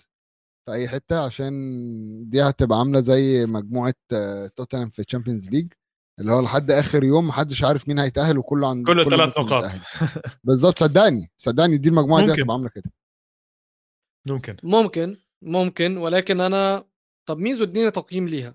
في 0.66 0.72
أي 0.72 0.88
حتة 0.88 1.24
عشان 1.24 1.52
دي 2.28 2.42
هتبقى 2.42 2.78
عاملة 2.78 3.00
زي 3.00 3.46
مجموعة 3.46 3.94
توتنهام 4.57 4.90
في 4.90 4.98
ال 4.99 5.04
Champions 5.04 5.51
League 5.51 5.72
اللي 6.20 6.32
هو 6.32 6.40
لحد 6.40 6.70
آخر 6.70 7.05
يوم 7.05 7.28
محدش 7.28 7.64
عارف 7.64 7.88
مين 7.88 7.98
هيتأهل 7.98 8.38
وكله 8.38 8.68
عند 8.68 8.86
كله 8.86 9.05
ثلاث 9.05 9.28
نقاط. 9.38 9.70
بالظبط 10.44 10.78
صدقني 10.78 11.30
صدقني 11.36 11.76
دي 11.76 11.88
المجموعة 11.88 12.20
دي 12.20 12.26
ممكن. 12.26 12.40
هتبقى 12.40 12.55
عاملة 12.55 12.68
كده 12.74 12.92
ممكن 14.28 14.57
ممكن 14.64 15.16
ممكن 15.42 15.96
ولكن 15.96 16.40
أنا 16.40 16.84
طب 17.28 17.38
ميزو 17.38 17.64
اديني 17.64 17.90
تقييم 17.90 18.28
ليها 18.28 18.55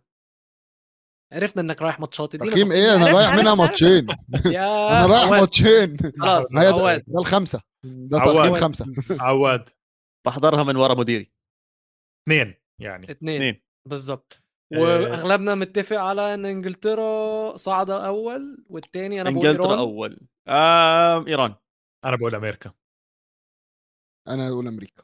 عرفنا 1.34 1.62
إنك 1.62 1.82
رايح 1.82 2.00
ماتشات. 2.00 2.36
ادينا 2.36 2.52
تقييم 2.52 2.72
إيه؟ 2.72 2.96
أنا 2.96 3.12
رايح 3.12 3.36
منها 3.36 3.56
ماتشين. 3.56 4.08
يا 4.46 4.90
أنا 5.06 5.14
رايح. 5.14 5.30
ماتشين. 5.30 5.98
خلاص 6.20 6.56
عواد. 6.56 7.04
ده 7.08 7.20
الخمسة. 7.20 7.62
ده. 7.86 8.20
تقييم 8.20 8.54
خمسة. 8.54 8.86
عواد. 9.20 9.70
بحضرها 10.28 10.64
من 10.64 10.76
ورا 10.76 10.94
مديري. 10.94 11.32
اثنين 12.28 12.56
يعني. 12.82 13.12
اثنين 13.12 13.36
اثنين 13.36 13.62
بالظبط. 13.88 14.42
آه. 14.74 14.80
وأغلبنا 14.80 15.56
متفق 15.56 15.98
على 15.98 16.34
إن 16.34 16.46
إنجلترا 16.46 17.58
صاعدة 17.58 18.08
أول 18.08 18.66
والتاني 18.70 19.22
أنا 19.22 19.30
بقول 19.30 19.48
إنجلترا 19.48 19.78
أول. 19.80 20.20
آه 20.48 21.28
إيران. 21.28 21.56
أنا 22.06 22.16
بقول 22.16 22.36
أمريكا. 22.36 22.72
أنا 24.28 24.48
أقول 24.48 24.68
أمريكا. 24.68 25.04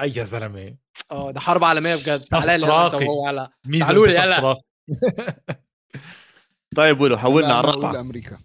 أي 0.00 0.12
يا 0.16 0.24
زلمة. 0.24 0.76
آه 1.10 1.30
ده 1.30 1.40
حرب 1.40 1.64
عالمية 1.64 1.94
بجد. 1.94 2.20
شخص 2.20 2.28
تعالى 2.28 2.58
لي 2.58 2.64
أنا 2.66 2.72
راقي. 2.72 2.96
أنت 2.98 3.08
وهو 3.08 3.26
على 3.26 3.48
ميزة 3.66 3.84
تعالوا 3.84 4.06
لي، 4.06 4.12
أنت 4.12 4.30
شخص 4.30 4.38
يلا. 4.38 4.56
طيب 6.76 7.00
ولو 7.00 7.18
حولنا 7.18 7.54
على 7.54 7.68
الرقعه 7.68 8.00
أمريكا 8.00 8.40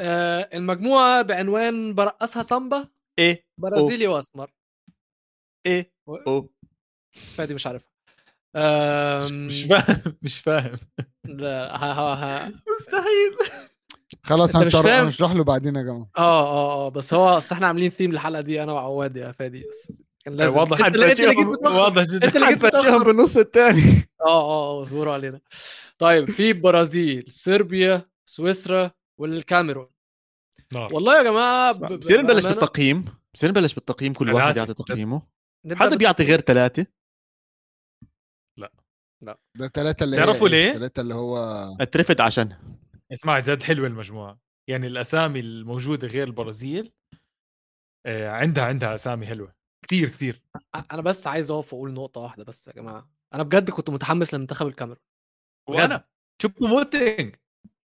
آه 0.00 0.48
المجموعة 0.54 1.22
بعنوان 1.22 1.94
برقصها 1.94 2.42
سامبا 2.42 2.88
إيه 3.18 3.46
برازيلي 3.60 4.06
وأسمر. 4.06 4.50
إيه 5.66 5.92
و- 6.06 6.16
أو. 6.16 6.50
فادي 7.12 7.54
مش 7.54 7.66
عارفها. 7.66 7.90
مش 9.30 9.64
فاهم 9.64 10.16
مش 10.22 10.38
فاهم. 10.40 10.76
لا 11.24 11.76
ها 11.76 11.92
ها 11.92 12.14
ها 12.14 12.52
مستحيل. 12.78 13.60
خلاص؟ 14.22 14.56
هنشرح 14.56 15.32
له 15.32 15.44
بعدين 15.44 15.76
يا 15.76 15.82
جماعة. 15.82 16.10
آه 16.18 16.42
آه 16.46 16.86
آه 16.86 16.88
بس 16.88 17.14
هو 17.14 17.28
اصل 17.28 17.54
إحنا 17.54 17.66
عاملين 17.66 17.90
ثيم 17.90 18.10
الحلقة 18.10 18.40
دي 18.40 18.62
أنا 18.62 18.72
وعواد 18.72 19.16
يا 19.16 19.32
فادي 19.32 19.64
بس. 19.68 20.02
كان 20.24 20.36
لازم. 20.36 20.58
واضح 20.58 20.86
أنت 20.86 20.96
اللي 20.96 21.14
جيت 21.14 21.26
متأخر. 21.46 21.76
واضح 21.76 22.02
جدا. 22.02 22.26
انت 22.26 22.36
اللي 22.36 22.48
جيت. 22.48 22.64
بالنص 23.06 23.36
الثاني 23.36 24.08
آه 24.20 24.78
آه 24.78 24.82
اصبروا 24.82 25.12
علينا. 25.12 25.40
طيب 25.98 26.30
في 26.30 26.52
برازيل 26.52 27.24
صربيا 27.28 28.02
سويسرا 28.24 28.90
والكاميرون. 29.20 29.88
نار. 30.72 30.94
والله 30.94 31.18
يا 31.18 31.22
جماعة 31.22 31.78
بصير 31.96 32.22
نبلش 32.22 32.46
بالتقييم. 32.46 33.04
بصير 33.34 33.50
نبلش 33.50 33.74
بالتقييم. 33.74 34.12
كل 34.12 34.32
واحد. 34.32 34.56
يعطي 34.56 34.74
تقييمه. 34.74 35.22
حدا 35.72 35.96
بيعطي 35.96 36.24
غير 36.24 36.40
ثلاثة؟ 36.40 36.86
ده 39.58 39.68
ثلاثة 39.68 40.04
اللي 40.04 40.16
تعرفوا 40.16 40.48
ليه؟ 40.48 40.72
ثلاثة 40.72 41.00
اللي 41.00 41.14
هو 41.14 41.36
أترفد 41.80 42.20
عشان. 42.20 42.56
اسمع 43.12 43.38
جد 43.38 43.62
حلوة 43.62 43.86
المجموعة. 43.86 44.38
يعني 44.68 44.86
الأسامي 44.86 45.40
الموجودة 45.40 46.08
غير 46.08 46.26
البرازيل 46.26 46.92
آه، 48.06 48.30
عندها 48.30 48.64
عندها 48.64 48.94
أسامي 48.94 49.26
حلوة. 49.26 49.59
كثير 49.90 50.08
كثير 50.08 50.42
أنا 50.92 51.02
بس 51.02 51.26
عايز 51.26 51.50
أقف 51.50 51.72
وأقول 51.72 51.92
نقطة 51.92 52.20
واحدة 52.20 52.44
بس 52.44 52.68
يا 52.68 52.72
جماعة. 52.72 53.10
أنا 53.34 53.42
بجد 53.42 53.70
كنت 53.70 53.90
متحمس 53.90 54.34
لمنتخب 54.34 54.66
الكاميرون. 54.66 55.02
وأنا 55.68 56.04
شوبو 56.42 56.66
موتينج 56.66 57.36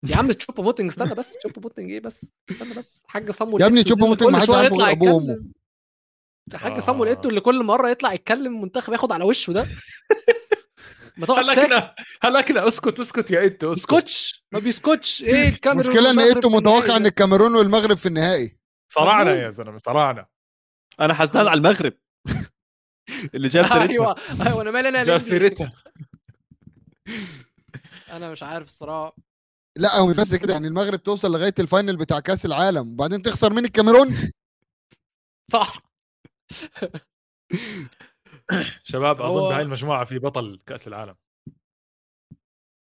يا 0.05 0.17
عم 0.17 0.31
تشوبو 0.31 0.63
موتينج 0.63 0.89
استنى 0.89 1.15
بس 1.15 1.33
تشوبو 1.33 1.61
موتنج 1.61 1.91
إيه 1.91 1.99
بس؟ 1.99 2.33
استنى 2.51 2.73
بس. 2.73 3.03
حاج 3.07 3.31
صامويل 3.31 3.61
يا 3.61 3.67
ابني 3.67 3.83
تشوبو 3.83 4.07
موتنج 4.07 4.29
ما 4.29 4.39
حدش 4.39 4.49
عارف 4.49 4.73
أبوه 4.73 4.89
يتكلم. 4.89 5.51
حاج 6.53 6.71
آه. 6.71 6.79
صامويل 6.79 7.09
ايتو 7.09 7.29
اللي 7.29 7.41
كل 7.41 7.63
مرة 7.63 7.89
يطلع 7.89 8.13
يتكلم 8.13 8.61
منتخب 8.61 8.93
ياخد 8.93 9.11
على 9.11 9.23
وشه 9.23 9.53
ده. 9.53 9.65
ما 11.17 11.25
تقعد 11.25 11.49
هلكنا 11.49 11.95
هلكنا 12.21 12.67
أسكت؟ 12.67 12.99
أسكت 12.99 13.31
يا 13.31 13.43
انت 13.45 13.63
أسكت. 13.63 13.93
اسكتش 13.93 14.45
ما 14.51 14.59
بيسكتش. 14.59 15.23
إيه 15.23 15.49
الكاميرون 15.49 15.85
المشكلة 15.85 16.11
إن 16.11 16.19
ايتو 16.19 16.49
متوقع 16.49 16.95
إن؟ 16.95 17.05
الكاميرون 17.05 17.55
والمغرب 17.55 17.97
في 17.97 18.05
النهائي. 18.05 18.57
صرعنا. 18.91 19.33
يا 19.33 19.49
زلمة 19.49 19.77
صرعنا. 19.77 20.25
أنا 21.01 21.13
حزنان 21.13 21.47
على 21.47 21.57
المغرب. 21.57 21.93
اللي 23.35 23.47
جاب 23.47 23.65
سيرتها. 23.65 23.89
أيوه. 23.89 24.15
أيوه 24.47 24.61
أنا 24.61 24.71
مالي 24.71 24.89
أنا 24.89 25.03
جاب؟ 25.03 25.19
سيرتها. 25.19 25.73
أنا 28.15 28.31
مش 28.31 28.43
عارف 28.43 28.67
الصراحة. 28.67 29.15
لا 29.77 29.95
هو 29.97 30.13
بس 30.13 30.35
كده 30.35 30.53
يعني 30.53 30.67
المغرب 30.67 31.03
توصل 31.03 31.31
لغاية 31.31 31.53
ال 31.59 31.65
final 31.65 31.97
بتاع 31.97 32.19
كأس 32.19 32.45
العالم 32.45 32.91
وبعدين 32.93 33.21
تخسر 33.21 33.53
من 33.53 33.65
الكاميرون. 33.65 34.15
صح. 35.53 35.79
شباب 38.83 39.21
أظن 39.21 39.49
بهاي 39.49 39.61
المجموعة 39.61 40.05
في 40.05 40.19
بطل 40.19 40.61
كأس 40.65 40.87
العالم. 40.87 41.15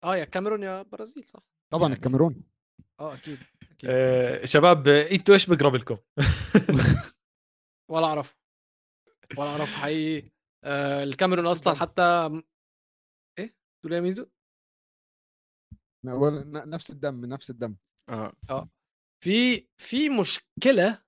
آه 0.03 0.15
يا 0.17 0.23
الكاميرون 0.23 0.63
يا 0.63 0.81
برازيل 0.81 1.25
صح. 1.27 1.39
طبعا 1.73 1.93
الكاميرون. 1.93 2.43
آه 2.99 3.13
أكيد 3.13 3.39
أكيد. 3.71 3.89
آه، 3.89 4.45
شباب 4.45 4.87
إنتوا 4.87 5.33
إيش 5.33 5.49
بقرب 5.49 5.75
لكم؟ 5.75 5.97
ولا 7.91 8.05
اعرف 8.05 8.37
ولا 9.37 9.49
اعرف 9.49 9.73
حقيقي. 9.73 10.31
آه 10.63 11.03
الكاميرون 11.03 11.47
أصلا 11.53 11.73
حتى 11.75 12.01
إيه؟ 13.39 13.55
تقول 13.81 13.93
إيه 13.93 13.99
يا 13.99 14.03
ميزو؟ 14.03 14.25
نفس 16.05 16.89
الدم 16.89 17.25
نفس 17.25 17.49
الدم. 17.49 17.75
آه. 18.09 18.69
في 19.23 19.67
في 19.77 20.09
مشكلة 20.09 21.03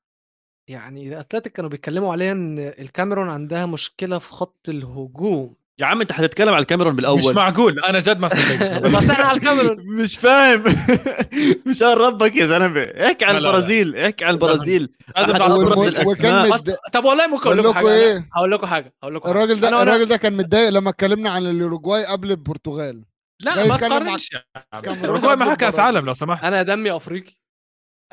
يعني 0.69 1.19
اتلتيك 1.19 1.53
كانوا 1.53 1.69
بيتكلموا 1.69 2.11
عليها 2.11 2.31
إن 2.31 2.59
الكاميرون 2.59 3.29
عندها 3.29 3.65
مشكلة 3.65 4.19
في 4.19 4.31
خط 4.31 4.69
الهجوم. 4.69 5.55
يا 5.79 5.85
عم 5.85 6.01
انت 6.01 6.11
حتتكلم 6.11 6.49
على 6.49 6.61
الكاميرون 6.61 6.95
بالأول. 6.95 7.17
مش 7.17 7.25
معقول 7.25 7.79
أنا 7.79 7.99
جد 7.99 8.19
ما 8.19 8.27
صدقت. 8.35 8.81
بس 8.81 9.09
إحنا 9.09 9.25
على 9.25 9.37
الكاميرون. 9.37 9.77
مش 9.79 10.17
فاهم. 10.17 10.63
مشان 11.67 11.87
ربك 11.87 12.35
يا 12.35 12.45
زلمة. 12.45 12.81
احكي 12.81 13.25
عن. 13.25 13.35
البرازيل 13.35 13.95
احكي 13.95 14.25
عن 14.25 14.33
البرازيل. 14.33 14.89
طب 16.93 17.05
والله 17.05 17.27
ممكن 17.27 17.49
أقول 17.49 17.61
بقول 17.61 17.69
لكم 17.69 17.73
حاجة. 17.73 18.29
هقول 18.35 18.51
لكم 18.51 18.67
حاجة 18.67 18.93
هقول 19.03 19.15
لكم 19.15 19.27
حاجة. 19.27 19.37
الراجل 19.37 19.59
ده 19.59 19.81
الراجل 19.83 20.05
ده 20.05 20.17
كان 20.17 20.37
متضايق 20.37 20.69
لما 20.69 20.89
اتكلمنا 20.89 21.29
عن 21.29 21.45
الأوروجواي 21.45 22.05
قبل 22.05 22.31
البرتغال. 22.31 23.03
لا 23.39 23.67
ما 23.67 23.77
تقارنش 23.77 24.29
معها 24.73 24.81
قبل 25.35 25.55
كأس. 25.55 25.79
عالم 25.79 26.05
لو 26.05 26.13
سمحت. 26.13 26.43
أنا 26.43 26.61
دمي 26.63 26.91
أفريقي. 26.95 27.38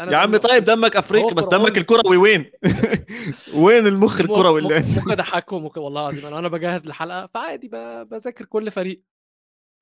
يا 0.00 0.16
عم 0.16 0.28
دمي 0.30 0.38
طيب 0.38 0.64
دمك 0.64 0.96
أفريقي 0.96 1.34
بس. 1.34 1.44
دمك 1.44 1.78
الكروي 1.78 2.16
وين؟ 2.16 2.50
وين 3.64 3.86
المخ 3.86 4.20
الكروي 4.20 4.60
اللي 4.60 4.80
ممكن 4.80 5.56
ممكن 5.56 5.80
والله 5.80 6.00
العظيم 6.00 6.26
أنا 6.26 6.36
وأنا 6.36 6.48
بجهز 6.48 6.86
الحلقة 6.86 7.26
فعادي 7.26 7.68
ب- 7.68 8.08
بذاكر 8.08 8.44
كل 8.44 8.70
فريق. 8.70 9.02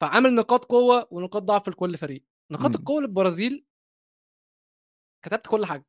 فعامل 0.01 0.35
نقاط 0.35 0.65
قوة 0.65 1.09
ونقاط 1.11 1.43
ضعف 1.43 1.69
لكل 1.69 1.97
فريق. 1.99 2.25
نقاط. 2.53 2.77
القوة 2.77 3.01
للبرازيل 3.01 3.65
كتبت 5.25 5.47
كل 5.47 5.67
حاجة. 5.67 5.87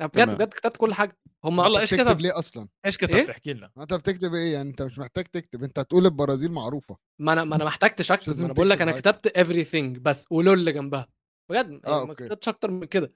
أنا 0.00 0.08
بجد. 0.08 0.34
بجد 0.34 0.48
كتبت 0.54 0.76
كل 0.76 0.94
حاجة. 0.94 1.18
هم 1.44 1.58
والله 1.58 1.80
إيش 1.80 1.94
كتب 1.94 2.20
ليه 2.20 2.38
أصلا؟ 2.38 2.68
إيش 2.86 2.96
كتب؟ 2.96 3.10
إيه؟ 3.14 3.26
تحكي 3.26 3.52
لنا. 3.52 3.70
أنت 3.78 3.94
بتكتب 3.94 4.34
إيه 4.34 4.52
يعني؟ 4.52 4.70
أنت 4.70 4.82
مش 4.82 4.98
محتاج 4.98 5.24
تكتب 5.24 5.64
أنت 5.64 5.78
هتقول 5.78 6.04
البرازيل 6.06 6.52
معروفة. 6.52 6.96
ما 7.20 7.32
أنا 7.32 7.44
ما 7.44 7.56
أنا 7.56 7.64
ما 7.64 7.70
احتجتش 7.70 8.12
أكتب 8.12 8.38
ما 8.40 8.44
أنا 8.46 8.52
بقول 8.52 8.70
لك 8.70 8.82
أنا. 8.82 8.92
كتبت 8.92 9.38
everything 9.38 9.98
بس 10.00 10.26
ولول 10.30 10.58
اللي 10.58 10.72
جنبها. 10.72 11.08
بجد 11.50 11.70
يعني 11.70 11.80
آه، 11.86 12.04
ما 12.04 12.10
okay. 12.10 12.24
كتبتش 12.26 12.48
أكتر 12.48 12.70
من 12.70 12.84
كده. 12.84 13.14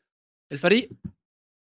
الفريق 0.53 0.91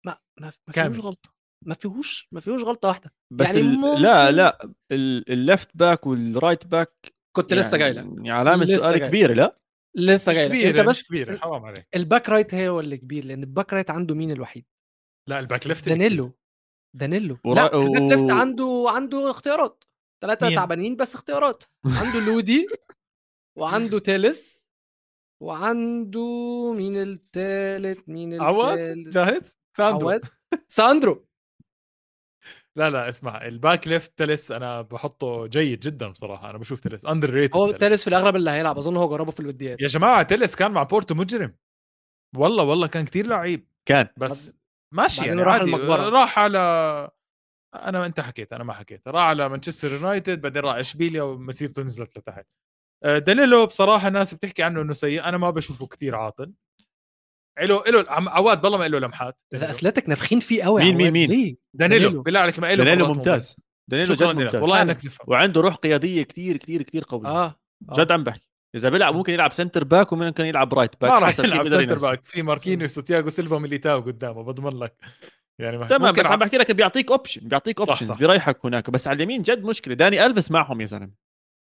ما 0.07 0.19
ما, 0.41 0.53
ما. 0.67 0.73
فيهوش 0.73 0.99
غلطة 1.01 1.35
ما 1.67 1.75
فيهوش 1.75 2.29
ما 2.33 2.41
فيهوش 2.41 2.63
غلطة 2.63 2.89
واحدة. 2.89 3.13
بس 3.33 3.55
يعني. 3.55 3.63
ممكن- 3.77 4.03
لا 4.03 4.31
لا 4.31 4.69
ال- 4.93 5.33
ال 5.33 5.41
left 5.41 5.77
back 5.77 6.07
وال 6.07 6.24
right 6.24 6.67
back 6.67 7.15
كنت 7.37 7.55
لسه 7.55 7.77
جاي 7.79 7.93
لك. 7.93 8.05
يعني 8.05 8.31
علامة 8.31 8.67
سؤال. 8.77 8.99
كبيرة 8.99 9.33
لا؟ 9.35 9.59
لسه 9.97 10.31
مش 10.33 10.37
جاي 10.39 10.45
لك. 10.47 10.51
كبير 10.53 10.69
انت 10.69 10.77
يعني 10.77 10.89
بس 10.89 10.99
مش 11.01 11.09
كبير 11.09 11.39
حرام 11.39 11.65
عليك. 11.65 11.89
ال 11.95 12.02
back 12.02 12.29
right 12.29 12.55
هو 12.55 12.81
اللي 12.81 12.97
كبير 12.97 13.25
لأن 13.25 13.43
ال 13.43 13.49
back 13.49 13.73
right 13.73 13.91
عنده 13.91 14.15
مين 14.15 14.31
الوحيد؟ 14.31 14.65
لا 15.29 15.39
ال 15.39 15.44
back 15.44 15.67
left 15.67 15.89
دانيلو. 15.89 16.33
دانيلو. 16.97 17.39
ورا- 17.45 17.55
لا 17.55 17.75
ال 17.83 17.87
back 17.87 18.03
left 18.19 18.31
عنده 18.31 18.85
عنده 18.89 19.31
اختيارات. 19.31 19.85
ثلاثة 20.23 20.47
مين؟ 20.49 20.57
تعبانين 20.57 20.97
بس 20.97 21.15
اختيارات. 21.15 21.65
عنده 21.87 22.21
لودي 22.27 22.67
وعنده 23.59 23.99
تيلس 23.99 24.64
وعنده 25.45 26.73
مين 26.77 27.03
التالت 27.03 28.09
مين 28.09 28.41
عواد 28.43 28.79
التالت. 28.79 29.15
جاهز؟ 29.15 29.57
ساندرو. 29.77 30.09
عواد 30.11 30.25
ساندرو. 30.69 31.27
لا 32.77 32.91
لا 32.91 33.09
اسمع 33.09 33.47
الباك 33.47 33.89
ليفت 33.89 34.19
تلس 34.19 34.53
أنا 34.53 34.83
بحطه 34.83 35.47
جيد 35.47 35.81
جدا 35.81 36.09
بصراحة 36.09 36.51
أنا 36.51 36.59
بشوف 36.59 36.81
تلس 36.81 37.07
اندر 37.07 37.31
ريتد 37.31 37.57
هو 37.57 37.73
تيلس 37.73 38.03
في 38.03 38.09
الأغلب 38.09 38.37
اللي 38.37 38.51
هيلعب 38.51 38.79
أظن 38.79 38.97
هو 38.97 39.09
جربه 39.09 39.31
في 39.31 39.41
الوديات. 39.41 39.81
يا 39.83 39.87
جماعة 39.87 40.23
تلس 40.23 40.55
كان 40.55 40.71
مع 40.71 40.83
بورتو 40.83 41.15
مجرم. 41.15 41.55
والله 42.37 42.65
والله 42.65 42.87
كان 42.87 43.05
كتير 43.05 43.27
لعيب. 43.27 43.69
كان. 43.87 44.09
بس 44.17 44.55
ماشي 44.95 45.25
يعني 45.27 45.43
راح 45.43 45.55
المقبرة. 45.55 46.09
راح 46.09 46.39
على 46.39 46.59
أنا 47.75 48.07
أنت 48.07 48.21
حكيت 48.21 48.53
أنا 48.53 48.65
ما 48.65 48.73
حكيت. 48.73 49.09
راح 49.09 49.23
على 49.23 49.49
مانشستر 49.49 49.93
يونايتد 49.93 50.41
بعدين 50.41 50.63
راح 50.63 50.77
إشبيليا 50.77 51.23
ومسيرته 51.23 51.83
نزلت 51.83 52.19
لتحت. 52.19 52.47
دانيلو 53.05 53.67
بصراحة 53.67 54.09
الناس 54.09 54.35
بتحكي 54.35 54.63
عنه 54.63 54.83
إنه 54.83 54.93
سيء 54.93 55.25
أنا 55.25 55.37
ما 55.39 55.51
بشوفه 55.51 55.87
كتير 55.87 56.15
عاطل 56.15 56.53
له 57.63 57.83
له 57.85 58.05
عم- 58.09 58.29
عواد 58.29 58.61
بالله 58.61 58.79
ما 58.79 58.89
له 58.89 58.99
لمحات 58.99 59.39
دانيلو. 59.53 59.71
اثلتيك 59.71 60.09
نافخين 60.09 60.41
فيه 60.41 60.63
قوي 60.63 60.83
مين- 60.85 60.97
مين- 60.97 61.13
مين؟ 61.13 61.31
ليه؟ 61.31 61.57
دانيلو. 61.75 62.23
بالله 62.23 62.41
عليك 62.41 62.59
ما 62.59 62.75
له 62.75 62.85
دانيلو 62.85 63.07
ممتاز 63.15 63.57
دانيلو 63.91 64.15
جد 64.15 64.23
ممتاز 64.23 64.63
والله. 64.63 64.83
إنك 64.83 65.01
تفهم 65.03 65.27
وعنده 65.31 65.61
روح 65.61 65.75
قيادية 65.75 66.23
كتير 66.23 66.57
كتير 66.57 66.83
كتير 66.83 67.05
قوية 67.09 67.27
آه 67.29 67.61
آه. 67.91 67.95
جد 67.95 68.13
عم 68.13 68.25
بحكي 68.25 68.49
إذا 68.75 68.89
بيلعب 68.89 69.15
ممكن 69.15 69.33
يلعب 69.33 69.53
center 69.53 69.85
back 69.85 70.13
وممكن 70.13 70.45
يلعب 70.45 70.75
right 70.75 70.91
back 71.01 71.11
ما 71.11 71.19
راح 71.19 71.39
يلعب 71.41 71.69
center. 71.69 71.99
back 71.99 72.25
في 72.25 72.43
ماركينيوس 72.43 72.99
وتياغو 72.99 73.31
سيلفا 73.31 73.59
ميليتاو 73.59 74.01
قدامه 74.01 74.43
بضمن 74.43 74.79
لك 74.79 74.97
يعني 75.59 75.79
ما- 75.79 75.87
تمام 75.87 76.15
بس 76.15 76.27
عم 76.27 76.39
بحكي 76.39 76.57
لك 76.59 76.71
بيعطيك 76.71 77.11
option 77.11 77.49
بيعطيك 77.49 77.81
options. 77.81 78.11
بيريحك 78.11 78.67
هناك 78.67 78.91
بس 78.91 79.09
على 79.09 79.17
اليمين 79.17 79.43
جد 79.43 79.65
مشكلة 79.65 79.95
داني 79.95 80.27
ألفيس 80.27 80.51
معهم 80.51 80.81
يا 80.81 80.87
زلمة 80.87 81.11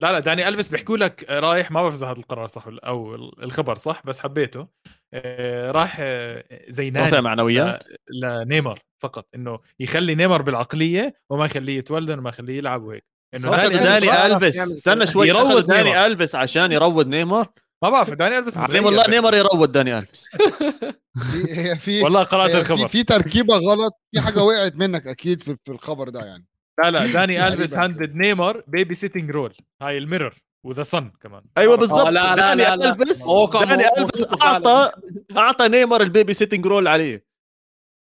لا 0.01 0.11
لا 0.11 0.19
داني 0.19 0.47
ألفيس 0.47 0.69
بيحكوا 0.69 0.97
لك 0.97 1.25
رايح 1.29 1.71
ما 1.71 1.81
بعرف 1.81 1.93
إذا 1.95 2.07
هذا 2.07 2.19
القرار 2.19 2.47
صح 2.47 2.67
ولا- 2.67 2.87
أو 2.87 3.15
الخبر 3.15 3.75
صح 3.75 4.01
بس 4.05 4.19
حبيته. 4.19 4.67
آه، 5.13 5.71
راح 5.71 5.97
آه، 5.99 6.43
زي 6.69 6.89
رافع 6.89 7.01
نادي 7.09 7.21
معنويات؟ 7.21 7.83
لنيمار 8.23 8.79
فقط 9.03 9.27
إنه 9.35 9.59
يخلي 9.79 10.15
نيمار 10.15 10.41
بالعقلية 10.41 11.13
وما 11.29 11.45
يخليه 11.45 11.77
يتولد 11.77 12.11
وما 12.11 12.29
يخليه 12.29 12.57
يلعب 12.57 12.83
وهيك. 12.83 13.03
إنه 13.35 13.49
داني 13.57 13.77
داني 13.77 14.25
ألفيس 14.25 14.59
استنى. 14.59 15.07
شوي 15.07 15.27
يروض 15.27 15.65
داني 15.65 15.83
نيمار. 15.89 16.05
ألفيس 16.05 16.35
عشان 16.35 16.71
يروض 16.71 17.07
نيمار؟ 17.07 17.49
ما 17.83 17.89
بعرف 17.89 18.13
داني 18.13 18.37
ألفيس 18.37 18.57
متغير. 18.57 18.85
والله 18.85 19.07
نيمار 19.09 19.35
يروض 19.35 19.71
داني 19.71 19.97
ألفيس. 19.99 20.29
في 21.85 22.01
والله 22.03 22.23
قرأت 22.23 22.51
في 22.51 22.57
الخبر. 22.59 22.87
في 22.87 23.03
تركيبة 23.03 23.55
غلط 23.55 23.93
في 24.15 24.21
حاجة 24.21 24.43
وقعت 24.43 24.75
منك 24.75 25.07
أكيد 25.07 25.43
في, 25.43 25.55
في 25.65 25.71
الخبر 25.71 26.09
ده 26.09 26.25
يعني. 26.25 26.45
لا 26.83 26.91
لا 26.91 27.13
داني 27.13 27.47
ألفيس. 27.47 27.73
handed 27.73 28.15
نيمار 28.15 28.63
babysitting 28.67 29.31
role 29.31 29.53
هاي 29.81 29.97
ال 29.97 30.03
Mirror 30.03 30.35
و 30.65 30.70
The 30.70 30.83
Sun 30.83 31.11
كمان 31.21 31.43
أيوه 31.57 31.73
آه، 31.73 31.77
بالضبط 31.77 32.07
لا، 32.07 32.09
لا، 32.09 32.35
داني 32.35 32.63
لا، 32.63 32.75
لا. 32.75 32.91
ألفيس 32.91 33.23
داني 33.53 33.83
ألفيس. 33.97 34.25
أعطى 34.41 34.91
أعطى 35.37 35.67
نيمار 35.67 36.01
ال 36.01 36.33
babysitting 36.33 36.65
role 36.65 36.87
عليه 36.87 37.25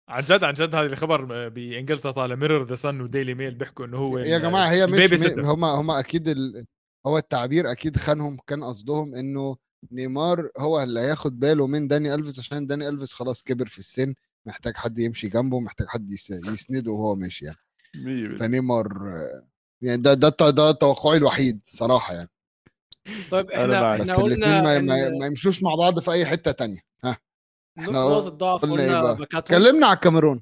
عن 0.10 0.24
جد 0.24 0.44
عن 0.44 0.54
جد 0.54 0.76
هذا 0.76 0.86
الخبر 0.86 1.50
بإنجلترا 1.50 2.12
طالع 2.12 2.36
Mirror 2.36 2.66
The 2.66 2.76
Sun 2.76 3.02
و 3.02 3.07
Daily 3.07 3.34
Mail 3.34 3.56
بيحكوا 3.56 3.86
إنه 3.86 3.98
هو 3.98 4.18
يا 4.18 4.38
جماعة 4.38 4.72
هي 4.72 4.88
مش. 4.88 5.14
هم 5.38 5.66
هم 5.66 5.92
أكيد 5.92 6.28
ال... 6.28 6.66
هو 7.08 7.18
التعبير 7.18 7.72
أكيد 7.72 7.98
خانهم 7.98 8.38
كان 8.48 8.64
قصدهم 8.64 9.16
إنه 9.16 9.58
نيمار 9.92 10.50
هو 10.58 10.84
اللي 10.84 11.00
هياخد 11.00 11.40
باله 11.40 11.68
من 11.68 11.88
داني 11.88 12.14
ألفيس 12.14 12.40
عشان 12.40 12.68
داني 12.68 12.90
ألفيس 12.90 13.14
خلاص 13.14 13.44
كبر 13.44 13.66
في 13.68 13.80
السن 13.80 14.14
محتاج 14.46 14.76
حد 14.78 15.00
يمشي 15.00 15.30
جنبه 15.30 15.60
محتاج 15.60 15.88
حد 15.88 16.12
يس... 16.12 16.30
يسنده 16.32 16.92
وهو 16.92 17.16
ماشي 17.16 17.46
يعني 17.46 17.58
فنيمار 18.40 18.88
يعني 19.82 20.02
ده 20.02 20.14
ده 20.14 20.30
ده 20.50 20.72
توقعي 20.72 21.18
الوحيد 21.18 21.62
صراحة 21.66 22.14
يعني. 22.14 22.30
طيب 23.32 23.52
إحنا. 23.52 23.98
بس 23.98 24.10
إحنا 24.10 24.24
الاثنين 24.24 24.44
قلنا 24.44 24.62
ما, 24.62 24.78
إن 24.78 24.86
ما, 24.86 25.20
ما 25.20 25.26
يمشوش 25.26 25.64
مع 25.64 25.76
بعض 25.76 26.00
في 26.00 26.12
أي 26.12 26.26
حتة 26.26 26.52
تانية. 26.52 26.80
ها 27.04 27.18
إحنا 27.80 27.92
نقطة 27.92 28.30
ضعف 28.30 28.62
قلنا 28.62 29.18
إيه 29.18 29.28
اتكلمنا 29.34 29.88
على 29.88 29.96
الكاميرون. 29.96 30.42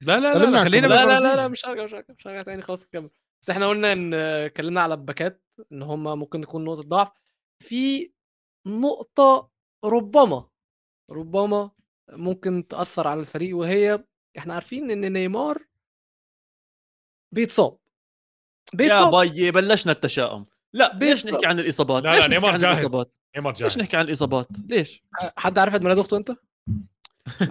لا 0.00 0.20
لا 0.20 0.20
لا, 0.20 0.34
خلينا 0.34 0.50
لا 0.56 0.64
خلينا 0.64 0.86
لا 0.86 1.04
لا 1.04 1.20
لا. 1.20 1.36
لا 1.36 1.48
مش 1.48 1.66
هرجع 1.66 1.84
مش 1.84 1.94
هرجع 1.94 2.14
مش 2.18 2.26
هرجع 2.26 2.42
تاني 2.42 2.62
خلاص 2.62 2.84
نكمل 2.84 3.10
بس 3.42 3.50
إحنا 3.50 3.66
قلنا 3.66 3.92
إن 3.92 4.14
اتكلمنا 4.14 4.80
على 4.80 4.94
الباكات 4.94 5.42
إن 5.72 5.82
هم 5.82 6.18
ممكن 6.18 6.42
يكون 6.42 6.64
نقطة 6.64 6.88
ضعف. 6.88 7.08
في 7.62 8.12
نقطة 8.66 9.50
ربما 9.84 10.48
ربما 11.10 11.70
ممكن 12.12 12.68
تأثر 12.68 13.08
على 13.08 13.20
الفريق 13.20 13.56
وهي 13.56 14.04
إحنا 14.38 14.54
عارفين 14.54 14.90
إن 14.90 15.12
نيمار 15.12 15.66
بيتصاب. 17.34 17.76
يا 18.72 18.76
بيتصاب. 18.78 19.10
باي 19.10 19.50
بلشنا 19.50 19.92
التشاؤم. 19.92 20.44
لا 20.72 20.98
ليش. 21.00 21.26
نحكي 21.26 21.46
عن 21.46 21.58
الإصابات؟ 21.58 22.02
لا، 22.04 22.08
لا، 22.08 22.14
ليش 22.14 22.24
نحكي 22.24 22.34
نيمار 22.34 22.52
عن 22.52 22.58
جاهز. 22.58 22.78
الإصابات؟ 22.78 23.14
نيمار 23.36 23.52
ليش 23.52 23.60
جاهز. 23.60 23.78
نحكي 23.78 23.96
عن 23.96 24.04
الإصابات؟ 24.04 24.48
ليش؟ 24.68 25.02
حد 25.36 25.58
عارف 25.58 25.72
عيد 25.72 25.82
ميلاد 25.82 25.98
اخته 25.98 26.16
أنت؟ 26.16 26.36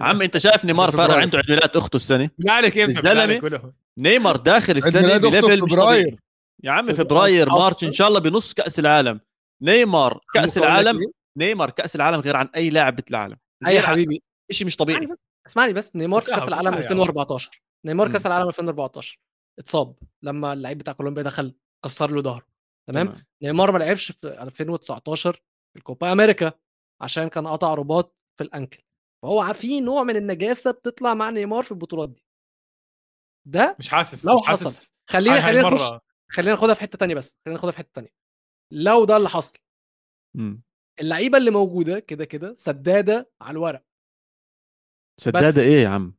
عم 0.00 0.22
أنت 0.22 0.38
شايف 0.38 0.64
نيمار 0.64 0.90
فارق. 0.90 1.14
عنده 1.14 1.38
عيد 1.38 1.50
ميلاد 1.50 1.76
أخته 1.76 1.96
السنة؟ 1.96 2.30
لا 2.38 2.52
عليك 2.52 3.44
وله. 3.44 3.72
نيمار 3.98 4.36
داخل 4.36 4.76
السنة 4.76 5.18
ب 5.18 5.25
level 5.25 5.60
طبيعي. 5.60 5.68
فبراير 5.68 6.18
يا 6.62 6.70
عم 6.70 6.94
فبراير. 6.94 7.48
March 7.48 7.84
إن 7.84 7.92
شاء 7.92 8.08
الله 8.08 8.20
بنص 8.20 8.54
كأس 8.54 8.78
العالم. 8.78 9.20
نيمار 9.62 10.20
كأس 10.34 10.58
العالم؟ 10.58 11.00
نيمار 11.38 11.70
كأس 11.70 11.96
العالم 11.96 12.20
غير 12.20 12.36
عن 12.36 12.48
أي 12.56 12.70
لاعب 12.70 12.96
بالعالم. 12.96 13.36
أي 13.66 13.80
حبيبي. 13.80 14.22
شيء 14.50 14.66
مش 14.66 14.76
طبيعي. 14.76 15.08
اسمعني 15.46 15.72
بس 15.72 15.96
نيمار 15.96 16.22
كأس 16.22 16.48
العالم 16.48 16.70
فكها 16.70 16.80
يا 16.80 16.84
2014 16.84 17.62
نيمار. 17.84 18.12
كأس 18.12 18.26
العالم 18.26 18.48
2014 18.48 19.18
اتصاب 19.58 19.96
لما 20.22 20.52
اللعيب 20.52 20.78
بتاع 20.78 20.92
كولومبيا 20.92 21.22
دخل 21.22 21.54
كسر 21.84 22.10
له 22.10 22.22
ظهره 22.22 22.46
تمام؟ 22.88 23.24
نيمار 23.42 23.72
ما 23.72 23.78
لعبش 23.78 24.12
في 24.12 24.42
2019 24.42 25.32
في 25.72 25.78
الكوبا 25.78 26.12
أمريكا 26.12 26.52
عشان 27.00 27.28
كان 27.28 27.46
قطع 27.46 27.74
رباط 27.74 28.16
في 28.38 28.44
ال 28.44 28.50
ankle 28.50 28.82
فهو 29.22 29.52
في 29.52 29.80
نوع 29.80 30.02
من 30.02 30.16
النجاسة 30.16 30.70
بتطلع 30.70 31.14
مع 31.14 31.30
نيمار 31.30 31.62
في 31.62 31.72
البطولات 31.72 32.08
دي. 32.08 32.24
ده 33.48 33.76
مش 33.78 33.88
حاسس 33.88 34.26
لو 34.26 34.36
مش 34.36 34.46
حاسس. 34.46 34.66
حصل 34.66 34.92
خلينا 35.10 35.40
خلينا. 35.40 35.70
نخش 35.70 36.00
خلينا 36.30 36.50
ناخدها 36.52 36.74
في 36.74 36.80
حتة 36.80 36.98
تانية 36.98 37.14
بس 37.14 37.36
خلينا 37.44 37.56
ناخدها 37.56 37.70
في 37.72 37.78
حتة 37.78 37.90
تانية. 37.94 38.14
لو 38.72 39.04
ده 39.04 39.16
اللي 39.16 39.28
حصل 39.28 39.52
مم. 40.36 40.62
اللعيبة 41.00 41.38
اللي 41.38 41.50
موجودة 41.50 41.98
كده 41.98 42.24
كده 42.24 42.54
سدادة 42.58 43.30
على 43.40 43.50
الورق. 43.52 43.84
سدادة 45.20 45.62
إيه 45.62 45.82
يا 45.82 45.88
عم. 45.88 46.14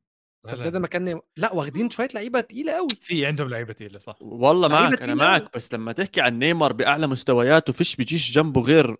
سداده 0.45 0.79
مكان 0.79 1.19
لا 1.37 1.53
واخدين 1.53 1.89
شوية 1.89 2.07
لعيبة 2.13 2.41
تقيلة 2.41 2.71
قوي 2.73 2.87
في 3.01 3.25
عندهم 3.25 3.49
لعيبة 3.49 3.73
تقيلة 3.73 3.99
صح. 3.99 4.15
والله 4.21 4.67
معك 4.67 5.01
أنا 5.01 5.15
معك 5.15 5.41
أوي. 5.41 5.49
بس 5.55 5.73
لما 5.73 5.91
تحكي 5.91 6.21
عن 6.21 6.39
نيمار 6.39 6.73
بأعلى 6.73 7.07
مستوياته 7.07 7.73
فيش 7.73 7.95
بيجيش 7.95 8.31
جنبه 8.31 8.61
غير 8.61 8.97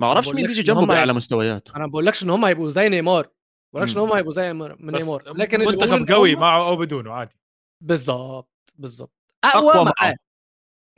ما 0.00 0.06
أعرفش 0.06 0.28
مين 0.28 0.46
بيجي 0.46 0.62
جنبه 0.62 0.86
بأعلى 0.86 1.12
مستوياته. 1.12 1.70
أنا 1.76 1.84
ما 1.86 1.90
بقولكش 1.90 2.22
إن 2.22 2.30
هم 2.30 2.44
هيبقوا 2.44 2.68
زي 2.68 2.88
نيمار. 2.88 3.24
ما 3.24 3.30
بقولكش 3.72 3.96
إن. 3.96 4.00
هم 4.00 4.12
هيبقوا 4.12 4.32
زي 4.32 4.52
نيمار- 4.52 4.76
من 4.80 4.92
بس 4.92 5.02
نيمار. 5.02 5.32
لكن 5.36 5.60
منتخب 5.60 6.08
قوي 6.12 6.34
هم- 6.34 6.40
معه 6.40 6.68
أو 6.68 6.76
بدونه 6.76 7.12
عادي. 7.12 7.36
بالظبط 7.80 8.74
بالظبط 8.78 9.12
أقوى 9.44 9.70
أقوى 9.72 9.84
معه. 9.84 9.94
معاه. 10.00 10.16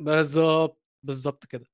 بالظبط 0.01 0.83
بالظبط 1.03 1.45
كده. 1.45 1.67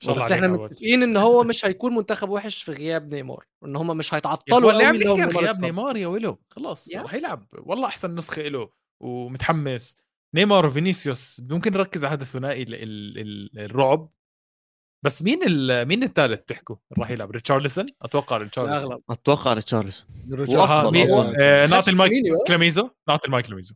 شاء 0.00 0.14
الله 0.14 0.26
بس 0.26 0.32
إحنا. 0.32 0.48
متفقين 0.48 1.02
إن 1.02 1.16
هو 1.16 1.42
مش 1.44 1.64
هيكون 1.64 1.94
منتخب 1.94 2.28
وحش 2.28 2.62
في 2.62 2.72
غياب 2.72 3.14
نيمار 3.14 3.46
إن 3.64 3.76
هم 3.76 3.96
مش 3.96 4.14
هيتعطلوا 4.14 4.72
قوي 4.72 4.84
عم 4.84 4.96
غياب. 4.96 5.60
نيمار 5.60 5.96
يا 5.96 6.06
ولو 6.06 6.38
خلاص. 6.50 6.88
رح 6.96 7.14
يلعب. 7.14 7.46
والله 7.52 7.86
أحسن 7.86 8.14
نسخة 8.14 8.42
له 8.42 8.70
ومتحمس. 9.02 9.96
نيمار 10.34 10.66
وفينيسيوس 10.66 11.42
ممكن 11.50 11.72
نركز 11.72 12.04
على 12.04 12.14
هذا 12.14 12.22
الثنائي 12.22 12.62
ال- 12.62 12.74
ال- 12.74 13.18
ال- 13.18 13.58
الرعب. 13.60 14.08
بس 15.04 15.22
مين 15.22 15.42
ال- 15.46 15.88
مين 15.88 16.02
الثالث 16.02 16.40
بتحكوا 16.40 16.76
راح 16.98 17.10
يلعب؟ 17.10 17.30
ريتشارلسون؟ 17.30 17.86
أتوقع 18.02 18.36
ريتشارلسون. 18.36 18.98
أتوقع 19.10 19.52
ريتشارلسون. 19.52 20.08
آه، 21.40 21.66
نعطي 21.66 21.90
المايك. 21.90 22.12
كلاميزو 22.46 22.90
نعطي 23.08 23.26
المايك 23.26 23.46
كلاميزو 23.46 23.74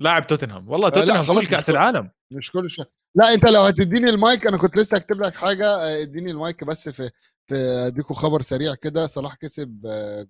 لاعب 0.00 0.26
توتنهام. 0.26 0.68
والله 0.68 0.88
توتنهام 0.88 1.24
خلاص 1.24 1.42
كل 1.44 1.50
كاس 1.50 1.70
العالم. 1.70 2.10
مش 2.32 2.50
كل 2.50 2.70
شيء. 2.70 2.84
لا 3.16 3.34
انت 3.34 3.44
لو 3.44 3.60
هتديني 3.62 4.10
المايك 4.10 4.46
أنا 4.46 4.56
كنت 4.56 4.76
لسه 4.76 4.96
هكتب 4.96 5.20
لك 5.22 5.34
حاجة. 5.34 5.66
آه، 5.66 6.02
اديني 6.02 6.30
المايك 6.30 6.64
بس 6.64 6.88
في 6.88 7.10
في 7.46 7.54
اديكوا 7.86 8.16
خبر 8.16 8.42
سريع 8.42 8.74
كده. 8.74 9.06
صلاح 9.06 9.34
كسب 9.34 9.80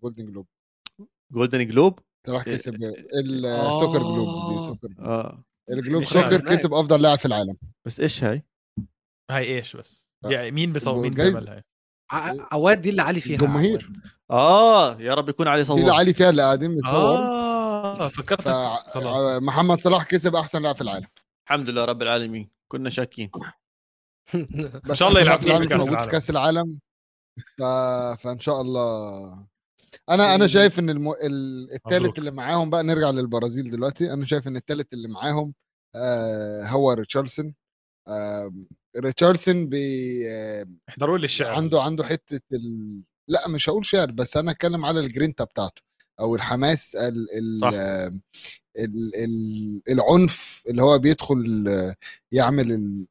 جولدن 0.03 0.27
جلوب 0.27 0.47
جولدن 1.33 1.67
جلوب 1.67 1.99
صلاح 2.27 2.47
إيه. 2.47 2.55
كسب 2.55 2.75
السوكر 3.15 3.99
جلوب 3.99 4.29
دي 4.53 4.59
آه. 4.59 4.67
سوكر 4.67 4.89
آه. 4.99 5.45
الجلوب 5.71 6.03
مش 6.03 6.09
سوكر. 6.09 6.37
كسب 6.41 6.75
أفضل 6.75 7.03
لاعب 7.03 7.19
في 7.19 7.27
العالم. 7.27 7.57
بس 7.87 8.01
إيش 8.01 8.25
هاي؟ 8.25 8.43
هاي 9.31 9.57
إيش 9.57 9.77
بس؟ 9.77 10.09
آه. 10.25 10.29
يعني 10.29 10.51
مين 10.51 10.73
بيصور 10.73 11.03
مين. 11.03 11.11
بيعمل 11.11 11.49
هاي؟ 11.49 11.63
ع- 12.11 12.49
عواد 12.53 12.81
دي 12.81 12.91
اللي 12.91 13.03
علي 13.03 13.21
فيها 13.21 13.35
الجماهير. 13.37 13.83
عواد. 13.83 13.97
آه 14.31 15.01
يا 15.01 15.15
رب 15.15 15.29
يكون 15.29 15.49
علي 15.49 15.63
دي 15.63 15.73
اللي 15.73 15.83
صور 15.87 15.95
علي 15.95 16.15
فيها 16.15 16.31
اللي 16.31 16.43
قاعدين 16.43 16.75
بيصور 16.75 16.93
آه 17.19 18.09
فكرت 18.09 18.43
فمحمد 18.43 19.81
صلاح 19.81 20.05
كسب 20.05 20.35
أحسن 20.37 20.63
لاعب 20.63 20.75
في 20.75 20.81
العالم. 20.81 21.07
الحمد 21.47 21.69
لله 21.69 21.85
رب 21.85 22.03
العالمين. 22.03 22.54
كنا 22.69 22.91
شاكين. 22.91 23.31
بس 24.89 24.97
شاء 24.99 25.09
الله 25.09 25.21
يلعب 25.21 25.39
في 25.41 25.45
في 25.69 25.75
العالم. 25.75 26.11
كأس 26.11 26.31
العالم. 26.31 26.81
ف... 27.59 27.63
فإن 28.23 28.41
شاء 28.41 28.61
الله. 28.61 29.49
أنا 30.11 30.35
أنا 30.35 30.47
شايف 30.47 30.79
إن 30.79 30.91
الم... 30.91 31.11
ال- 31.13 31.73
التالت 31.73 31.95
مبروك. 31.95 32.19
اللي 32.19 32.31
معاهم 32.31 32.71
بقى 32.71 32.83
نرجع 32.83 33.11
للبرازيل 33.11 33.71
دلوقتي. 33.71 34.13
أنا 34.13 34.27
شايف 34.27 34.49
إن 34.49 34.57
التالت 34.57 34.93
اللي 34.93 35.09
معاهم 35.09 35.55
آه 35.97 36.67
هو 36.67 36.93
ريتشاردسون. 36.93 37.55
آه 38.09 38.53
ريتشارلسون 38.99 39.69
بي 39.69 39.79
آه 40.31 40.67
احضروا 40.89 41.19
لي 41.19 41.25
الشعر. 41.25 41.55
عنده 41.57 41.83
عنده 41.83 42.05
حتة 42.05 42.41
ال... 42.53 43.01
لا 43.29 43.49
مش 43.49 43.69
هقول 43.69 43.87
شعر 43.87 44.11
بس 44.11 44.37
أنا 44.37 44.51
أتكلم 44.51 44.85
على 44.85 45.01
الجرينتا 45.01 45.45
بتاعته. 45.45 45.83
أو 46.21 46.35
الحماس 46.35 46.95
ال... 46.97 47.27
ال... 47.39 47.59
صح. 47.59 47.69
ال... 48.79 49.15
ال... 49.17 49.83
العنف 49.91 50.63
اللي 50.69 50.83
هو 50.83 50.99
بيدخل 50.99 51.67
يعمل. 52.33 53.07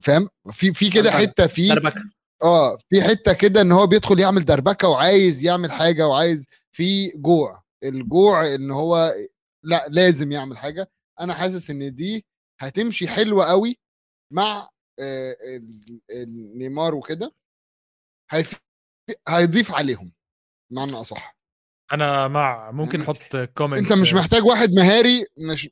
فاهم 0.00 0.28
في 0.52 0.74
في 0.74 0.90
كده. 0.90 1.10
حتة 1.10 1.46
دربكة. 1.68 2.04
آه 2.42 2.76
في 2.76 3.02
حتة 3.02 3.32
كده 3.32 3.60
إن 3.60 3.72
هو 3.72 3.86
بيدخل 3.86 4.20
يعمل 4.20 4.44
دربكه 4.44 4.88
وعايز 4.88 5.44
يعمل 5.44 5.72
حاجة 5.72 6.08
وعايز 6.08 6.46
في 6.72 7.08
جوع 7.08 7.62
الجوع 7.84 8.54
إن 8.54 8.70
هو 8.70 9.14
لأ 9.64 9.86
لازم 9.88 10.32
يعمل 10.32 10.58
حاجة 10.58 10.90
أنا 11.20 11.34
حاسس 11.34 11.70
إن 11.70 11.94
دي 11.94 12.26
هتمشي 12.60 13.08
حلوة 13.08 13.44
قوي 13.44 13.78
مع 14.32 14.68
آه، 15.00 15.36
نيمار 16.54 16.94
وكده 16.94 17.34
هيضيف 19.28 19.72
عليهم 19.72 20.12
معنى 20.72 20.92
أصح 20.92 21.36
أنا 21.92 22.28
مع 22.28 22.70
ممكن 22.70 23.00
أحط 23.00 23.36
comment 23.36 23.82
أنت 23.82 23.92
مش 23.92 24.14
محتاج 24.14 24.44
واحد 24.44 24.72
مهاري 24.72 25.26
مش 25.38 25.70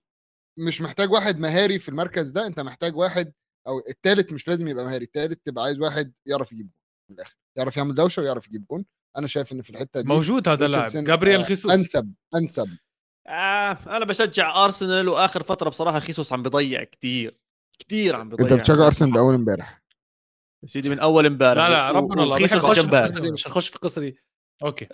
مش 0.58 0.80
محتاج 0.80 1.10
واحد 1.12 1.38
مهاري 1.38 1.78
في 1.78 1.88
المركز 1.88 2.30
ده 2.30 2.46
أنت 2.46 2.60
محتاج 2.60 2.96
واحد 2.96 3.32
أو 3.66 3.78
التالت 3.88 4.32
مش 4.32 4.48
لازم 4.48 4.68
يبقى 4.68 4.84
مهاري 4.84 5.04
التالت 5.04 5.46
تبقى 5.46 5.64
عايز 5.64 5.78
واحد 5.80 6.12
يعرف 6.26 6.52
يجيب 6.52 6.66
جون 6.66 6.72
من 7.10 7.16
الآخر 7.16 7.36
يعرف 7.56 7.76
يعمل 7.76 7.94
دوشة 7.94 8.22
ويعرف 8.22 8.48
يجيب 8.48 8.64
جون. 8.70 8.84
أنا 9.18 9.26
شايف 9.26 9.52
إن 9.52 9.62
في 9.62 9.70
الحتة 9.70 10.00
دي 10.00 10.08
موجود 10.08 10.48
هذا 10.48 10.66
اللاعب 10.66 10.90
جابرييل 10.90 11.40
آه، 11.40 11.44
خيسوس. 11.44 11.72
أنسب 11.72 12.12
أنسب. 12.34 12.68
آه 13.26 13.78
أنا 13.86 14.04
بشجع 14.04 14.64
أرسنال 14.64 15.08
وآخر 15.08 15.42
فترة 15.42 15.68
بصراحة 15.70 15.98
خيسوس 15.98 16.32
عم 16.32 16.42
بضيع 16.42 16.84
كتير 16.84 17.40
كتير 17.78 18.16
عم 18.16 18.28
بضيع. 18.28 18.46
انت 18.46 18.54
بتشجع 18.54 18.86
أرسنال 18.86 19.18
اول 19.18 19.34
امبارح. 19.34 19.82
يا 20.62 20.68
سيدي 20.68 20.90
من 20.90 20.98
أول 20.98 21.26
امبارح. 21.26 21.68
لا، 21.68 21.70
لا، 21.70 21.90
ربنا 21.90 22.22
الله، 22.22 22.38
مش 22.38 22.52
هنخش 22.52 22.78
في. 22.80 22.86
القصة 22.86 23.20
دي 23.20 23.30
مش 23.30 23.48
هنخش 23.48 23.68
في 23.68 23.76
القصة 23.76 24.00
دي. 24.00 24.16
أوكي. 24.62 24.86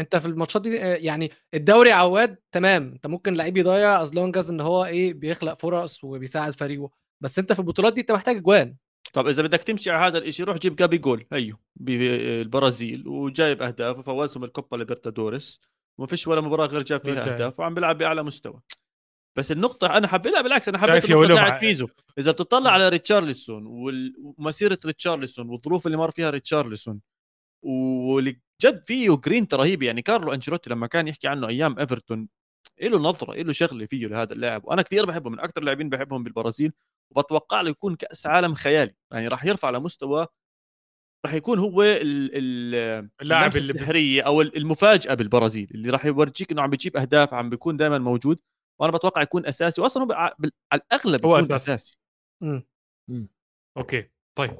أنت 0.00 0.16
في 0.16 0.26
الماتشات 0.26 0.62
دي 0.62 0.82
آه، 0.82 0.96
يعني 0.96 1.30
الدوري 1.54 1.92
عواد 1.92 2.36
تمام. 2.52 2.82
أنت 2.92 3.06
ممكن 3.06 3.34
لعيب 3.34 3.56
يضيع 3.56 4.02
as 4.02 4.14
long 4.14 4.38
as 4.38 4.50
إن 4.50 4.60
هو 4.60 4.84
إيه 4.84 5.14
بيخلق 5.14 5.60
فرص 5.60 6.04
وبيساعد 6.04 6.52
فريقه. 6.52 6.90
بس 7.20 7.38
أنت 7.38 7.52
في 7.52 7.58
البطولات 7.58 7.92
دي 7.92 8.00
أنت 8.00 8.12
محتاج 8.12 8.36
اجوان 8.36 8.76
طب 9.12 9.26
إذا 9.28 9.42
بدك 9.42 9.62
تمشي 9.62 9.90
على 9.90 10.06
هذا 10.06 10.18
الشيء 10.18 10.46
روح 10.46 10.56
جيب 10.56 10.76
جابي 10.76 10.98
جول. 10.98 11.26
هيو 11.32 11.56
بالبرازيل 11.76 13.08
وجايب 13.08 13.62
أهداف 13.62 13.98
وفوزهم 13.98 14.44
الكوبا 14.44 14.76
ليبرتادوريس. 14.76 15.60
وما 15.98 16.06
فيش 16.06 16.26
ولا 16.26 16.40
مباراة 16.40 16.66
غير 16.66 16.82
جاب 16.82 17.00
فيها. 17.04 17.34
أهداف 17.34 17.60
وعم 17.60 17.74
بيلعب 17.74 17.98
بأعلى 17.98 18.22
مستوى. 18.22 18.60
بس 19.36 19.52
النقطة 19.52 19.86
أنا 19.86 20.08
حبيت 20.08 20.32
لا 20.32 20.40
بالعكس 20.42 20.68
أنا 20.68 20.78
حبيت 20.78 20.90
شايف 20.90 21.04
يا 21.04 21.14
النقطة 21.14 21.26
ولو 21.28 21.34
تاعت 21.36 21.52
مع- 21.52 21.68
ميزو 21.68 21.88
إذا 22.18 22.32
بتطلع 22.32 22.70
على 22.70 22.88
ريتشارلسون 22.88 23.64
ومسيرة 24.38 24.78
ريتشارلسون 24.86 25.48
والظروف 25.48 25.86
اللي 25.86 25.96
مر 25.98 26.10
فيها 26.10 26.30
ريتشارلسون 26.30 27.00
واللي 27.66 28.40
جد 28.62 28.84
فيه 28.86 29.16
جرينت 29.16 29.54
رهيب 29.54 29.82
يعني 29.82 30.02
كارلو 30.02 30.32
أنشيلوتي 30.32 30.70
لما 30.70 30.86
كان 30.86 31.08
يحكي 31.08 31.28
عنه 31.28 31.48
أيام 31.48 31.78
إيفرتون 31.78 32.28
له 32.82 32.98
نظرة 32.98 33.34
له 33.34 33.52
شغلة 33.52 33.86
فيه 33.86 34.06
لهذا 34.06 34.32
اللاعب. 34.32 34.64
وأنا 34.64 34.82
كثير 34.82 35.06
بحبه 35.06 35.30
من 35.30 35.40
أكثر 35.40 35.60
اللاعبين 35.60 35.88
بحبهم 35.88 36.24
بالبرازيل. 36.24 36.72
وبتوقع 37.10 37.60
له 37.60 37.70
يكون 37.70 37.96
كأس 37.96 38.26
عالم 38.26 38.54
خيالي. 38.54 38.94
يعني 39.12 39.28
راح 39.28 39.44
يرفع 39.44 39.70
لمستوى 39.70 40.26
راح 41.24 41.34
يكون 41.34 41.58
هو 41.58 41.82
ال 41.82 42.30
ال 42.34 43.08
اللاعب 43.22 43.56
السحريه 43.56 44.22
أو 44.22 44.40
المفاجأة 44.42 45.14
بالبرازيل 45.14 45.70
اللي 45.74 45.90
راح 45.90 46.04
يورجيك 46.06 46.52
إنه 46.52 46.62
عم 46.62 46.70
بيجيب 46.70 46.96
أهداف 46.96 47.34
عم 47.34 47.50
بيكون 47.50 47.76
دائما 47.76 47.98
موجود. 47.98 48.38
وأنا 48.80 48.92
بتوقع 48.92 49.22
يكون 49.22 49.46
أساسي. 49.46 49.80
واصلا 49.80 50.04
هو 50.04 50.12
على 50.12 50.32
الأغلب 50.74 51.26
هو 51.26 51.38
يكون 51.38 51.54
أساسي. 51.54 51.74
أساسي. 51.74 51.98
مم. 52.42 53.28
أوكي. 53.76 54.10
طيب. 54.38 54.58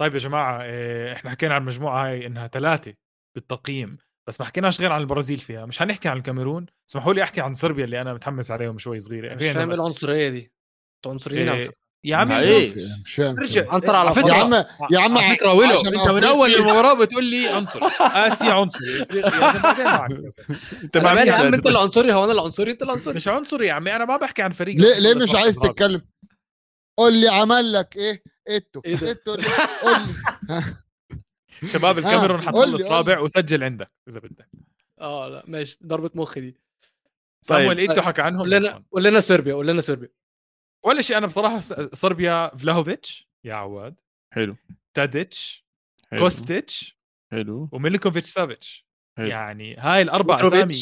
طيب 0.00 0.14
يا 0.14 0.18
جماعة 0.18 0.62
إيه، 0.62 1.12
إحنا 1.12 1.30
حكينا 1.30 1.54
عن 1.54 1.60
المجموعه 1.60 2.06
هاي 2.06 2.26
إنها 2.26 2.46
ثلاثة 2.46 2.94
بالتقييم 3.34 3.98
بس 4.28 4.40
ما 4.40 4.46
حكيناش 4.46 4.80
غير 4.80 4.92
عن 4.92 5.00
البرازيل 5.00 5.38
فيها 5.38 5.66
مش 5.66 5.82
هنحكي 5.82 6.08
عن 6.08 6.16
الكاميرون 6.16 6.66
اسمحوا 6.90 7.14
لي 7.14 7.22
أحكي 7.22 7.40
عن 7.40 7.54
صربيا 7.54 7.84
اللي 7.84 8.00
أنا 8.00 8.14
متحمس 8.14 8.50
عليهم 8.50 8.78
شوي 8.78 9.00
صغيره 9.00 9.34
مش 9.34 9.42
فاهم 9.42 9.70
إيه 9.70 9.76
العنصريه 9.76 10.28
دي 10.28 10.52
أنتوا 10.96 11.12
عنصريين 11.12 11.48
إيه،. 11.48 11.70
يا 12.04 12.16
عمي 12.16 12.38
إيه. 12.38 12.66
شوف 12.66 12.76
مش 13.04 13.14
فاهم 13.14 13.38
ارجع 13.38 13.72
عنصر 13.72 13.96
على 13.96 14.14
فكرة- 14.14 14.28
يا 14.28 14.32
عم 14.34 14.54
يا 14.90 14.98
عم 14.98 15.18
على 15.18 15.36
فكره 15.36 15.52
ولو 15.52 15.78
عشان 15.78 15.94
انت 15.94 16.08
من 16.08 16.24
اول. 16.24 16.54
المباراة 16.54 16.94
بتقول 16.94 17.24
لي 17.24 17.48
عنصر 17.48 17.80
اسيا 18.00 18.52
عنصري. 18.60 19.02
انت 20.82 20.96
يا 20.96 21.32
عم؟ 21.32 21.54
أنت 21.54 21.66
العنصري 21.66 22.12
هو 22.12 22.24
أنا 22.24 22.32
العنصري 22.32 22.70
أنت 22.72 22.82
العنصري 22.82 23.14
مش 23.14 23.28
عنصري 23.28 23.66
يا 23.66 23.72
عمي 23.72 23.96
أنا 23.96 24.04
ما 24.04 24.16
بحكي 24.16 24.42
عن 24.42 24.52
فريق 24.52 24.76
ليه 24.76 24.98
ليه 24.98 25.14
مش 25.14 25.34
عايز 25.34 25.58
عن 25.58 25.68
تتكلم 25.68 26.02
قول 26.98 27.12
لي 27.12 27.28
عمل 27.28 27.72
لك 27.72 27.96
إيه 27.96 28.22
إيه 28.48 28.68
قول 29.26 29.38
لي. 30.02 30.14
شباب 31.72 31.98
الكاميرون 31.98 32.42
حتخلص 32.42 32.82
رابع 32.82 33.18
وسجل 33.18 33.64
عندك 33.64 33.90
إذا 34.08 34.20
بدك. 34.20 34.48
آه 35.00 35.28
لا 35.28 35.44
ماشي. 35.46 35.78
ضربة 35.86 36.10
مخ 36.14 36.38
دي. 36.38 36.60
صامويل 37.44 37.68
طيب. 37.76 37.90
إيتو 37.90 38.02
حكى 38.02 38.22
عنهم 38.22 38.40
قول 38.40 38.50
لنا 38.50 38.84
قول 38.92 39.04
لنا 39.04 39.20
صربيا 39.20 39.54
قول 39.54 39.66
لنا 39.66 39.80
صربيا. 39.80 40.08
ولا 40.84 41.00
شيء 41.00 41.18
أنا 41.18 41.26
بصراحة 41.26 41.60
س- 41.60 41.72
صربيا 41.72 42.56
فلاهوفيتش 42.56 43.28
يا 43.44 43.54
عواد. 43.54 43.94
حلو. 44.34 44.56
تاديتش 44.94 45.66
حلو. 46.10 46.20
كوستيتش 46.20 46.98
حلو. 47.32 47.68
وميليكوفيتش 47.72 48.28
سافيتش. 48.30 48.86
حلو. 49.18 49.26
يعني 49.26 49.76
هاي 49.76 50.02
الأربع. 50.02 50.34
أسامي 50.34 50.72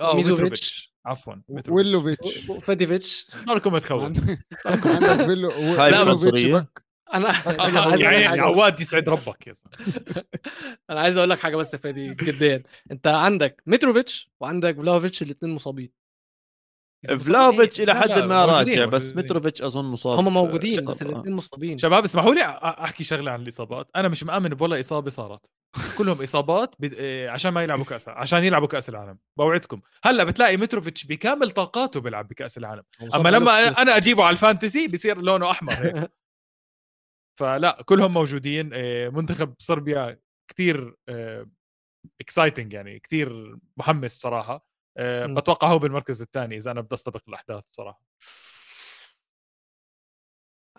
آه 0.00 0.14
ميزوفيتش. 0.16 0.94
عفوا. 1.06 1.34
ويلوفيتش. 1.68 2.38
فاديفيتش. 2.60 3.26
ضلكم 3.44 3.78
تخوف 3.78 4.02
عندك 4.02 5.26
فيلو 5.26 5.50
لا،. 5.50 6.66
أنا 7.14 7.28
أنا 7.30 7.62
عايز 7.62 7.76
أقول 7.76 7.92
لك 7.92 8.00
يعني 8.00 8.28
حاجة. 8.28 8.42
عواد 8.42 8.80
يسعد 8.80 9.08
ربك 9.08 9.46
يا 9.46 9.52
زلمه 9.52 10.24
أنا 10.90 11.00
عايز 11.00 11.16
أقول 11.16 11.30
لك 11.30 11.38
حاجة 11.38 11.56
بس 11.56 11.74
يا 11.74 11.78
فادي 11.78 12.14
جديا. 12.14 12.62
أنت 12.90 13.06
عندك 13.06 13.62
متروفيتش 13.66 14.30
وعندك 14.40 14.76
فلاهوفيتش 14.76 15.22
الاثنين 15.22 15.54
مصابين. 15.54 16.03
فلاهوفيتش 17.06 17.80
إلى 17.80 17.94
حد 17.94 18.10
ما 18.10 18.46
موجودين، 18.46 18.78
راجع 18.78 18.84
بس. 18.90 19.16
متروفيتش 19.16 19.62
أظن 19.62 19.84
مصاب. 19.84 20.18
هم 20.18 20.34
موجودين 20.34 20.84
بس. 20.84 21.02
الاثنين 21.02 21.36
مصابين. 21.36 21.78
شباب 21.78 22.04
اسمحوا 22.04 22.34
لي 22.34 22.40
أ- 22.40 22.46
أحكي 22.62 23.04
شغلة 23.04 23.30
عن 23.30 23.42
الإصابات. 23.42 23.90
أنا 23.96 24.08
مش 24.08 24.24
مآمن 24.24 24.48
بولا 24.48 24.80
إصابة 24.80 25.10
صارت. 25.10 25.50
كلهم 25.98 26.22
إصابات 26.22 26.74
بد... 26.78 26.94
إيه، 26.94 27.30
عشان 27.30 27.52
ما 27.52 27.62
يلعبوا 27.62 27.84
كأس 27.84 28.08
عشان 28.08 28.44
يلعبوا 28.44 28.66
كأس 28.68 28.88
العالم. 28.88 29.18
بوعدكم. 29.38 29.80
هلأ 30.04 30.24
بتلاقي 30.24 30.56
متروفيتش 30.56 31.04
بكامل 31.06 31.50
طاقاته 31.50 32.00
بيلعب 32.00 32.28
بكأس 32.28 32.58
العالم. 32.58 32.82
أما 33.14 33.28
لما 33.28 33.72
أنا- 33.72 33.78
أنا 33.78 33.96
أجيبه 33.96 34.24
على 34.24 34.32
ال 34.32 34.39
fantasy 34.39 34.88
بصير 34.88 35.18
لونه 35.18 35.50
أحمر 35.50 35.72
هيك. 35.72 36.10
فلا 37.40 37.82
كلهم 37.86 38.14
موجودين. 38.14 38.72
إيه، 38.72 39.08
منتخب 39.08 39.54
صربيا 39.58 40.20
كثير 40.50 40.94
اكسايتنج 42.20 42.72
يعني 42.72 42.98
كثير 42.98 43.56
محمس 43.76 44.16
بصراحة. 44.16 44.73
إيه، 44.98 45.26
م. 45.26 45.34
بتوقع 45.34 45.68
هو 45.68 45.78
بالمركز 45.78 46.22
الثاني 46.22 46.56
إذا 46.56 46.70
أنا 46.70 46.80
بدي 46.80 46.94
أستبق 46.94 47.20
الأحداث 47.28 47.64
بصراحة. 47.72 48.00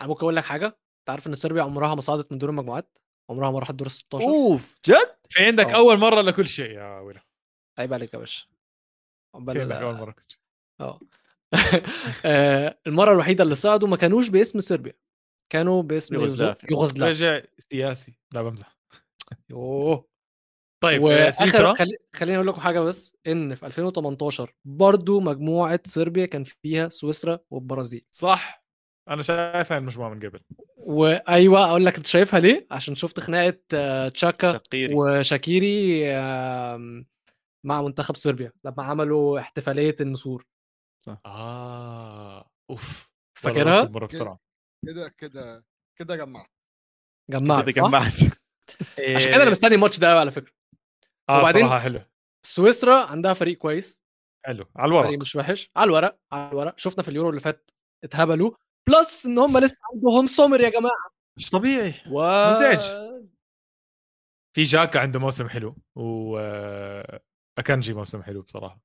أنا 0.01 0.07
ممكن 0.07 0.19
أقول 0.19 0.35
لك 0.35 0.43
حاجة؟ 0.43 0.77
تعرف 1.07 1.27
إن 1.27 1.35
صربيا 1.35 1.63
عمرها 1.63 1.95
ما 1.95 2.01
صعدت 2.01 2.31
من 2.31 2.37
دور 2.37 2.49
المجموعات؟ 2.49 2.97
عمرها 3.29 3.51
ما 3.51 3.59
راحت 3.59 3.73
دور 3.73 3.87
ال 3.87 3.91
16 3.91 4.25
أوف! 4.25 4.79
جد؟ 4.85 5.15
في 5.29 5.45
عندك 5.45 5.65
آه. 5.65 5.75
أول 5.75 5.97
مرة 5.97 6.21
لكل 6.21 6.47
شيء 6.47 6.69
يا 6.71 6.99
ويلا 6.99 7.21
عيب 7.79 7.93
عليك 7.93 8.13
يا 8.13 8.19
باشا. 8.19 8.45
عقبال 9.35 9.71
أول 9.71 9.95
مرة 9.95 10.11
كل 10.11 10.23
شيء. 10.27 10.39
آه. 10.79 10.99
آه، 12.25 12.79
المرة 12.87 13.11
الوحيدة 13.11 13.43
اللي 13.43 13.55
صعدوا 13.55 13.87
ما 13.87 13.97
كانوش 13.97 14.29
باسم 14.29 14.59
صربيا. 14.59 14.93
كانوا 15.49 15.83
باسم 15.83 16.15
يوغوسلافيا. 16.15 16.69
يوغوسلافيا. 16.71 17.35
رجع 17.37 17.45
سياسي. 17.59 18.19
لا 18.33 18.41
بمزح. 18.41 18.77
يوه. 19.49 20.07
طيب 20.83 21.01
آه، 21.01 21.05
وآخر 21.05 21.73
خلي... 21.73 21.97
خليني 22.15 22.35
أقول 22.37 22.47
لكم 22.47 22.61
حاجة 22.61 22.79
بس 22.79 23.17
إن 23.27 23.55
في 23.55 23.65
2018 23.65 24.53
برضو 24.65 25.19
مجموعة 25.19 25.79
صربيا 25.87 26.25
كان 26.25 26.43
فيها 26.43 26.89
سويسرا 26.89 27.39
والبرازيل. 27.49 28.05
صح. 28.11 28.65
أنا 29.09 29.21
شايف 29.21 29.71
هاي 29.71 29.77
المجموعه 29.77 30.09
من 30.09 30.19
قبل 30.19 30.39
وايوه 30.77 31.65
أقول 31.65 31.85
لك 31.85 31.97
أنت 31.97 32.07
شايفها 32.07 32.39
ليه؟ 32.39 32.67
عشان 32.71 32.95
شفت 32.95 33.19
خناقة 33.19 33.59
آه، 33.73 34.09
تشاكا 34.09 34.53
شقيري 34.53 34.93
وشاكيري 34.95 36.03
مع 37.65 37.81
منتخب 37.81 38.15
صربيا 38.15 38.51
لما 38.65 38.83
عملوا 38.83 39.39
احتفالية 39.39 39.95
النسور. 40.01 40.45
آه. 41.25 42.49
أوف. 42.69 43.09
فاكرها؟ 43.39 43.83
المرة 43.83 44.05
بسرعة. 44.05 44.39
كده 44.87 45.09
كده 45.17 45.65
كده 45.99 46.15
جمعت. 46.15 46.49
جمعت 47.31 47.69
كده 47.69 47.83
صح؟ 47.83 47.87
جمعت. 47.87 48.13
عشان 49.15 49.31
كده 49.31 49.43
أنا 49.43 49.51
مستني 49.51 49.75
الماتش 49.75 49.99
ده 49.99 50.09
قوي 50.09 50.19
على 50.19 50.31
فكرة. 50.31 50.53
آه 51.29 51.39
وبعدين- 51.39 51.61
صراحة 51.61 51.79
حلو. 51.79 52.01
سويسرا 52.45 53.05
عندها 53.05 53.33
فريق 53.33 53.57
كويس. 53.57 54.01
حلو 54.45 54.65
على 54.75 54.91
فريق 54.91 55.01
الورق 55.03 55.19
مش 55.21 55.35
وحش 55.35 55.69
على 55.75 55.87
الورق 55.87 56.19
على 56.31 56.49
الورق. 56.51 56.77
شفنا 56.77 57.03
في 57.03 57.09
اليورو 57.09 57.29
اللي 57.29 57.41
فات 57.41 57.71
اتهبلوا 58.03 58.51
plus 58.87 59.25
إن 59.25 59.37
هم 59.39 59.57
لسه 59.57 59.77
عندهم 59.93 60.27
سومر 60.27 60.61
يا 60.61 60.69
جماعة. 60.69 61.09
مش 61.37 61.49
طبيعي. 61.49 61.93
و... 62.11 62.49
مزعج. 62.49 62.79
في 64.55 64.63
جاكا 64.63 64.99
عنده 64.99 65.19
موسم 65.19 65.49
حلو 65.49 65.75
و 65.95 66.37
أكانجي 67.57 67.93
موسم 67.93 68.23
حلو 68.23 68.41
بصراحة. 68.41 68.79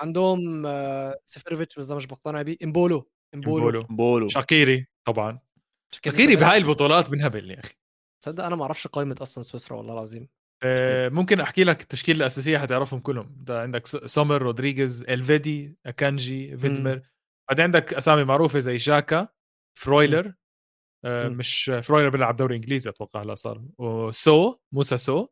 عندهم 0.00 0.66
آه، 0.66 1.20
سيفيروفيتش 1.24 1.78
بس 1.78 1.86
ده 1.86 1.94
مش 1.96 2.06
بقتنع 2.06 2.42
بيه. 2.42 2.56
إمبولو. 2.64 3.10
إمبولو. 3.34 3.64
بولو 3.64 3.82
بولو 3.96 4.28
شاكيري 4.28 4.86
طبعا. 5.06 5.38
شاكيري. 5.94 6.36
بهاي 6.36 6.58
البطولات 6.58 7.10
بنهبل 7.10 7.50
يا 7.50 7.60
أخي. 7.60 7.74
تصدق 8.22 8.44
أنا 8.44 8.56
ما 8.56 8.62
أعرفش 8.62 8.86
قائمة 8.86 9.16
أصلا 9.22 9.42
سويسرا 9.44 9.76
والله 9.76 9.92
العظيم. 9.92 10.28
ممكن 11.12 11.40
أحكي 11.40 11.64
لك 11.64 11.82
التشكيلة 11.82 12.18
الأساسية 12.18 12.58
حتعرفهم 12.58 13.00
كلهم. 13.00 13.36
ده 13.40 13.62
عندك 13.62 13.86
سومر 13.86 14.42
رودريغيز 14.42 15.02
إلفيدي 15.02 15.76
أكانجي 15.86 16.56
فيدمر. 16.56 17.00
بعدين 17.48 17.64
عندك 17.64 17.94
أسامي 17.94 18.24
معروفة 18.24 18.58
زي 18.58 18.76
جاكا 18.76 19.28
فرويلر 19.78 20.34
آه،. 21.04 21.28
مش 21.28 21.72
فرويلر 21.82 22.08
بيلعب 22.08 22.36
دوري 22.36 22.56
إنجليزي 22.56 22.90
أتوقع 22.90 23.22
هلا 23.22 23.34
صار. 23.34 23.64
وسو 23.78 24.56
موسى 24.72 24.96
سو 24.96 25.26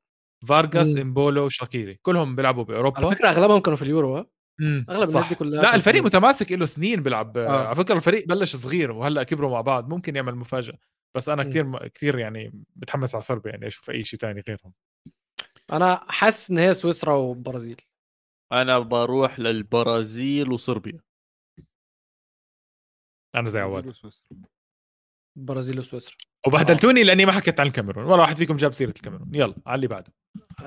فارغاس. 0.48 0.96
إمبولو 0.96 1.48
شاكيري. 1.48 1.98
كلهم 2.02 2.36
بيلعبوا 2.36 2.64
بأوروبا. 2.64 2.98
على 2.98 3.16
فكرة 3.16 3.28
أغلبهم 3.28 3.60
كانوا 3.60 3.76
في 3.76 3.82
اليورو 3.82 4.16
أغلب 4.18 5.08
الناس. 5.08 5.28
دي 5.28 5.34
كلها 5.34 5.62
لا 5.62 5.74
الفريق 5.74 6.02
متماسك 6.02 6.52
له 6.52 6.66
سنين 6.66 7.02
بيلعب. 7.02 7.38
آه. 7.38 7.66
على 7.66 7.76
فكرة 7.76 7.94
الفريق 7.94 8.28
بلش 8.28 8.56
صغير 8.56 8.90
وهلأ 8.90 9.22
كبروا 9.22 9.50
مع 9.50 9.60
بعض. 9.60 9.88
ممكن 9.88 10.16
يعمل 10.16 10.34
مفاجأة. 10.34 10.78
بس 11.16 11.28
أنا. 11.28 11.42
كثير 11.42 11.88
كثير 11.88 12.18
يعني 12.18 12.64
بتحمس 12.76 13.14
على 13.14 13.22
صربيا 13.22 13.50
يعني 13.50 13.66
أشوف 13.66 13.90
أي 13.90 14.02
شيء 14.02 14.20
ثاني 14.20 14.42
غيرهم. 14.48 14.72
أنا 15.72 16.04
حاسس 16.08 16.50
إن 16.50 16.58
هي 16.58 16.74
سويسرا 16.74 17.14
والبرازيل 17.14 17.76
أنا 18.52 18.78
بروح 18.78 19.40
للبرازيل 19.40 20.52
وصربيا. 20.52 21.00
أنا 23.34 23.48
زي 23.48 23.60
عواد. 23.60 23.94
البرازيل 25.36 25.78
وسويسرا. 25.78 26.16
وبهدلتوني 26.46 27.02
لأني 27.04 27.26
ما 27.26 27.32
حكيت 27.32 27.60
عن 27.60 27.66
الكاميرون 27.66 28.04
ولا 28.04 28.20
واحد 28.22 28.36
فيكم 28.36 28.56
جاب 28.56 28.72
سيرة 28.72 28.90
الكاميرون. 28.90 29.34
يلا 29.34 29.54
على 29.66 29.74
اللي 29.76 29.86
بعده. 29.86 30.12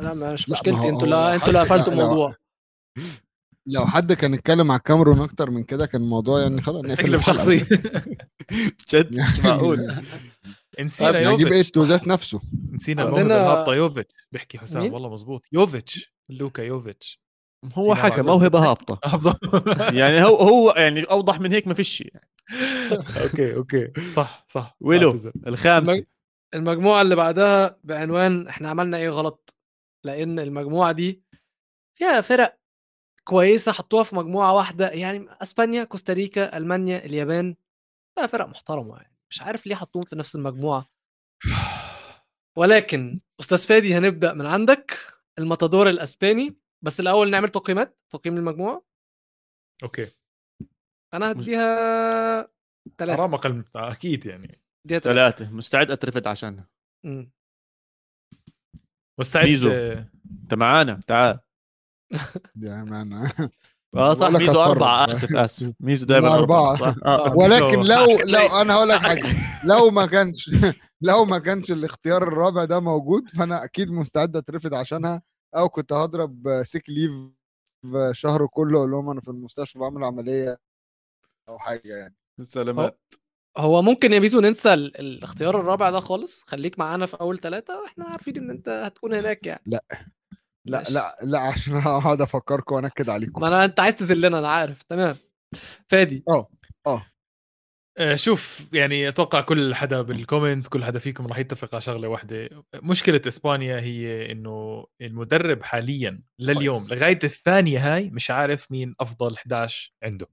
لا 0.01 0.13
مش 0.13 0.49
مشكلتي. 0.49 0.89
أنتوا 0.89 1.07
لا 1.07 1.35
أنتوا 1.35 1.47
اللي 1.47 1.59
قفلتوا. 1.59 1.93
الموضوع. 1.93 2.35
لو 3.75 3.85
حد 3.85 4.13
كان 4.13 4.33
اتكلم 4.33 4.71
على 4.71 4.77
الكاميرون 4.77 5.21
أكتر 5.21 5.49
من 5.49 5.63
كده 5.63 5.85
كان 5.85 6.01
الموضوع 6.01 6.41
يعني 6.41 6.61
خلاص 6.61 6.85
نقفل. 6.85 7.23
شخصي 7.23 7.57
جد 8.89 9.13
مش 9.19 9.39
معقول. 9.39 9.95
نسينا 10.85 11.09
نجيب 11.33 11.47
إيه؟ 11.47 11.53
يوفيتش. 11.57 11.77
ذات 11.77 12.07
نفسه. 12.07 12.41
نسينا 12.71 13.03
عندنا- 13.03 13.21
الموهبه 13.21 13.43
الهابطه 13.51 13.75
يوفيتش. 13.75 14.15
بيحكي 14.31 14.57
حسام؟ 14.57 14.93
والله 14.93 15.09
مزبوط 15.09 15.45
يوفيتش. 15.51 16.13
لوكا 16.29 16.61
يوفيتش. 16.61 17.21
هو 17.73 17.95
حكى. 17.95 18.21
موهبه 18.21 18.59
هابطة. 18.71 18.99
يعني 19.93 20.23
هو 20.23 20.35
هو 20.35 20.71
يعني 20.71 21.03
أوضح 21.03 21.39
من 21.39 21.51
هيك 21.53 21.67
ما 21.67 21.73
فيش 21.73 21.89
شيء. 21.89 22.13
أوكي 23.23 23.55
أوكي. 23.55 23.91
صح 24.11 24.45
صح. 24.47 24.75
ويلو 24.81 25.11
المج- 25.89 26.03
المجموعة 26.53 27.01
اللي 27.01 27.15
بعدها 27.15 27.79
بعنوان 27.83 28.47
إحنا 28.47 28.69
عملنا 28.69 28.97
إيه 28.97 29.09
غلط؟ 29.09 29.53
لأن 30.05 30.39
المجموعة 30.39 30.91
دي 30.91 31.23
فيها 31.97 32.21
فرق 32.21 32.59
كويسة 33.23 33.71
حطوها 33.71 34.03
في 34.03 34.15
مجموعة 34.15 34.53
واحدة. 34.55 34.89
يعني 34.89 35.25
أسبانيا 35.41 35.83
كوستاريكا 35.83 36.57
ألمانيا 36.57 37.05
اليابان 37.05 37.55
فيها 38.15 38.27
فرق 38.27 38.45
محترمة 38.47 38.95
يعني. 38.97 39.08
مش 39.31 39.41
عارف 39.41 39.67
ليه 39.67 39.75
حطوهم 39.75 40.05
في 40.05 40.15
نفس 40.15 40.35
المجموعة. 40.35 40.89
ولكن 42.57 43.19
أستاذ 43.39 43.67
فادي 43.67 43.93
هنبدأ 43.97 44.33
من 44.33 44.45
عندك. 44.45 44.97
الماتادور 45.39 45.89
الأسباني. 45.89 46.57
بس 46.85 46.99
الأول 46.99 47.29
نعمل 47.29 47.49
تقييمات 47.49 47.99
تقييم 48.13 48.37
المجموعه 48.37 48.85
أوكي. 49.83 50.11
أنا 51.13 51.31
هديها 51.31 52.51
ثلاثة 52.97 53.17
حرام 53.21 53.33
أقل 53.33 53.63
أكيد 53.75 54.25
يعني. 54.25 54.61
ثلاثة 54.87 55.51
مستعد 55.51 55.91
أترفد 55.91 56.27
عشانها. 56.27 56.69
مستعد 59.19 59.45
ميزو. 59.45 59.71
آه، 59.71 60.09
أنت 60.43 60.53
معانا. 60.53 60.99
تعال. 61.07 61.39
يعني 62.63 62.89
أنا- 62.89 63.49
آه 63.95 64.13
صح 64.13 64.29
ميزو 64.29 64.43
أتفرج. 64.51 64.67
أربعة 64.71 65.11
آسف 65.11 65.35
آسف 65.35 65.73
ميزو 65.79 66.05
دائما 66.05 66.27
لا، 66.27 66.33
أربعة. 66.35 66.71
أربعة 66.73 66.91
صح؟ 66.91 66.95
آه. 67.05 67.33
ولكن. 67.37 67.79
لو 67.81 68.19
لو 68.25 68.47
أنا 68.61 68.73
هقول 68.73 68.89
لك 68.89 68.99
حاجة 68.99 69.23
لو 69.65 69.89
ما 69.91 70.05
كانش 70.05 70.49
لو 71.01 71.25
ما 71.25 71.39
كانش 71.39 71.71
الاختيار 71.71 72.23
الرابع 72.23 72.65
ده 72.65 72.79
موجود 72.79 73.29
فأنا 73.29 73.63
أكيد 73.63 73.91
مستعد 73.91 74.35
اترفد 74.35 74.73
عشانها 74.73 75.21
أو 75.55 75.69
كنت 75.69 75.93
هضرب 75.93 76.61
sick 76.63 76.83
leave 76.89 77.11
شهر 78.11 78.47
كله 78.47 78.77
أقول 78.79 78.91
لهم 78.91 79.09
أنا 79.09 79.21
في 79.21 79.27
المستشفى 79.27 79.79
بعمل 79.79 80.03
عملية 80.03 80.57
أو 81.49 81.59
حاجة 81.59 81.81
يعني 81.95 82.15
سلامات 82.43 82.99
هو 83.57 83.81
ممكن 83.81 84.13
يا 84.13 84.19
ميزو 84.19 84.39
ننسى 84.39 84.73
ال- 84.73 84.97
الاختيار 84.99 85.59
الرابع 85.59 85.89
ده 85.89 85.99
خالص 85.99 86.43
خليك 86.47 86.79
معانا 86.79 87.05
في 87.05 87.17
أول 87.21 87.39
ثلاثة 87.39 87.79
وإحنا 87.81 88.05
عارفين 88.05 88.37
إن 88.37 88.49
أنت 88.49 88.69
هتكون 88.69 89.13
هناك 89.13 89.45
يعني 89.47 89.61
لا 89.65 89.83
ماشي. 90.77 90.93
لا 90.93 91.15
لا 91.23 91.39
عشان 91.39 91.73
اقعد 91.87 92.21
افكركم 92.21 92.75
وانكد 92.75 93.09
عليكم. 93.09 93.41
ما 93.41 93.47
أنا 93.47 93.65
أنت 93.65 93.79
عايز 93.79 93.95
تذلنا 93.95 94.39
أنا 94.39 94.49
عارف. 94.49 94.83
تمام. 94.83 95.15
فادي. 95.89 96.23
آه، 97.97 98.15
شوف 98.15 98.67
يعني 98.73 99.07
أتوقع 99.09 99.41
كل 99.41 99.75
حدا 99.75 100.01
بال 100.01 100.15
comments 100.15 100.67
كل 100.67 100.83
حدا 100.85 100.99
فيكم 100.99 101.27
راح 101.27 101.37
يتفق 101.37 101.69
على 101.75 101.81
شغلة 101.81 102.07
واحدة. 102.07 102.49
مشكلة 102.75 103.21
إسبانيا 103.27 103.79
هي 103.79 104.31
إنه 104.31 104.85
المدرب 105.01 105.63
حاليا 105.63 106.21
لليوم. 106.39 106.81
لغاية 106.91 107.19
الثانية 107.23 107.95
هاي 107.95 108.09
مش 108.09 108.31
عارف 108.31 108.71
مين 108.71 108.95
أفضل 108.99 109.35
11 109.35 109.93
عنده. 110.03 110.27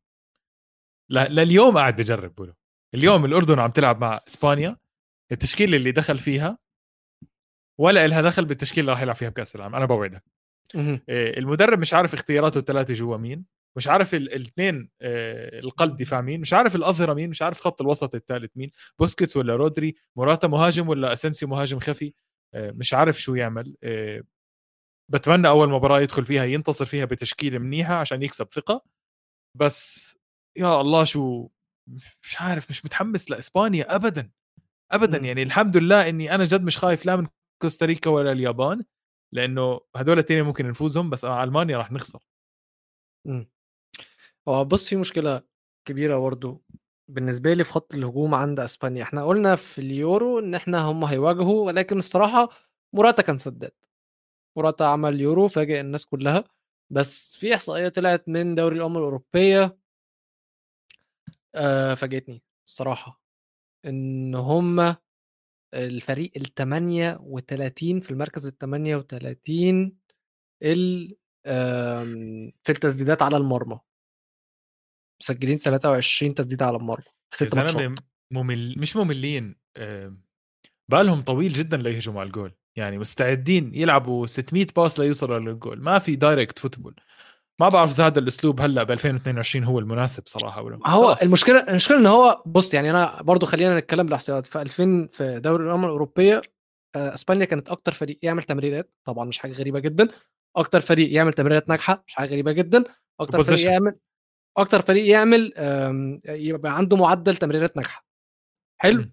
ل- 1.10 1.34
لليوم 1.34 1.78
قاعد 1.78 1.96
بجرب 1.96 2.34
بقوله. 2.34 2.54
اليوم 2.94 3.24
الأردن 3.24 3.58
عم 3.58 3.70
تلعب 3.70 4.00
مع 4.00 4.20
إسبانيا. 4.28 4.76
التشكيلة 5.32 5.76
اللي 5.76 5.92
دخل 5.92 6.18
فيها 6.18 6.58
ولا 7.78 8.04
إلها 8.04 8.22
دخل 8.22 8.44
بالتشكيله 8.44 8.80
اللي 8.80 8.92
راح 8.92 9.02
يلعب 9.02 9.16
فيها 9.16 9.28
بكأس 9.28 9.56
العالم 9.56 9.74
أنا 9.74 9.84
بوعدك. 9.84 10.24
المدرب 11.08 11.78
مش 11.78 11.94
عارف 11.94 12.14
اختياراته 12.14 12.58
الثلاثه 12.58 12.94
جوا 12.94 13.16
مين 13.16 13.44
مش 13.76 13.88
عارف 13.88 14.14
الاثنين 14.14 14.88
القلب 15.02 15.96
دفاع 15.96 16.20
مين 16.20 16.40
مش 16.40 16.52
عارف 16.52 16.76
الأظهرة 16.76 17.14
مين 17.14 17.30
مش 17.30 17.42
عارف 17.42 17.60
خط 17.60 17.80
الوسط 17.80 18.14
الثالث 18.14 18.50
مين 18.56 18.70
بوسكيتس 18.98 19.36
ولا 19.36 19.56
رودري 19.56 19.94
موراتا 20.16 20.48
مهاجم 20.48 20.88
ولا 20.88 21.12
اسنسيو 21.12 21.48
مهاجم 21.48 21.78
خفي؟ 21.78 22.14
مش 22.54 22.94
عارف 22.94 23.20
شو 23.22 23.34
يعمل 23.34 23.76
بتمنى 25.08 25.48
أول 25.48 25.70
مباراة 25.70 26.00
يدخل 26.00 26.24
فيها 26.26 26.44
ينتصر 26.44 26.84
فيها 26.84 27.04
بتشكيلة 27.04 27.58
منيحة 27.58 27.94
عشان 27.94 28.22
يكسب 28.22 28.48
ثقة 28.52 28.84
بس 29.54 30.16
يا 30.56 30.80
الله 30.80 31.04
شو 31.04 31.48
مش 32.22 32.40
عارف 32.40 32.70
مش 32.70 32.84
متحمس 32.84 33.30
لإسبانيا 33.30 33.94
ابدا 33.94 34.30
ابدا. 34.90 35.18
يعني 35.18 35.42
الحمد 35.42 35.76
لله 35.76 36.08
إني 36.08 36.34
أنا 36.34 36.44
جد 36.44 36.62
مش 36.62 36.78
خايف 36.78 37.06
لا 37.06 37.16
من 37.16 37.26
كوستاريكا 37.62 38.10
ولا 38.10 38.32
اليابان 38.32 38.84
لأنه 39.32 39.80
هدول 39.96 40.18
التنين 40.18 40.42
ممكن 40.42 40.68
نفوزهم 40.68 41.10
بس 41.10 41.24
مع 41.24 41.44
ألمانيا 41.44 41.78
راح 41.78 41.92
نخسر. 41.92 42.26
مم. 43.26 43.50
هو 44.48 44.64
بص 44.64 44.88
في 44.88 44.96
مشكلة 44.96 45.42
كبيرة 45.88 46.18
برضه 46.18 46.62
بالنسبة 47.08 47.54
لي 47.54 47.64
في 47.64 47.70
خط 47.70 47.94
الهجوم 47.94 48.34
عند 48.34 48.60
إسبانيا. 48.60 49.02
إحنا 49.02 49.24
قلنا 49.24 49.56
في 49.56 49.80
اليورو 49.80 50.38
إن 50.38 50.54
إحنا 50.54 50.80
هم 50.82 51.04
هيواجهوا 51.04 51.66
ولكن 51.66 51.98
الصراحة 51.98 52.48
موراتا 52.92 53.22
كان 53.22 53.38
سداد. 53.38 53.72
موراتا 54.56 54.84
عمل 54.84 55.20
يورو 55.20 55.48
فاجئ 55.48 55.80
الناس 55.80 56.06
كلها. 56.06 56.44
بس 56.90 57.36
في 57.36 57.54
إحصائية 57.54 57.88
طلعت 57.88 58.28
من 58.28 58.54
دوري 58.54 58.76
الأمم 58.76 58.96
الأوروبية 58.96 59.78
آه 61.54 61.94
فاجئتني 61.94 62.42
الصراحة. 62.66 63.20
إن 63.84 64.34
هم 64.34 64.96
الفريق 65.74 66.32
ال 66.36 66.54
38 66.54 68.00
في 68.00 68.10
المركز 68.10 68.46
ال 68.46 68.58
38 68.58 69.96
ال 70.62 71.16
آم، 71.46 72.52
في 72.64 72.72
التسديدات 72.72 73.22
على 73.22 73.36
المرمى. 73.36 73.78
مسجلين 75.22 75.56
23 75.56 76.34
تسديدة 76.34 76.66
على 76.66 76.76
المرمى 76.76 77.04
في 77.30 77.36
ست 77.36 77.56
ماتشات. 77.56 77.98
ممل 78.30 78.74
مش 78.78 78.96
مملين 78.96 79.56
آه، 79.76 80.16
بالهم 80.90 81.22
طويل 81.22 81.52
جدا 81.52 81.76
ليهجموا 81.76 82.20
على 82.20 82.26
الجول. 82.26 82.54
يعني 82.76 82.98
مستعدين 82.98 83.74
يلعبوا 83.74 84.26
600 84.26 84.66
باس 84.76 84.98
ليوصلوا 84.98 85.38
للجول. 85.38 85.80
ما 85.82 85.98
في 85.98 86.16
direct 86.16 86.58
football 86.58 86.94
ما 87.60 87.68
بعرف 87.68 87.90
إذا 87.90 88.06
هذا 88.06 88.18
الأسلوب 88.18 88.60
هلأ 88.60 88.82
ب 88.82 88.90
2022 88.90 89.64
هو 89.64 89.78
المناسب 89.78 90.22
صراحة 90.26 90.62
ولا 90.62 90.76
هو 90.86 91.06
خلاص. 91.06 91.22
المشكلة 91.22 91.60
المشكلة 91.60 91.98
إن 91.98 92.06
هو 92.06 92.42
بص 92.46 92.74
يعني 92.74 92.90
أنا 92.90 93.22
برضو 93.22 93.46
خلينا 93.46 93.78
نتكلم 93.78 94.06
بالاحصائيات 94.06 94.46
في 94.46 94.62
2000 94.62 95.08
في 95.12 95.40
دوري 95.40 95.64
الأمم 95.64 95.84
الأوروبية 95.84 96.42
آه، 96.96 97.14
إسبانيا 97.14 97.44
كانت 97.44 97.68
أكتر 97.68 97.92
فريق 97.92 98.18
يعمل 98.22 98.42
تمريرات. 98.42 98.92
طبعا 99.04 99.24
مش 99.24 99.38
حاجة 99.38 99.52
غريبة 99.52 99.78
جدا. 99.78 100.08
أكتر 100.56 100.80
فريق 100.80 101.12
يعمل 101.12 101.32
تمريرات 101.32 101.68
ناجحة 101.68 102.04
مش 102.06 102.14
حاجة 102.14 102.28
غريبة 102.28 102.52
جدا. 102.52 102.84
أكتر 103.20 103.42
فريق. 103.42 103.66
يعمل 103.66 103.96
أكتر 104.56 104.80
فريق 104.80 105.06
يعمل 105.08 105.52
يبقى 106.28 106.76
عنده 106.76 106.96
معدل 106.96 107.36
تمريرات 107.36 107.76
ناجحة. 107.76 108.06
حلو. 108.78 109.00
مم. 109.02 109.12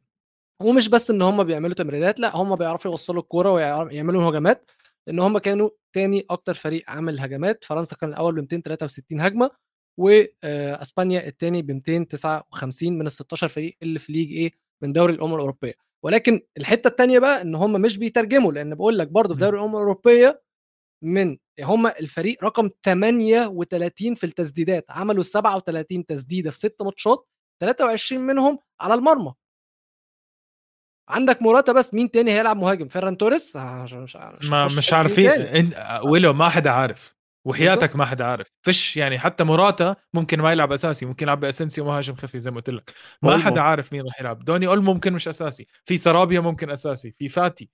ومش 0.61 0.89
بس 0.89 1.11
إن 1.11 1.21
هم 1.21 1.43
بيعملوا 1.43 1.73
تمريرات 1.73 2.19
لأ 2.19 2.35
هم 2.35 2.55
بيعرفوا 2.55 2.91
يوصلوا 2.91 3.21
الكورة 3.21 3.51
ويعملوا 3.51 4.29
هجمات. 4.29 4.71
لأن 5.07 5.19
هم 5.19 5.37
كانوا 5.37 5.69
تاني 5.93 6.25
أكتر 6.29 6.53
فريق 6.53 6.83
عمل 6.89 7.19
هجمات 7.19 7.63
فرنسا 7.65 7.95
كان 7.95 8.09
الأول 8.09 8.35
ب 8.35 8.39
263 8.39 9.21
هجمة 9.21 9.51
واسبانيا 9.99 11.27
الثاني 11.27 11.61
ب 11.61 11.71
259 11.71 12.93
من 12.93 13.05
ال 13.05 13.11
16 13.11 13.47
فريق 13.47 13.77
اللي 13.83 13.99
في 13.99 14.13
ليج 14.13 14.31
إيه 14.31 14.51
من 14.83 14.93
دوري 14.93 15.13
الأمم 15.13 15.33
الأوروبية. 15.35 15.73
ولكن 16.03 16.41
الحتة 16.57 16.87
الثانية 16.87 17.19
بقى 17.19 17.41
إن 17.41 17.55
هم 17.55 17.81
مش 17.81 17.97
بيترجموا 17.97 18.51
لأن 18.53 18.75
بقول 18.75 18.97
لك 18.97 19.07
برضه 19.07 19.33
في 19.33 19.39
دوري 19.39 19.57
الأمم 19.57 19.71
الأوروبية 19.75 20.41
من 21.03 21.37
هم 21.61 21.87
الفريق 21.87 22.43
رقم 22.43 22.69
38 22.85 24.15
في 24.15 24.23
التسديدات 24.25 24.85
عملوا 24.89 25.23
37 25.23 26.05
تسديدة 26.05 26.51
في 26.51 26.57
ست 26.57 26.81
ماتشات 26.81 27.27
23 27.61 28.21
منهم 28.21 28.59
على 28.81 28.93
المرمى. 28.93 29.33
عندك 31.09 31.41
موراتا 31.41 31.71
بس 31.71 31.93
مين 31.93 32.11
تاني 32.11 32.31
هيلعب 32.31 32.57
مهاجم؟ 32.57 32.87
فيران 32.87 33.17
توريس؟ 33.17 33.55
آه، 33.55 33.83
مش 33.83 33.93
مش 33.93 34.15
ما 34.49 34.65
مش 34.65 34.93
عارفين. 34.93 35.29
إن... 35.31 35.73
ويلو 36.09 36.33
ما 36.33 36.49
حدا 36.49 36.69
عارف. 36.69 37.15
وحياتك 37.47 37.95
ما 37.95 38.05
حدا 38.05 38.25
عارف. 38.25 38.47
فيش 38.61 38.97
يعني 38.97 39.19
حتى 39.19 39.43
موراتا 39.43 39.95
ممكن 40.13 40.41
ما 40.41 40.51
يلعب 40.51 40.71
أساسي 40.71 41.05
ممكن 41.05 41.25
يلعب 41.25 41.39
باسنسيو 41.39 41.85
مهاجم 41.85 42.15
خفي 42.15 42.39
زي 42.39 42.51
ما 42.51 42.57
قلت 42.57 42.69
لك. 42.69 42.93
ما. 43.21 43.37
حدا 43.37 43.61
عارف 43.61 43.93
مين 43.93 44.05
راح 44.05 44.19
يلعب. 44.19 44.45
دوني 44.45 44.67
أولمو 44.67 44.93
ممكن 44.93 45.13
مش 45.13 45.27
أساسي. 45.27 45.67
في 45.85 45.97
سرابيا 45.97 46.39
ممكن 46.39 46.69
أساسي. 46.69 47.11
في 47.11 47.29
فاتي. 47.29 47.69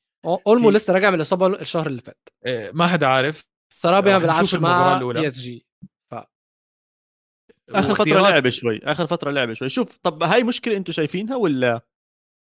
أولمو 0.47 0.69
في- 0.69 0.75
لسه 0.75 0.93
راجع 0.93 1.09
من 1.09 1.15
الإصابة 1.15 1.47
الشهر 1.47 1.87
اللي 1.87 2.01
فات. 2.01 2.29
إيه، 2.45 2.71
ما 2.73 2.87
حدا 2.87 3.07
عارف. 3.07 3.45
سرابيا 3.75 4.13
ما 4.13 4.19
بيلعبش 4.19 4.55
مع. 4.55 4.97
بي 4.97 5.27
اس 5.27 5.39
جي 5.39 5.65
آخر 7.69 7.95
فترة 7.95 8.21
لعب 8.21 8.49
شوي. 8.49 8.79
آخر 8.83 9.05
فترة 9.07 9.31
لعب 9.31 9.53
شوي. 9.53 9.69
شوف 9.69 9.97
طب 10.03 10.23
هاي 10.23 10.43
مشكلة 10.43 10.77
أنتم 10.77 10.93
شايفينها 10.93 11.35
ولا 11.35 11.81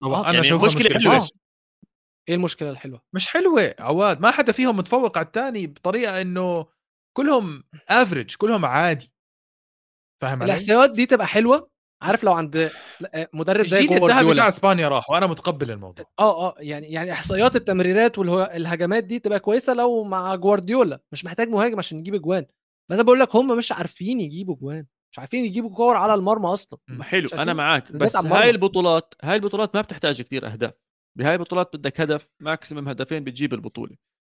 طبعا 0.01 0.19
آه، 0.19 0.23
أنا 0.23 0.33
يعني 0.33 0.39
اشوفها 0.39 0.65
مشكلة 0.65 0.95
مشكلة. 0.95 1.11
حلوة. 1.11 1.27
إيه 2.29 2.35
المشكلة 2.35 2.69
الحلوة؟ 2.69 3.01
مش 3.15 3.27
حلوة 3.27 3.75
عواد. 3.79 4.21
ما 4.21 4.31
حدا 4.31 4.51
فيهم 4.51 4.77
متفوق 4.77 5.17
على 5.17 5.27
الثاني 5.27 5.67
بطريقة 5.67 6.21
إنه 6.21 6.65
كلهم 7.17 7.63
average 7.89 8.35
كلهم 8.35 8.65
عادي. 8.65 9.13
فاهم 10.21 10.41
علي؟ 10.41 10.45
الأحصائيات 10.45 10.91
دي 10.91 11.05
تبقى 11.05 11.27
حلوة؟ 11.27 11.69
عارف 12.03 12.23
لو 12.23 12.33
عند 12.33 12.71
مدرب 13.33 13.65
زي 13.65 13.77
الجيل 13.77 13.91
الذهبي 13.91 14.05
بتاع 14.05 14.21
جوارديولا 14.21 14.47
إسبانيا 14.47 14.87
راح 14.87 15.09
وأنا 15.09 15.27
متقبل 15.27 15.71
الموضوع. 15.71 16.05
آه 16.19 16.47
آه 16.47 16.55
يعني 16.59 16.87
يعني 16.87 17.11
إحصائيات 17.11 17.55
التمريرات 17.55 18.19
والهجمات 18.19 19.03
دي 19.03 19.19
تبقى 19.19 19.39
كويسة 19.39 19.73
لو 19.73 20.03
مع 20.03 20.35
جوارديولا. 20.35 20.99
مش 21.11 21.25
محتاج 21.25 21.47
مهاجم 21.49 21.77
عشان 21.77 21.99
يجيب 21.99 22.15
أجوان. 22.15 22.45
بس 22.89 22.95
أنا 22.95 23.03
بقول 23.03 23.19
لك 23.19 23.35
هم 23.35 23.57
مش 23.57 23.71
عارفين 23.71 24.19
يجيبوا 24.21 24.55
أجوان. 24.55 24.85
مش 25.13 25.19
عارفين 25.19 25.45
يجيبوا 25.45 25.69
كور 25.75 25.95
على 25.95 26.13
المرمى 26.13 26.45
أصلا 26.45 26.79
حلو؟ 27.01 27.29
أنا 27.33 27.79
بالذات 27.79 28.17
بس. 28.17 28.25
هاي 28.25 28.49
البطولات 28.49 29.13
هاي 29.23 29.35
البطولات 29.35 29.75
ما 29.75 29.81
بتحتاج 29.81 30.21
كثير 30.21 30.45
أهداف 30.47 30.71
بهاي 31.17 31.33
البطولات 31.33 31.75
بدك 31.75 32.01
هدف 32.01 32.29
maximum 32.39 32.87
هدفين 32.89 33.23
بتجيب 33.23 33.53
البطولة 33.53 33.95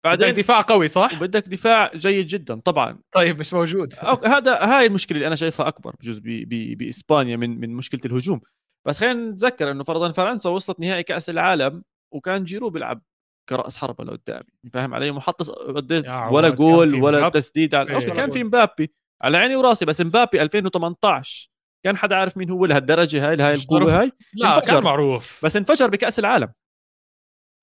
بعدين 0.06 0.28
بعدين 0.28 0.44
دفاع 0.44 0.62
قوي 0.62 0.88
صح؟ 0.88 1.22
وبدك 1.22 1.48
دفاع 1.48 1.92
جيد 1.96 2.28
جدا 2.28 2.60
طبعا 2.60 3.00
طيب 3.12 3.40
مش 3.40 3.54
موجود 3.54 3.94
أو 3.96 4.16
هذا 4.26 4.64
هاي 4.66 4.86
المشكلة 4.86 5.16
اللي 5.16 5.28
أنا 5.28 5.36
شايفها 5.36 5.68
أكبر 5.68 5.96
بجوز 6.00 6.20
ب- 6.20 6.24
ب- 6.28 6.78
بإسبانيا 6.78 7.36
من 7.36 7.60
من 7.60 7.70
مشكلة 7.70 8.02
الهجوم 8.06 8.42
بس 8.88 9.00
خلينا 9.00 9.30
نتذكر 9.32 9.72
إنه 9.72 9.84
فرضا 9.84 10.12
فرنسا 10.12 10.50
وصلت 10.50 10.80
نهائي 10.80 11.04
كأس 11.04 11.30
العالم 11.30 11.84
وكان 12.14 12.44
جيرو 12.44 12.70
بيلعب 12.70 13.02
كرأس 13.50 13.78
حربة 13.78 14.04
لقدام 14.04 14.44
فاهم 14.74 14.94
علي 14.94 15.12
محط 15.12 15.44
قديش 15.52 16.06
يا 16.06 16.12
عواد، 16.12 16.34
ولا 16.34 16.50
جول 16.50 17.02
ولا. 17.04 17.30
تسديد 17.30 17.76
على 17.76 17.90
إيه. 17.90 17.96
أوكي 17.96 18.12
كان 18.12 18.32
في 18.32 18.44
مبابي 18.44 18.94
على 19.24 19.38
عيني 19.38 19.56
وراسي 19.56 19.86
بس 19.86 20.02
مبابي 20.02 20.42
2018 20.42 21.50
كان 21.86 21.98
حدا 21.98 22.16
عارف 22.16 22.38
مين 22.38 22.50
هو 22.50 22.66
لهالدرجة 22.66 23.30
هاي 23.30 23.36
ضروري. 23.36 23.54
القوة 23.56 24.02
هاي؟ 24.02 24.12
لا 24.34 24.56
انفجر. 24.56 24.72
كان 24.74 24.84
معروف. 24.84 25.46
بس 25.46 25.58
انفجر 25.58 25.88
بكأس 25.90 26.20
العالم. 26.20 26.54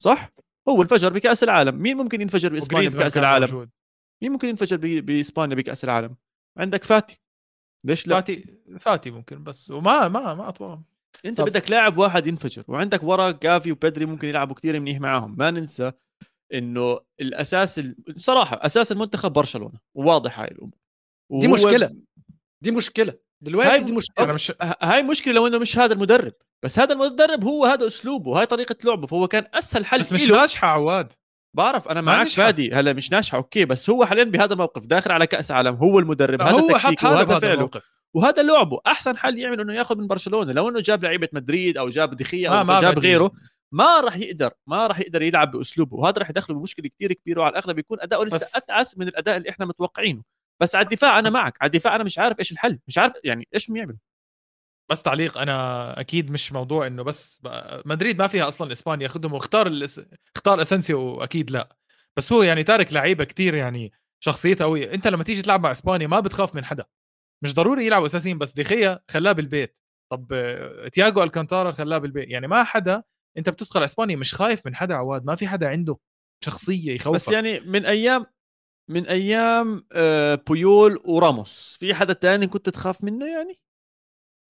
صح؟ 0.02 0.30
هو 0.68 0.82
انفجر 0.82 1.12
بكأس 1.12 1.42
العالم. 1.42 1.76
مين 1.82 1.96
ممكن 1.96 2.20
ينفجر 2.20 2.52
بإسبانيا 2.52 2.88
بكأس 2.88 3.18
العالم؟ 3.18 3.44
موجود. 3.44 3.70
مين 4.22 4.32
ممكن 4.32 4.48
ينفجر 4.48 4.76
ب- 4.76 5.06
بإسبانيا 5.06 5.56
بكأس 5.56 5.84
العالم؟ 5.84 6.16
عندك 6.58 6.84
فاتي. 6.84 7.20
ليش 7.84 8.06
لا؟ 8.06 8.14
فاتي 8.14 8.44
فاتي 8.80 9.10
ممكن 9.10 9.44
بس 9.44 9.70
وما 9.70 10.08
ما 10.08 10.34
ما 10.34 10.48
أطول. 10.48 10.80
أنت 11.24 11.38
طب. 11.40 11.44
بدك 11.48 11.70
لاعب 11.70 11.98
واحد 11.98 12.26
ينفجر 12.26 12.64
وعندك 12.68 13.02
ورا 13.02 13.30
جافي 13.30 13.72
وبدري 13.72 14.06
ممكن 14.06 14.28
يلعبوا 14.28 14.54
كثير 14.54 14.80
منيح 14.80 15.00
معاهم. 15.00 15.34
ما 15.38 15.50
ننسى 15.50 15.92
إنه 16.54 17.00
الأساس 17.20 17.78
ال- 17.78 17.96
بصراحة 18.16 18.56
أساس 18.66 18.92
المنتخب 18.92 19.32
برشلونة 19.32 19.78
وواضح 19.94 20.40
هاي 20.40 20.48
الأمور. 20.48 20.79
دي 21.30 21.48
مشكلة. 21.48 21.96
دي 22.62 22.70
مشكلة. 22.70 23.14
دلوقتي 23.42 23.70
هاي- 23.70 23.82
دي 23.82 23.92
مشكلة. 23.92 24.24
أنا 24.24 24.32
مش 24.32 24.52
هاي 24.82 25.02
مشكلة 25.02 25.34
لو 25.34 25.46
إنه 25.46 25.58
مش 25.58 25.78
هذا 25.78 25.92
المدرب. 25.92 26.32
بس 26.64 26.78
هذا 26.78 26.92
المدرب 26.92 27.44
هو 27.44 27.64
هذا 27.64 27.86
أسلوبه 27.86 28.40
هاي 28.40 28.46
طريقة 28.46 28.76
لعبه. 28.84 29.06
فهو 29.06 29.28
كان 29.28 29.46
أسهل 29.54 29.86
حل 29.86 30.00
بس 30.00 30.12
مش 30.12 30.30
إله. 30.30 30.40
ناجحة 30.40 30.68
عواد. 30.68 31.12
بعرف 31.56 31.88
أنا 31.88 32.00
معك. 32.00 32.28
فادي 32.28 32.72
هلا 32.74 32.92
مش 32.92 33.12
ناجحة 33.12 33.38
أوكي. 33.38 33.64
بس 33.64 33.90
هو 33.90 34.04
حاليا 34.04 34.24
بهذا 34.24 34.52
الموقف 34.52 34.86
داخل 34.86 35.12
على 35.12 35.26
كأس 35.26 35.50
عالم 35.50 35.74
هو 35.74 35.98
المدرب 35.98 36.42
هذا 36.42 36.50
هو 36.60 36.78
حط 36.78 36.98
حاله 36.98 37.14
وهذا 37.14 37.24
بهذا 37.24 37.52
الموقف. 37.52 37.90
وهذا 38.14 38.42
لعبه. 38.42 38.80
أحسن 38.86 39.16
حل 39.16 39.38
يعمل 39.38 39.60
إنه 39.60 39.74
ياخذ 39.74 39.98
من 39.98 40.06
برشلونة. 40.06 40.52
لو 40.52 40.68
إنه 40.68 40.80
جاب 40.80 41.04
لعيبة 41.04 41.28
مدريد 41.32 41.78
أو 41.78 41.88
جاب 41.88 42.16
دخيا 42.16 42.50
ما- 42.50 42.58
أو 42.58 42.64
ما 42.64 42.80
جاب. 42.80 42.98
غيره 42.98 43.30
ما 43.72 44.00
راح 44.00 44.16
يقدر 44.16 44.50
ما 44.66 44.86
راح 44.86 45.00
يقدر 45.00 45.22
يلعب 45.22 45.50
بأسلوبه. 45.50 45.96
وهذا 45.96 46.18
راح 46.18 46.30
يدخله 46.30 46.56
بمشكلة 46.58 46.88
كثير 46.96 47.12
كبيرة 47.12 47.40
وعلى 47.40 47.52
الأغلب 47.52 47.78
يكون 47.78 47.98
أداؤه 48.00 48.24
لسه 48.24 48.36
بس- 48.36 48.56
اتعس 48.56 48.98
من 48.98 49.08
الأداء 49.08 49.36
اللي 49.36 49.50
إحنا 49.50 49.66
متوقعينه. 49.66 50.22
بس 50.60 50.74
على 50.74 50.84
الدفاع 50.84 51.18
أنا 51.18 51.30
معك 51.30 51.58
على 51.60 51.68
الدفاع 51.68 51.96
أنا 51.96 52.04
مش 52.04 52.18
عارف 52.18 52.38
إيش 52.38 52.52
الحل 52.52 52.78
مش 52.88 52.98
عارف 52.98 53.12
يعني 53.24 53.48
إيش 53.54 53.70
بيعمل 53.70 53.96
بس 54.90 55.02
تعليق 55.02 55.38
أنا 55.38 56.00
أكيد 56.00 56.30
مش 56.30 56.52
موضوع 56.52 56.86
إنه 56.86 57.02
بس 57.02 57.42
مدريد 57.84 58.18
ما 58.18 58.26
فيها 58.26 58.48
أصلا 58.48 58.72
إسبانيا 58.72 59.02
ياخذهم 59.02 59.32
واختار 59.32 59.66
الأس... 59.66 60.00
اختار 60.36 60.60
اسنسيو 60.60 61.22
أكيد 61.22 61.50
لا. 61.50 61.76
بس 62.16 62.32
هو 62.32 62.42
يعني 62.42 62.62
تارك 62.62 62.92
لعيبة 62.92 63.24
كتير 63.24 63.54
يعني 63.54 63.92
شخصيتها 64.24 64.64
قوية. 64.64 64.94
أنت 64.94 65.08
لما 65.08 65.24
تيجي 65.24 65.42
تلعب 65.42 65.62
مع 65.62 65.70
إسبانيا 65.70 66.06
ما 66.06 66.20
بتخاف 66.20 66.54
من 66.54 66.64
حدا. 66.64 66.84
مش 67.44 67.54
ضروري 67.54 67.86
يلعبوا 67.86 68.06
أساسيين 68.06 68.38
بس 68.38 68.52
دخيا 68.52 69.00
خلاه 69.10 69.32
بالبيت. 69.32 69.78
طب 70.12 70.26
تياجو 70.92 71.22
ألكانتارا 71.22 71.72
خلاه 71.72 71.98
بالبيت. 71.98 72.28
يعني 72.28 72.46
ما 72.46 72.64
حدا 72.64 73.02
أنت 73.38 73.48
بتدخل 73.48 73.82
إسبانيا 73.82 74.16
مش 74.16 74.34
خايف 74.34 74.66
من 74.66 74.76
حدا 74.76 74.94
عواد 74.94 75.24
ما 75.24 75.34
في 75.34 75.48
حدا 75.48 75.68
عنده 75.68 75.96
شخصية 76.44 76.94
يخوفك. 76.94 77.14
بس 77.14 77.28
يعني 77.28 77.60
من 77.60 77.86
أيام 77.86 78.26
من 78.90 79.06
أيام 79.06 79.84
آه، 79.92 80.34
بويول 80.46 80.98
وراموس. 81.04 81.76
في 81.80 81.94
حدا 81.94 82.12
تاني 82.12 82.46
كنت 82.46 82.68
تخاف 82.68 83.04
منه 83.04 83.26
يعني؟ 83.26 83.60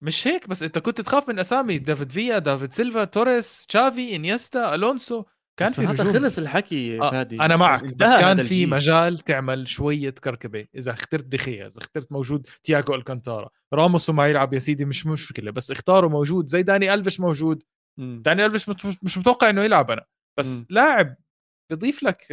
مش 0.03 0.27
هيك 0.27 0.47
بس 0.49 0.63
أنت 0.63 0.77
كنت 0.77 1.01
تخاف 1.01 1.29
من 1.29 1.39
أسامي 1.39 1.77
دافيد 1.77 2.11
فيا 2.11 2.39
دافيد 2.39 2.73
سيلفا 2.73 3.03
توريس 3.03 3.65
تشافي 3.65 4.15
إنيستا 4.15 4.75
ألونسو. 4.75 5.23
كان 5.59 5.71
في 5.71 5.81
هذا 5.81 6.13
خلص 6.19 6.37
الحكي 6.37 7.01
آه، 7.01 7.11
فادي. 7.11 7.41
أنا 7.41 7.57
معك 7.57 7.83
بس 7.83 8.09
كان 8.09 8.43
في. 8.43 8.65
مجال 8.65 9.19
تعمل 9.19 9.67
شوية 9.67 10.09
كركبة 10.09 10.65
إذا 10.75 10.91
اخترت 10.91 11.25
دخيا 11.25 11.67
إذا 11.67 11.77
اخترت 11.77 12.11
موجود 12.11 12.47
تياجو 12.63 12.95
ألكانتارا. 12.95 13.49
راموس 13.73 14.09
وما 14.09 14.27
يلعب 14.27 14.53
يا 14.53 14.59
سيدي 14.59 14.85
مش 14.85 15.05
مشكلة 15.07 15.51
بس 15.51 15.71
اختاروا 15.71 16.09
موجود 16.09 16.47
زي 16.47 16.63
داني 16.63 16.93
ألفيش 16.93 17.19
موجود. 17.19 17.63
مم. 17.99 18.21
داني 18.25 18.45
ألفيش 18.45 18.69
مت- 18.69 19.03
مش, 19.03 19.17
متوقع 19.17 19.49
إنه 19.49 19.63
يلعب 19.63 19.91
أنا. 19.91 20.05
بس 20.39 20.57
مم. 20.59 20.65
لاعب 20.69 21.15
بيضيف 21.71 22.03
لك 22.03 22.27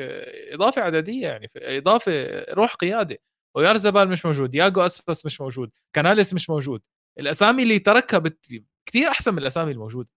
إضافة 0.52 0.82
عددية 0.82 1.28
يعني 1.28 1.50
إضافة 1.56 2.44
روح 2.52 2.74
قيادة. 2.74 3.18
ويارزبال 3.54 4.08
مش 4.08 4.26
موجود 4.26 4.54
ياجو 4.54 4.80
اسبس 4.80 5.26
مش 5.26 5.40
موجود 5.40 5.70
كاناليس 5.92 6.34
مش 6.34 6.50
موجود. 6.50 6.82
الأسامي 7.18 7.62
اللي 7.62 7.78
تركها 7.78 8.18
بت... 8.18 8.64
كثير 8.86 9.08
أحسن 9.08 9.32
من 9.32 9.38
الأسامي 9.38 9.72
الموجودة. 9.72 10.08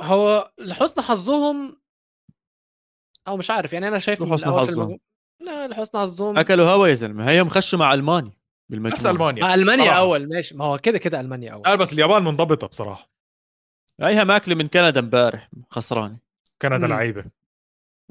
هو 0.00 0.52
لحسن 0.58 1.02
حظهم 1.02 1.80
أو 3.28 3.36
مش 3.36 3.50
عارف 3.50 3.72
يعني 3.72 3.88
أنا 3.88 3.98
شايف 3.98 4.22
لحسن 4.22 4.52
حظهم. 4.52 4.98
لا 5.40 5.68
لحسن 5.68 5.98
حظهم 5.98 6.38
أكلوا 6.38 6.66
هوا 6.66 6.88
يا 6.88 6.94
زلمة 6.94 7.30
هي 7.30 7.42
مخشوا 7.42 7.78
مع 7.78 7.94
ألمانيا 7.94 8.32
بالمجموعة. 8.68 9.00
بس 9.00 9.06
ألمانيا. 9.06 9.42
مع 9.42 9.54
ألمانيا 9.54 9.84
صراحة. 9.84 9.98
أول 9.98 10.28
ماشي. 10.28 10.56
ما 10.56 10.64
هو 10.64 10.78
كده 10.78 10.98
كده 10.98 11.20
ألمانيا 11.20 11.52
أول. 11.52 11.62
لا 11.66 11.74
بس 11.74 11.92
اليابان 11.92 12.24
منضبطة 12.24 12.66
بصراحة. 12.66 13.10
هيها 14.00 14.24
ماكلة 14.24 14.54
من 14.54 14.68
كندا 14.68 15.00
امبارح 15.00 15.50
خسرانة. 15.70 16.23
كندا 16.64 16.86
مم. 16.86 16.92
لعيبة. 16.92 17.24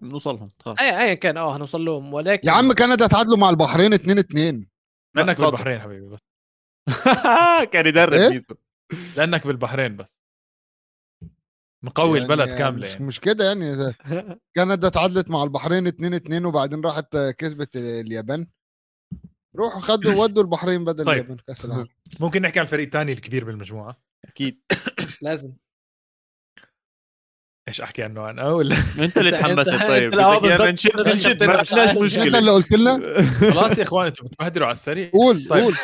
بنوصلهم 0.02 0.48
تخاف 0.60 0.80
أي 0.82 1.00
ايا 1.04 1.14
كان 1.14 1.38
آه 1.38 1.58
هنوصل 1.58 1.86
لهم. 1.86 2.14
ولكن 2.14 2.48
يا 2.48 2.54
عم 2.54 2.74
كندا 2.74 3.08
تعادلوا 3.08 3.38
مع 3.38 3.50
البحرين 3.50 3.94
2 3.94 4.18
2 4.18 4.68
لانك 5.16 5.36
تفضل. 5.38 5.52
بالبحرين 5.52 5.80
حبيبي 5.80 6.06
بس. 6.10 6.20
كان 7.74 7.86
يدرب 7.88 8.14
إيه؟ 8.14 8.30
ميزو 8.30 8.56
لانك 9.18 9.48
بالبحرين 9.48 9.98
بس. 9.98 10.18
مقوي 11.84 12.20
يعني 12.20 12.32
البلد 12.34 12.58
كاملة 12.58 12.88
مش, 12.88 12.94
يعني. 12.94 13.06
مش 13.06 13.20
كده 13.20 13.46
يعني. 13.46 13.94
كندا 14.56 14.90
تعادلت 14.90 15.30
مع 15.30 15.44
البحرين 15.44 15.88
2 15.88 16.14
2 16.14 16.46
وبعدين 16.46 16.82
راحت 16.82 17.18
كسبت 17.18 17.76
اليابان. 17.76 18.48
روحوا 19.56 19.82
خدوا 19.82 20.14
ودوا 20.24 20.44
البحرين 20.44 20.86
بدل 20.86 21.06
طيب. 21.06 21.10
اليابان 21.18 21.38
كأس 21.48 21.66
العالم. 21.66 21.88
ممكن 22.20 22.42
نحكي 22.42 22.60
عن 22.60 22.66
الفريق 22.66 22.86
الثاني 22.86 23.12
الكبير 23.12 23.44
بالمجموعة؟ 23.44 23.98
أكيد. 24.26 24.62
لازم. 25.22 25.54
إيش 27.68 27.82
أحكي 27.82 28.04
عنه 28.04 28.30
أنا؟ 28.30 28.50
ولا 28.50 28.76
أنت 29.00 29.18
اللي 29.18 29.32
تحمست 29.42 29.70
طيب. 29.88 30.16
نشد 30.16 31.08
نشد 31.08 31.44
ما 31.44 31.52
عندناش 31.52 31.74
عادي. 31.74 31.92
أنت 31.92 31.98
مشكله 32.02 32.40
اللي 32.40 32.52
قلت 32.52 32.72
لنا؟ 32.72 33.22
خلاص 33.52 33.78
يا 33.78 33.84
إخوان 33.84 34.06
أنتوا 34.08 34.26
بتبهدلوا 34.26 34.66
على 34.68 34.72
السريع. 34.74 35.10
قول 35.14 35.48
طيب. 35.50 35.64
قول. 35.64 35.76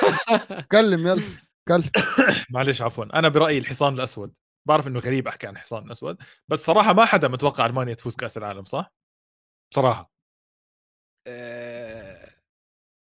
اتكلم 0.51 1.07
يلا. 1.07 1.21
اتكلم 1.69 1.91
معلش 2.53 2.81
عفوا. 2.81 3.19
أنا 3.19 3.29
برأيي 3.29 3.57
الحصان 3.57 3.93
الأسود. 3.93 4.33
بعرف 4.67 4.87
إنه 4.87 4.99
غريب 4.99 5.27
أحكي 5.27 5.47
عن 5.47 5.53
الحصان 5.53 5.85
الأسود 5.85 6.17
بس 6.47 6.65
صراحة 6.65 6.93
ما 6.93 7.05
حدا 7.05 7.27
متوقع 7.27 7.65
ألمانيا 7.65 7.93
تفوز 7.93 8.15
كأس 8.15 8.37
العالم 8.37 8.65
صح؟ 8.65 8.91
بصراحة. 9.71 10.11
آه، 11.27 12.18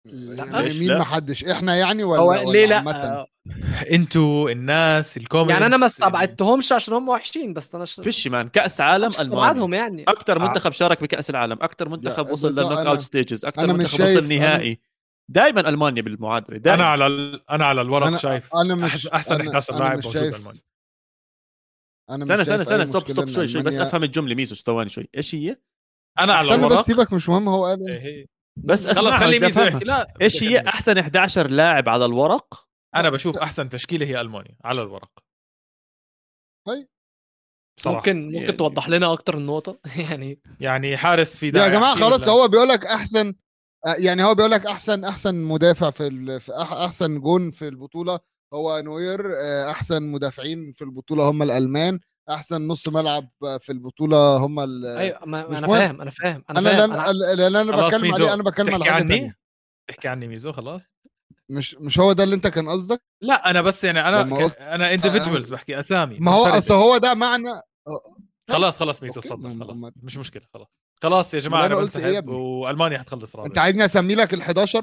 لا 0.05 0.45
يعني 0.45 0.61
ليش 0.67 0.79
مين 0.79 0.87
لا؟ 0.87 0.97
ما 0.97 1.03
حدش؟ 1.03 1.43
إحنا 1.45 1.75
يعني 1.75 2.03
ولا 2.03 2.21
هو 2.21 2.29
ولا 2.29 2.51
ليه 2.51 2.65
لا؟ 2.65 2.77
عامة؟ 2.77 2.91
آه، 2.91 3.27
أنتوا 3.91 4.49
الناس 4.49 5.17
ال 5.17 5.21
comments 5.21 5.51
يعني 5.53 5.65
أنا 5.65 5.77
ما 5.77 5.85
استبعدتهمش 5.85 6.71
عشان 6.71 6.93
هم 6.93 7.09
وحشين 7.09 7.53
بس 7.53 7.75
أنا 7.75 7.85
ش... 7.85 7.99
فيش 7.99 8.27
مان 8.27 8.47
كأس 8.49 8.81
عالم 8.81 8.93
المانيا 9.03 9.09
استبعدهم 9.21 9.73
يعني. 9.73 10.03
أكثر 10.07 10.41
آه. 10.41 10.47
منتخب 10.47 10.71
شارك 10.71 11.01
بكأس 11.01 11.29
العالم. 11.29 11.57
أكثر 11.61 11.89
منتخب 11.89 12.29
وصل 12.31 12.49
لل 12.49 12.56
knock 12.56 12.73
أنا- 12.83 12.87
out 12.87 12.99
stages 12.99 13.45
أكثر 13.45 13.63
أنا 13.63 13.73
منتخب 13.73 14.01
وصل 14.03 14.27
نهائي 14.27 14.79
دائما 15.31 15.69
ألمانيا 15.69 16.01
بالمعادلة. 16.01 16.49
أنا 16.55 16.57
دائما 16.63 16.83
على 16.83 17.07
ال... 17.07 17.49
أنا 17.49 17.65
على 17.65 17.81
الورق 17.81 18.07
أنا 18.07 18.17
شايف. 18.17 18.55
أنا 18.55 18.75
مش 18.75 19.07
أحسن- 19.07 19.13
أحسن 19.13 19.37
أنا- 19.37 19.47
11 19.47 19.73
أنا 19.73 19.79
لاعب 19.79 19.95
موجود 19.95 20.13
شايف- 20.13 20.35
ألمانيا. 20.35 20.61
أنا 22.09 22.17
مش 22.17 22.31
استنى 22.31 22.45
شايف 22.45 22.59
استنى 22.61 22.75
أي 22.77 22.83
استنى 22.83 22.99
stop 23.01 23.11
stop 23.11 23.27
شوي 23.29 23.47
شوي 23.47 23.61
بس 23.61 23.73
أفهم 23.79 24.03
الجملة 24.03 24.35
ميزو 24.35 24.55
ثواني 24.55 24.89
شوي. 24.89 25.09
إيش 25.17 25.35
هي؟ 25.35 25.57
أنا 26.19 26.33
على 26.33 26.55
الورق. 26.55 26.79
بس 26.79 26.85
سيبك 26.85 27.13
مش 27.13 27.29
مهم 27.29 27.49
هو 27.49 27.65
قال 27.65 27.89
إيه. 27.89 27.99
إيه. 28.05 28.25
بس 28.57 28.85
أسمع 28.85 29.17
خلي 29.17 29.37
بدي 29.37 29.45
ميزو 29.45 29.61
أفهمها. 29.61 29.73
يحكي 29.75 29.85
لا 29.85 30.13
إيش 30.21 30.43
هي. 30.43 30.59
أحسن 30.67 30.97
11 30.97 31.47
لاعب 31.49 31.89
على 31.89 32.05
الورق 32.05 32.67
أنا 32.95 33.09
بشوف 33.09 33.37
أحسن 33.37 33.69
تشكيلة 33.69 34.05
هي 34.05 34.21
ألمانيا 34.21 34.55
على 34.63 34.81
الورق 34.81 35.11
طيب. 36.67 36.87
بصراحة. 37.79 37.97
ممكن 37.97 38.25
ممكن 38.25 38.35
يعني- 38.37 38.51
توضح 38.51 38.89
لنا 38.89 39.13
أكتر 39.13 39.37
النقطة 39.37 39.79
يعني 40.09 40.39
يعني 40.59 40.97
حارس 40.97 41.37
في 41.37 41.45
يا 41.45 41.67
جماعة 41.67 41.95
خلاص 41.95 42.27
هو 42.29 42.47
بيقول 42.47 42.67
لك 42.69 42.85
أحسن 42.85 43.33
يعني 43.97 44.23
هو 44.23 44.35
بيقول 44.35 44.51
لك 44.51 44.65
أحسن 44.65 45.03
أحسن 45.05 45.35
مدافع 45.43 45.89
في, 45.89 46.07
ال... 46.07 46.41
في 46.41 46.51
أح- 46.51 46.71
أحسن 46.73 47.19
جون 47.19 47.51
في 47.51 47.67
البطولة 47.67 48.19
هو 48.53 48.79
نوير 48.79 49.33
آه، 49.41 49.71
أحسن 49.71 50.03
مدافعين 50.03 50.71
في 50.71 50.81
البطولة 50.83 51.29
هم 51.29 51.43
الألمان 51.43 51.99
أحسن 52.29 52.67
نص 52.67 52.89
ملعب 52.89 53.29
في 53.59 53.71
البطولة 53.71 54.37
هم 54.37 54.59
ال... 54.59 54.85
أيوه 54.85 55.19
ما 55.25 55.57
أنا. 55.57 55.67
فاهم 55.67 56.01
أنا 56.01 56.11
فاهم 56.11 56.43
أنا 56.49 56.59
أنا 56.59 56.69
فاهم 56.69 56.91
أنا 56.91 57.09
أنا, 57.09 57.31
اللي 57.45 57.47
أنا 57.61 57.71
خلاص 57.71 57.85
بتكلم 57.93 58.01
ميزو، 58.01 58.23
عليه 58.23 58.33
أنا 58.33 58.43
بتكلم 58.43 58.73
على 58.73 58.85
حاجة 58.85 58.93
عني؟ 59.13 59.35
احكي 59.89 60.07
عني 60.07 60.27
ميزو 60.27 60.51
خلاص 60.51 60.93
مش 61.49 61.75
مش 61.75 61.99
هو 61.99 62.13
ده 62.13 62.23
اللي 62.23 62.35
أنت 62.35 62.47
كان 62.47 62.69
قصدك 62.69 63.01
لا 63.21 63.49
أنا 63.49 63.61
بس 63.61 63.83
يعني 63.83 64.07
أنا 64.07 64.23
ك... 64.23 64.41
قلت- 64.41 64.57
أنا 64.57 64.97
individuals 64.97 65.51
بحكي 65.51 65.79
أسامي 65.79 66.19
ما 66.19 66.31
هو. 66.31 66.45
أصل 66.45 66.73
هو 66.73 66.97
ده 66.97 67.13
معنى 67.13 67.49
خلاص 68.51 68.77
خلاص 68.79 69.03
ميزو 69.03 69.15
أوكي، 69.15 69.29
تفضل 69.29 69.55
ما- 69.55 69.65
خلاص 69.65 69.93
مش 70.03 70.17
مشكلة 70.17 70.43
خلاص 70.53 70.67
خلاص 71.03 71.33
يا 71.33 71.39
جماعة 71.39 71.65
أنا 71.65 71.73
أنا 71.73 71.75
قلت 71.81 71.95
إيه 71.95 72.17
ابني؟ 72.17 72.35
وألمانيا 72.35 72.97
حتخلص 72.99 73.35
رابع 73.35 73.47
انت 73.47 73.57
عايزني 73.57 73.85
أسمي 73.85 74.15
لك 74.15 74.35
ال11 74.35 74.81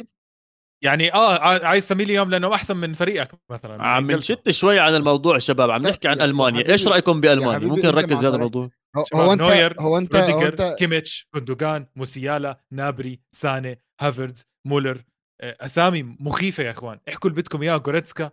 يعني 0.83 1.15
آه 1.15 1.33
ع- 1.39 1.67
عايز 1.67 1.89
لي 2.07 2.13
اياهم 2.13 2.31
لأنه 2.31 2.55
أحسن 2.55 2.77
من 2.77 2.95
فريقك 2.95 3.31
مثلا. 3.51 3.83
عم 3.83 4.05
من 4.05 4.15
نشت 4.17 4.51
شوي 4.51 4.79
عن 4.79 4.95
الموضوع 4.95 5.39
شباب 5.39 5.71
عم 5.71 5.83
نحكي 5.83 6.09
عن 6.09 6.17
يا- 6.17 6.21
يا 6.21 6.25
المانيا 6.25 6.69
إيش 6.69 6.89
رأيكم 6.89 7.17
يا 7.17 7.21
بألمانيا؟ 7.21 7.69
ممكن 7.69 7.89
نركز 7.89 8.19
بهذا 8.19 8.37
الموضوع. 8.37 8.71
هو, 9.15 9.33
انت 9.33 9.43
نوير 9.43 9.81
هو 9.81 9.99
انت 9.99 10.17
هو 10.17 10.43
انت 10.47 10.77
كيميتش 10.79 11.29
جوندوجان 11.35 11.87
موسيالا 11.97 12.61
نابري 12.73 13.21
ساني 13.35 13.83
هافرز 14.01 14.45
مولر. 14.67 15.05
آه، 15.41 15.57
أسامي 15.61 16.03
مخيفة 16.03 16.63
يا 16.63 16.71
إخوان. 16.71 16.99
احكوا 17.09 17.31
اللي 17.31 17.43
بدكم 17.43 17.63
اياه 17.63 17.77
جوريتسكا 17.77 18.31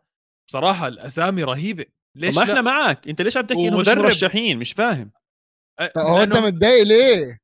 بصراحة 0.50 0.88
الأسامي 0.88 1.44
رهيبة. 1.44 1.86
ليش 2.16 2.36
ما 2.36 2.44
إحنا 2.44 2.62
معك 2.62 3.08
أنت 3.08 3.22
ليش 3.22 3.38
عم 3.38 3.46
تحكي 3.46 3.68
إنه 3.68 3.78
مش. 3.78 3.88
مرشحين؟ 3.88 4.58
مش 4.60 4.74
فاهم. 4.74 5.12
آه، 5.80 5.92
هو 5.98 6.24
أنت 6.24 6.38
متضايق 6.38 6.84
ليه؟ 6.84 7.40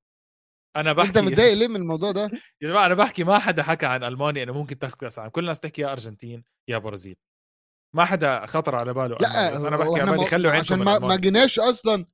أنا 0.75 0.93
بحكي 0.93 1.07
انت 1.09 1.17
متضايق 1.17 1.53
ليه 1.53 1.67
من 1.67 1.75
الموضوع 1.75 2.11
ده؟ 2.11 2.21
يا 2.61 2.67
جماعة 2.69 2.85
أنا 2.85 2.93
بحكي 2.95 3.23
ما 3.23 3.39
حدا 3.39 3.63
حكى 3.63 3.85
عن 3.85 4.03
ألمانيا 4.03 4.43
إنه 4.43 4.53
ممكن 4.53 4.79
تاخذ 4.79 4.97
كأس 4.97 5.15
العالم 5.17 5.31
كل 5.31 5.41
الناس 5.41 5.59
تحكي 5.59 5.81
يا 5.81 5.91
أرجنتين 5.91 6.43
يا 6.69 6.77
برازيل 6.77 7.15
ما 7.95 8.05
حدا 8.05 8.45
خطر 8.45 8.75
على 8.75 8.93
باله 8.93 9.17
لا 9.21 9.55
بس 9.55 9.63
أنا 9.63 9.77
بحكي 9.77 10.01
على 10.01 10.11
بالي 10.11 10.17
ما- 10.23 10.25
خلوا 10.29 10.51
عشان 10.51 10.77
عينكم 10.77 10.85
ما, 10.85 10.85
من 10.85 10.85
ما 10.85 10.97
ألمانيا. 10.97 11.15
جيناش 11.15 11.59
أصلا 11.59 12.05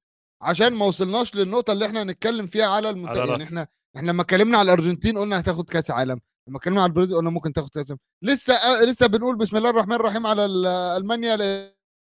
عشان 0.41 0.73
ما 0.73 0.85
وصلناش 0.85 1.35
للنقطة 1.35 1.73
اللي 1.73 1.85
إحنا 1.85 2.01
هنتكلم 2.03 2.47
فيها 2.47 2.65
على 2.67 2.89
المنتخب 2.89 3.17
يعني 3.17 3.31
رأس. 3.31 3.41
إحنا 3.43 3.67
إحنا 3.97 4.11
لما 4.11 4.21
اتكلمنا 4.21 4.57
على 4.57 4.65
الأرجنتين 4.73 5.17
قلنا 5.17 5.39
هتاخد 5.39 5.69
كأس 5.69 5.91
عالم 5.91 6.19
لما 6.49 6.57
اتكلمنا 6.57 6.81
على 6.81 6.89
البرازيل 6.89 7.17
قلنا 7.17 7.29
ممكن 7.29 7.53
تاخد 7.53 7.69
كأس 7.69 7.91
عالم 7.91 7.99
لسه 8.23 8.53
آه، 8.53 8.83
لسه 8.85 9.07
بنقول 9.07 9.37
بسم 9.37 9.57
الله 9.57 9.69
الرحمن 9.69 9.95
الرحيم 9.95 10.27
على 10.27 10.45
ال- 10.45 10.65
ألمانيا 10.67 11.35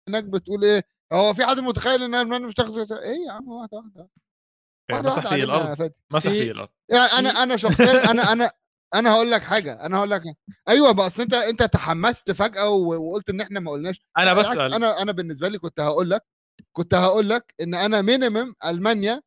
هناك 0.10 0.24
بتقول 0.24 0.64
إيه 0.64 0.84
هو 1.14 1.34
في 1.34 1.46
حد 1.46 1.60
متخيل 1.60 2.04
إن 2.04 2.16
ألمانيا 2.16 2.48
مش 2.48 2.54
تاخد 2.54 2.76
كأس؟ 2.76 2.92
إيه 2.92 3.26
يا 3.28 3.32
عم 3.32 3.48
واحدة 3.48 3.78
واحدة 3.78 4.10
مسح 4.92 5.06
واحدة 5.16 5.22
في 5.22 5.28
علينا 5.28 5.54
يا 5.54 5.74
الأرض 5.74 5.92
مسح 6.12 6.30
في- 6.32 6.46
في 6.46 6.52
الأرض. 6.52 6.70
يعني 6.90 7.06
أنا 7.20 7.44
أنا 7.44 7.58
شخصيا 7.58 8.12
أنا 8.12 8.32
أنا 8.32 8.52
أنا 8.94 9.12
هقول 9.14 9.32
لك 9.32 9.42
حاجة 9.42 9.86
أنا 9.86 9.98
هقول 9.98 10.10
لك 10.12 10.22
أيوه 10.70 10.92
بس 10.92 11.20
أنت 11.20 11.34
أنت 11.34 11.64
تحمست 11.64 12.32
فجأة 12.32 12.70
وقلت 12.70 13.30
إن 13.30 13.42
إحنا 13.42 13.60
ما 13.60 13.72
قلناش. 13.72 14.02
أنا 14.18 14.34
بسال 14.34 14.74
أنا 14.74 15.02
أنا 15.02 15.12
بالنسبة 15.12 15.48
لي 15.48 15.60
كنت 15.60 15.80
هقول 15.80 16.10
لك 16.10 16.26
كنت 16.72 16.94
هقول 16.94 17.30
لك 17.30 17.54
إن 17.62 17.76
أنا 17.76 18.02
minimum 18.02 18.56
ألمانيا 18.66 19.22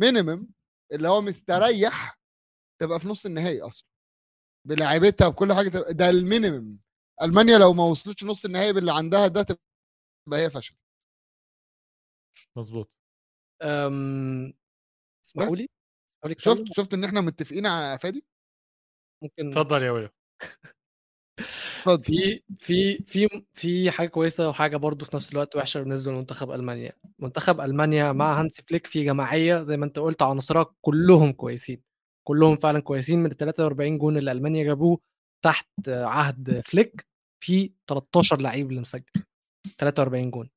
minimum 0.00 0.48
اللي 0.92 1.08
هو 1.08 1.20
مستريح 1.20 2.18
تبقى 2.82 3.00
في 3.00 3.08
نص 3.08 3.26
النهائي 3.26 3.60
أصلا. 3.60 3.88
بلاعيبتها 4.68 5.28
بكل 5.28 5.52
حاجة 5.52 5.68
تبقى 5.68 5.94
ده 5.94 6.10
ال 6.10 6.19
minimum 6.19 6.78
ألمانيا 7.22 7.58
لو 7.58 7.72
ما 7.72 7.84
وصلتش 7.84 8.24
نص 8.24 8.44
النهائي 8.44 8.72
باللي 8.72 8.92
عندها 8.92 9.26
ده 9.26 9.42
تبقى 9.42 10.40
هي 10.40 10.50
فشل 10.50 10.76
مزبوط 12.56 12.90
أم... 13.62 14.52
اسمحوا. 15.26 15.56
لي؟ 15.56 15.68
شفت؟ 16.38 16.64
شفت 16.72 16.94
إن 16.94 17.04
إحنا 17.04 17.20
متفقين 17.20 17.64
يا 17.64 17.96
فادي؟ 17.96 18.24
ممكن 19.22 19.50
تفضل 19.50 19.82
يا 19.82 19.90
ولو. 19.90 20.08
اتفضل. 21.38 22.02
في 22.02 22.42
في 22.58 22.98
في 23.06 23.28
في 23.54 23.90
حاجة 23.90 24.08
كويسة 24.08 24.48
وحاجة 24.48 24.76
برضو 24.76 25.04
في 25.04 25.16
نفس 25.16 25.32
الوقت 25.32 25.56
وحشة 25.56 25.80
بالنسبة 25.80 26.12
لمنتخب 26.12 26.50
ألمانيا. 26.50 26.92
منتخب 27.18 27.60
ألمانيا 27.60 28.12
مع 28.12 28.40
هانسي 28.40 28.62
فليك 28.62 28.86
في 28.86 29.04
جماعية 29.04 29.62
زي 29.62 29.76
ما 29.76 29.84
أنت 29.84 29.98
قلت 29.98 30.22
عناصرها 30.22 30.74
كلهم 30.80 31.32
كويسين. 31.32 31.82
كلهم 32.28 32.56
فعلا 32.56 32.80
كويسين 32.80 33.18
من 33.18 33.26
ال 33.30 33.36
43 33.36 33.98
جون 33.98 34.16
اللي 34.16 34.32
ألمانيا 34.32 34.64
جابوه 34.64 35.00
تحت 35.44 35.88
عهد 35.88 36.60
فليك 36.66 37.06
في 37.44 37.72
13 37.86 38.40
لعيب 38.40 38.70
اللي 38.70 38.80
مسجل. 38.80 39.04
43 39.78 40.30
جون. 40.30 40.50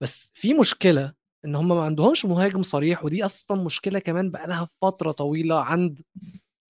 بس 0.00 0.32
في 0.34 0.54
مشكلة 0.54 1.14
إن 1.44 1.54
هم 1.54 1.68
ما 1.68 1.84
عندهمش 1.84 2.24
مهاجم 2.24 2.62
صريح 2.62 3.04
ودي 3.04 3.24
أصلا 3.24 3.62
مشكلة 3.64 3.98
كمان 3.98 4.30
بقى 4.30 4.46
لها 4.46 4.68
فترة 4.82 5.12
طويلة 5.12 5.60
عند 5.60 6.02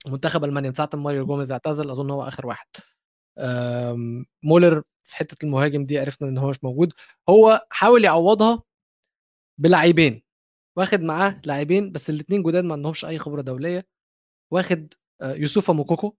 منتخب 0.06 0.44
ألمانيا 0.44 0.68
من 0.70 0.74
ساعة 0.74 0.90
ما 0.94 1.00
ماريو 1.00 1.26
جوميز 1.26 1.52
اعتزل 1.52 1.90
أظن 1.90 2.10
هو 2.10 2.22
آخر 2.22 2.46
واحد 2.46 2.66
مولر 4.42 4.82
في 5.02 5.16
حتة 5.16 5.44
المهاجم 5.44 5.84
دي 5.84 5.98
عرفنا 5.98 6.28
إن 6.28 6.38
هو 6.38 6.48
مش 6.48 6.64
موجود 6.64 6.92
هو 7.28 7.66
حاول 7.70 8.04
يعوضها 8.04 8.62
بلاعيبين 9.60 10.22
واخد 10.78 11.00
معاه 11.00 11.40
لاعبين 11.44 11.92
بس 11.92 12.10
الاثنين 12.10 12.42
جداد 12.42 12.64
ما 12.64 12.72
عندهمش 12.72 13.04
أي 13.04 13.18
خبرة 13.18 13.42
دولية 13.42 13.86
واخد 14.52 14.94
آه، 15.22 15.34
يوسوفا 15.34 15.72
موكوكو 15.72 16.16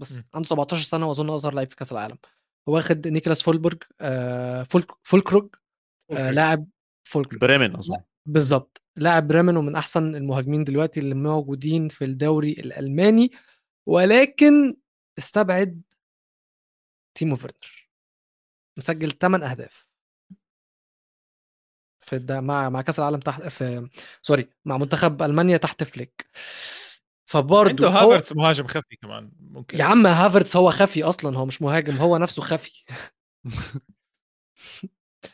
بس 0.00 0.18
م. 0.20 0.22
عنده 0.34 0.48
17 0.48 0.82
سنة 0.84 1.08
وأظن 1.08 1.30
أصغر 1.30 1.54
لعيب 1.54 1.70
في 1.70 1.76
كأس 1.76 1.92
العالم 1.92 2.18
واخد 2.68 3.08
نيكلاس 3.08 3.42
فولكروج 3.42 3.82
آه، 4.00 4.66
فولكروج 5.02 5.54
آه، 6.10 6.14
أوكي. 6.14 6.30
لاعب 6.30 6.66
فولكروج 7.04 7.40
بريمن 7.40 7.76
أظن. 7.76 7.96
بالظبط 8.26 8.82
لاعب 8.96 9.28
بريمن 9.28 9.56
ومن 9.56 9.76
أحسن 9.76 10.14
المهاجمين 10.14 10.64
دلوقتي 10.64 11.00
اللي 11.00 11.14
موجودين 11.14 11.88
في 11.88 12.04
الدوري 12.04 12.52
الألماني 12.52 13.30
ولكن 13.86 14.76
استبعد 15.18 15.82
تيمو 17.14 17.36
فيرنر. 17.36 17.88
مسجل 18.76 19.10
8 19.10 19.46
أهداف. 19.46 19.86
في 21.98 22.16
الد... 22.16 22.32
مع 22.32 22.68
مع 22.68 22.82
كأس 22.82 22.98
العالم 22.98 23.20
تحت 23.20 23.42
في 23.42 23.88
سوري 24.22 24.48
مع 24.64 24.76
منتخب 24.76 25.22
ألمانيا 25.22 25.56
تحت 25.56 25.82
فليك. 25.82 26.26
فبرضه 27.26 27.70
عنده 27.70 27.88
هو... 27.88 28.12
هافرتس 28.12 28.32
مهاجم 28.32 28.66
خفي 28.66 28.96
كمان 28.96 29.32
ممكن. 29.40 29.78
يا 29.78 29.84
عم 29.84 30.06
هافرتس 30.06 30.56
هو 30.56 30.70
خفي 30.70 31.02
أصلا 31.02 31.38
هو 31.38 31.46
مش 31.46 31.62
مهاجم 31.62 31.96
هو 31.96 32.18
نفسه 32.18 32.42
خفي. 32.42 32.84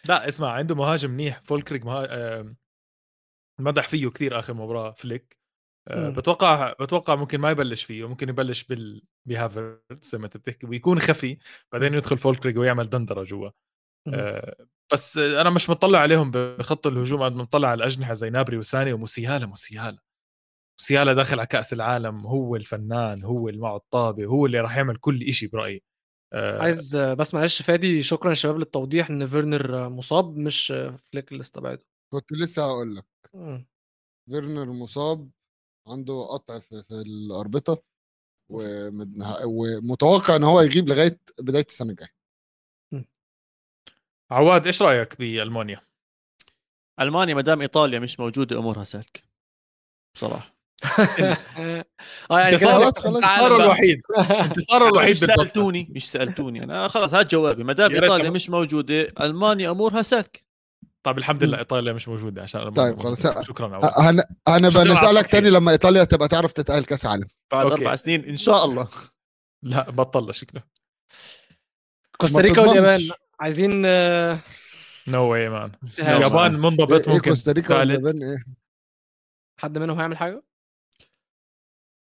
لا 0.05 0.28
اسمع 0.28 0.52
عنده 0.52 0.74
مهاجم 0.74 1.10
منيح 1.10 1.40
فولكريك 1.44 1.86
مها... 1.86 2.56
مدح 3.60 3.89
فيه 3.89 4.09
كثير 4.09 4.39
آخر 4.39 4.55
مباراة 4.55 4.93
فليك. 4.93 5.39
مم. 5.90 6.12
بتوقع 6.12 6.73
بتوقع 6.81 7.15
ممكن 7.15 7.40
ما 7.40 7.51
يبلش 7.51 7.85
فيه 7.85 8.09
ممكن 8.09 8.28
يبلش 8.28 8.65
بال 8.65 9.02
بهافرتس 9.28 10.12
زي 10.12 10.19
ما 10.19 10.24
انت 10.24 10.36
بتحكي 10.36 10.66
ويكون 10.66 10.98
خفي 10.98 11.39
بعدين 11.73 11.94
يدخل 11.94 12.19
فولكريك 12.19 12.56
ويعمل 12.56 12.89
دندرة 12.89 13.23
جوا. 13.24 13.51
آه، 14.15 14.66
بس 14.93 15.19
أنا 15.19 15.51
مش 15.51 15.70
مطلع 15.70 15.98
عليهم 15.98 16.31
بخط 16.31 16.86
الهجوم 16.86 17.23
قد 17.23 17.32
ما 17.32 17.43
مطلع 17.43 17.69
على 17.69 17.78
الأجنحة 17.78 18.15
زي 18.15 18.31
نابري 18.31 18.56
وساني 18.56 18.93
وموسيالا 18.93 19.47
موسيالا. 19.47 19.98
موسيالا 20.81 21.12
داخل 21.12 21.39
على 21.39 21.47
كأس 21.47 21.73
العالم 21.73 22.27
هو 22.27 22.56
الفنان 22.56 23.24
هو 23.24 23.48
اللي 23.48 23.60
معه 23.60 23.77
الطابه 23.77 24.24
هو 24.24 24.47
اللي 24.47 24.60
راح 24.60 24.77
يعمل 24.77 24.97
كل 24.97 25.32
شيء 25.32 25.48
برأيي. 25.48 25.82
آه، 26.32 26.62
عايز 26.62 26.96
بس 26.96 27.34
معلش 27.34 27.62
فادي 27.62 28.02
شكرا 28.02 28.30
يا 28.30 28.34
شباب 28.34 28.59
للتوضيح 28.59 29.10
إن 29.10 29.26
فيرنر 29.26 29.88
مصاب 29.88 30.36
مش 30.36 30.66
فليك 31.12 31.32
اللي 31.32 31.40
استبعده 31.40 31.84
كنت 32.12 32.32
لسه 32.32 32.64
هقول 32.64 32.96
لك. 32.96 33.06
فيرنر 34.30 34.72
مصاب 34.72 35.30
عنده 35.86 36.26
قطع 36.30 36.59
في, 36.59 36.82
في 36.82 36.94
الأربطة 36.94 37.82
ومتوقع 39.44 40.36
إن 40.36 40.44
هو 40.44 40.60
يغيب 40.60 40.88
لغاية 40.88 41.20
بداية 41.38 41.64
السنة 41.68 41.90
الجاية. 41.90 42.14
عواد 44.30 44.66
إيش 44.66 44.82
رأيك 44.82 45.18
بألمانيا؟ 45.18 45.80
ألمانيا 47.00 47.34
ما 47.34 47.40
دام 47.40 47.60
إيطاليا 47.60 47.98
مش 47.98 48.20
موجودة 48.20 48.59
أمورها 48.59 48.84
سالكة. 48.84 49.20
بصراحه 50.14 50.57
آه 52.30 52.40
يعني 52.40 52.59
خلاص 52.59 52.98
خلاص. 52.98 53.24
انتصاره 53.24 53.62
الوحيد. 53.62 54.00
انتصاره 54.44 54.88
الوحيد 54.88 55.10
مش. 55.10 55.18
سألتوني 55.18 55.88
مش 55.90 56.10
سألتوني. 56.10 56.64
أنا 56.64 56.88
خلص 56.88 57.14
هات 57.14 57.30
جوابي. 57.32 57.64
ما 57.64 57.72
دام 57.72 57.94
إيطاليا. 57.94 58.30
مش 58.30 58.50
موجودة 58.50 59.12
ألمانيا 59.20 59.70
أمورها 59.70 60.02
سالكه 60.02 60.40
طيب 61.02 61.18
الحمد 61.18 61.44
لله 61.44 61.59
إيطاليا 61.59 61.92
مش 61.92 62.09
موجودة 62.09 62.42
عشان 62.42 62.70
طيب، 62.70 62.96
موجودة. 62.96 63.02
خلاص. 63.02 63.20
شكرا 63.20 63.42
شكراً 63.42 64.22
على 64.48 64.68
نسالك 64.68 64.90
التوضيح. 64.90 65.20
تاني 65.22 65.50
لما 65.50 65.70
إيطاليا 65.72 66.05
تبقى 66.05 66.28
تعرف 66.28 66.52
تتأهل 66.52 66.84
كأس 66.84 67.06
عالم. 67.06 67.26
بعد. 67.52 67.66
أربع 67.66 67.96
سنين 67.96 68.24
إن 68.24 68.36
شاء 68.36 68.64
الله. 68.64 68.88
لا 69.62 69.90
بطل 69.90 70.34
شكله 70.34 70.62
كوستاريكا 72.20 72.60
واليابان. 72.60 73.10
عايزين 73.40 73.70
no 75.09 75.22
way 75.32 75.48
man. 75.48 75.72
اليابان 75.98 76.52
منضبط 76.52 77.09
ممكن 77.09 77.30
كوستاريكا 77.30 77.78
واليابان 77.78 78.22
إيه؟ 78.22 78.44
حد 79.60 79.78
منهم 79.78 79.98
هيعمل 79.98 80.16
حاجة؟ 80.16 80.47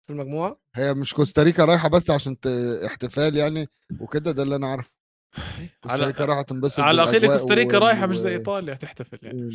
في 0.07 0.13
المجموعة 0.13 0.59
هي 0.75 0.93
مش 0.93 1.13
كوستاريكا 1.13 1.65
رايحة 1.65 1.89
بس 1.89 2.09
عشان 2.09 2.39
ت... 2.39 2.47
احتفال 2.85 3.35
يعني 3.37 3.67
وكده 3.99 4.31
ده 4.31 4.43
اللي 4.43 4.55
أنا 4.55 4.67
عارفه 4.67 4.93
كوستاريكا 5.83 6.25
رايحة 6.25 6.41
تنبسط 6.41 6.79
على 6.79 7.03
الاقل 7.03 7.27
كوستاريكا 7.27 7.73
وال- 7.77 7.81
رايحة 7.83 8.05
مش 8.05 8.17
زي 8.17 8.29
و- 8.35 8.39
إيطاليا 8.39 8.73
تحتفل 8.73 9.19
يعني 9.21 9.49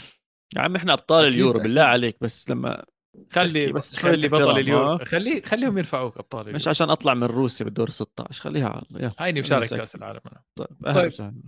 يا 0.56 0.60
عم 0.60 0.76
إحنا 0.76 0.92
أبطال 0.92 1.26
اليورو. 1.28 1.60
بالله 1.60 1.82
عليك 1.82 2.16
بس 2.20 2.50
لما 2.50 2.84
خلي 3.32 3.72
بس 3.72 3.96
خلي 3.96 4.28
بطل 4.28 4.58
اليورو. 4.58 4.98
خلي 4.98 5.42
خليهم 5.42 5.78
يرفعوك 5.78 6.16
أبطال 6.18 6.40
اليورو 6.40 6.56
مش 6.56 6.68
عشان 6.68 6.90
أطلع 6.90 7.14
من 7.14 7.24
روسيا 7.24 7.64
بالدور 7.64 7.90
16 7.90 8.42
خليها 8.42 8.68
على 8.68 8.82
الله 8.90 9.12
هيني 9.18 9.40
مشارك. 9.40 9.68
كأس 9.68 9.94
العالم 9.94 10.20
أنا 10.26 10.42
طيب 10.58 10.94
طيب. 10.94 11.06
وسهلا. 11.06 11.42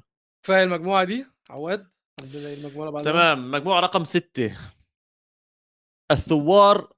كفايه 0.45 0.65
المجموعة 0.65 1.05
دي 1.05 1.27
عواد 1.51 1.91
المجموعة 2.35 3.03
تمام 3.03 3.51
مجموعة 3.51 3.81
رقم 3.81 4.05
ستة 4.05 4.57
الثوار 6.11 6.93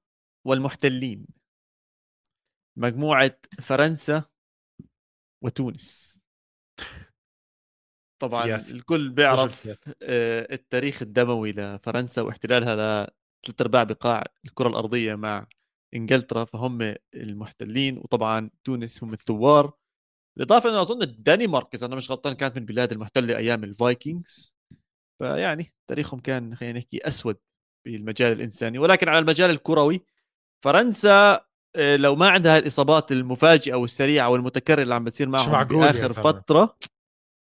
والمحتلين 0.46 1.26
مجموعة 2.76 3.38
فرنسا 3.60 4.24
وتونس 5.44 6.20
طبعا 8.22 8.44
سياسي. 8.44 8.74
الكل 8.74 9.08
بيعرف. 9.08 9.68
آه، 10.02 10.54
التاريخ 10.54 11.02
الدموي 11.02 11.52
لفرنسا 11.52 12.22
واحتلالها 12.22 12.74
لثلاث 13.44 13.60
ارباع 13.60 13.82
بقاع 13.82 14.24
الكرة 14.44 14.68
الأرضية 14.68 15.14
مع 15.14 15.46
إنجلترا 15.94 16.44
فهم 16.44 16.94
المحتلين 17.14 17.98
وطبعا 17.98 18.50
تونس 18.64 19.04
هم 19.04 19.12
الثوار 19.12 19.72
بالإضافة 20.36 20.70
أنه 20.70 20.80
أظن 20.80 21.02
الدنمارك 21.02 21.74
إذا 21.74 21.86
أنا 21.86 21.96
مش 21.96 22.10
غلطان 22.10 22.32
كانت 22.34 22.56
من 22.56 22.62
البلاد 22.62 22.92
المحتلة 22.92 23.36
أيام 23.36 23.64
الفايكنجز 23.64 24.54
فيعني 25.18 25.72
تاريخهم 25.90 26.20
كان 26.20 26.54
خلينا 26.54 26.78
نحكي 26.78 27.06
أسود 27.08 27.36
بالمجال 27.86 28.32
الإنساني 28.32 28.78
ولكن 28.78 29.08
على 29.08 29.18
المجال 29.18 29.50
الكروي 29.50 30.00
فرنسا 30.64 31.46
لو 31.96 32.16
ما 32.16 32.28
عندها 32.30 32.58
الإصابات 32.58 33.12
المفاجئة 33.12 33.74
والسريعة 33.74 34.28
والمتكررة 34.28 34.82
اللي 34.82 34.94
عم 34.94 35.04
بتصير 35.04 35.28
معهم 35.28 35.54
زلمة. 36.08 36.32
فترة 36.32 36.76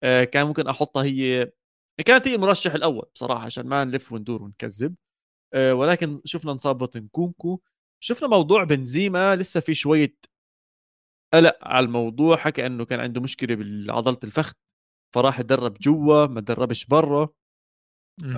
آه، 0.03 0.25
كان 0.25 0.47
ممكن 0.47 0.69
أحطها 0.69 1.05
هي 1.05 1.53
كانت 2.07 2.29
هي 2.29 2.35
المرشح 2.35 2.75
الأول 2.75 3.07
بصراحة 3.15 3.45
عشان 3.45 3.67
ما 3.67 3.85
نلف 3.85 4.13
وندور 4.13 4.43
ونكذب 4.43 4.95
آه، 5.55 5.75
ولكن 5.75 6.21
شفنا 6.25 6.53
نصابة 6.53 6.91
نكونكو 6.97 7.61
شفنا 8.03 8.29
موضوع 8.29 8.65
بنزيما 8.65 9.37
لسه 9.37 9.61
في 9.61 9.75
شوية 9.75 10.15
قلق 11.35 11.59
على 11.63 11.87
الموضوع 11.87 12.37
حكى 12.37 12.67
إنه 12.67 12.85
كان 12.85 13.01
عنده 13.01 13.21
مشكلة 13.21 13.57
بعضله 13.87 14.19
الفخذ 14.25 14.53
فراح 15.15 15.41
يتدرب 15.41 15.75
جوا 15.81 16.27
ما 16.27 16.41
تدربش 16.41 16.87
برا. 16.87 17.29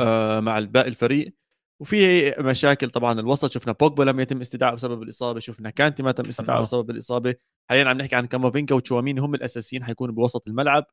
آه 0.01 0.41
مع 0.41 0.61
باقي 0.61 0.89
الفريق 0.89 1.35
وفي 1.81 2.31
مشاكل 2.39 2.91
طبعا 2.91 3.21
الوسط 3.21 3.51
شفنا 3.51 3.73
بوجبا 3.73 4.03
لم 4.03 4.21
يتم 4.21 4.41
استدعائه 4.41 4.75
بسبب 4.75 5.03
الإصابة 5.03 5.41
شفنا 5.41 5.71
كانتي 5.71 6.03
ما 6.03 6.13
تم 6.13 6.25
استدعائه. 6.25 6.63
بسبب 6.63 6.91
الإصابة. 6.91 7.35
حاليا 7.71 7.85
عم 7.85 7.99
نحكي 7.99 8.17
عن 8.17 8.27
كامافينكا 8.27 8.75
وتشواميني 8.75 9.21
هم 9.21 9.35
الأساسيين 9.35 9.85
حيكونوا 9.85 10.15
بوسط 10.15 10.49
الملعب. 10.49 10.87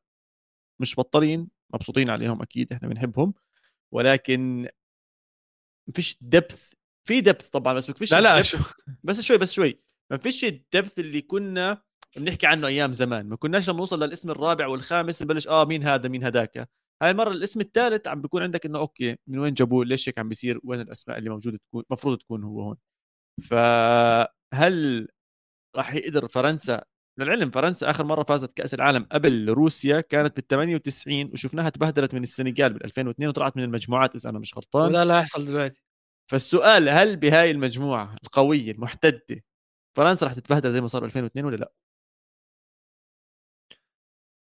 مش 0.80 0.96
بطلين 0.96 1.48
مبسوطين 1.74 2.10
عليهم 2.10 2.42
أكيد 2.42 2.72
إحنا 2.72 2.88
بنحبهم. 2.88 3.34
ولكن 3.92 4.68
فيش 5.94 6.16
دبث 6.20 6.72
في 7.08 7.20
دبث 7.20 7.48
طبعا 7.48 7.74
بس 7.74 7.90
فيش 7.90 8.12
لا 8.12 8.20
لا 8.20 8.42
شو؟ 8.42 8.58
بس 9.02 9.20
شوي 9.20 9.38
بس 9.38 9.52
شوي. 9.52 9.80
ما 10.10 10.16
فيش 10.16 10.44
الدبث 10.44 10.98
اللي 10.98 11.22
كنا 11.22 11.82
بنحكي 12.16 12.46
عنه 12.46 12.66
أيام 12.66 12.92
زمان. 12.92 13.28
ما 13.28 13.36
كناش 13.36 13.68
لما 13.68 13.78
نوصل 13.78 14.02
للاسم 14.02 14.30
الرابع 14.30 14.66
والخامس 14.66 15.22
نبلش 15.22 15.48
آه 15.48 15.64
مين 15.64 15.84
هذا 15.84 16.08
مين 16.08 16.24
هذاك. 16.24 16.70
هاي 17.02 17.10
المرة 17.10 17.30
الاسم 17.30 17.60
الثالث 17.60 18.08
عم 18.08 18.22
بيكون 18.22 18.42
عندك 18.42 18.66
إنه 18.66 18.78
أوكي 18.78 19.16
من 19.26 19.38
وين 19.38 19.54
جابوه؟ 19.54 19.84
ليش 19.84 20.08
هيك 20.08 20.18
عم 20.18 20.28
بيصير؟ 20.28 20.60
وين 20.64 20.80
الأسماء 20.80 21.18
اللي 21.18 21.30
موجودة 21.30 21.58
تكون؟ 21.58 21.84
المفروض 21.90 22.18
تكون 22.18 22.44
هو 22.44 22.62
هون. 22.62 22.76
فهل 23.50 25.08
راح 25.76 25.94
يقدر 25.94 26.28
فرنسا؟ 26.28 26.84
للعلم 27.18 27.50
فرنسا 27.50 27.90
آخر 27.90 28.04
مرة 28.04 28.22
فازت 28.22 28.52
كأس 28.52 28.74
العالم 28.74 29.04
قبل 29.12 29.48
روسيا 29.50 30.00
كانت 30.00 30.36
بال 30.36 30.46
98 30.46 31.30
وشفناها 31.32 31.70
تبهدلت 31.70 32.14
من 32.14 32.22
السنغال 32.22 32.72
بال 32.72 32.84
2002 32.84 33.28
وطلعت 33.28 33.56
من 33.56 33.62
المجموعات 33.64 34.14
إذا 34.14 34.30
أنا 34.30 34.38
مش 34.38 34.56
غلطان. 34.56 34.88
وده 34.90 35.02
اللي 35.02 35.14
هيحصل 35.14 35.44
دلوقتي. 35.46 35.82
فالسؤال 36.30 36.88
هل 36.88 37.16
بهاي 37.16 37.50
المجموعة 37.50 38.16
القوية 38.24 38.72
المحتدة 38.72 39.44
فرنسا 39.96 40.26
راح 40.26 40.34
تتبهدل 40.34 40.72
زي 40.72 40.80
ما 40.80 40.86
صار 40.86 41.04
2002 41.04 41.44
ولا 41.46 41.56
لا؟ 41.56 41.72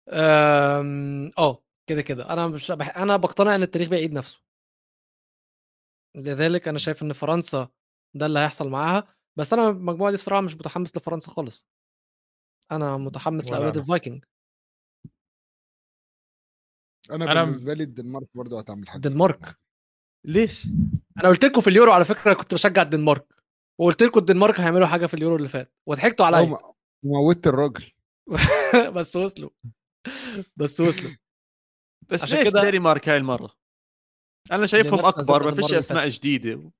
أم، 0.08 1.30
آه 1.38 1.62
كده 1.86 2.02
كده. 2.02 2.30
أنا 2.30 2.46
مش 2.48 2.70
بح... 2.72 2.98
أنا 2.98 3.16
بقتنع 3.16 3.54
إن 3.54 3.62
التاريخ 3.62 3.88
بيعيد 3.88 4.12
نفسه. 4.12 4.42
لذلك 6.16 6.68
أنا 6.68 6.78
شايف 6.78 7.02
إن 7.02 7.12
فرنسا 7.12 7.68
ده 8.14 8.26
اللي 8.26 8.38
هيحصل 8.38 8.68
معاها. 8.68 9.14
بس 9.38 9.52
أنا 9.52 9.68
المجموعة 9.68 10.10
دي 10.10 10.14
الصراحة 10.14 10.40
مش 10.40 10.54
متحمس 10.54 10.96
لفرنسا 10.96 11.30
خالص. 11.30 11.66
أنا 12.72 12.96
متحمس 12.96 13.46
ولا 13.46 13.54
لأولاد. 13.56 13.76
الفايكنج. 13.76 14.24
أنا 17.10 17.26
أنا- 17.26 17.44
بالنسبة 17.44 17.74
لي 17.74 17.82
الدنمارك 17.82 18.28
برضه 18.34 18.58
هتعمل 18.58 18.88
حاجة 18.88 18.96
الدنمارك 18.96 19.58
ليش؟ 20.26 20.66
أنا 21.18 21.28
قلت 21.28 21.44
لكم 21.44 21.60
في 21.60 21.70
اليورو 21.70 21.92
على 21.92 22.04
فكرة 22.04 22.32
كنت 22.32 22.54
بشجع 22.54 22.82
الدنمارك. 22.82 23.26
وقلت 23.80 24.02
لكم 24.02 24.20
الدنمارك 24.20 24.60
هيعملوا 24.60 24.86
حاجة 24.86 25.06
في 25.06 25.14
اليورو 25.14 25.36
اللي 25.36 25.48
فات. 25.48 25.72
وضحكتوا 25.86 26.26
عليا. 26.26 26.58
موتت 27.04 27.46
الراجل. 27.46 27.92
بس 28.96 29.16
وصلوا. 29.16 29.50
بس 30.56 30.80
وصلوا. 30.80 31.16
بس 32.08 32.22
عشان 32.22 32.38
ليش 32.38 32.48
كده- 32.48 32.70
دنمارك 32.70 33.08
هاي 33.08 33.16
المرة؟ 33.16 33.50
أنا 34.52 34.66
شايفهم 34.66 35.04
أكبر 35.06 35.44
ما 35.44 35.54
فيش 35.54 35.72
أسماء 35.74 36.08
جديدة. 36.08 36.70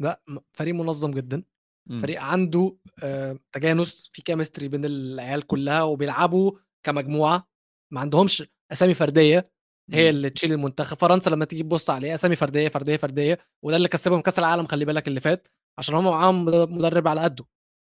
لا 0.00 0.22
فريق 0.56 0.74
منظم 0.74 1.10
جدا. 1.10 1.42
مم. 1.90 2.00
فريق 2.00 2.22
عنده 2.22 2.76
آه، 3.02 3.38
تجانس 3.52 4.10
في 4.12 4.22
كيمستري 4.22 4.68
بين 4.68 4.84
العيال 4.84 5.46
كلها 5.46 5.82
وبيلعبوا 5.82 6.52
كمجموعة. 6.86 7.48
ما 7.92 8.00
عندهمش 8.00 8.42
أسامي 8.72 8.94
فردية. 8.94 9.44
هي 9.92 10.02
مم. 10.02 10.16
اللي 10.16 10.30
تشيل 10.30 10.52
المنتخب. 10.52 10.96
فرنسا 10.98 11.30
لما 11.30 11.44
تيجي 11.44 11.62
تبص 11.62 11.90
عليه 11.90 12.14
أسامي 12.14 12.36
فردية 12.36 12.68
فردية 12.68 12.96
فردية. 12.96 13.38
وده 13.64 13.76
اللي 13.76 13.88
كسبهم 13.88 14.20
كأس 14.20 14.38
العالم 14.38 14.66
خلي 14.66 14.84
بالك 14.84 15.08
اللي 15.08 15.20
فات. 15.20 15.48
عشان 15.78 15.94
هم 15.94 16.04
معاهم 16.04 16.44
مدرب 16.44 17.08
على 17.08 17.20
قده. 17.20 17.44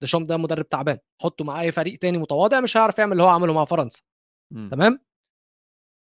ديشام 0.02 0.24
ده 0.24 0.36
مدرب 0.36 0.68
تعبان. 0.68 0.98
حطه 1.22 1.44
مع 1.44 1.60
أي 1.60 1.72
فريق 1.72 1.98
تاني 1.98 2.18
متواضع 2.18 2.60
مش 2.60 2.76
هيعرف 2.76 2.98
يعمل 2.98 3.12
اللي 3.12 3.22
هو 3.22 3.28
عمله 3.28 3.52
مع 3.52 3.64
فرنسا. 3.64 4.02
مم. 4.52 4.68
تمام؟ 4.68 4.98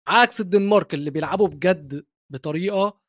عكس 0.08 0.40
الدنمارك 0.40 0.94
اللي 0.94 1.10
بيلعبوا 1.10 1.48
بجد 1.48 2.06
بطريقه 2.32 3.00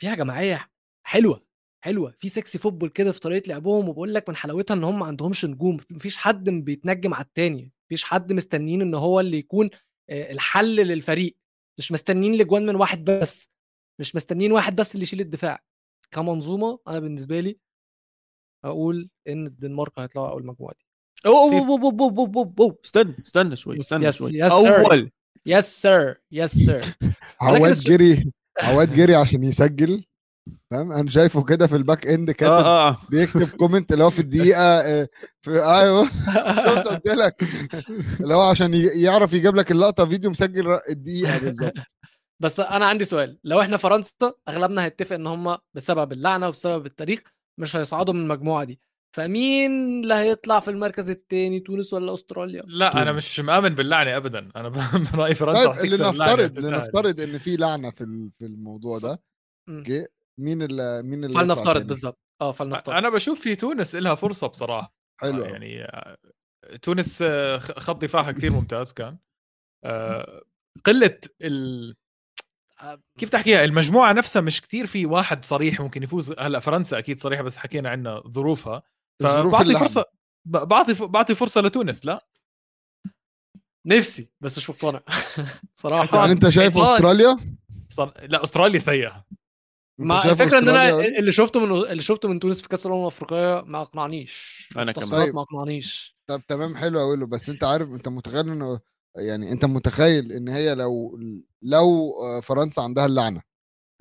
فيها 0.00 0.14
جماعيه 0.14 0.70
حلوة 1.06 1.46
حلوة 1.84 2.14
في 2.20 2.28
sexy 2.28 2.58
football 2.58 2.88
كده 2.88 3.12
في 3.12 3.20
طريقه 3.20 3.48
لعبهم 3.48 3.88
وبقول 3.88 4.14
لك 4.14 4.28
من 4.28 4.36
حلاوتها 4.36 4.74
ان 4.74 4.84
هم 4.84 4.98
ما 4.98 5.06
عندهمش 5.06 5.44
نجوم 5.44 5.76
مفيش 5.90 6.16
حد 6.16 6.50
بيتنجم 6.50 7.14
على 7.14 7.24
التاني 7.24 7.72
مفيش 7.86 8.04
حد 8.04 8.32
مستنيين 8.32 8.82
ان 8.82 8.94
هو 8.94 9.20
اللي 9.20 9.38
يكون 9.38 9.70
آه، 10.10 10.32
الحل 10.32 10.76
للفريق 10.76 11.36
مش 11.78 11.92
مستنيين 11.92 12.34
الاجوان 12.34 12.66
من 12.66 12.76
واحد 12.76 13.04
بس 13.04 13.50
مش 14.00 14.16
مستنيين 14.16 14.52
واحد 14.52 14.76
بس 14.76 14.94
اللي 14.94 15.02
يشيل 15.02 15.20
الدفاع 15.20 15.64
كمنظومه 16.10 16.78
أنا 16.88 16.98
بالنسبة 16.98 17.40
لي 17.40 17.58
أقول 18.64 19.10
ان 19.28 19.46
الدنمارك 19.46 19.98
هيطلعوا 19.98 20.30
اول 20.30 20.46
مجموعه 20.46 20.74
دي 20.74 20.84
أوه 21.26 21.36
أوه 21.36 21.52
أوه 21.52 22.32
أوه 22.36 22.54
أوه. 22.60 22.78
استنى 22.84 23.14
استنى 23.26 23.56
شوي 23.56 23.78
استنى 23.78 24.12
شوي. 24.12 24.42
اول 24.42 25.10
yes 25.46 25.82
sir 25.82 26.20
yes 26.32 26.54
sir 26.54 26.84
عواد 27.40 27.74
جري 27.74 28.32
عواد 28.62 28.94
جري 28.94 29.14
عشان 29.14 29.44
يسجل. 29.44 30.04
فاهم 30.70 30.92
أنا 30.92 31.10
شايفه 31.10 31.44
كده 31.44 31.66
في 31.66 31.76
ال 31.76 31.82
back 31.82 32.06
end 32.06 32.30
كاتب 32.30 32.52
آه. 32.52 32.88
آه 32.88 32.96
بيكتب 33.10 33.48
comment 33.48 33.92
اللي 33.92 34.04
هو 34.04 34.10
في 34.10 34.18
الدقيقة 34.18 34.60
آه، 34.62 35.08
في 35.40 35.50
أيوه. 35.50 36.04
شفت 36.64 36.88
قلت 36.88 37.06
لك. 37.08 37.42
اللي 38.20 38.34
هو 38.34 38.40
عشان 38.42 38.74
يعرف 38.94 39.32
يجيب 39.32 39.56
لك 39.56 39.70
اللقطة 39.70 40.06
فيديو 40.06 40.30
مسجل 40.30 40.78
الدقيقة 40.88 41.38
بالظبط. 41.44 41.72
بس 42.40 42.60
أنا 42.60 42.86
عندي 42.86 43.04
سؤال. 43.04 43.38
لو 43.44 43.60
إحنا 43.60 43.76
فرنسا 43.76 44.32
أغلبنا 44.48 44.84
هيتفق 44.84 45.14
إن 45.16 45.26
هم 45.26 45.56
بسبب 45.74 46.12
اللعنة 46.12 46.48
وبسبب 46.48 46.86
التاريخ 46.86 47.20
مش 47.60 47.76
هيصعدوا 47.76 48.14
من 48.14 48.20
المجموعة 48.20 48.64
دي. 48.64 48.80
فمين 49.14 49.70
اللي 50.02 50.14
هيطلع 50.14 50.60
في 50.60 50.70
المركز 50.70 51.10
الثاني 51.10 51.60
تونس 51.60 51.92
ولا 51.92 52.14
أستراليا؟ 52.14 52.62
لا 52.66 52.92
أنا 53.02 53.10
تونس. 53.10 53.24
مش 53.24 53.40
مآمن 53.40 53.68
باللعنة 53.68 54.16
ابدا. 54.16 54.50
أنا 54.56 54.68
ب- 54.68 54.74
برايي 55.16 55.34
فرنسا 55.34 55.72
طيب 55.72 55.84
لنفترض. 55.92 56.58
لنفترض 56.58 57.20
إن 57.20 57.38
في 57.38 57.56
لعنة 57.56 57.90
في 57.90 58.04
ال- 58.04 58.30
في 58.38 58.46
الموضوع 58.46 58.98
ده. 58.98 59.22
okay؟ 59.68 60.06
مين 60.38 60.62
اللي 60.62 61.02
مين 61.02 61.24
اللي 61.24 61.38
فلنفترض؟ 61.38 61.86
بالظبط. 61.86 62.18
آه 62.42 62.52
فلنفترض. 62.52 62.96
أنا 62.96 63.10
بشوف 63.10 63.40
في 63.40 63.56
تونس 63.56 63.94
لها 63.94 64.14
فرصة 64.14 64.46
بصراحة. 64.46 64.94
حلو 65.20 65.44
آه،. 65.44 65.48
يعني 65.48 65.84
آه، 65.84 66.16
تونس 66.82 67.22
آه، 67.22 67.58
خ- 67.58 67.78
خط 67.78 68.02
دفاعها 68.02 68.32
كثير 68.32 68.52
ممتاز 68.60 68.92
كان. 68.92 69.18
قلة 70.84 71.18
ال... 71.42 71.94
كيف 73.18 73.30
تحكيها 73.30 73.64
المجموعة 73.64 74.12
نفسها 74.12 74.42
مش 74.42 74.60
كثير 74.62 74.86
في 74.86 75.06
واحد 75.06 75.44
صريح 75.44 75.80
ممكن 75.80 76.02
يفوز. 76.02 76.34
هلا 76.38 76.60
فرنسا 76.60 76.98
أكيد 76.98 77.18
صريحة 77.18 77.42
بس 77.42 77.56
حكينا 77.56 77.90
عنها 77.90 78.22
ظروفها. 78.28 78.82
اللعبة. 79.22 79.78
فرصه 79.78 80.04
بعطي 80.44 80.94
بعطي 81.06 81.34
فرصة 81.34 81.60
لتونس 81.60 82.06
لا 82.06 82.26
نفسي 83.86 84.28
بس 84.40 84.58
مش 84.58 84.70
مقتنع 84.70 85.00
صراحة. 85.76 86.18
يعني 86.18 86.32
أنت 86.32 86.48
شايف. 86.48 86.78
أستراليا 86.78 87.38
صار... 87.90 88.12
لا 88.22 88.44
أستراليا 88.44 88.78
سيئة 88.78 89.24
ما 89.98 90.30
الفكرة 90.30 90.58
إن 90.58 90.68
أنا؟ 90.68 90.90
اللي 91.18 91.32
شفته 91.32 91.60
من 91.60 91.72
اللي 91.90 92.02
شفته 92.02 92.28
من 92.28 92.40
تونس 92.40 92.62
في 92.62 92.68
كأس 92.68 92.86
الأمم 92.86 93.02
الأفريقية 93.02 93.62
ما 93.66 93.80
أقنعنيش 93.82 94.64
في 94.68 94.74
كمان. 94.74 94.88
التصفيات 94.88 95.22
طيب. 95.22 95.34
ما 95.34 95.40
أقنعنيش 95.42 96.16
طب 96.26 96.42
تمام 96.48 96.76
حلو 96.76 97.00
أقول 97.00 97.20
له 97.20 97.26
بس 97.26 97.48
أنت 97.48 97.64
عارف 97.64 97.88
أنت 97.88 98.08
متخيل 98.08 98.50
انه 98.50 98.80
يعني 99.16 99.52
أنت 99.52 99.64
متخيل 99.64 100.32
إن 100.32 100.48
هي 100.48 100.74
لو 100.74 101.18
لو 101.62 102.14
آه، 102.22 102.40
فرنسا 102.40 102.80
عندها 102.80 103.06
اللعنة 103.06 103.42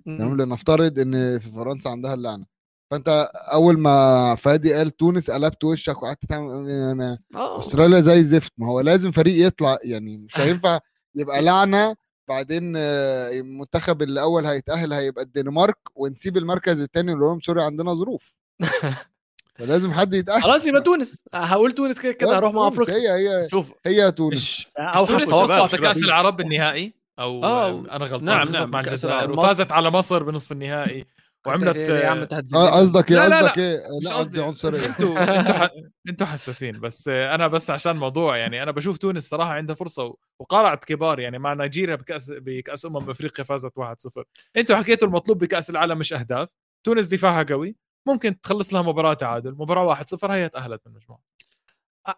تمام 0.05 0.41
لنفترض 0.41 0.99
إن 0.99 1.39
في 1.39 1.51
فرنسا 1.51 1.89
عندها 1.89 2.13
اللعنة 2.13 2.45
فانت 2.93 3.29
اول 3.53 3.79
ما 3.79 4.35
فادي 4.35 4.73
قال 4.73 4.91
تونس 4.91 5.31
قلبت 5.31 5.63
وشك 5.63 6.03
وقعدت 6.03 6.25
تعمل 6.25 6.69
أنا 6.69 7.19
آه. 7.35 7.59
استراليا 7.59 8.01
زي 8.01 8.23
زفت. 8.23 8.51
ما 8.57 8.67
هو 8.67 8.79
لازم 8.79 9.11
فريق 9.11 9.47
يطلع 9.47 9.77
يعني 9.83 10.17
مش 10.17 10.39
هينفع 10.39 10.79
يبقى 11.15 11.41
لعنة 11.51 11.95
بعدين 12.27 12.73
آه، 12.77 13.31
المنتخب 13.31 14.01
الأول 14.01 14.45
هيتأهل 14.45 14.93
هيبقى 14.93 15.23
الدنمارك 15.23 15.77
ونسيب 15.95 16.37
المركز 16.37 16.81
الثاني 16.81 17.13
اللي 17.13 17.25
هو 17.25 17.39
sorry 17.39 17.63
عندنا 17.63 17.93
ظروف. 17.93 18.35
فلازم 19.59 19.91
حد 19.91 20.13
يتأهل. 20.13 20.43
خلاص 20.43 20.67
يبقى 20.67 20.81
تونس. 20.81 21.25
هقول 21.33 21.71
تونس 21.71 21.99
كده 21.99 22.11
كده 22.11 22.37
هروح 22.37 22.53
مع 22.53 22.67
أفريقيا. 22.67 23.15
هي 23.15 23.43
هي 23.43 23.49
شوف 23.49 23.73
هي 23.85 24.11
تونس. 24.11 24.71
أو 24.77 25.05
تونس؟ 25.05 25.25
توقع 25.25 25.67
في. 25.67 25.77
كأس 25.77 25.97
العرب 25.97 26.37
بالنهائي 26.37 26.93
أو 27.19 27.43
آه، 27.43 27.69
أنا 27.69 28.05
غلطان. 28.05 28.25
نعم، 28.25 28.49
نعم، 28.49 28.69
مع 28.69 28.79
الجزائر. 28.79 29.31
وفازت 29.31 29.71
على 29.71 29.91
مصر 29.91 30.23
بنصف 30.23 30.51
النهائي. 30.51 31.05
وعملت 31.47 31.75
يا 31.75 32.07
عم 32.07 32.27
آه،. 32.55 32.69
قصدك 32.79 33.11
إيه؟ 33.11 33.27
لا. 33.27 33.37
قصدك 33.37 33.57
إيه؟ 33.57 33.81
لا 34.03 34.15
قصدي. 34.15 34.41
عنصرية. 34.41 34.79
أنتوا 34.89 35.17
أنتوا 36.09 36.27
حساسين. 36.27 36.79
بس 36.79 37.07
أنا 37.07 37.47
بس 37.47 37.69
عشان 37.69 37.95
موضوع 37.95 38.37
يعني 38.37 38.63
أنا 38.63 38.71
بشوف 38.71 38.97
تونس 38.97 39.29
صراحة 39.29 39.51
عندها 39.51 39.75
فرصة 39.75 40.15
وقارعت 40.39 40.85
كبار 40.85 41.19
يعني 41.19 41.39
مع 41.39 41.53
نيجيريا 41.53 41.95
بكاس 41.95 42.31
بكأس 42.31 42.85
أمم 42.85 43.09
أفريقيا 43.09 43.43
فازت 43.45 43.71
1-0 43.79 44.23
أنتوا 44.57 44.75
حكيتوا 44.75 45.07
المطلوب 45.07 45.37
بكأس 45.39 45.69
العالم 45.69 45.97
مش 45.97 46.13
أهداف. 46.13 46.49
تونس 46.83 47.05
دفاعها 47.07 47.43
قوي. 47.49 47.75
ممكن 48.07 48.41
تخلص 48.41 48.73
لها 48.73 48.81
مباراة 48.81 49.13
تعادل 49.13 49.51
مباراة 49.51 49.85
1-0 49.85 50.31
هي 50.31 50.49
تأهلت 50.49 50.81
من 50.87 50.91
المجموعة. 50.93 51.21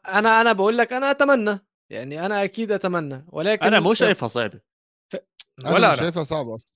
أنا 0.07 0.41
أنا 0.41 0.53
بقول 0.53 0.77
لك 0.77 0.93
أنا 0.93 1.11
أتمنى. 1.11 1.59
يعني 1.89 2.25
أنا 2.25 2.43
أكيد 2.43 2.71
أتمنى. 2.71 3.25
ولكن 3.27 3.65
أنا 3.65 3.79
مو 3.79 3.93
شايفها 3.93 4.27
صعبة. 4.27 4.59
أنا 5.65 5.73
ولا 5.73 5.87
مش 5.91 5.93
أنا. 5.93 6.03
شايفها 6.03 6.23
صعبة 6.23 6.55
أصلا. 6.55 6.74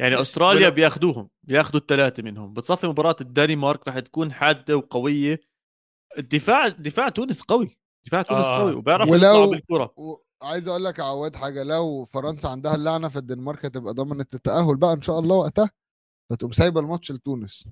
يعني 0.00 0.20
أستراليا 0.20 0.66
ولو- 0.66 0.74
بياخذوهم 0.74 1.28
بياخذوا 1.42 1.80
الثلاثة 1.80 2.22
منهم. 2.22 2.52
بتصفي 2.54 2.86
مباراة 2.86 3.16
الدنمارك 3.20 3.86
راح 3.88 3.98
تكون 3.98 4.32
حادة 4.32 4.76
وقوية. 4.76 5.40
الدفاع 6.18 6.68
دفاع 6.68 7.08
تونس 7.08 7.42
قوي 7.42 7.78
دفاع 8.06 8.22
تونس 8.22 8.44
آه. 8.44 8.58
قوي 8.60 8.72
وبيعرفوا 8.74 9.12
ولو- 9.12 9.16
يطلعوا 9.28 9.46
بالكره 9.46 9.94
وعايز 10.42 10.68
أقول 10.68 10.84
لك 10.84 10.98
يا 10.98 11.04
عواد 11.04 11.36
حاجة 11.36 11.62
لو 11.62 12.04
فرنسا 12.04 12.46
عندها 12.48 12.74
اللعنة 12.74 13.08
فالدنمارك 13.08 13.64
هتبقى 13.64 13.94
ضمنت 13.94 14.34
التأهل 14.34 14.76
بقى 14.76 14.92
إن 14.92 15.02
شاء 15.02 15.18
الله 15.18 15.36
وقتها. 15.36 15.70
فتقوم 16.30 16.52
سايبة 16.52 16.80
الماتش 16.80 17.12
لتونس. 17.12 17.68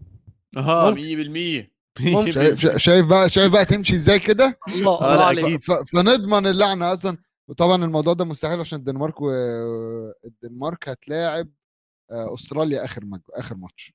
أها 0.57 0.91
100% 0.91 1.71
ممكن. 2.01 2.31
100% 2.31 2.31
شايف 2.31 2.61
شا- 2.61 2.77
شايف 2.79 3.07
بقى 3.07 3.31
شايف 3.31 3.53
بقى 3.53 3.65
تمشي 3.65 3.95
إزاي 3.95 4.19
كده؟ 4.19 4.59
الله 4.69 5.01
آه، 5.01 5.25
عليك. 5.25 5.61
ف- 5.61 5.73
فنضمن 5.97 6.47
اللعنة 6.47 6.93
أصلا. 6.93 7.19
وطبعا 7.49 7.85
الموضوع 7.85 8.13
ده 8.13 8.25
مستحيل 8.25 8.61
عشان 8.61 8.79
الدنمارك 8.79 9.21
والدنمارك 9.21 10.89
هتلاعب 10.89 11.49
أستراليا 12.11 12.85
آخر 12.85 13.05
مج... 13.05 13.21
آخر 13.31 13.57
ماتش 13.57 13.93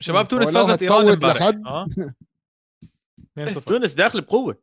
شباب 0.00 0.28
تونس 0.28 0.50
فازت 0.50 0.82
إيران 0.82 1.08
امبارح 1.08 1.36
لحد- 1.42 1.66
آه 1.66 1.86
2-0 3.40 3.64
تونس 3.64 3.94
داخل 3.94 4.20
بقوة 4.20 4.62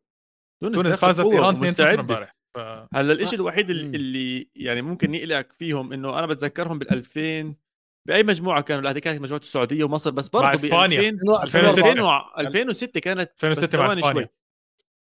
تونس 0.63 0.77
داخل 0.81 0.97
فازت 0.97 1.19
بقوة 1.21 1.33
إيران 1.33 1.55
2-0 1.55 1.57
ومستعدة. 1.57 2.01
امبارح 2.01 2.35
ف... 2.55 2.57
هلأ 2.93 3.13
الشيء 3.13 3.35
الوحيد 3.35 3.65
مم. 3.65 3.71
اللي, 3.71 3.97
اللي 3.97 4.49
يعني 4.55 4.81
ممكن 4.81 5.13
يقلق 5.15 5.47
فيهم 5.59 5.93
إنه 5.93 6.19
أنا 6.19 6.27
بتذكرهم 6.27 6.79
بال 6.79 6.91
2000 6.91 7.55
بأي 8.07 8.23
مجموعة 8.23 8.61
كانوا 8.61 8.89
هذه 8.89 8.99
كانت 8.99 9.21
مجموعة 9.21 9.39
السعودية 9.39 9.83
ومصر 9.83 10.11
بس 10.11 10.29
برضه 10.29 10.45
مع 10.45 10.53
إسبانيا. 10.53 11.09
2000 11.09 11.43
2004. 11.43 12.33
2006 12.39 12.99
كانت 12.99 13.31
2006 13.43 13.77
مع 13.79 13.87
إسبانيا. 13.87 14.11
شوي. 14.13 14.27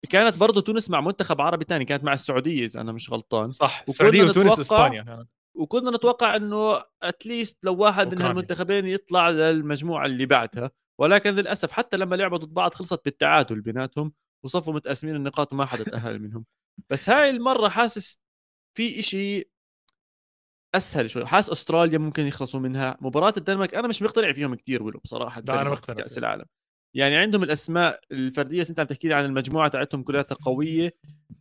كانت 0.09 0.37
برضه 0.37 0.61
تونس 0.61 0.89
مع 0.89 1.01
منتخب 1.01 1.41
عربي 1.41 1.65
ثاني 1.69 1.85
كانت 1.85 2.03
مع 2.03 2.13
السعودية 2.13 2.65
إذا 2.65 2.81
أنا 2.81 2.91
مش 2.91 3.11
غلطان 3.11 3.49
صح 3.49 3.83
السعودية 3.87 4.23
وتونس 4.23 4.57
واسبانيا 4.59 5.01
كانت 5.03 5.27
وكنا 5.53 5.91
نتوقع 5.91 6.35
إنه 6.35 6.83
اتليست 7.03 7.65
لو 7.65 7.75
واحد 7.75 8.15
من. 8.15 8.21
هالمنتخبين 8.21 8.87
يطلع 8.87 9.29
للمجموعة 9.29 10.05
اللي 10.05 10.25
بعدها 10.25 10.71
ولكن 10.99 11.29
للأسف 11.29 11.71
حتى 11.71 11.97
لما 11.97 12.15
لعبوا 12.15 12.37
ضد 12.37 12.53
بعض 12.53 12.73
خلصت 12.73 13.05
بالتعادل 13.05 13.61
بيناتهم 13.61 14.13
وصفوا 14.45 14.73
متقسمين 14.73 15.15
النقاط 15.15 15.53
وما 15.53 15.65
حدا 15.65 15.83
تاهل 15.83 16.19
منهم 16.19 16.45
بس 16.89 17.09
هاي 17.09 17.29
المرة 17.29 17.69
حاسس 17.69 18.19
في 18.77 18.99
إشي 18.99 19.51
أسهل 20.75 21.09
شوي 21.09 21.25
حاسس 21.25 21.49
أستراليا 21.49 21.97
ممكن 21.97 22.27
يخلصوا 22.27 22.59
منها 22.59 22.97
مباراة 23.01 23.33
الدنمارك 23.37 23.75
أنا 23.75 23.87
مش 23.87 24.01
مقتنع 24.01 24.33
فيهم 24.33 24.55
كثير 24.55 24.83
ولو 24.83 24.99
بصراحة 25.03 25.33
لا، 25.35 25.39
الدنمارك 25.39 25.67
مقتنع 25.71 25.95
كأس. 25.95 26.17
العالم 26.17 26.45
يعني 26.95 27.15
عندهم 27.15 27.43
الأسماء 27.43 27.99
الفردية 28.11 28.63
أنت 28.69 28.79
عم 28.79 28.85
تحكي 28.85 29.07
لي 29.07 29.13
عن 29.13 29.25
المجموعة 29.25 29.67
تاعتهم 29.69 30.03
كلها 30.03 30.21
قويه 30.21 30.93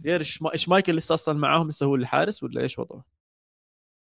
غير 0.04 0.22
شما... 0.22 0.56
شمايكل 0.56 0.96
لسه 0.96 1.14
أصلا 1.14 1.38
معاهم 1.38 1.68
لسه 1.68 1.86
هو 1.86 1.94
الحارس 1.94 2.42
ولا 2.42 2.60
إيش 2.60 2.78
وضعه؟ 2.78 3.04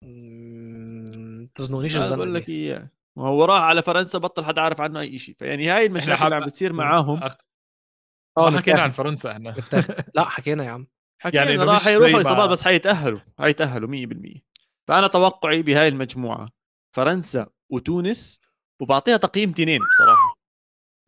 أنا 0.02 1.46
الزمن 1.86 2.16
بقول 2.16 2.34
لك 2.34 2.46
دي. 2.46 2.52
اياه 2.52 2.88
وهو 3.16 3.44
راح 3.44 3.62
على 3.62 3.82
فرنسا 3.82 4.18
بطل 4.18 4.44
حدا 4.44 4.60
عارف 4.60 4.80
عنه 4.80 5.00
أي 5.00 5.18
شيء 5.18 5.34
فيعني 5.38 5.68
هاي 5.68 5.86
المشاكل 5.86 6.24
اللي 6.24 6.36
عم 6.36 6.44
بتصير 6.46 6.72
معاهم 6.72 7.22
أخ... 7.22 7.36
آه 8.38 8.50
ما 8.50 8.58
حكينا 8.58 8.80
عن. 8.80 8.90
فرنسا 8.92 9.32
إحنا. 9.32 9.54
لا 10.14 10.24
حكينا 10.24 10.64
يا 10.64 10.70
عم 10.70 10.86
حكينا 11.22 11.42
يعني 11.44 11.56
يعني 11.56 11.70
راح 11.70 11.86
يروحوا 11.86 12.10
ما- 12.12 12.20
اصابات 12.20 12.50
بس 12.50 12.62
حيتأهلوا 12.64 13.20
حيتأهلوا 13.38 13.88
100% 13.88 14.40
فأنا 14.88 15.06
توقعي 15.06 15.62
بهاي 15.62 15.88
المجموعة 15.88 16.48
فرنسا 16.96 17.46
وتونس 17.72 18.40
وبعطيها 18.80 19.16
تقييم 19.16 19.52
تنين 19.52 19.80
بصراحة 19.94 20.36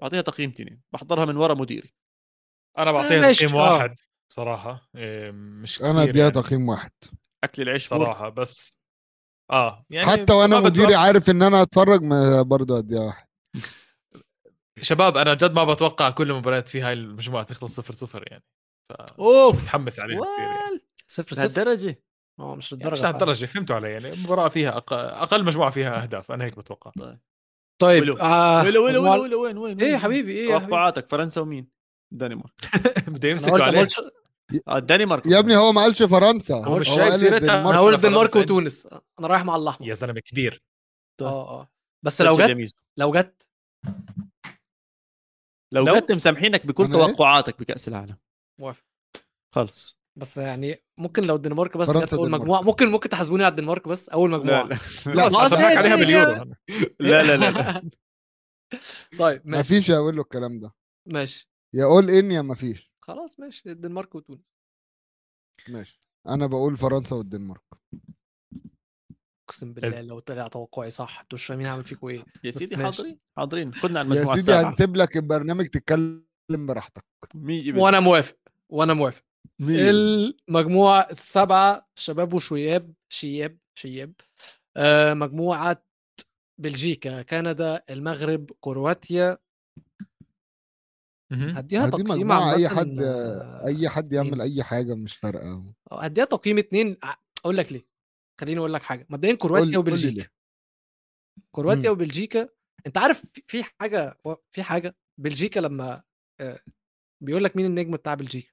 بعطيها 0.00 0.20
تقييم 0.20 0.50
تنين 0.50 0.80
بحضرها 0.92 1.24
من 1.24 1.36
ورا 1.36 1.54
مديري 1.54 1.94
أنا 2.78 2.92
بعطيها 2.92 3.20
ماشي، 3.20 3.46
تقييم 3.46 3.60
آه. 3.60 3.72
واحد 3.72 3.94
بصراحة 4.30 4.88
إيه، 4.96 5.30
مش 5.30 5.82
أنا 5.82 6.02
أديها 6.02 6.22
يعني 6.22 6.30
تقييم 6.42 6.68
واحد 6.68 6.90
أكل 7.44 7.62
العيش. 7.62 7.86
صراحة 7.88 8.28
بس 8.28 8.78
آه 9.50 9.84
يعني 9.90 10.06
حتى 10.06 10.32
وأنا 10.32 10.60
مديري 10.60 10.86
بتوقع- 10.86 11.00
عارف 11.00 11.30
إن 11.30 11.42
أنا 11.42 11.62
أتفرج 11.62 12.00
برضه 12.46 12.78
اديها 12.78 13.00
واحد. 13.00 13.26
شباب 14.82 15.16
أنا 15.16 15.34
جد 15.34 15.52
ما 15.52 15.64
بتوقع 15.64 16.10
كل 16.10 16.30
المباريات 16.30 16.68
في 16.68 16.80
هاي 16.82 16.92
المجموعة 16.92 17.42
تخلص 17.44 17.76
صفر 17.76 17.92
صفر 17.92 18.24
يعني 18.30 18.44
اوه 19.18 19.52
متحمس 19.52 20.00
عليها 20.00 20.20
كثير 20.20 20.38
يعني. 20.44 20.80
صفر 21.06 21.34
صفر. 21.34 21.42
لهالدرجة؟ 21.42 22.02
آه 22.40 22.54
مش 22.56 22.72
يعني 22.72 22.82
للدرجة 22.82 22.92
مش 22.92 23.00
فعلا. 23.00 23.12
لهالدرجه 23.12 23.44
فهمتوا 23.46 23.76
علي 23.76 23.90
يعني 23.92 24.10
مباراه 24.24 24.48
فيها 24.48 24.76
أق... 24.76 24.92
أقل 24.92 25.44
مجموعة 25.44 25.70
فيها 25.70 26.02
أهداف 26.02 26.32
أنا 26.32 26.44
هيك 26.44 26.58
بتوقع. 26.58 26.92
طيب. 27.80 28.02
ولو. 28.02 28.16
آه 28.16 28.64
ويلو 28.64 28.88
مجموعة- 28.88 28.92
ويلو 28.92 29.22
ويلو 29.22 29.42
وين 29.44 29.58
وين 29.58 29.80
إيه؟ 29.80 29.96
حبيبي 29.96 30.32
إيه 30.32 30.58
توقعاتك 30.58 31.08
فرنسا 31.10 31.40
ومين؟ 31.40 31.68
الدنمارك 32.12 32.52
بده 33.08 33.28
يمسكوا 33.28 33.62
عليه 33.64 33.80
آه 33.80 33.86
الدنمارك 34.68 35.26
يا 35.26 35.38
ابني 35.38 35.56
هو 35.56 35.72
ما 35.72 35.82
قالش 35.82 36.02
فرنسا. 36.02 36.54
هو 36.54 36.78
مش 36.78 36.90
هو 36.90 36.96
شايف 36.96 37.10
قال 37.10 37.20
سيرتها؟ 37.20 37.60
أنا 37.60 37.76
هقول 37.76 37.94
الدنمارك؟ 37.94 38.36
وتونس. 38.36 38.86
أنا 39.18 39.26
رايح 39.28 39.44
مع 39.44 39.56
الاحمر 39.56 39.88
يا 39.88 39.94
زلمة 39.94 40.20
كبير. 40.20 40.62
آه 41.20 41.60
آه. 41.60 41.68
بس 42.04 42.22
لو 42.22 42.36
جت 42.36 42.72
لو 42.96 43.12
جت. 43.12 43.42
لو 45.72 45.84
لو- 45.86 45.96
جت 45.96 46.12
مسامحينك 46.12 46.66
بكل 46.66 46.84
إيه؟ 46.84 46.92
توقعاتك 46.92 47.60
بكأس 47.60 47.88
العالم. 47.88 48.16
موافق. 48.60 48.84
خلص. 49.54 49.98
بس 50.18 50.36
يعني 50.36 50.82
ممكن 50.98 51.22
لو 51.24 51.34
الدنمارك 51.36 51.76
بس 51.76 51.88
فرنسا 51.90 52.06
جت 52.06 52.14
اول. 52.14 52.30
مجموعة. 52.30 52.60
ممكن 52.62 52.90
ممكن 52.90 53.08
تحاسبوني 53.08 53.44
على 53.44 53.50
الدنمارك 53.50 53.88
بس 53.88 54.08
أول 54.08 54.30
مجموعة. 54.30 54.62
لا. 54.64 54.78
لا 55.14 55.78
عليها. 55.78 55.96
باليورو. 55.96 56.32
لا 57.00 57.22
لا 57.22 57.36
لا, 57.36 57.50
لا. 57.50 57.82
طيب 59.18 59.42
ما 59.44 59.56
ماشي. 59.56 59.68
فيش 59.68 59.90
أقول 59.90 60.16
له 60.16 60.22
الكلام 60.22 60.60
ده. 60.60 60.74
ماشي. 61.06 61.50
يا 61.74 61.84
قول 61.86 62.10
إن 62.10 62.32
يا 62.32 62.42
ما 62.42 62.54
فيش 62.54 62.87
خلاص 63.08 63.40
ماشي 63.40 63.70
الدنمارك 63.70 64.14
وتونس. 64.14 64.40
ماشي. 65.68 66.02
أنا 66.28 66.46
بقول 66.46 66.76
فرنسا 66.76 67.16
والدنمارك. 67.16 67.62
أقسم 69.48 69.72
بالله 69.72 70.00
لو 70.00 70.18
طلع 70.18 70.46
توقعي 70.46 70.90
صح 70.90 71.20
أنتوا 71.20 71.38
مش 71.38 71.44
فاهمين 71.44 71.66
هعمل 71.66 71.84
فيكم 71.84 72.08
إيه. 72.08 72.24
يا 72.44 72.50
سيدي. 72.50 72.76
حاضرين 72.76 73.18
حاضرين. 73.36 73.74
خدنا 73.74 73.98
على 73.98 74.08
يا 74.08 74.14
المجموعة 74.14 74.36
سيدي 74.36 74.50
السابعة. 74.50 74.70
هنسيب 74.70 74.96
لك 74.96 75.16
البرنامج 75.16 75.66
تتكلم 75.66 76.26
براحتك. 76.50 77.04
وأنا 77.76 78.00
موافق 78.00 78.36
وأنا 78.68 78.94
موافق. 78.94 79.24
مية. 79.60 79.90
المجموعة 79.90 81.08
السبعه 81.10 81.88
شباب 81.98 82.32
وشياب 82.32 82.94
شياب 83.12 83.58
شياب. 83.78 84.12
آه 84.76 85.14
مجموعة 85.14 85.84
بلجيكا 86.60 87.22
كندا 87.22 87.84
المغرب 87.90 88.50
كرواتيا. 88.60 89.38
هديها 91.32 91.84
دي 91.84 91.90
تقييم 91.90 92.08
مجموعة 92.08 92.54
أي 92.54 92.68
حد 92.68 92.98
أي 93.66 93.88
حد 93.88 94.12
يعمل. 94.12 94.40
أي 94.40 94.62
حاجة 94.62 94.94
مش 94.94 95.16
فارقة. 95.16 95.74
آه، 95.92 96.02
هديها 96.02 96.24
تقييم 96.24 96.58
اتنين. 96.58 96.96
أقول 97.44 97.56
لك 97.56 97.72
ليه. 97.72 97.88
خليني 98.40 98.58
أقول 98.60 98.74
لك 98.74 98.82
حاجة. 98.82 99.06
مبدئيا 99.10 99.34
كرواتيا 99.34 99.78
وبلجيكا. 99.78 100.28
كرواتيا 101.50 101.82
مم. 101.90 101.96
وبلجيكا 101.96 102.48
أنت 102.86 102.98
عارف 102.98 103.22
في- 103.46 103.64
حاجة 103.80 104.18
في 104.52 104.62
حاجة. 104.62 104.96
بلجيكا 105.20 105.60
لما 105.60 106.02
آه، 106.40 106.60
بيقول 107.22 107.44
لك 107.44 107.56
مين 107.56 107.66
النجم 107.66 107.90
بتاع 107.90 108.14
بلجيكا؟ 108.14 108.52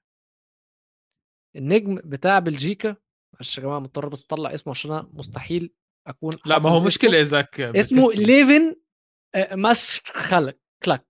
النجم 1.55 1.95
بتاع 1.95 2.39
بلجيكا 2.39 2.95
معلش 3.33 3.57
يا 3.57 3.63
جماعة 3.63 3.79
مضطر 3.79 4.09
بس 4.09 4.23
أطلع 4.23 4.53
اسمه 4.53 4.71
عشان 4.73 4.91
أنا 4.91 5.09
مستحيل 5.13 5.73
أكون 6.07 6.33
لا 6.45 6.59
ما 6.59 6.69
هو. 6.69 6.83
مشكلة 6.83 7.21
اذا 7.21 7.47
اسمه. 7.59 8.11
ليفن 8.13 8.75
آه، 9.35 9.55
مس 9.55 9.99
خلق 10.05 10.57
كلك 10.83 11.07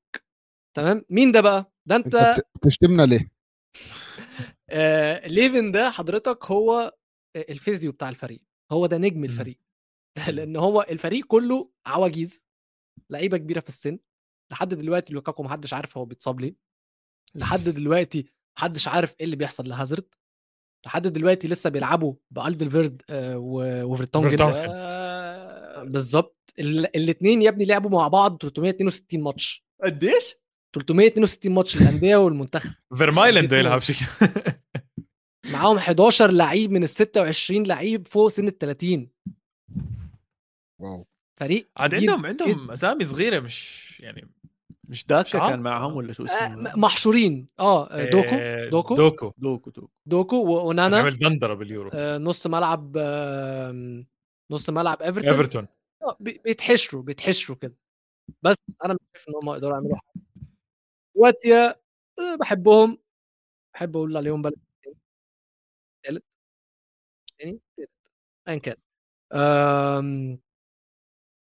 تمام؟ 0.76 1.06
مين 1.10 1.32
ده 1.32 1.42
بقى؟ 1.42 1.72
ده 1.86 1.96
انت 1.96 2.16
انت 2.16 2.40
بت- 2.40 2.48
بتشتمنا 2.56 3.04
ليه؟ 3.06 3.32
آه 4.70 5.28
ليفن 5.28 5.72
ده 5.72 5.90
حضرتك 5.92 6.46
هو 6.46 6.96
ال 7.36 7.44
physio 7.44 7.92
بتاع 7.92 8.10
الفريق 8.10 8.42
هو 8.72 8.86
ده 8.86 8.98
نجم 8.98 9.24
الفريق. 9.26 9.60
لأن 10.30 10.56
هو 10.56 10.82
الفريق 10.90 11.26
كله 11.26 11.70
عواجيز 11.86 12.46
لعيبة 13.10 13.38
كبيرة 13.38 13.60
في 13.60 13.70
السن. 13.70 14.00
لحد 14.52 14.74
دلوقتي 14.74 15.14
لوكاكو 15.14 15.44
محدش 15.44 15.74
عارف 15.74 15.98
هو 15.98 16.06
بيتصاب 16.06 16.40
ليه. 16.40 16.56
لحد 17.36 17.64
دلوقتي 17.80 18.26
محدش 18.58 18.88
عارف 18.88 19.16
إيه 19.20 19.26
اللي 19.26 19.36
بيحصل 19.36 19.70
لهازارد. 19.70 20.08
لحد 20.86 21.08
دلوقتي 21.08 21.48
لسه 21.48 21.70
بيلعبوا 21.70 22.14
بألدرفيرلد 22.32 23.02
آه 23.10 23.38
وفرتونجن. 23.86 24.42
آه 24.42 25.84
بالظبط. 25.84 26.54
الاثنين 26.60 27.42
يا 27.42 27.50
ابني 27.50 27.66
لعبوا 27.66 27.90
مع 27.90 28.08
بعض 28.08 28.38
362 28.42 29.24
ماتش. 29.24 29.66
قديش؟ 29.84 30.36
362 30.80 31.52
ماتش 31.54 31.76
الأندية 31.76 32.16
والمنتخب. 32.16 32.72
فيرمايلن 32.98 33.38
الاتنين. 33.54 33.66
يلعب 33.66 33.80
شكل 33.82 34.06
معاهم 35.54 35.78
11 35.78 36.32
لعيب 36.32 36.72
من 36.72 36.84
ال 36.84 36.90
26 36.90 37.64
لعيب 37.64 38.08
فوق 38.08 38.28
سن 38.28 38.48
ال 38.48 38.58
30 38.58 39.10
wow. 40.82 41.06
فريق 41.40 41.70
عاد 41.78 41.96
عندهم 41.96 42.26
عندهم. 42.26 42.72
أسامي 42.72 43.06
صغيرة 43.06 43.40
مش 43.40 43.86
يعني 44.00 44.28
مش 44.90 45.06
داكا؟ 45.06 45.40
كان 45.40 45.60
معهم 45.60 45.96
ولا 45.96 46.14
شو 46.14 46.24
آه، 46.24 46.26
اسمه؟ 46.26 46.56
م- 46.76 46.80
محشورين. 46.80 47.48
آه 47.60 47.90
آه، 47.92 48.10
دوكو. 48.10 48.28
آه، 48.32 48.70
دوكو. 48.70 48.96
دوكو 48.96 49.34
دوكو. 49.38 49.70
دوكو 49.70 49.90
دوكو 50.06 50.36
وأونانا. 50.46 50.98
عمل 51.00 51.18
دندره 51.18 51.54
باليورو. 51.54 51.90
آه، 51.94 52.18
نص 52.18 52.48
ملعب 52.48 52.94
آه، 52.98 54.04
نص 54.52 54.70
ملعب 54.70 55.02
إيفرتون. 55.02 55.30
إيفرتون. 55.30 55.68
آه، 56.04 56.18
بي- 56.20 56.42
بيتحشروا 56.46 57.04
بيتحشروا 57.04 57.58
كده. 57.58 57.76
بس 58.42 58.56
أنا 58.86 58.94
مش 58.94 59.00
شايف 59.16 59.30
إن 59.30 59.34
هم 59.44 59.54
يقدروا 59.54 59.74
يعملوا 59.74 59.96
حاجة. 59.96 60.24
واتيا 61.16 61.70
آه، 62.20 62.36
بحبهم 62.40 62.98
بحب 63.76 63.98
أقول 63.98 64.18
عليهم 64.18 64.44
بلد 64.44 64.56
ثالث 66.04 66.24
تاني؟ 67.40 67.60
تالت. 67.78 67.90
ايا 68.48 68.58
كان. 68.58 68.76
آم، 69.34 70.40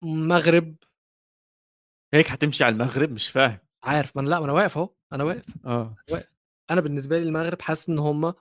مغرب. 0.03 0.77
هيك 2.15 2.27
حتمشي 2.29 2.65
على 2.65 2.73
المغرب؟ 2.73 3.11
مش 3.13 3.29
فاهم. 3.31 3.59
عارف 3.83 4.17
ما 4.17 4.23
أنا 4.23 4.29
لا 4.29 4.39
ما 4.39 4.45
أنا 4.45 4.53
واقف 4.53 4.79
أهو. 4.79 4.95
أنا 5.13 5.25
واقف. 5.25 5.45
آه. 5.67 5.97
أنا 6.71 6.81
بالنسبة 6.81 7.19
لي 7.19 7.25
المغرب 7.25 7.63
حاسس 7.63 7.89
إن 7.89 7.99
هم 7.99 8.35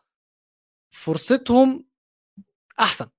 فرصتهم 0.93 1.85
أحسن. 2.79 3.09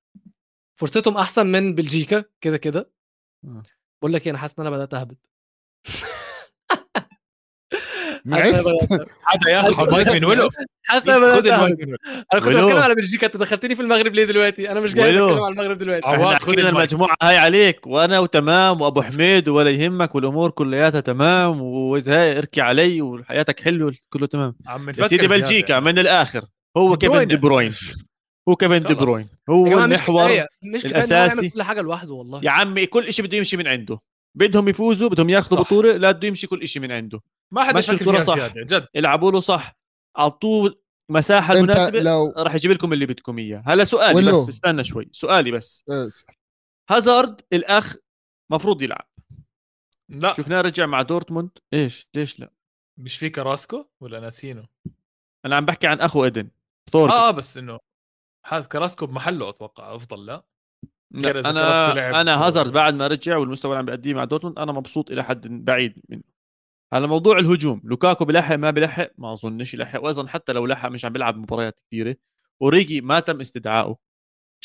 فرصتهم 0.81 1.17
أحسن 1.17 1.47
من 1.47 1.75
بلجيكا 1.75 2.25
كده 2.41 2.57
كده. 2.57 2.93
آه. 3.45 3.63
بقول 4.03 4.13
لك 4.13 4.25
إيه 4.27 4.31
أنا 4.31 4.39
حاسس 4.39 4.59
إن 4.61 4.67
أنا 4.67 4.77
بدأت 4.77 4.95
اهبط 4.95 5.17
نعست 8.27 8.67
هذا 8.67 9.51
ياخذ 9.51 9.87
المايك 9.87 10.09
من 10.09 10.25
ولو 10.25 10.49
ان 10.91 11.11
أنا 11.11 11.35
كنت. 11.35 12.49
بتكلم 12.49 12.77
على 12.77 12.95
بلجيكا 12.95 13.27
أنت 13.27 13.37
دخلتني 13.37 13.75
في 13.75 13.83
المغرب 13.83 14.15
ليه 14.15 14.25
دلوقتي؟ 14.25 14.73
أنا 14.73 14.81
مش 14.81 14.95
جاهز 14.95 15.17
ولو. 15.17 15.27
أتكلم 15.27 15.43
على 15.43 15.53
المغرب 15.53 15.79
دلوقتي. 15.79 16.07
عواد، 16.07 16.43
المايك. 16.49 16.59
المجموعة 16.59 17.17
هاي 17.23 17.37
عليك. 17.37 17.87
وأنا 17.87 18.19
وتمام. 18.19 18.81
وأبو 18.81 19.03
حميد 19.03 19.49
ولا 19.49 19.71
يهمك 19.71 20.15
والأمور 20.15 20.51
كلياتها 20.51 21.01
تمام. 21.01 21.63
وإذا 21.63 22.39
اركي 22.39 22.61
علي 22.61 23.03
وحياتك 23.03 23.61
حلوة 23.61 23.95
كله 24.09 24.27
تمام. 24.27 24.55
عم 24.67 24.89
يا 24.89 25.07
سيدي 25.07 25.27
بلجيكا 25.27 25.73
يعني. 25.73 25.85
من 25.85 25.99
الآخر. 25.99 26.45
هو 26.77 26.97
كيفن. 26.97 27.27
دي 27.27 27.37
بروين. 27.37 27.75
هو 28.49 28.57
كيفن 28.57 28.83
دي. 28.83 28.95
بروين. 28.95 29.27
هو 29.51 29.67
المحور 29.67 30.31
مش 30.75 30.83
كفاية. 30.83 31.29
يعمل 31.29 31.51
كل 31.51 31.63
حاجة 31.63 31.81
لوحده 31.81 32.13
والله. 32.13 32.41
يا 32.43 32.51
عمي 32.51 32.87
كل 32.87 33.13
شيء 33.13 33.25
بده 33.25 33.37
يمشي 33.37 33.57
من 33.57 33.67
عنده. 33.69 33.99
بدهم 34.35 34.69
يفوزوا 34.69 35.09
بدهم 35.09 35.31
ياخذوا. 35.31 35.63
بطولة 35.63 35.97
لا 35.97 36.11
بده 36.11 36.29
يمشي 36.29 36.47
كل 36.47 36.69
شيء 36.69 36.83
من 36.83 36.93
عنده. 36.93 37.21
ما 37.51 37.65
حد 37.65 37.77
مشوا 37.77 37.95
يفكر 37.95 38.11
الكرة 38.11 38.35
فيها 38.35 38.49
صح. 38.49 38.55
جد. 38.55 38.89
العبوا 38.97 39.33
له 39.33 39.41
صح. 39.41 39.77
أعطوه 40.19 40.81
مساحة 41.11 41.53
أنت 41.53 41.61
المناسبة 41.61 42.01
لو 42.01 42.35
راح 42.37 42.55
يجيب 42.55 42.71
لكم 42.71 42.93
اللي 42.93 43.07
بدكم 43.07 43.39
إياه. 43.39 43.63
هلا 43.67 43.85
سؤالي 43.85 44.15
ولو. 44.15 44.43
بس 44.43 44.49
استنى 44.49 44.85
شوي. 44.85 45.09
سؤالي 45.13 45.51
بس. 45.51 45.85
اسأل. 45.89 46.35
هازارد 46.91 47.41
الأخ 47.53 47.97
مفروض 48.51 48.83
يلعب. 48.83 49.09
لا. 50.09 50.33
شفناه 50.33 50.61
رجع 50.61 50.87
مع 50.87 51.03
دورتموند. 51.03 51.51
إيش؟ 51.73 52.09
ليش 52.15 52.41
لا؟ 52.41 52.53
مش 52.99 53.17
في 53.17 53.31
كراسكو؟ 53.31 53.87
ولا 54.01 54.21
ناسينه؟ 54.21 54.67
أنا 55.45 55.57
عم 55.57 55.65
بحكي 55.65 55.87
عن 55.87 56.01
أخو 56.01 56.25
ايدن 56.25 56.49
ثور 56.93 57.11
آه 57.11 57.29
آه 57.29 57.31
بس 57.31 57.57
إنه 57.57 57.79
هذا 58.47 58.65
كراسكو 58.65 59.07
بمحله 59.07 59.49
أتوقع 59.49 59.95
أفضل 59.95 60.27
لا؟ 60.27 60.45
أنا 61.15 62.21
أنا 62.21 62.47
هازارد 62.47 62.73
بعد 62.73 62.95
ما 62.95 63.07
رجع 63.07 63.37
والمستوى 63.37 63.71
اللي 63.71 63.79
عم 63.79 63.87
بيأديه 63.87 64.15
مع 64.15 64.25
دورتموند 64.25 64.59
أنا 64.59 64.73
مبسوط 64.73 65.11
إلى 65.11 65.25
حد 65.25 65.65
بعيد 65.65 65.99
منه. 66.09 66.23
على 66.93 67.07
موضوع 67.07 67.39
الهجوم 67.39 67.81
لوكاكو 67.85 68.25
بلحق 68.25 68.55
ما 68.55 68.71
بلحق؟ 68.71 69.11
ما 69.19 69.33
أظنش 69.33 69.75
يلحق 69.75 70.03
وأيضا 70.05 70.27
حتى 70.27 70.53
لو 70.53 70.67
لحق 70.67 70.89
مش 70.89 71.05
عم 71.05 71.13
بيلعب 71.13 71.37
مباريات 71.37 71.79
كثيره 71.87 72.17
أوريجي 72.63 73.01
ما 73.01 73.21
تم 73.21 73.41
استدعائه. 73.41 73.97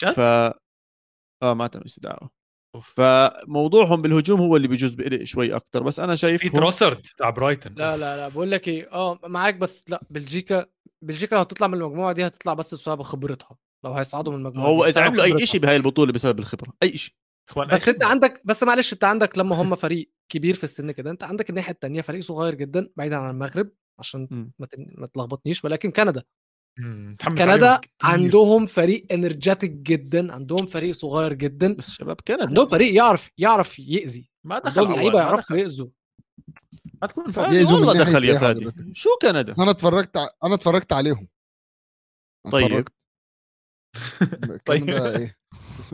جد؟ 0.04 0.12
ف 0.12 0.20
آه 0.20 1.54
ما 1.54 1.68
تم 1.68 1.82
استدعائه. 1.82 2.30
أوف. 2.76 2.94
فموضوعهم 2.98 4.02
بالهجوم 4.02 4.40
هو 4.42 4.56
اللي 4.56 4.68
بيجوز 4.68 4.94
بقلق 4.94 5.24
شوي 5.24 5.56
أكثر 5.56 5.84
بس 5.84 6.00
أنا 6.00 6.16
شايف 6.16 6.42
في 6.42 6.50
تروسرد 6.50 7.02
تاع 7.02 7.30
برايتون. 7.30 7.74
لا 7.76 7.98
لا 7.98 8.18
لا 8.18 8.28
بقول 8.28 8.52
لك 8.52 8.68
إيه 8.68 8.92
آه 8.92 9.20
معاك 9.24 9.56
بس 9.56 9.90
لا 9.90 10.02
بلجيكا 10.10 10.66
بلجيكا 11.02 11.36
لو 11.36 11.42
هتطلع 11.42 11.68
من 11.68 11.74
المجموعة 11.74 12.14
دي 12.14 12.28
هتطلع 12.28 12.54
بس 12.54 12.74
بسبب 12.74 13.02
خبرتها. 13.02 13.58
لو 13.86 13.92
هيصعدوا 13.94 14.34
من 14.34 14.40
المجموعة 14.40 14.68
هو 14.68 14.86
إذا 14.86 15.02
عملوا 15.02 15.24
أي. 15.24 15.46
شيء 15.46 15.62
بهاي 15.62 15.76
البطولة 15.76 16.12
بسبب 16.14 16.40
الخبرة 16.40 16.74
أي 16.84 16.98
شيء 16.98 17.14
بس. 17.58 17.88
أنت 17.90 18.04
عندك 18.04 18.42
بس 18.46 18.64
معلش 18.64 18.94
أنت 18.94 19.04
عندك 19.04 19.38
لما 19.38 19.56
هم 19.56 19.76
فريق 19.76 20.12
كبير 20.32 20.56
في 20.56 20.64
السن 20.64 20.92
كده 20.92 21.12
أنت 21.12 21.24
عندك 21.24 21.50
الناحية 21.50 21.74
الثانية 21.74 22.02
فريق 22.02 22.22
صغير 22.22 22.56
جدا 22.56 22.90
بعيدا 22.98 23.16
عن 23.18 23.30
المغرب 23.30 23.72
عشان 24.00 24.28
مم. 24.32 24.52
ما 24.60 24.66
تن- 24.66 24.94
ما 24.98 25.08
تلخبطنيش 25.08 25.66
ولكن 25.66 25.90
كندا 25.92 26.24
كندا. 27.38 27.82
عندهم 28.04 28.66
فريق 28.66 29.06
انرجيتك 29.12 29.72
جدا 29.72 30.34
عندهم 30.34 30.66
فريق 30.66 30.92
صغير 30.94 31.34
جدا 31.34 31.74
بس 31.74 31.90
شباب 31.92 32.16
كندا 32.28 32.48
عندهم 32.48 32.68
فريق 32.68 32.94
يعرف 32.96 33.30
يعرف 33.38 33.80
يأذي 33.80 34.30
ما 34.44 34.60
دخل 34.60 34.80
عندهم 34.82 34.96
لعيبة 34.96 35.20
يعرفوا 35.20 35.42
دخل. 35.42 35.56
يأذوا 35.60 35.88
ما 37.02 37.08
تكون 37.08 37.32
فادي 37.32 37.64
والله 37.64 37.94
دخل 37.94 38.24
يا 38.26 38.32
إيه 38.34 38.38
فادي 38.40 38.62
حضرتك؟ 38.62 38.86
شو 38.94 39.10
كندا 39.22 39.42
بس 39.42 39.60
أنا 39.60 39.72
اتفرجت 39.72 40.18
ع... 40.18 40.28
أنا 40.44 40.56
اتفرجت 40.56 40.94
عليهم 40.94 41.28
طيب. 42.52 42.88
طيب. 44.66 44.90
إيه 44.90 45.36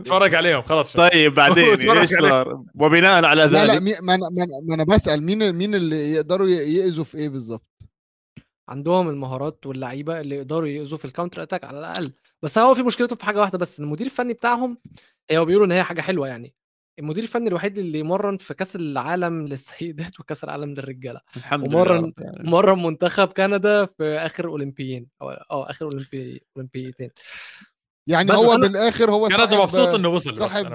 اتفرج 0.00 0.34
عليهم 0.34 0.62
خلاص. 0.62 0.92
طيب 0.96 1.34
بعدين 1.34 1.64
إيش. 1.98 2.10
صار 2.10 2.64
وبناء 2.74 3.24
على 3.24 3.42
لا 3.44 3.46
لا 3.66 3.74
ذلك 3.74 3.82
مي... 3.82 3.92
ما, 4.02 4.14
أنا... 4.14 4.28
ما, 4.68 4.74
أنا 4.74 4.84
بسأل 4.84 5.22
مين 5.22 5.52
مين 5.52 5.74
اللي 5.74 6.12
يقدروا 6.12 6.46
ي- 6.48 6.74
يأذوا 6.76 7.04
في 7.04 7.18
إيه 7.18 7.28
بالظبط 7.28 7.66
عندهم 8.68 9.08
المهارات 9.08 9.66
واللعيبة 9.66 10.20
اللي 10.20 10.36
يقدروا 10.36 10.68
يأذوا 10.68 10.98
في 10.98 11.04
ال 11.04 11.09
counter 11.09 11.42
attack 11.42 11.64
على 11.64 11.78
الأقل 11.78 12.12
بس 12.42 12.58
هو 12.58 12.74
في 12.74 12.82
مشكلته 12.82 13.16
في 13.16 13.24
حاجة 13.24 13.40
واحدة 13.40 13.58
بس 13.58 13.80
المدير 13.80 14.06
الفني 14.06 14.32
بتاعهم 14.32 14.78
هو 15.32 15.44
بيقولوا 15.44 15.66
إن 15.66 15.72
هي 15.72 15.82
حاجة 15.82 16.00
حلوة 16.00 16.28
يعني 16.28 16.54
المدير 16.98 17.22
الفني 17.22 17.48
الوحيد 17.48 17.78
اللي 17.78 17.98
يمرن 17.98 18.36
في 18.36 18.54
كأس 18.54 18.76
العالم 18.76 19.46
للسيدات 19.48 20.20
وكأس 20.20 20.44
العالم 20.44 20.70
للرجالة 20.74 21.20
الحمد 21.36 21.68
لله 21.68 21.76
ومرن 21.78 22.04
رب 22.04 22.12
العالمين. 22.18 22.50
مرن 22.52 22.82
منتخب 22.82 23.28
كندا 23.28 23.86
في 23.86 24.04
آخر 24.04 24.46
أولمبيين 24.48 25.06
أو 25.22 25.30
آه 25.30 25.70
آخر 25.70 25.84
اولمبي 25.86 26.42
أولمبيتين 26.56 27.10
يعني 28.06 28.32
هو 28.32 28.56
أنا- 28.56 28.60
بالآخر 28.60 29.10
هو 29.10 29.28
كندا 29.28 29.36
صاحب 29.46 29.60
مبسوط 29.62 29.88
إنه 29.88 30.08
وصل 30.08 30.30
بس 30.30 30.36
صاحب- 30.38 30.66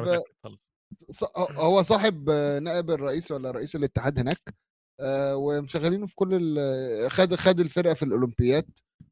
هو 1.37 1.81
صاحب 1.81 2.29
نائب 2.63 2.91
الرئيس 2.91 3.31
ولا 3.31 3.51
رئيس 3.51 3.75
الاتحاد 3.75 4.19
هناك 4.19 4.55
آه، 4.99 5.35
ومشغلينه 5.35 6.05
في 6.05 6.15
كل 6.15 6.29
ال- 6.31 7.11
خد 7.11 7.35
خد 7.35 7.59
الفرقة 7.59 7.93
في 7.93 8.03
الاولمبيات 8.05 8.67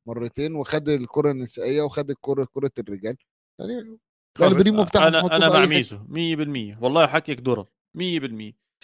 مرتين 0.06 0.56
وخد 0.56 0.90
الكرة 0.90 1.32
النسائية 1.32 1.82
وخد 1.82 2.10
الكرة 2.10 2.48
كرة 2.54 2.72
الرجال. 2.80 3.18
يعني 3.60 3.98
البريمو 4.42 4.86
أنا 4.96 5.36
أنا 5.36 5.50
مع. 5.50 5.66
ميزو 5.66 5.98
100% 6.08 6.78
والله 6.82 7.08
حكيك 7.08 7.40
درر 7.40 7.66
100% 7.98 8.02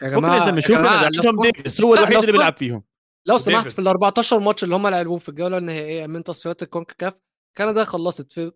يا 0.01 0.09
كندا 0.09 0.27
لو 0.27 1.05
عندهم 1.05 1.41
ديفيس 1.41 1.81
هو 1.81 1.93
الوحيد 1.95 2.13
لو 2.15 2.19
اللي 2.21 2.31
بيلعب 2.31 2.57
فيهم. 2.57 2.83
لو 3.27 3.37
سمحت. 3.37 3.71
في 3.71 3.79
ال 3.79 3.87
14 3.87 4.39
ماتش 4.39 4.63
اللي 4.63 4.75
هم 4.75 4.87
لعبوهم 4.87 5.19
في 5.19 5.29
الجولة 5.29 5.57
النهائية 5.57 6.07
من 6.07 6.23
تصفيات 6.23 6.63
الكونكاكاف 6.63 7.13
كندا 7.57 7.83
خلصت 7.83 8.33
في 8.33 8.51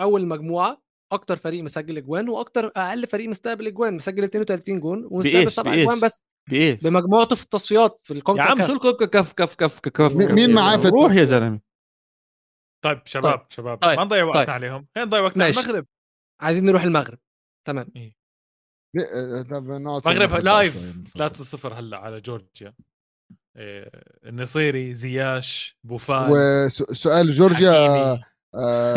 أول 0.00 0.26
مجموعة 0.26 0.82
أكتر 1.12 1.36
فريق 1.36 1.62
مسجل 1.64 1.96
أجوان 1.96 2.28
وأكتر 2.28 2.72
أقل 2.76 3.06
فريق 3.06 3.28
مستقبل 3.28 3.66
أجوان 3.66 3.94
مسجل 3.96 4.24
32 4.24 4.80
جون 4.80 5.08
ومستقبل 5.10 5.38
بإيش؟ 5.40 5.52
7 5.54 5.74
بإيش؟ 5.74 5.84
اجوان 5.86 6.00
بس 6.00 6.20
بإيش 6.50 6.80
بمجموعته 6.80 7.36
في 7.36 7.42
التصفيات 7.42 8.00
في 8.04 8.12
يا 8.14 8.18
الكونكاكاف 8.18 8.50
عم 8.50 8.62
شو 8.66 8.72
الكوكا 8.72 9.06
كف 9.06 9.32
كف 9.32 9.54
كف 9.54 9.78
كف 9.78 10.16
مين- 10.16 10.32
مين 10.32 10.54
معاه 10.54 10.76
في 10.76 10.88
روح 10.88 11.12
يا؟ 11.12 11.24
زلمة 11.24 11.60
طيب 12.84 13.02
شباب 13.04 13.46
شباب 13.50 13.78
طيب، 13.78 13.98
ما 13.98 14.04
نضيع 14.04 14.24
وقتنا 14.24 14.42
طيب. 14.44 14.50
عليهم 14.50 14.86
خلينا 14.94 15.06
نضيع 15.08 15.20
وقتنا 15.20 15.44
على 15.44 15.52
ماشي. 15.54 15.66
المغرب 15.68 15.86
عايزين 16.40 16.64
نروح 16.64 16.82
المغرب 16.82 17.18
تمام 17.66 17.86
آه، 17.96 19.44
مغرب 19.50 19.70
المغرب 19.70 20.34
لايف 20.44 20.74
شوية 20.74 20.82
من 20.92 21.04
3 21.04 21.34
فضلك. 21.34 21.48
0 21.48 21.74
هلأ 21.74 21.96
على 21.98 22.20
جورجيا 22.20 22.74
إيه، 23.56 23.90
النصيري 24.24 24.94
زياش 24.94 25.78
بوفال 25.84 26.30
وسؤال 26.30 27.30
جورجيا 27.30 27.72
حكيمي. 27.72 28.33
آه 28.58 28.94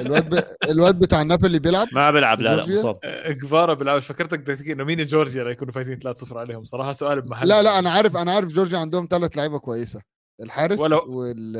الواد 0.00 0.34
ب... 0.34 0.44
الواد 0.70 0.98
بتاع 0.98 1.22
نابولي 1.22 1.58
بيلعب 1.58 1.88
ما 1.92 2.10
بيلعب 2.10 2.40
لا 2.40 2.56
لا؟ 2.56 2.66
مصاب. 2.66 2.96
كفارا 3.42 3.74
بيلعب. 3.74 3.98
فكرتك 3.98 4.38
بدك 4.38 4.58
تحكي 4.58 4.72
إنه 4.72 4.84
مين 4.84 5.06
جورجيا؟ 5.06 5.44
ليكونوا 5.44 5.72
فايزين 5.72 5.98
3-0 6.14 6.32
عليهم. 6.36 6.64
صراحة 6.64 6.92
سؤال 6.92 7.20
بمحل 7.20 7.48
لا 7.48 7.62
لا 7.62 7.78
أنا 7.78 7.90
عارف 7.90 8.16
أنا 8.16 8.32
عارف 8.32 8.52
جورجيا 8.52 8.78
عندهم 8.78 9.08
ثلاث 9.10 9.36
لعيبة 9.36 9.58
كويسة. 9.58 10.00
الحارس 10.42 10.80
ولو- 10.80 11.04
وال 11.08 11.56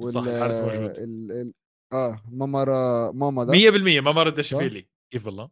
وال 0.00 0.12
صح، 0.12 0.22
الحارس 0.22 0.54
موجود. 0.54 0.90
ال... 0.90 1.32
ال... 1.32 1.52
آه 1.92 2.22
ماما 2.30 2.64
ماما 3.12 3.44
ده. 3.44 3.52
100% 3.52 4.02
ما 4.02 4.12
مرد 4.12 4.34
دشفيلي 4.34 4.88
كيف 5.12 5.26
والله. 5.26 5.48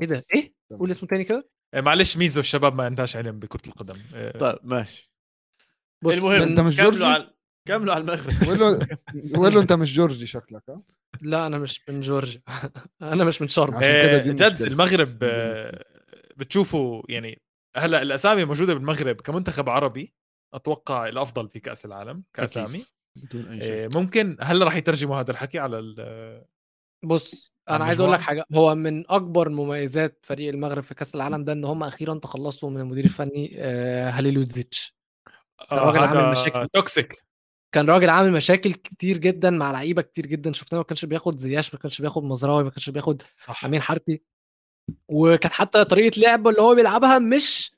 إيه 0.00 0.06
ده؟ 0.06 0.24
إيه. 0.34 0.52
قول 0.78 0.90
اسمه 0.90 1.08
تاني 1.08 1.24
كده. 1.24 1.48
إيه، 1.74 1.80
معلش 1.80 2.16
ميزو 2.16 2.40
الشباب 2.40 2.74
ما 2.74 2.84
عندهاش 2.84 3.16
علم 3.16 3.38
بكرة 3.38 3.62
القدم. 3.68 3.96
طيب 4.40 4.58
ماشي. 4.62 5.12
بص 6.04 6.14
المهم 6.14 6.42
أنت 6.42 6.60
مش 6.60 6.76
جورجي؟ 6.76 7.04
على 7.04 7.30
كملوا 7.68 7.94
على 7.94 8.00
المغرب. 8.00 8.32
وقول 8.42 8.58
له 8.60 8.78
وقول 9.38 9.54
له 9.54 9.60
انت 9.60 9.72
مش 9.72 9.94
جورجي 9.94 10.26
شكلك 10.26 10.62
ها؟ 10.70 10.76
لا 11.22 11.46
أنا 11.46 11.58
مش 11.58 11.88
من 11.88 12.00
جورجيا 12.00 12.42
أنا 13.02 13.24
مش 13.24 13.42
من 13.42 13.48
شرم. 13.48 13.76
إيه، 13.78 14.18
جد. 14.18 14.62
المغرب 14.62 15.18
آه، 15.22 15.84
بتشوفوا 16.36 17.02
يعني 17.08 17.42
هلأ 17.76 18.02
الأسامي 18.02 18.44
موجودة 18.44 18.74
بالمغرب 18.74 19.20
كمنتخب 19.20 19.68
عربي 19.68 20.14
أتوقع 20.54 21.08
الأفضل 21.08 21.48
في 21.48 21.60
كأس 21.60 21.84
العالم 21.84 22.22
كأسامي. 22.34 22.84
بدون 23.16 23.48
أي 23.60 23.88
شك. 23.90 23.96
ممكن 23.96 24.36
هل 24.40 24.62
راح 24.62 24.76
يترجموا 24.76 25.20
هذا 25.20 25.30
الحكي 25.30 25.58
على 25.58 25.78
ال- 25.78 26.44
بص 27.04 27.52
أنا 27.70 27.84
عايز 27.84 28.00
أقول 28.00 28.12
لك؟ 28.12 28.20
حاجة. 28.20 28.44
هو 28.54 28.74
من 28.74 29.10
أكبر 29.10 29.48
مميزات 29.48 30.18
فريق 30.22 30.48
المغرب 30.48 30.82
في 30.82 30.94
كأس 30.94 31.14
العالم 31.14 31.44
ده 31.44 31.52
إن 31.52 31.64
هم 31.64 31.82
أخيرا 31.82 32.14
تخلصوا 32.14 32.70
من 32.70 32.80
المدير 32.80 33.04
الفني 33.04 33.54
آه، 33.58 34.10
هاليلوزيتش 34.10 34.94
كان 35.70 35.78
راجل 35.78 35.98
عامل 35.98 36.32
مشاكل. 36.32 36.68
توكسيك 36.74 37.27
كان 37.72 37.90
راجل 37.90 38.10
عامل 38.10 38.32
مشاكل 38.32 38.72
كتير 38.72 39.18
جدا 39.18 39.50
مع 39.50 39.70
لعيبة 39.72 40.02
كتير 40.02 40.26
جدا. 40.26 40.52
شفناه 40.52 40.78
ما 40.78 40.84
كانش 40.84 41.04
بياخد 41.04 41.38
زياش 41.38 41.74
ما 41.74 41.80
كانش 41.80 42.00
بياخد 42.00 42.24
مزراوي 42.24 42.64
ما 42.64 42.70
كانش 42.70 42.90
بياخد 42.90 43.22
صح. 43.38 43.64
أمين 43.64 43.82
حارتي 43.82 44.22
وكانت 45.08 45.54
حتى 45.54 45.84
طريقة 45.84 46.20
لعبه 46.20 46.50
اللي 46.50 46.62
هو 46.62 46.74
بيلعبها 46.74 47.18
مش 47.18 47.72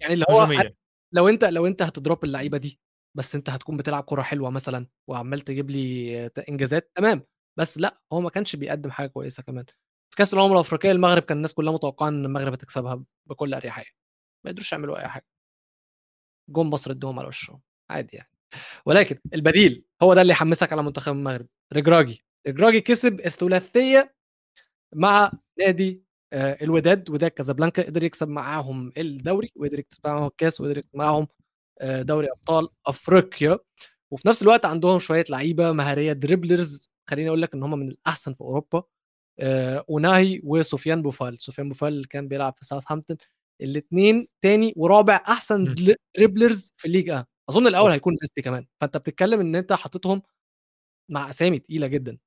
يعني 0.00 0.14
اللي 0.14 0.24
هو 0.30 0.40
هجومية. 0.40 0.76
لو 1.12 1.28
انت 1.28 1.44
لو 1.44 1.66
انت 1.66 1.82
هتضرب 1.82 2.24
اللعيبة 2.24 2.58
دي 2.58 2.80
بس 3.16 3.34
انت 3.34 3.50
هتكون 3.50 3.76
بتلعب 3.76 4.04
كرة 4.04 4.22
حلوة 4.22 4.50
مثلا 4.50 4.86
وعمال 5.08 5.40
تجيب 5.40 5.70
لي 5.70 6.26
إنجازات 6.48 6.90
تمام. 6.94 7.26
بس 7.58 7.78
لأ 7.78 8.00
هو 8.12 8.20
ما 8.20 8.30
كانش 8.30 8.56
بيقدم 8.56 8.90
حاجة 8.90 9.06
كويسة 9.08 9.42
كمان. 9.42 9.64
في 10.10 10.16
كأس 10.16 10.34
الأمم 10.34 10.52
الأفريقية 10.52 10.92
المغرب 10.92 11.22
كان 11.22 11.36
الناس 11.36 11.54
كلها 11.54 11.72
متوقعة 11.72 12.08
إن 12.08 12.24
المغرب 12.24 12.52
هتكسبها 12.52 13.04
بكل 13.26 13.54
أريحية. 13.54 13.84
ما 14.44 14.50
قدروش 14.50 14.72
يعملوا 14.72 14.98
أي 14.98 15.08
حاجة. 15.08 15.26
جم 16.48 16.70
مصر 16.70 16.90
ادوهم 16.90 17.18
على 17.18 17.28
وشهم. 17.28 17.60
عادي 17.90 18.16
يعني. 18.16 18.35
ولكن 18.86 19.18
البديل 19.34 19.84
هو 20.02 20.14
ده 20.14 20.22
اللي 20.22 20.32
يحمسك 20.32 20.72
على 20.72 20.82
منتخب 20.82 21.12
المغرب 21.12 21.46
رجراجي. 21.72 22.24
رجراجي 22.48 22.80
كسب 22.80 23.20
الثلاثية 23.20 24.14
مع 24.94 25.32
نادي 25.58 26.02
آه، 26.32 26.58
الوداد 26.62 27.10
وداد 27.10 27.30
كازابلانكا 27.30 27.82
قدر 27.82 28.02
يكسب 28.02 28.28
معاهم 28.28 28.92
الدوري 28.98 29.52
وقدر 29.56 29.78
يكسب 29.78 30.00
معاهم 30.06 30.26
الكاس 30.26 30.60
وقدر 30.60 30.78
يكسب 30.78 30.96
معاهم 30.96 31.26
آه، 31.80 32.02
دوري 32.02 32.28
أبطال 32.30 32.68
أفريقيا. 32.86 33.58
وفي 34.10 34.28
نفس 34.28 34.42
الوقت 34.42 34.64
عندهم 34.66 34.98
شوية 34.98 35.24
لعيبة 35.30 35.72
مهارية 35.72 36.12
dribblers 36.12 36.90
خليني 37.10 37.28
أقول 37.28 37.42
لك 37.42 37.54
إن 37.54 37.62
هم 37.62 37.78
من 37.78 37.88
الأحسن 37.88 38.34
في 38.34 38.40
أوروبا 38.40 38.82
آه، 39.40 39.84
أوناهي 39.90 40.40
وسفيان 40.44 41.02
بوفال. 41.02 41.36
سفيان 41.40 41.68
بوفال 41.68 41.88
اللي 41.88 42.06
كان 42.06 42.28
بيلعب 42.28 42.54
في 42.58 42.64
ساوثهامبتون. 42.66 43.16
الاثنين 43.60 44.28
تاني 44.42 44.72
ورابع 44.76 45.16
أحسن 45.28 45.74
dribblers 46.16 46.72
في 46.76 46.84
الليج 46.88 47.10
آه 47.10 47.26
أظن 47.50 47.66
الأول. 47.66 47.90
هيكون 47.90 48.12
ميسي 48.22 48.42
كمان. 48.42 48.66
فأنت 48.80 48.96
بتتكلم 48.96 49.40
إن 49.40 49.56
أنت 49.56 49.72
حاططهم 49.72 50.22
مع 51.10 51.30
أسامي 51.30 51.58
تقيلة 51.58 51.86
جدا. 51.86 52.18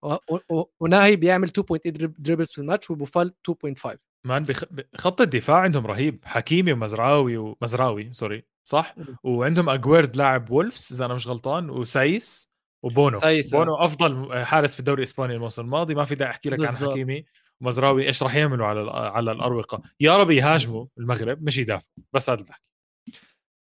اوناهي 0.82 1.16
بيعمل 1.16 1.48
2.8 1.50 1.90
drib- 1.92 2.16
dribbles 2.22 2.52
في 2.52 2.58
الماتش 2.62 2.92
وبوفال 2.92 3.34
2.5 3.44 3.98
مان 4.26 4.44
بخ... 4.44 4.64
خط 4.96 5.22
الدفاع 5.22 5.58
عندهم 5.58 5.88
رهيب. 5.88 6.20
حكيمي 6.26 6.74
ومزراوي 6.74 7.38
ومزراوي 7.38 8.14
سوري 8.14 8.46
صح. 8.68 8.96
وعندهم 9.24 9.70
اجويرد 9.70 10.16
لاعب 10.16 10.52
وولفز 10.52 10.94
إذا 10.94 11.06
أنا 11.06 11.14
مش 11.14 11.28
غلطان 11.28 11.70
وسايس 11.70 12.50
وبونو. 12.84 13.18
سايس، 13.20 13.54
آه. 13.54 13.58
بونو 13.58 13.76
أفضل 13.76 14.44
حارس 14.46 14.74
في 14.74 14.80
الدوري 14.80 15.00
الإسباني 15.04 15.34
الموسم 15.34 15.62
الماضي. 15.62 15.96
ما 15.96 16.06
في 16.06 16.16
داعي 16.16 16.32
أحكي 16.32 16.50
لك 16.50 16.60
عن. 16.68 16.74
حكيمي 16.90 17.26
ومزراوي 17.62 18.08
إيش 18.08 18.24
راح 18.24 18.36
يعملوا 18.36 18.66
على 18.66 18.92
على 18.92 19.32
الأروقة. 19.32 19.82
يا 20.00 20.18
رب 20.18 20.32
يهاجموا 20.32 20.86
المغرب 20.98 21.44
مش 21.44 21.58
يدافعوا. 21.58 22.06
بس 22.14 22.30
هذا 22.30 22.40
اللي 22.40 22.50
بحكي. 22.50 22.64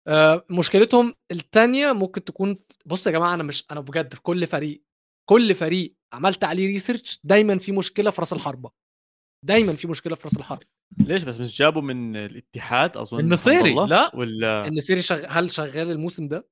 آه، 0.07 0.45
مشكلتهم 0.49 1.15
الثانية 1.31 1.91
ممكن 1.91 2.23
تكون 2.23 2.57
بص 2.85 3.07
يا 3.07 3.11
جماعة 3.11 3.33
أنا 3.33 3.43
مش 3.43 3.65
أنا 3.71 3.79
بجد 3.79 4.13
في 4.13 4.21
كل 4.21 4.47
فريق 4.47 4.83
كل 5.29 5.55
فريق 5.55 5.95
عملت 6.13 6.43
عليه 6.43 6.67
ريسيرش 6.67 7.19
دايما 7.23 7.57
في 7.57 7.71
مشكلة 7.71 8.11
في 8.11 8.21
راس 8.21 8.33
الحربة. 8.33 8.71
دايما 9.45 9.73
في 9.73 9.87
مشكلة 9.87 10.15
في 10.15 10.23
راس 10.23 10.37
الحربة. 10.37 10.65
ليش؟ 10.97 11.23
بس 11.23 11.39
مش 11.39 11.57
جابوا 11.57 11.81
من 11.81 12.15
الاتحاد 12.15 12.97
أظن 12.97 13.19
النصيري،؟ 13.19 13.73
لا. 13.73 14.15
ولا؟ 14.15 14.67
النسيري 14.67 15.01
شغ... 15.01 15.25
هل 15.27 15.51
شغال 15.51 15.91
الموسم 15.91 16.27
ده؟ 16.27 16.49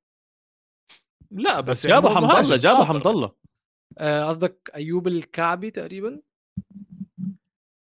لا 1.32 1.60
بس 1.60 1.80
بس 1.80 1.88
جابوا 1.88 2.10
حمد 2.10 2.32
الله 2.32 2.58
جابوا. 2.58 2.84
حمد 2.84 3.08
الله. 3.08 3.36
آه، 3.98 4.26
قصدك 4.26 4.72
أيوب 4.76 5.08
الكعبي 5.08 5.72
تقريبا؟ 5.72 6.22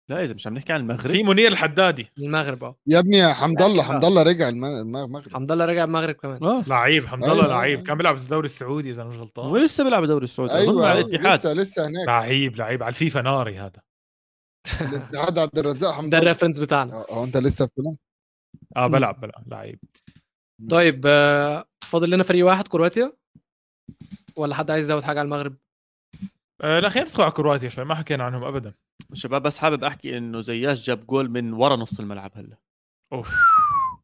لا 0.10 0.24
إذا 0.24 0.34
مش 0.34 0.48
عم 0.48 0.54
نحكي 0.54 0.74
عن 0.74 0.80
المغرب. 0.80 1.12
في 1.12 1.24
منير 1.24 1.52
الحدادي. 1.52 2.12
المغرب 2.20 2.64
آه. 2.64 2.76
يا 2.88 3.00
ابني 3.00 3.18
يا 3.18 3.34
حمد 3.34 3.62
الله 3.62 3.84
حمد 3.84 4.06
الله 4.06 4.24
رجع 4.24 4.50
الم- 4.50 4.66
الم- 4.66 4.96
المغرب. 4.98 5.34
حمد 5.34 5.52
الله 5.52 5.66
رجع 5.66 5.84
المغرب 5.84 6.16
كمان. 6.16 6.44
آه. 6.44 6.64
لعيب 6.68 7.06
حمد 7.08 7.24
الله 7.24 7.34
أيوة. 7.44 7.48
لعيب. 7.48 7.84
كان 7.84 7.98
بيلعب 7.98 8.18
في 8.18 8.24
الدوري 8.24 8.46
السعودي 8.46 8.90
إذا 8.92 9.02
أنا 9.02 9.10
مش 9.10 9.18
غلطان. 9.18 9.46
ولسه 9.52 9.84
بيلعب 9.84 10.04
الدوري 10.04 10.24
السعودي. 10.24 10.54
أظن 10.54 10.76
مع 10.82 10.92
أيوه 10.92 11.06
الاتحاد. 11.08 11.40
لسه 11.40 11.54
لسه 11.54 11.88
هناك. 11.88 12.08
لعيب 12.08 12.56
لعيب. 12.56 12.84
على 12.84 12.90
الفيفا 12.90 13.22
ناري 13.22 13.58
هذا. 13.58 13.82
الاتحاد 14.82 15.40
عبد 15.40 15.60
الرزاق 15.60 15.92
حمد 15.92 16.10
ده 16.10 16.18
الله. 16.18 16.30
ال 16.32 16.34
reference 16.34 16.60
بتاعنا. 16.60 16.94
آه 16.94 17.06
هو 17.14 17.24
أنت 17.24 17.38
لسه 17.38 17.66
بتلعب؟ 17.66 17.96
آه. 18.78 18.88
بلعب 18.88 19.20
بلعب. 19.22 19.44
لعيب. 19.48 19.80
طيب 20.70 21.04
آه، 21.08 21.66
فاضل 21.84 22.10
لنا 22.10 22.24
فريق 22.24 22.46
واحد 22.46 22.68
كرواتيا؟ 22.68 23.14
ولا 24.36 24.56
حد 24.56 24.72
عايز 24.72 24.86
يزود 24.86 25.04
حاجة 25.04 25.20
على 25.20 25.26
المغرب؟ 25.26 25.56
آه 26.62 26.80
لا 26.80 26.90
خلينا 26.90 27.10
ندخل 27.10 27.24
على 27.24 27.32
كرواتيا 27.32 27.70
شوي 27.70 27.86
ما 27.86 27.96
حكينا 27.96 28.24
عنهم 28.24 28.44
ابدا. 28.44 28.74
شباب 29.14 29.42
بس 29.42 29.60
حابب 29.60 29.84
أحكي 29.84 30.18
إنه 30.18 30.42
زياش 30.42 30.86
جاب 30.88 31.08
جول 31.08 31.30
من 31.30 31.54
ورا 31.54 31.76
نص 31.76 32.00
الملعب 32.00 32.32
هلأ. 32.36 32.58
أوف 33.14 33.34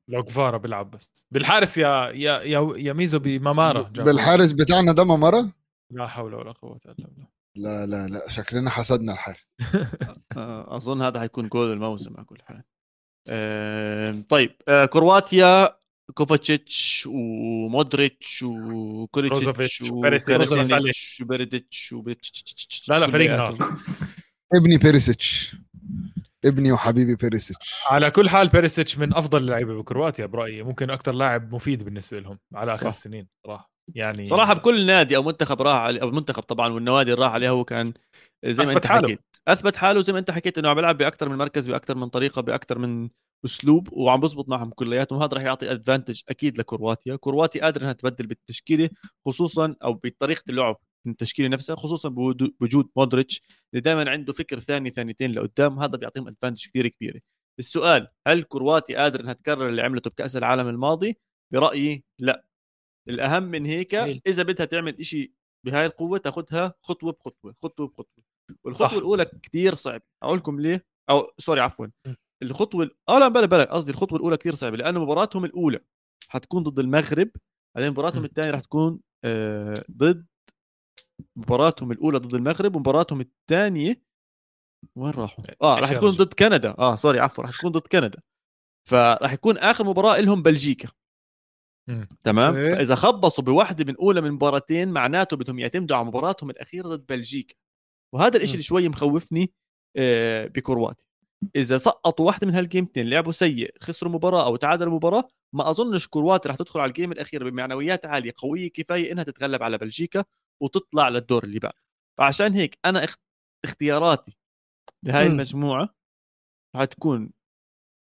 لو 0.07 0.23
كفارة 0.23 0.57
بيلعب 0.57 0.91
بس. 0.91 1.27
بالحارس 1.31 1.77
يا 1.77 2.09
يا 2.09 2.41
يا, 2.41 2.73
يا 2.77 2.93
ميزو 2.93 3.19
بممارة 3.19 3.89
جاب 3.93 4.05
بالحارس 4.05 4.51
بتاعنا 4.51 4.91
ده 4.91 5.03
ممرة 5.03 5.49
لا 5.93 6.07
حول 6.07 6.33
ولا 6.33 6.51
قوة 6.51 6.79
إلا 6.85 7.07
بالله. 7.07 7.27
لا 7.57 7.85
لا 7.85 8.07
لا 8.07 8.29
شكلنا 8.29 8.69
حسدنا 8.69 9.13
الحارس. 9.13 9.55
آه، 10.37 10.75
أظن 10.75 11.01
هذا 11.01 11.19
حيكون 11.19 11.47
جول 11.47 11.71
الموسم 11.73 12.13
على 12.17 12.25
كل 12.25 12.37
حال. 12.43 12.63
طيب 14.27 14.55
آه، 14.67 14.85
كرواتيا 14.85 15.80
كوفاتشيتش 16.13 17.07
ومودريتش 17.11 18.43
وكوليتش 18.43 19.47
وبيريسيتش 19.91 21.21
وبيريديتش 21.21 21.93
وبيتش 21.93 22.89
لا 22.89 22.99
لا 22.99 23.11
فريق 23.11 23.31
نار 23.31 23.77
ابني 24.53 24.77
بيريسيتش 24.77 25.55
ابني 26.45 26.71
وحبيبي 26.71 27.15
بيريسيتش 27.15 27.75
على 27.87 28.11
كل 28.11 28.29
حال 28.29 28.47
بيريسيتش 28.47 28.97
من 28.97 29.13
افضل 29.13 29.43
اللعيبه 29.43 29.77
بكرواتيا 29.81 30.25
برايي 30.25 30.63
ممكن 30.63 30.89
أكثر 30.89 31.11
لاعب 31.11 31.55
مفيد 31.55 31.83
بالنسبة 31.83 32.19
لهم 32.19 32.39
على 32.53 32.73
اخر. 32.73 32.87
السنين 32.87 33.27
صراحة 33.45 33.70
يعني 33.95 34.25
صراحة 34.25 34.53
بكل 34.53 34.85
نادي 34.85 35.15
أو 35.15 35.23
منتخب 35.23 35.61
راح 35.61 35.75
عليه 35.75 36.01
أو 36.01 36.11
منتخب 36.11 36.43
طبعا 36.43 36.73
والنوادي 36.73 37.13
اللي 37.13 37.25
راح 37.25 37.33
عليها 37.33 37.49
هو 37.49 37.63
كان 37.63 37.93
زي 38.45 38.65
ما 38.65 38.71
أنت 38.71 38.87
حاله. 38.87 39.07
حكيت. 39.07 39.19
أثبت 39.47 39.75
حاله 39.75 40.01
زي 40.01 40.13
ما 40.13 40.19
أنت 40.19 40.31
حكيت 40.31 40.57
إنه 40.57 40.69
عم 40.69 40.75
بيلعب 40.75 40.97
باكثر 40.97 41.29
من 41.29 41.37
مركز 41.37 41.69
باكثر 41.69 41.95
من 41.95 42.07
طريقة 42.07 42.41
باكثر 42.41 42.79
من 42.79 43.09
أسلوب 43.45 43.93
وعم 43.93 44.19
بزبط 44.19 44.49
معهم 44.49 44.69
كلياتهم. 44.69 45.19
وهذا 45.19 45.33
راح 45.33 45.43
يعطي 45.43 45.71
advantage 45.71 46.21
أكيد 46.29 46.57
لكرواتيا. 46.57 47.15
كرواتيا 47.15 47.61
قادرة 47.63 47.81
إنها 47.83 47.93
تبدل 47.93 48.27
بالتشكيلة 48.27 48.89
خصوصا 49.27 49.75
أو 49.83 49.93
بطريقة 49.93 50.43
اللعب 50.49 50.77
من 51.05 51.11
التشكيلة 51.11 51.47
نفسها 51.49 51.75
خصوصا 51.75 52.09
بوجود- 52.09 52.53
بوجود 52.59 52.89
مودريتش 52.95 53.41
اللي 53.73 53.81
دائما 53.81 54.09
عنده 54.11 54.33
فكر 54.33 54.59
ثاني 54.59 54.89
ثانيتين 54.89 55.31
لقدام. 55.31 55.79
هذا 55.79 55.97
بيعطيهم 55.97 56.27
advantage 56.27 56.67
كثير 56.67 56.87
كبيرة. 56.87 57.19
السؤال 57.59 58.07
هل 58.27 58.43
كرواتيا 58.43 58.97
قادر 58.99 59.19
إنها 59.19 59.33
تكرر 59.33 59.69
اللي 59.69 59.81
عملته 59.81 60.09
بكأس 60.09 60.35
العالم 60.37 60.67
الماضي؟ 60.67 61.17
برأيي 61.53 62.03
لا. 62.19 62.45
الأهم 63.09 63.43
من 63.43 63.65
هيك 63.65 63.95
جميل. 63.95 64.21
إذا 64.27 64.43
بدها 64.43 64.65
تعمل 64.65 64.99
إشي 64.99 65.33
بهاي 65.65 65.85
القوة 65.85 66.17
تاخذها 66.17 66.73
خطوة 66.83 67.11
بخطوة 67.11 67.55
خطوة 67.63 67.87
بخطوة 67.87 68.23
والخطوة 68.63 68.87
صح. 68.87 68.93
الأولى 68.93 69.25
كثير 69.25 69.73
صعبة 69.75 70.03
أقول 70.23 70.37
لكم 70.37 70.59
ليه 70.59 70.85
أو 71.09 71.31
sorry 71.37 71.61
عفوا 71.61 71.87
م. 72.07 72.13
الخطوة 72.43 72.83
ال- 72.83 72.95
آه 73.09 73.19
لا 73.19 73.27
بلا 73.27 73.45
بلا 73.45 73.63
قصدي 73.73 73.91
الخطوة 73.91 74.17
الأولى 74.17 74.37
كثير 74.37 74.55
صعبة 74.55 74.77
لأنه 74.77 75.03
مباراتهم 75.03 75.45
الأولى 75.45 75.79
حتكون 76.27 76.63
ضد 76.63 76.79
المغرب 76.79 77.29
بعدين 77.75 77.91
مباراتهم 77.91 78.21
م. 78.21 78.25
الثانية 78.25 78.51
راح 78.51 78.59
تكون 78.61 78.99
آه 79.25 79.83
ضد 79.91 80.25
مباراتهم 81.35 81.91
الأولى 81.91 82.17
ضد 82.17 82.33
المغرب 82.33 82.75
ومباراتهم 82.75 83.21
الثانية 83.21 84.01
وين 84.95 85.11
راحوا؟ 85.13 85.43
آه 85.61 85.79
يا 85.79 85.85
تكون 85.85 86.09
رجل؟ 86.09 86.25
ضد 86.25 86.33
كندا 86.33 86.75
آه 86.79 86.95
sorry 86.95 87.19
عفوا 87.19 87.43
راح 87.43 87.57
تكون 87.57 87.71
ضد 87.71 87.87
كندا 87.87 88.21
فراح 88.89 89.33
يكون 89.33 89.57
آخر 89.57 89.83
مباراة 89.83 90.17
لهم 90.19 90.41
بلجيكا. 90.43 90.89
تمام 92.23 92.55
okay. 92.55 92.75
فإذا 92.75 92.95
خبصوا 92.95 93.43
بواحده 93.43 93.83
من 93.83 93.95
أولى 93.97 94.21
من 94.21 94.31
مباراتين 94.31 94.87
معناته 94.89 95.37
بدهم 95.37 95.59
يعتمدوا 95.59 95.97
على 95.97 96.05
مباراتهم 96.05 96.49
الأخيرة 96.49 96.87
ضد 96.87 97.05
بلجيكا 97.05 97.55
وهذا 98.15 98.37
الشيء. 98.37 98.51
اللي 98.51 98.63
شوي 98.63 98.89
مخوفني 98.89 99.53
آه، 99.97 100.47
بكرواتيا 100.47 101.05
إذا 101.55 101.77
سقطوا 101.77 102.25
واحدة 102.27 102.47
من 102.47 102.55
هالجيمتين 102.55 103.09
لعبوا 103.09 103.31
سيء 103.31 103.75
خسروا 103.81 104.11
مباراة 104.11 104.45
أو 104.45 104.55
تعادلوا 104.55 104.93
مباراة 104.93 105.27
ما 105.55 105.69
أظنش 105.69 106.07
كرواتيا 106.07 106.51
رح 106.51 106.57
تدخل 106.57 106.79
على 106.79 106.89
الجيم 106.89 107.11
الاخير 107.11 107.49
بمعنويات 107.49 108.05
عالية 108.05 108.33
قوية 108.37 108.69
كفاية 108.71 109.11
إنها 109.11 109.23
تتغلب 109.23 109.63
على 109.63 109.77
بلجيكا 109.77 110.23
وتطلع 110.63 111.09
للدور 111.09 111.43
اللي 111.43 111.59
بعده 111.59 111.81
فعشان 112.17 112.53
هيك 112.53 112.77
أنا 112.85 113.03
اخ- 113.03 113.17
اختياراتي 113.65 114.37
لهاي 115.05 115.25
مم. 115.27 115.31
المجموعة 115.33 115.95
رح 116.75 116.83
تكون 116.85 117.31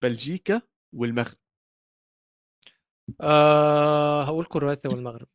بلجيكا 0.03 0.63
والمغرب 0.95 1.37
آه 3.21 4.23
هقول 4.23 4.45
كرواتيا 4.45 4.91
والمغرب. 4.91 5.27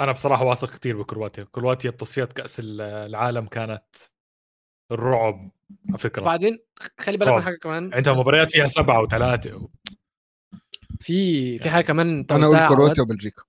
أنا 0.00 0.12
بصراحة 0.12 0.44
واثق 0.44 0.70
كثير 0.78 0.98
بكرواتيا. 1.02 1.44
كرواتيا 1.44 1.90
بتصفيات 1.90 2.32
كأس 2.32 2.60
ال- 2.60 2.80
العالم 2.80 3.46
كانت 3.46 3.84
الرعب 4.92 5.50
على 5.88 5.98
فكرة. 5.98 6.22
بعدين 6.22 6.58
خلي 6.98 7.16
بالك 7.16 7.28
من 7.28 7.34
رعب. 7.34 7.44
حاجة 7.44 7.56
كمان. 7.56 7.94
عندها 7.94 8.12
مباريات 8.12 8.50
فيها 8.50 8.68
سبعة 8.68 9.02
وثلاثة. 9.02 9.56
و... 9.56 9.68
في 11.00 11.58
في 11.58 11.70
حاجة 11.70 11.84
كمان 11.84 12.18
أنت 12.18 12.32
أنا 12.32 12.46
أقول 12.46 12.56
يا 12.56 12.68
كرواتيا 12.68 12.84
عواد. 12.84 13.00
وبلجيكا. 13.00 13.42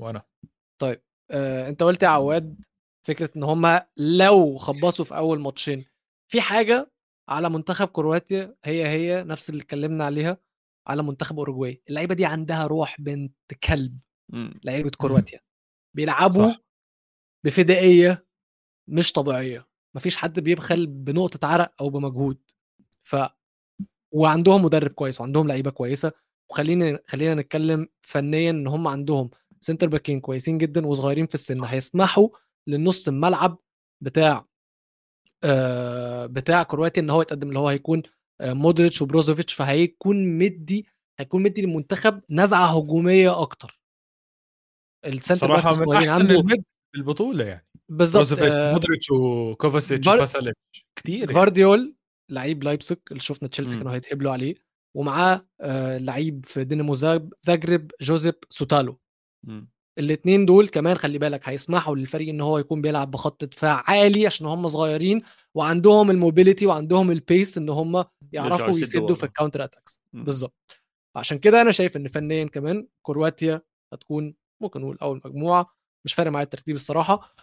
وأنا. 0.00 0.22
آه 1.30 1.68
أنت 1.68 1.82
قلت 1.82 2.02
يا 2.02 2.08
عواد 2.08 2.64
فكرة 3.06 3.30
إن 3.36 3.42
هم 3.42 3.80
لو 3.96 4.56
خبصوا 4.58 5.04
في 5.04 5.16
أول 5.16 5.40
ماتشين. 5.40 5.84
في 6.32 6.40
حاجة 6.40 6.90
على 7.28 7.50
منتخب 7.50 7.88
كرواتيا 7.88 8.56
هي 8.64 8.86
هي 8.88 9.24
نفس 9.24 9.50
اللي 9.50 9.62
اتكلمنا 9.62 10.04
عليها. 10.04 10.38
على 10.86 11.02
منتخب 11.02 11.38
اوروجواي 11.38 11.82
اللعيبة 11.88 12.14
دي 12.14 12.24
عندها 12.24 12.66
روح 12.66 13.00
بنت 13.00 13.34
كلب 13.64 13.98
مم. 14.32 14.60
لعيبة 14.64 14.90
كرواتيا. 14.90 15.40
بيلعبوا 15.96 16.48
صح. 16.48 16.60
بفدائية 17.44 18.26
مش 18.88 19.12
طبيعية. 19.12 19.66
مفيش 19.94 20.16
حد 20.16 20.40
بيبخل 20.40 20.86
بنقطة 20.86 21.46
عرق 21.48 21.74
أو 21.80 21.90
بمجهود. 21.90 22.38
ف 23.02 23.16
وعندهم 24.12 24.64
مدرب 24.64 24.90
كويس 24.90 25.20
وعندهم 25.20 25.48
لعيبة 25.48 25.70
كويسة. 25.70 26.12
وخلينا 26.50 26.98
خلينا 27.06 27.34
نتكلم 27.34 27.88
فنيا 28.02 28.50
إن 28.50 28.66
هم 28.66 28.88
عندهم 28.88 29.30
center 29.60 29.88
back 29.88 30.09
ين 30.09 30.20
كويسين 30.20 30.58
جدا 30.58 30.86
وصغيرين 30.86 31.26
في 31.26 31.34
السن. 31.34 31.64
هيسمحوا 31.64 32.28
للنص 32.66 33.08
الملعب 33.08 33.58
بتاع 34.00 34.46
آه 35.44 36.26
بتاع 36.26 36.62
كرواتيا 36.62 37.02
إن 37.02 37.10
هو 37.10 37.22
يتقدم 37.22 37.48
اللي 37.48 37.58
هو 37.58 37.68
هيكون 37.68 38.02
مودريتش 38.42 39.02
وبروزوفيتش 39.02 39.54
فهيكون 39.54 40.38
مدي 40.38 40.86
هيكون 41.20 41.42
مدي 41.42 41.62
للمنتخب 41.62 42.20
نزعة 42.30 42.78
هجومية 42.78 43.40
أكتر 43.40 43.80
ال 45.06 45.12
center 45.12 45.46
backs 45.46 45.64
من 45.64 45.70
الصغيرين 45.70 45.96
أحسن 46.08 46.20
عنده 46.22 46.34
ال 46.40 46.46
mid 46.46 46.64
بالبطوله 46.94 47.44
يعني 47.44 47.66
بالظبط 47.88 48.38
آه 48.42 48.72
مودريتش 48.72 49.10
وكوفاسيتش 49.10 50.06
فار- 50.06 50.16
وباساليتش 50.16 50.86
كثير 50.96 51.18
يعني. 51.20 51.32
فارديول 51.34 51.94
لعيب 52.30 52.62
لايبزك 52.64 53.00
اللي 53.10 53.20
شفنا 53.20 53.48
تشيلسي. 53.48 53.76
كانوا 53.78 53.92
هيتهبلوا 53.94 54.32
عليه 54.32 54.54
ومعاه 54.96 55.48
آه 55.60 55.98
لعيب 55.98 56.44
في 56.46 56.64
دينامو 56.64 56.94
زاج- 56.94 57.34
زاجرب 57.42 57.90
جوزيب 58.00 58.34
سوتالو 58.48 59.00
مم. 59.46 59.68
الاثنين 59.98 60.46
دول 60.46 60.68
كمان 60.68 60.96
خلي 60.96 61.18
بالك 61.18 61.48
هيسمحوا 61.48 61.96
للفريق 61.96 62.28
إن 62.28 62.40
هو 62.40 62.58
يكون 62.58 62.82
بيلعب 62.82 63.10
بخط 63.10 63.44
دفاع 63.44 63.84
عالي 63.86 64.26
عشان 64.26 64.46
هم 64.46 64.68
صغيرين 64.68 65.22
وعندهم 65.54 66.10
ال 66.10 66.16
mobility 66.16 66.66
وعندهم 66.66 67.10
ال 67.10 67.20
pace 67.20 67.58
إن 67.58 67.68
هم 67.68 68.04
يعرفوا 68.32 68.78
يسدوا 68.78 69.14
في. 69.14 69.24
ال 69.24 69.29
counter 69.29 69.64
attacks. 69.64 70.00
بالظبط. 70.12 70.80
عشان 71.16 71.38
كده 71.38 71.60
أنا 71.60 71.70
شايف 71.70 71.96
إن 71.96 72.08
فنيا 72.08 72.44
كمان 72.44 72.86
كرواتيا 73.02 73.62
هتكون 73.92 74.34
ممكن 74.62 74.80
نقول 74.80 74.98
أول 75.02 75.20
مجموعة. 75.24 75.74
مش 76.04 76.14
فارق 76.14 76.30
معايا 76.30 76.44
الترتيب 76.44 76.74
الصراحة. 76.76 77.34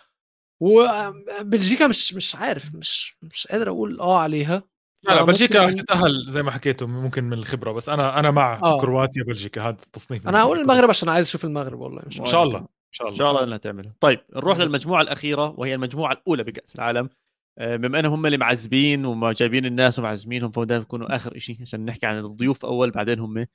وبلجيكا 0.60 1.88
مش 1.88 2.14
مش 2.14 2.36
عارف 2.36 2.76
مش 2.76 3.18
مش 3.22 3.48
قادر 3.48 3.70
أقول 3.70 4.00
آه 4.00 4.20
عليها. 4.20 4.64
لا 5.08 5.24
بلجيكا 5.24 5.62
رح 5.64 5.72
تتأهل 5.72 6.26
زي 6.28 6.44
ما 6.44 6.52
حكيتوا 6.52 6.88
ممكن 6.88 7.24
من 7.24 7.34
الخبرة 7.34 7.72
بس 7.72 7.90
أنا 7.90 8.20
أنا 8.20 8.32
مع 8.32 8.60
آه. 8.64 8.82
كرواتيا 8.82 9.24
بلجيكا 9.24 9.62
هذا 9.62 9.78
التصنيف 9.86 10.28
أنا 10.28 10.42
هقول 10.42 10.58
لي. 10.58 10.64
المغرب 10.64 10.90
عشان 10.90 11.10
عايز 11.10 11.28
أشوف 11.28 11.46
المغرب 11.46 11.80
والله 11.80 12.02
مش 12.08 12.20
إن 12.20 12.26
شاء 12.26 12.44
الله 12.44 12.60
إن 12.60 12.66
شاء 12.92 13.08
إن 13.08 13.14
الله 13.14 13.18
شاء 13.20 13.32
الله 13.32 13.44
إنها 13.44 13.58
تعملها 13.58 13.94
طيب 14.00 14.20
نروح. 14.36 14.60
للمجموعة 14.60 15.02
الأخيرة 15.02 15.60
وهي 15.60 15.76
المجموعة 15.76 16.14
الأولى 16.14 16.44
بكأس 16.44 16.76
العالم. 16.76 17.10
آه، 17.58 17.76
بما 17.76 18.00
انهم 18.00 18.14
هم 18.14 18.26
اللي 18.26 18.38
معذبين 18.38 19.06
وما 19.06 19.34
جايبين 19.34 19.66
الناس 19.66 20.00
ومعزمينهم 20.00 20.52
فهم 20.52 20.68
يكونوا 20.72 21.16
آخر 21.16 21.38
شيء 21.38 21.58
عشان 21.62 21.86
نحكي 21.86 22.06
عن 22.06 22.18
الضيوف 22.26 22.66
أول 22.66 22.92
بعدين 22.92 23.20
هم. 23.20 23.46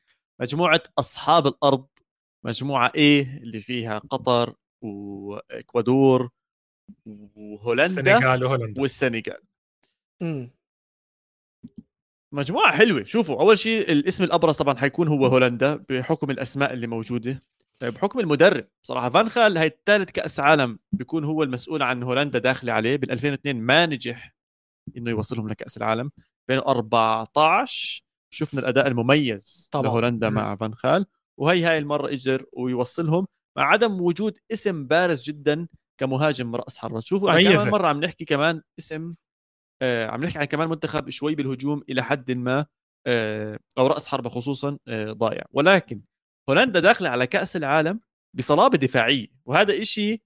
مجموعة 0.40 0.82
أصحاب 0.98 1.46
الأرض 1.46 1.86
مجموعة 2.46 2.92
إيه 2.94 3.38
اللي 3.42 3.60
فيها 3.60 3.98
قطر 3.98 4.54
وإكوادور 4.84 6.30
وهولندا 7.06 7.84
السنغال 7.84 8.44
وهولندا. 8.44 8.80
والسنغال. 8.82 9.40
مم. 12.36 12.40
مجموعة 12.42 12.76
حلوة 12.76 13.04
شوفوا 13.04 13.40
أول 13.40 13.58
شيء 13.58 13.92
الاسم 13.92 14.24
الأبرز 14.24 14.56
طبعا 14.56 14.76
حيكون 14.76 15.08
هو 15.08 15.26
هولندا 15.26 15.84
بحكم 15.88 16.30
الأسماء 16.30 16.72
اللي 16.72 16.86
موجودة 16.86 17.42
بحكم 17.82 18.20
المدرب 18.20 18.68
صراحة 18.82 19.10
فان 19.10 19.28
خال 19.28 19.58
هاي 19.58 19.66
الثالث 19.66 20.10
كأس 20.10 20.40
عالم 20.40 20.78
بيكون 20.92 21.24
هو 21.24 21.42
المسؤول 21.42 21.82
عن 21.82 22.02
هولندا 22.02 22.38
داخلة 22.38 22.72
عليه 22.72 22.96
بال 22.96 23.10
2002 23.10 23.56
ما 23.56 23.86
نجح 23.86 24.34
إنه 24.96 25.10
يوصلهم 25.10 25.48
لكأس 25.48 25.76
العالم 25.76 26.10
2014 26.50 28.02
شفنا 28.30 28.60
الأداء 28.60 28.86
المميز 28.86 29.68
طبعاً. 29.72 29.84
لهولندا 29.86 30.30
مع 30.30 30.56
فان 30.56 30.74
خال 30.74 31.06
وهي 31.40 31.64
هاي 31.64 31.78
المرة 31.78 32.08
قدر 32.08 32.44
ويوصلهم 32.52 33.26
مع 33.56 33.64
عدم 33.64 34.00
وجود 34.00 34.38
اسم 34.52 34.86
بارز 34.86 35.22
جدا 35.22 35.68
كمهاجم 36.00 36.56
رأس 36.56 36.78
حربة 36.78 37.00
شوفوا. 37.00 37.28
كمان 37.44 37.70
مرة 37.70 37.88
عم 37.88 38.04
نحكي 38.04 38.24
كمان 38.24 38.62
اسم 38.78 39.14
عم 39.82 40.24
نحكي 40.24 40.38
عن 40.38 40.44
كمان 40.44 40.68
منتخب 40.68 41.10
شوي 41.10 41.34
بالهجوم 41.34 41.82
إلى 41.88 42.02
حد 42.04 42.30
ما 42.30 42.66
آه 43.06 43.58
أو 43.78 43.86
رأس 43.86 44.08
حربة 44.08 44.28
خصوصا 44.30 44.78
آه 44.88 45.12
ضايع 45.12 45.44
ولكن 45.52 46.02
هولندا 46.50 46.80
داخلة 46.80 47.08
على 47.08 47.26
كأس 47.26 47.56
العالم 47.56 48.00
بصلابة 48.34 48.78
دفاعية 48.78 49.26
وهذا 49.46 49.82
إشي 49.82 50.22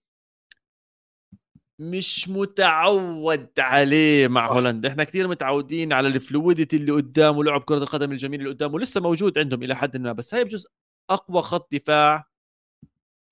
مش 1.78 2.28
متعود 2.28 3.51
عليه 3.60 4.28
مع. 4.28 4.47
هولندا 4.52 4.89
إحنا 4.89 5.05
كثير 5.05 5.28
متعودين 5.28 5.93
على 5.93 6.09
ال 6.09 6.16
fluidity 6.16 6.77
اللي 6.77 6.93
قدام 6.93 7.36
ولعب 7.39 7.60
كرة 7.60 7.78
القدم 7.78 8.12
الجميل 8.12 8.40
اللي 8.40 8.51
قدام 8.52 8.74
ولسه 8.74 9.01
موجود 9.01 9.39
عندهم 9.39 9.62
إلى 9.62 9.77
حد 9.77 9.97
ما 9.97 10.12
بس 10.12 10.35
هاي 10.35 10.44
بجوز 10.44 10.66
أقوى 11.10 11.43
خط 11.43 11.74
دفاع 11.74 12.30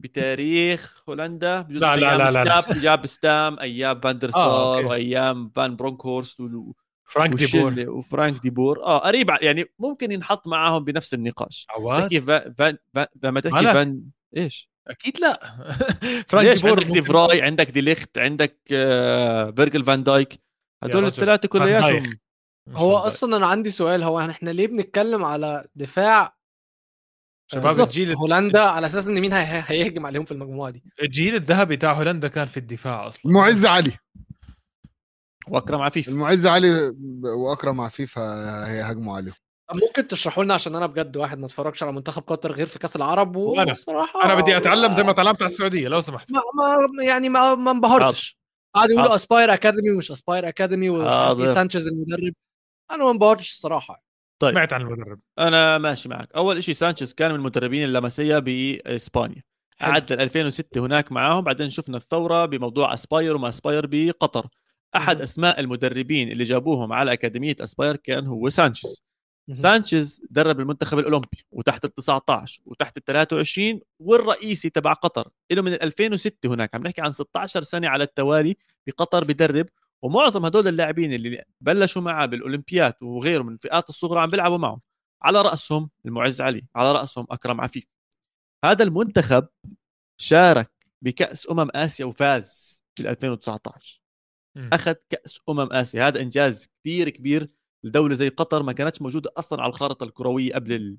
بتاريخ 0.00 1.02
هولندا 1.08 1.60
بجوز 1.60 1.82
لا، 1.84 1.96
لا، 1.96 2.08
أيام 2.10 2.18
لا، 2.20 2.30
لا، 2.30 2.44
لا. 2.44 2.60
ستام 2.60 2.76
أيام 2.76 3.06
ستام 3.06 3.58
أيام 3.60 4.00
فان 4.00 4.18
دير 4.18 4.30
آه،. 4.36 4.76
وأيام 4.78 5.48
فان 5.48 5.76
برونكهورست 5.76 6.40
و- 6.40 6.72
فرانك 7.04 7.34
ديبور 7.34 7.74
وفرانك 7.90 8.42
ديبور 8.42 8.84
آه 8.84 8.98
قريب 8.98 9.30
يعني 9.42 9.64
ممكن 9.78 10.12
ينحط 10.12 10.46
معاهم 10.48 10.84
بنفس 10.84 11.14
النقاش. 11.14 11.66
عواد؟ 11.70 12.02
تحكي 12.02 12.20
فان 12.20 12.76
فان 12.94 13.06
لما 13.22 13.40
تحكي؟ 13.40 13.72
فان 13.72 14.02
إيش؟ 14.36 14.70
أكيد 14.88 15.20
لا. 15.20 15.40
فرانك 16.28 16.48
ديبور 16.56 16.70
عندك 16.80 16.86
ديفراي 16.92 17.42
عندك 17.42 17.70
دي 17.70 17.80
ليخت 17.80 18.18
عندك 18.18 18.58
آه 18.72 19.50
فيرجل 19.50 19.84
فان 19.84 20.02
دايك. 20.02 20.40
هدول 20.84 21.04
الثلاثه 21.04 21.48
كلياتهم. 21.48 22.02
هو. 22.68 22.96
أصلا 22.96 23.36
أنا 23.36 23.46
عندي 23.46 23.70
سؤال. 23.70 24.02
هو 24.02 24.20
إحنا 24.20 24.50
ليه 24.50 24.66
بنتكلم 24.66 25.24
على 25.24 25.64
دفاع 25.74 26.37
شباب. 27.52 27.80
الجيل 27.80 28.14
هولندا 28.14 28.60
على 28.60 28.86
أساس 28.86 29.06
إن 29.06 29.20
مين 29.20 29.32
هي- 29.32 29.62
هيهجم 29.66 30.06
عليهم 30.06 30.24
في 30.24 30.32
المجموعة 30.32 30.70
دي. 30.70 30.82
الجيل 31.02 31.34
الذهبي 31.34 31.76
تاع 31.76 31.92
هولندا 31.92 32.28
كان 32.28 32.46
في 32.46 32.56
الدفاع 32.56 33.06
أصلا. 33.08 33.22
المعز 33.32 33.66
علي. 33.66 33.92
وأكرم 35.48 35.80
عفيف. 35.82 36.08
المعز 36.08 36.46
علي 36.46 36.94
وأكرم 37.22 37.80
عفيف 37.80 38.18
هيهاجموا 38.18 39.16
عليهم. 39.16 39.34
طب 39.68 39.76
ممكن 39.86 40.06
تشرحوا 40.08 40.44
لنا 40.44 40.54
عشان 40.54 40.74
أنا 40.74 40.86
بجد 40.86 41.16
واحد 41.16 41.38
ما 41.38 41.46
اتفرجش 41.46 41.82
على 41.82 41.92
منتخب 41.92 42.22
قطر 42.26 42.52
غير 42.52 42.66
في 42.66 42.78
كأس 42.78 42.96
العرب. 42.96 43.36
وصراحة 43.36 44.24
أنا 44.24 44.34
بدي 44.34 44.56
أتعلم 44.56 44.92
زي 44.92 45.02
ما 45.02 45.12
تعلمت 45.12 45.42
على 45.42 45.50
السعودية 45.50 45.88
لو 45.88 46.00
سمحت. 46.00 46.32
ما, 46.32 46.40
ما 46.98 47.04
يعني 47.04 47.28
ما 47.28 47.54
ما 47.54 47.70
انبهرتش. 47.70 48.38
قعدوا 48.74 48.94
يقولوا. 48.94 49.14
Aspire 49.14 49.54
Academy 49.54 49.90
ومش 49.90 50.10
Aspire 50.10 50.48
Academy 50.48 50.88
ومش 50.90 51.12
حاضر. 51.12 51.54
سانشيز 51.54 51.88
المدرب. 51.88 52.32
أنا 52.90 53.04
ما 53.04 53.10
انبهرتش 53.10 53.50
الصراحة. 53.52 54.02
طيب. 54.38 54.52
سمعت 54.54 54.72
عن 54.72 54.80
المدرب 54.80 55.20
أنا 55.38 55.78
ماشي 55.78 56.08
معك 56.08 56.32
أول 56.36 56.62
شيء 56.62 56.74
سانشيز 56.74 57.14
كان 57.14 57.30
من 57.30 57.36
المدربين 57.36 57.84
اللا 57.84 58.06
ماسيا 58.06 58.38
بإسبانيا. 58.38 59.42
قعد 59.80 60.12
2006 60.12 60.80
هناك 60.80 61.12
معاهم 61.12 61.44
بعدين 61.44 61.70
شفنا 61.70 61.96
الثورة 61.96 62.44
بموضوع 62.44 62.94
أسباير 62.94 63.36
وما 63.36 63.48
أسباير 63.48 63.86
بقطر 63.86 64.46
أحد. 64.96 65.20
أسماء 65.20 65.60
المدربين 65.60 66.30
اللي 66.32 66.44
جابوهم 66.44 66.92
على 66.92 67.12
أكاديمية 67.12 67.56
أسباير 67.60 67.96
كان 67.96 68.26
هو 68.26 68.48
سانشيز. 68.48 69.02
سانشيز 69.52 70.22
درب 70.30 70.60
المنتخب 70.60 70.98
الأولمبي 70.98 71.44
وتحت 71.50 71.84
ال 71.84 71.94
19 71.94 72.62
وتحت 72.66 72.96
ال 72.96 73.04
23 73.04 73.80
والرئيسي 73.98 74.70
تبع 74.70 74.92
قطر 74.92 75.28
له 75.50 75.62
من 75.62 75.72
2006 75.72 76.54
هناك 76.54 76.74
عم 76.74 76.82
نحكي 76.82 77.00
عن 77.00 77.12
16 77.12 77.62
سنة 77.62 77.88
على 77.88 78.04
التوالي 78.04 78.56
بقطر 78.86 79.24
بدرب 79.24 79.66
ومعظم 80.02 80.44
هدول 80.44 80.68
اللاعبين 80.68 81.12
اللي 81.12 81.44
بلشوا 81.60 82.02
معه 82.02 82.26
بالأولمبياد 82.26 82.94
وغيره 83.02 83.42
من 83.42 83.52
الفئات 83.52 83.88
الصغرى 83.88 84.20
عم 84.20 84.30
بيلعبوا 84.30 84.58
معه 84.58 84.80
على 85.22 85.42
رأسهم 85.42 85.90
المعز 86.06 86.40
علي 86.40 86.66
على 86.76 86.92
رأسهم 86.92 87.26
أكرم 87.30 87.60
عفيف. 87.60 87.84
هذا 88.64 88.84
المنتخب 88.84 89.48
شارك 90.20 90.70
بكأس 91.02 91.50
أمم 91.50 91.68
آسيا 91.74 92.04
وفاز 92.04 92.82
في 92.96 93.10
2019 93.10 94.00
مم. 94.56 94.70
أخذ 94.72 94.94
كأس 95.10 95.40
أمم 95.48 95.72
آسيا 95.72 96.08
هذا 96.08 96.20
إنجاز 96.20 96.66
كثير 96.66 97.08
كبير 97.08 97.50
لدولة 97.84 98.14
زي 98.14 98.28
قطر 98.28 98.62
ما 98.62 98.72
كانتش 98.72 99.02
موجودة 99.02 99.30
أصلا 99.36 99.62
على 99.62 99.70
الخارطة 99.70 100.04
الكروية 100.04 100.54
قبل 100.54 100.72
ال... 100.72 100.98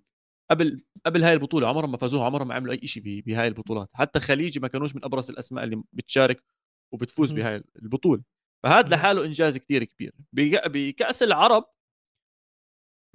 قبل 0.52 0.82
قبل 1.06 1.24
هاي 1.24 1.34
البطولة. 1.34 1.68
عمرهم 1.68 1.92
ما 1.92 1.98
فازوها 1.98 2.26
عمرهم 2.26 2.48
ما 2.48 2.56
عملوا 2.56 2.74
أي 2.74 2.88
شيء 2.88 3.04
بهاي 3.26 3.48
البطولات. 3.48 3.90
حتى 3.94 4.20
خليجي 4.20 4.60
ما 4.60 4.68
كانوش 4.68 4.96
من 4.96 5.04
أبرز 5.06 5.30
الأسماء 5.30 5.64
اللي 5.64 5.84
بتشارك 5.94 6.44
وبتفوز. 6.92 7.32
بهاي 7.32 7.64
البطولة. 7.76 8.22
فهذا 8.64 8.81
مهم. 8.90 8.94
لحاله 8.94 9.26
إنجاز 9.26 9.57
كثير 9.57 9.84
كبير. 9.84 10.14
بك- 10.34 10.68
بكأس 10.68 11.23
العرب 11.23 11.65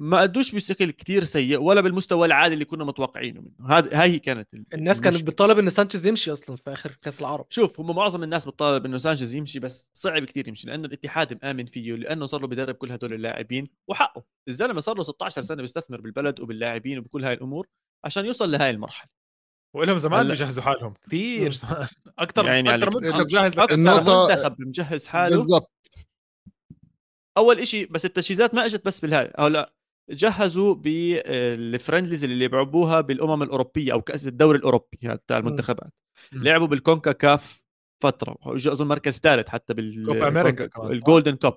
ما 0.01 0.23
أدوش 0.25 0.55
بشكل 0.55 0.91
كثير 0.91 1.25
سيء 1.25 1.59
ولا 1.61 1.81
بالمستوى 1.81 2.27
العالي 2.27 2.55
اللي 2.55 2.65
كنا 2.65 2.85
متوقعينه 2.85 3.41
منه. 3.41 3.69
هذا 3.79 4.03
هاي 4.03 4.19
كانت 4.19 4.55
ال- 4.55 4.67
الناس 4.75 5.01
كانت. 5.01 5.23
بتطالب 5.23 5.59
إن 5.59 5.71
سانشيز 5.71 6.07
يمشي 6.07 6.33
أصلا 6.33 6.57
في 6.57 6.73
آخر 6.73 6.93
كأس 7.03 7.21
العرب. 7.21 7.47
شوف 7.51 7.81
هم 7.81 7.97
معظم 7.97 8.23
الناس 8.23 8.47
بتطالب 8.49 8.85
إنه 8.85 8.97
سانشيز 8.97 9.35
يمشي 9.35 9.59
بس 9.61 9.91
صعب 9.95 10.25
كثير 10.25 10.49
يمشي 10.49 10.67
لأنه 10.67 10.87
الاتحاد 10.87 11.45
مآمن 11.45 11.67
فيه 11.67 11.93
لأنه 11.95 12.27
صار 12.27 12.41
له 12.41 12.47
بدرب 12.47 12.75
كل 12.75 12.93
هدول 12.93 13.13
اللاعبين 13.13 13.69
وحقه. 13.89 14.25
الزلمة 14.49 14.81
صار 14.81 14.97
له 14.97 15.03
16 15.03 15.43
سنة 15.43 15.61
بيستثمر 15.63 16.01
بالبلد 16.01 16.41
وباللاعبين 16.41 16.99
وبكل 16.99 17.25
هاي 17.25 17.33
الأمور 17.35 17.67
عشان 18.05 18.27
يوصل 18.27 18.51
لهاي 18.51 18.71
المرحلة. 18.71 19.11
ولهم 19.75 19.99
زمان 19.99 20.21
هلا- 20.21 20.29
بيجهزوا 20.29 20.63
حالهم. 20.63 20.95
كثير. 21.07 21.53
زمان 21.53 21.89
أكثر 22.19 22.45
يعني 22.45 22.75
أكثر 22.75 22.89
عليك. 22.89 23.15
من 23.15 23.21
مجهز 23.21 23.59
منتخب 23.61 24.61
مجهز 24.61 25.07
حاله. 25.07 25.37
بالضبط. 25.37 25.71
أول 27.37 27.59
إشي 27.59 27.85
بس 27.85 28.05
التجهيزات 28.05 28.55
ما 28.55 28.67
إجت 28.67 28.85
بس 28.85 29.01
بالهاي. 29.01 29.27
أو 29.27 29.47
لا 29.47 29.75
جهزوا 30.11 30.75
بال 30.75 31.00
friendlies 31.00 32.25
اللي 32.25 32.49
لعبوها 32.49 33.01
بالأمم 33.01 33.43
الأوروبية 33.43 33.93
أو 33.93 34.03
كأس 34.03 34.27
الدوري 34.27 34.59
الأوروبي 34.59 34.99
هذا 35.05 35.21
تاع 35.27 35.39
المنتخبات. 35.39 35.93
لعبوا 36.33 36.67
بالكونكاكاف 36.67 37.63
فترة. 38.03 38.37
وإجوا 38.47 38.73
أظن 38.73 38.87
مركز 38.89 39.19
ثالث 39.19 39.49
حتى 39.49 39.75
بال 39.75 40.05
كوبا 40.07 40.29
كمان. 40.29 40.57
ال 40.91 40.97
Golden 40.97 41.37
Cup 41.37 41.55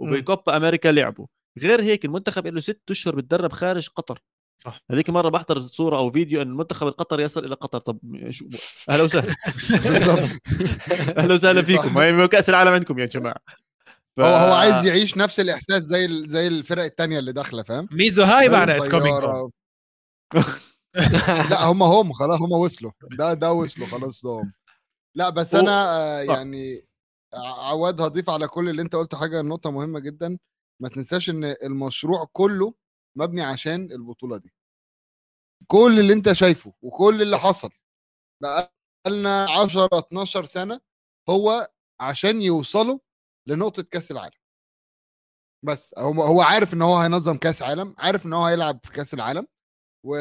مم. 0.00 0.08
وبالكوبا 0.08 0.56
أمريكا 0.56 0.88
لعبوا. 0.88 1.26
غير 1.58 1.82
هيك 1.82 2.04
المنتخب 2.04 2.46
له 2.46 2.60
ست 2.60 2.82
أشهر 2.90 3.16
بتدرب 3.16 3.52
خارج 3.52 3.88
قطر. 3.88 4.22
صح. 4.56 4.80
هذيك 4.90 5.10
مرة 5.10 5.28
بحضر 5.28 5.60
صورة 5.60 5.98
أو 5.98 6.10
فيديو 6.10 6.42
إن 6.42 6.48
المنتخب 6.48 6.86
القطري 6.86 7.22
يصل 7.22 7.44
إلى 7.44 7.54
قطر. 7.54 7.78
طب 7.78 7.98
شو 8.30 8.44
أهلا 8.88 9.02
وسهلا. 9.02 9.34
أهلا 11.18 11.34
وسهلا. 11.34 11.62
فيكم. 11.62 11.98
هاي 11.98 12.28
كأس 12.28 12.48
العالم 12.48 12.70
عندكم 12.70 12.98
يا 12.98 13.06
جماعة. 13.06 13.36
ف... 14.16 14.20
هو 14.20 14.36
هو 14.36 14.52
عايز 14.52 14.84
يعيش 14.84 15.16
نفس 15.16 15.40
الإحساس 15.40 15.82
زي 15.82 16.04
ال- 16.04 16.28
زي 16.28 16.46
الفرق 16.46 16.84
التانية 16.84 17.18
اللي 17.18 17.32
داخلة 17.32 17.62
فاهم؟ 17.62 17.88
ميزو 17.90 18.22
هاي 18.22 18.76
it's 18.76 18.88
coming. 18.88 19.24
لا 21.50 21.64
هم 21.64 21.82
هم 21.82 22.12
خلاص 22.12 22.40
هم 22.40 22.52
وصلوا. 22.52 22.92
ده 23.18 23.34
ده 23.34 23.52
وصلوا 23.52 23.86
خلاص 23.86 24.22
ده 24.24 24.30
هم 24.30 24.52
لا 25.14 25.30
بس 25.30 25.54
أنا 25.54 25.96
آه،. 25.96 26.20
يعني 26.20 26.80
عواد 27.34 28.00
هضيف 28.00 28.30
على 28.30 28.48
كل 28.48 28.68
اللي 28.68 28.82
أنت 28.82 28.96
قلته 28.96 29.18
حاجة 29.18 29.42
نقطة 29.42 29.70
مهمة 29.70 30.00
جدا. 30.00 30.38
ما 30.82 30.88
تنساش 30.88 31.30
إن 31.30 31.44
المشروع 31.44 32.28
كله 32.32 32.74
مبني 33.18 33.42
عشان 33.42 33.92
البطولة 33.92 34.36
دي. 34.38 34.52
كل 35.66 35.98
اللي 36.00 36.12
انت 36.12 36.32
شايفه 36.32 36.72
وكل 36.82 37.22
اللي 37.22 37.38
حصل 37.38 37.70
بقى 38.42 38.74
لنا 39.08 39.46
10 39.50 39.88
12 39.98 40.44
سنة 40.44 40.80
هو 41.30 41.68
عشان 42.00 42.42
يوصلوا 42.42 42.98
لنقطة 43.48 43.82
كأس 43.82 44.10
العالم. 44.10 44.36
بس 45.64 45.94
هو 45.98 46.42
عارف 46.42 46.74
إن 46.74 46.82
هو 46.82 46.96
هينظم 46.96 47.36
كأس 47.36 47.62
عالم 47.62 47.94
عارف 47.98 48.26
إن 48.26 48.32
هو 48.32 48.44
هيلعب 48.46 48.80
في 48.84 48.92
كأس 48.92 49.14
العالم 49.14 49.46
و... 50.06 50.16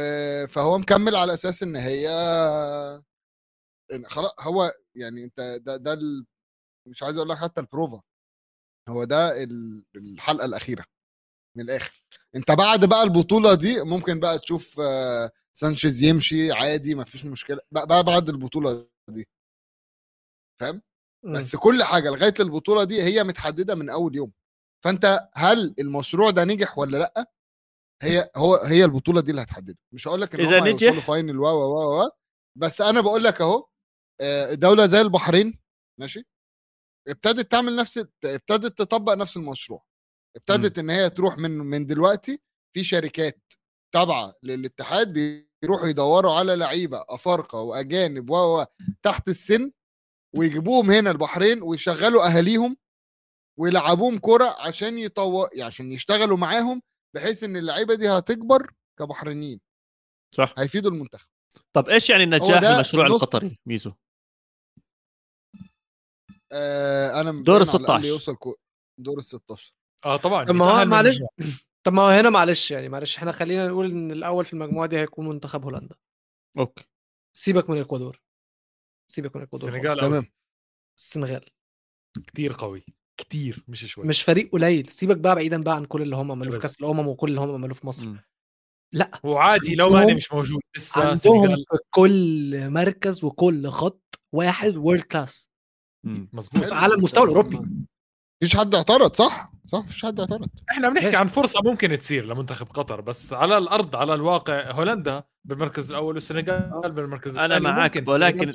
فهو 0.47 0.77
مكمل 0.77 1.15
على 1.15 1.33
أساس 1.33 1.63
إن 1.63 1.75
هي 1.75 2.07
خلاص 4.05 4.31
هو 4.39 4.71
يعني 4.95 5.23
أنت 5.23 5.39
ده 5.61 5.77
ده 5.77 5.93
ال... 5.93 6.25
مش 6.87 7.03
عايز 7.03 7.17
أقول 7.17 7.29
لك 7.29 7.37
حتى 7.37 7.61
البروفا 7.61 8.01
هو 8.89 9.03
ده 9.03 9.43
ال- 9.43 9.85
الحلقة 9.95 10.45
الأخيرة 10.45 10.85
من 11.57 11.63
الآخر. 11.63 12.03
انت 12.35 12.51
بعد 12.51 12.85
بقى 12.85 13.03
البطولة 13.03 13.53
دي 13.55 13.83
ممكن 13.83 14.19
بقى 14.19 14.39
تشوف 14.39 14.79
آه، 14.79 15.31
سانشيز 15.53 16.03
يمشي 16.03 16.51
عادي 16.51 16.95
ما 16.95 17.03
فيش 17.03 17.25
مشكلة. 17.25 17.59
بقى, 17.71 17.87
بقى 17.87 18.03
بعد 18.03 18.29
البطولة 18.29 18.87
دي. 19.09 19.27
فاهم. 20.61 20.81
بس 21.35 21.55
كل 21.55 21.83
حاجة 21.83 22.09
لغاية 22.09 22.33
البطولة 22.39 22.83
دي 22.83 23.03
هي 23.03 23.23
متحددة 23.23 23.75
من 23.75 23.89
أول 23.89 24.15
يوم. 24.15 24.31
فأنت 24.83 25.29
هل 25.33 25.75
المشروع 25.79 26.29
ده 26.29 26.43
نجح 26.43 26.77
ولا 26.77 26.97
لأ؟ 26.97 27.31
هي 28.01 28.29
هو 28.35 28.55
هي 28.55 28.85
البطولة 28.85 29.21
دي 29.21 29.31
اللي 29.31 29.41
هتحدده. 29.41 29.77
مش 29.93 30.07
هقول 30.07 30.21
لك 30.21 30.35
إن 30.35 30.45
هم 30.45 30.53
نجح- 30.67 30.83
هيوصلوا 30.83 31.01
فاينل 31.01 31.39
و 31.39 31.45
و 31.45 31.49
و 31.49 32.05
و. 32.05 32.09
بس 32.57 32.81
أنا 32.81 33.01
بقول 33.01 33.23
لك 33.23 33.41
أهو 33.41 33.67
آه، 34.21 34.53
دولة 34.53 34.85
زي 34.85 35.01
البحرين 35.01 35.59
ماشي؟ 35.99 36.23
ابتدت 37.07 37.51
تعمل 37.51 37.75
نفس 37.75 37.97
ابتدت 38.25 38.77
تطبق 38.79 39.13
نفس 39.13 39.37
المشروع. 39.37 39.83
ابتدت 40.35 40.79
إن 40.79 40.89
هي 40.89 41.09
تروح 41.09 41.37
من 41.37 41.51
من 41.51 41.85
دلوقتي 41.85 42.41
في 42.75 42.83
شركات 42.83 43.53
تابعة 43.93 44.33
للاتحاد 44.43 45.13
بيروحوا 45.63 45.87
يدوروا 45.87 46.33
على 46.33 46.55
لعيبة 46.55 47.05
أفارقة 47.09 47.59
وأجانب 47.61 48.29
و 48.29 48.65
تحت 49.03 49.27
السن 49.27 49.71
ويجيبوهم 50.35 50.91
هنا 50.91 51.11
البحرين 51.11 51.61
ويشغلوا 51.63 52.25
أهاليهم 52.27 52.77
ويلعبوهم 53.59 54.17
كرة 54.19 54.55
عشان 54.59 54.97
يطو... 54.97 55.47
عشان 55.61 55.91
يشتغلوا 55.91 56.37
معاهم 56.37 56.81
بحيث 57.15 57.43
إن 57.43 57.57
اللعيبة 57.57 57.95
دي 57.95 58.09
هتكبر 58.09 58.73
كبحرينيين 58.99 59.59
صح. 60.35 60.53
هيفيدوا 60.57 60.91
المنتخب. 60.91 61.27
طب 61.73 61.89
إيش 61.89 62.09
يعني 62.09 62.23
النجاح 62.23 62.63
المشروع 62.63 63.07
نص- 63.07 63.13
القطري 63.13 63.59
ميزو؟ 63.65 63.93
آه 66.51 67.21
أنا 67.21 67.31
دور 67.31 67.61
ال 67.61 67.67
مبين 67.67 67.75
على 67.75 67.85
الأقل 67.85 68.01
16. 68.01 68.05
يوصل 68.07 68.35
كو... 68.35 68.55
دور 68.99 69.17
ال 69.17 69.23
16 69.23 69.73
آه 70.05 70.17
طبعا 70.17 70.45
طب 70.45 70.55
ما 70.55 70.65
هو 70.65 70.85
معلش. 70.85 71.19
طب 71.83 71.93
ما 71.93 72.01
هو 72.01 72.07
هنا 72.07 72.29
معلش 72.29 72.71
يعني 72.71 72.89
معلش 72.89 73.17
إحنا 73.17 73.31
خلينا 73.31 73.67
نقول 73.67 73.91
إن 73.91 74.11
الأول 74.11 74.45
في 74.45 74.53
المجموعة 74.53 74.87
دي 74.87 74.97
هيكون 74.97 75.27
منتخب 75.27 75.63
هولندا. 75.63 75.95
okay. 76.57 76.83
سيبك 77.37 77.69
من 77.69 77.77
الاكوادور 77.77 78.21
سيبك 79.11 79.35
من 79.35 79.41
الاكوادور 79.41 79.69
السنغال. 79.69 79.99
تمام 79.99 80.25
السنغال. 80.97 81.45
كتير 82.27 82.53
قوي. 82.53 82.85
كتير 83.17 83.63
مش 83.67 83.85
شوي 83.85 84.07
مش 84.07 84.21
فريق 84.21 84.51
قليل. 84.51 84.89
سيبك 84.89 85.17
بقى 85.17 85.35
بعيدا 85.35 85.63
بقى 85.63 85.75
عن 85.75 85.85
كل 85.85 86.01
اللي 86.01 86.15
هم 86.15 86.31
عملوه 86.31 86.53
في. 86.53 86.59
كأس 86.59 86.81
الأمم 86.81 87.07
وكل 87.07 87.29
اللي 87.29 87.41
هم 87.41 87.51
عملوه 87.51 87.73
في 87.73 87.87
مصر. 87.87 88.05
مم. 88.05 88.23
لا. 88.93 89.19
وعادي 89.23 89.75
لو 89.75 89.89
ماني 89.89 90.13
مش 90.13 90.31
موجود. 90.31 90.61
لسه 90.77 91.09
عندهم 91.09 91.55
في 91.55 91.77
كل 91.89 92.69
مركز 92.69 93.23
وكل 93.23 93.67
خط 93.67 94.19
واحد 94.31 94.75
وورلد 94.75 95.01
كلاس. 95.01 95.49
مظبوط. 96.03 96.63
على 96.63 96.93
المستوى 96.93 97.23
الأوروبي. 97.23 97.59
مفيش 98.41 98.57
حد 98.57 98.75
اعترض 98.75 99.15
صح؟ 99.15 99.51
صح 99.67 99.79
مفيش 99.79 100.05
حد 100.05 100.19
اعترض. 100.19 100.49
إحنا 100.71 100.89
بنحكي. 100.89 101.15
عن 101.15 101.27
فرصة 101.27 101.61
ممكن 101.63 101.97
تصير 101.97 102.25
لمنتخب 102.25 102.67
قطر 102.67 103.01
بس 103.01 103.33
على 103.33 103.57
الأرض 103.57 103.95
على 103.95 104.13
الواقع 104.13 104.71
هولندا 104.71 105.23
بالمركز 105.45 105.89
الأول 105.89 106.13
والسنغال 106.15 106.91
بالمركز 106.91 107.39
معك، 107.39 107.97
ممكن 107.97 108.11
ولكن-. 108.11 108.53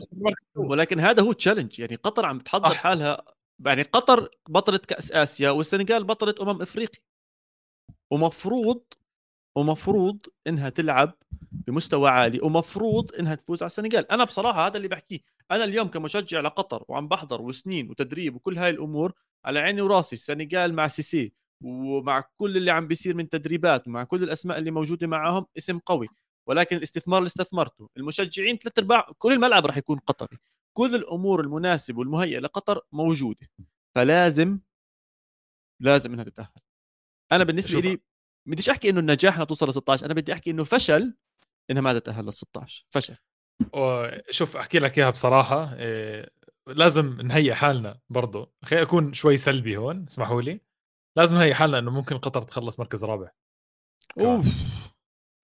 ولكن 0.56 1.00
هذا 1.00 1.22
هو 1.22 1.32
تشالنج 1.32 1.80
يعني 1.80 1.96
قطر 1.96 2.26
عم 2.26 2.38
بتحضر 2.38 2.68
صح. 2.70 2.76
حالها. 2.76 3.22
يعني 3.66 3.82
قطر 3.82 4.30
بطلة 4.48 4.78
كأس 4.78 5.12
آسيا 5.12 5.50
والسنغال 5.50 6.04
بطلة 6.04 6.34
أمم 6.40 6.62
إفريقيا. 6.62 7.00
ومفروض 8.10 8.82
ومفروض 9.56 10.18
إنها 10.46 10.68
تلعب 10.68 11.14
بمستوى 11.52 12.10
عالي 12.10 12.40
ومفروض 12.40 13.14
إنها 13.18 13.34
تفوز 13.34 13.62
على 13.62 13.66
السنغال. 13.66 14.10
أنا 14.12 14.24
بصراحة 14.24 14.66
هذا 14.66 14.76
اللي 14.76 14.88
بحكيه. 14.88 15.20
أنا 15.50 15.64
اليوم 15.64 15.88
كمشجع 15.88 16.40
لقطر 16.40 16.84
وعم 16.88 17.08
بحضر 17.08 17.42
وسنين 17.42 17.90
وتدريب 17.90 18.34
وكل 18.36 18.58
هاي 18.58 18.70
الأمور 18.70 19.12
على 19.46 19.58
عيني 19.58 19.80
وراسي 19.80 20.16
السنغال 20.16 20.74
مع 20.74 20.88
سيسي 20.88 21.32
ومع 21.64 22.24
كل 22.36 22.56
اللي 22.56 22.70
عم 22.70 22.86
بيصير 22.86 23.14
من 23.14 23.28
تدريبات 23.28 23.88
ومع 23.88 24.04
كل 24.04 24.22
الأسماء 24.22 24.58
اللي 24.58 24.70
موجودة 24.70 25.06
معاهم 25.06 25.46
اسم 25.58 25.78
قوي. 25.78 26.08
ولكن 26.48 26.76
الاستثمار 26.76 27.18
اللي 27.18 27.26
استثمرته 27.26 27.90
المشجعين 27.96 28.56
ثلاث 28.56 28.78
أرباع 28.78 29.12
كل 29.18 29.32
الملعب 29.32 29.66
راح 29.66 29.76
يكون 29.76 29.98
قطري. 29.98 30.38
كل 30.76 30.94
الأمور 30.94 31.40
المناسبة 31.40 31.98
والمهيئة 31.98 32.38
لقطر 32.38 32.80
موجودة. 32.92 33.46
فلازم 33.94 34.58
لازم 35.82 36.12
إنها 36.12 36.24
تتأهل. 36.24 36.60
أنا 37.32 37.44
بالنسبة. 37.44 37.80
لي 37.80 38.00
بديش 38.46 38.70
أحكي 38.70 38.90
إنه 38.90 39.00
النجاح 39.00 39.34
انها 39.34 39.44
توصل 39.44 39.68
ل 39.68 39.72
16 39.72 40.06
أنا 40.06 40.14
بدي 40.14 40.32
أحكي 40.32 40.50
إنه 40.50 40.64
فشل 40.64 41.14
إنها 41.70 41.82
ما 41.82 41.98
تتأهل 41.98 42.24
لل 42.24 42.32
16 42.32 42.86
فشل 42.90 43.16
شوف 44.30 44.56
أحكي 44.56 44.78
لك 44.78 44.98
إياها 44.98 45.10
بصراحة 45.10 45.74
إيه 45.74 46.30
لازم 46.68 47.20
نهيئ 47.20 47.54
حالنا 47.54 47.98
برضه 48.10 48.52
خليني 48.64 48.84
أكون 48.84 49.12
شوي 49.12 49.36
سلبي 49.36 49.76
هون 49.76 50.06
اسمحوا 50.10 50.42
لي. 50.42 50.60
لازم 51.16 51.36
نهيئ 51.36 51.54
حالنا 51.54 51.78
إنه 51.78 51.90
ممكن 51.90 52.18
قطر 52.18 52.42
تخلص 52.42 52.80
مركز 52.80 53.04
رابع. 53.04 53.30
أوف. 54.20 54.46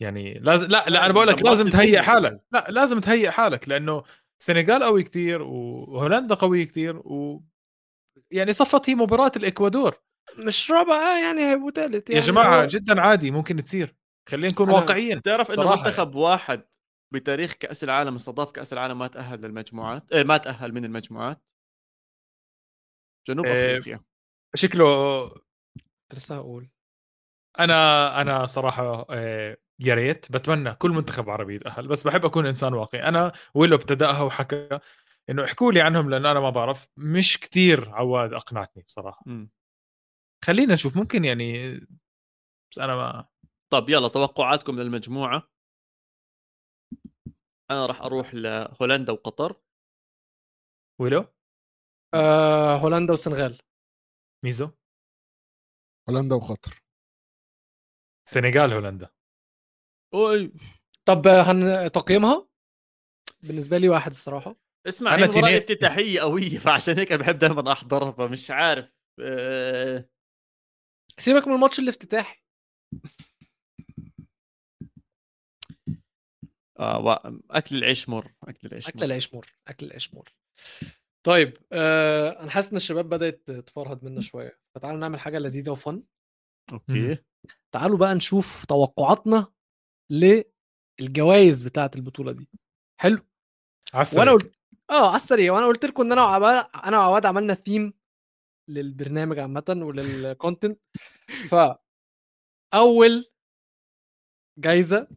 يعني 0.02 0.34
لازم 0.34 0.66
لا 0.66 0.84
لا 0.88 1.04
أنا 1.04 1.12
بقول 1.12 1.26
لك 1.28 1.42
لازم 1.42 1.68
تهيئ. 1.70 2.02
حالك. 2.02 2.40
لا 2.52 2.66
لازم 2.68 3.00
تهيئ 3.00 3.30
حالك 3.30 3.68
لأنه 3.68 4.02
السنغال 4.40 4.82
قوي 4.82 5.02
كتير 5.02 5.42
وهولندا 5.42 6.34
قويه 6.34 6.64
كتير 6.64 6.96
و 6.96 7.42
يعني 8.30 8.52
صفت 8.52 8.90
هي 8.90 8.94
مباراة 8.94 9.32
الإكوادور. 9.36 9.94
مش 10.38 10.70
رابع 10.70 10.94
آه 10.94 11.24
يعني 11.24 11.50
هيبقوا 11.52 11.70
ثالث 11.70 12.10
يا 12.10 12.14
يعني 12.14 12.26
جماعة 12.26 12.62
هو- 12.62 12.66
جدا 12.66 13.00
عادي 13.00 13.30
ممكن 13.30 13.64
تصير. 13.64 13.94
خلينا 14.28 14.48
نكون 14.48 14.70
واقعيين. 14.70 15.18
بتعرف 15.18 15.48
إنه 15.48 15.56
صراحة 15.56 15.76
منتخب 15.76 16.14
واحد 16.14 16.62
بتاريخ 17.12 17.52
كأس 17.52 17.84
العالم 17.84 18.14
استضاف 18.14 18.50
كأس 18.50 18.72
العالم 18.72 18.98
ما 18.98 19.06
تأهل 19.06 19.40
للمجموعات 19.40 20.12
إيه 20.12 20.24
ما 20.24 20.36
تأهل 20.36 20.72
من 20.72 20.84
المجموعات؟ 20.84 21.42
جنوب 23.28 23.46
إيه. 23.46 23.78
أفريقيا. 23.78 24.00
شكله 24.54 24.84
لسه 26.14 26.36
هقول. 26.36 26.68
أنا 27.60 28.20
أنا 28.20 28.46
صراحة 28.46 29.06
آه، 29.10 29.56
يا 29.78 29.94
ريت 29.94 30.32
بتمنى 30.32 30.74
كل 30.74 30.90
منتخب 30.90 31.30
عربي 31.30 31.54
يتأهل 31.54 31.88
بس 31.88 32.06
بحب 32.06 32.24
أكون 32.24 32.46
إنسان 32.46 32.74
واقعي. 32.74 33.02
أنا 33.02 33.32
ويلو 33.54 33.76
ابتدأها 33.76 34.22
وحكى 34.22 34.78
إنه 35.30 35.44
احكوا 35.44 35.72
لي 35.72 35.80
عنهم 35.80 36.10
لأنه 36.10 36.30
أنا 36.30 36.40
ما 36.40 36.50
بعرف. 36.50 36.88
مش 36.96 37.38
كتير 37.38 37.90
عواد 37.90 38.32
أقنعتني 38.32 38.82
بصراحة. 38.82 39.22
مم. 39.26 39.50
خلينا 40.44 40.74
نشوف 40.74 40.96
ممكن 40.96 41.24
يعني 41.24 41.80
بس 42.72 42.78
أنا 42.78 42.96
ما 42.96 43.26
طب 43.72 43.90
يلا 43.90 44.08
توقعاتكم 44.08 44.80
للمجموعة. 44.80 45.51
أنا 47.72 47.86
راح 47.86 48.02
أروح 48.02 48.34
لهولندا 48.34 49.12
وقطر. 49.12 49.60
ويلو 51.00 51.24
آه 52.14 52.76
هولندا 52.76 53.12
والسنغال. 53.12 53.58
ميزو؟ 54.44 54.70
هولندا 56.08 56.34
وقطر. 56.36 56.82
سنغال 58.28 58.72
هولندا. 58.72 59.10
أوي. 60.14 60.52
طب 61.04 61.26
هن 61.26 61.90
تقييمها؟ 61.92 62.48
بالنسبة 63.42 63.78
لي 63.78 63.88
واحد 63.88 64.10
الصراحة. 64.10 64.56
اسمع 64.88 65.14
أنا 65.14 65.18
أنا 65.24 65.26
مباراة 65.26 65.42
تنين- 65.46 65.56
افتتاحية 65.56 66.20
قوية 66.20 66.58
فعشان 66.58 66.98
هيك 66.98 67.12
بحب 67.12 67.38
دائما 67.38 67.72
أحضرها 67.72 68.12
فمش 68.12 68.50
عارف 68.50 68.92
آه، 69.20 70.08
سيبك 71.18 71.48
من 71.48 71.54
الماتش 71.54 71.78
الافتتاحي. 71.78 72.42
آه 76.78 76.98
و- 76.98 77.40
أكل 77.50 77.76
العيش 77.76 78.08
مر 78.08 78.32
أكل 78.42 78.68
العيش 78.68 78.88
أكل 78.88 78.98
مر. 78.98 79.04
العيش 79.04 79.34
مر 79.34 79.46
أكل 79.68 79.86
العيش 79.86 80.14
مر. 80.14 80.34
طيب 81.26 81.56
آه 81.72 82.42
أنا 82.42 82.50
حاسس 82.50 82.70
إن 82.70 82.76
الشباب 82.76 83.08
بدأت 83.08 83.42
تتفرهد 83.46 84.04
منا 84.04 84.20
شوية. 84.20 84.58
فتعالوا 84.74 85.00
نعمل 85.00 85.20
حاجة 85.20 85.38
لذيذة 85.38 85.70
وفن. 85.70 86.02
أوكي. 86.72 87.18
تعالوا 87.74 87.98
بقى 87.98 88.14
نشوف 88.14 88.64
توقعاتنا 88.64 89.52
للجوائز 90.10 91.62
بتاعة 91.62 91.90
البطولة 91.96 92.32
دي. 92.32 92.48
حلو. 93.00 93.18
عسل 93.94 94.18
وأنا 94.18 94.30
قلت 94.32 94.56
آه 94.90 95.06
على 95.08 95.16
السريع. 95.16 95.52
وأنا 95.52 95.66
قلت 95.66 95.84
لكم 95.84 96.02
إن 96.02 96.12
أنا 96.12 96.22
وعباد 96.22 96.66
أنا 96.84 96.98
وعواد 96.98 97.26
عملنا 97.26 97.54
ثيم 97.54 97.92
للبرنامج 98.70 99.38
عامة 99.38 99.64
وللكونتنت 99.68 100.80
ف 101.50 101.54
اول 102.74 103.26
جايزة 104.58 105.08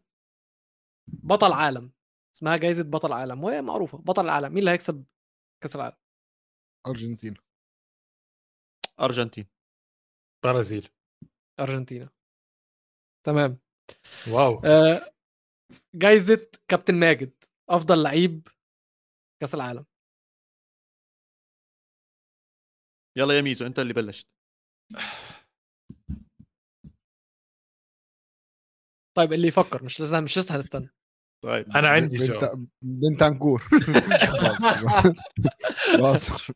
بطل 1.08 1.52
عالم 1.52 1.92
اسمها 2.36 2.56
جايزة 2.56 2.84
بطل 2.90 3.12
عالم 3.12 3.44
وهي 3.44 3.62
معروفة 3.62 3.98
بطل 3.98 4.24
العالم 4.24 4.48
مين 4.48 4.58
اللي 4.58 4.70
هيكسب 4.70 5.04
كأس 5.62 5.76
العالم؟ 5.76 5.96
ارجنتينا 6.86 7.36
أرجنتين. 9.00 9.46
برازيل. 10.44 10.88
أرجنتينا. 11.60 12.10
تمام. 13.26 13.58
واو. 14.28 14.58
آه 14.64 15.12
جايزة 15.94 16.50
كابتن 16.68 16.94
ماجد 16.94 17.44
أفضل 17.70 18.02
لعيب 18.02 18.48
كأس 19.40 19.54
العالم. 19.54 19.86
يلا 23.16 23.36
يا 23.36 23.42
ميزو 23.42 23.66
أنت 23.66 23.78
اللي 23.78 23.92
بلشت. 23.92 24.28
طيب 29.16 29.32
اللي 29.32 29.48
يفكر 29.48 29.84
مش 29.84 30.00
لازم 30.00 30.24
مش 30.24 30.38
لسه 30.38 30.56
هنستنى. 30.56 30.95
طيب. 31.46 31.70
أنا 31.76 31.88
عندي 31.88 32.18
بنت 32.18 32.30
جواب 32.30 32.66
بنت 32.82 33.22
باصر 35.98 36.46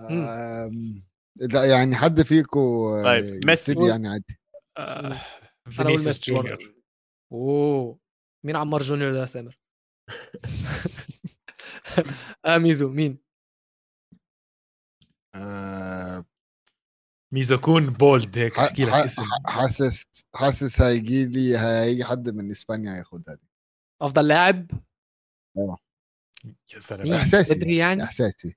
آم، 0.00 1.02
لا 1.36 1.64
يعني 1.64 1.96
حد 1.96 2.22
فيكو 2.22 2.94
آه، 2.94 3.04
طيب، 3.04 3.46
ميسي. 3.46 3.88
يعني 3.88 4.08
عادي. 4.08 4.38
آه، 4.78 5.16
فينيسيوس. 5.70 6.30
جونيور. 6.30 6.74
أوه. 7.32 7.98
مين 8.44 8.56
عمار 8.56 8.82
جونيور 8.82 9.12
ده 9.12 9.20
يا 9.20 9.26
سامر؟ 9.26 9.58
آه 12.46 12.58
ميزو. 12.58 12.88
مين؟ 12.88 13.18
آه، 15.34 16.24
ميزو 17.32 17.58
كون 17.58 17.86
بولد 17.86 18.38
هيك 18.38 18.58
احكي 18.58 18.84
لك 18.84 18.92
اسم. 18.92 19.22
حاسس 19.46 20.04
حاسس 20.34 20.80
هيجي 20.80 21.26
لي 21.26 21.58
هيجي 21.58 22.04
حد 22.04 22.28
من 22.30 22.50
إسبانيا 22.50 22.94
هياخدها 22.96 23.34
دي. 23.34 23.48
أفضل 24.02 24.28
لاعب؟ 24.28 24.66
يا 26.74 26.80
سلام؟ 26.80 27.12
إحساسي 27.12 27.54
بدري 27.54 27.76
يعني؟ 27.76 28.02
إحساسي. 28.04 28.56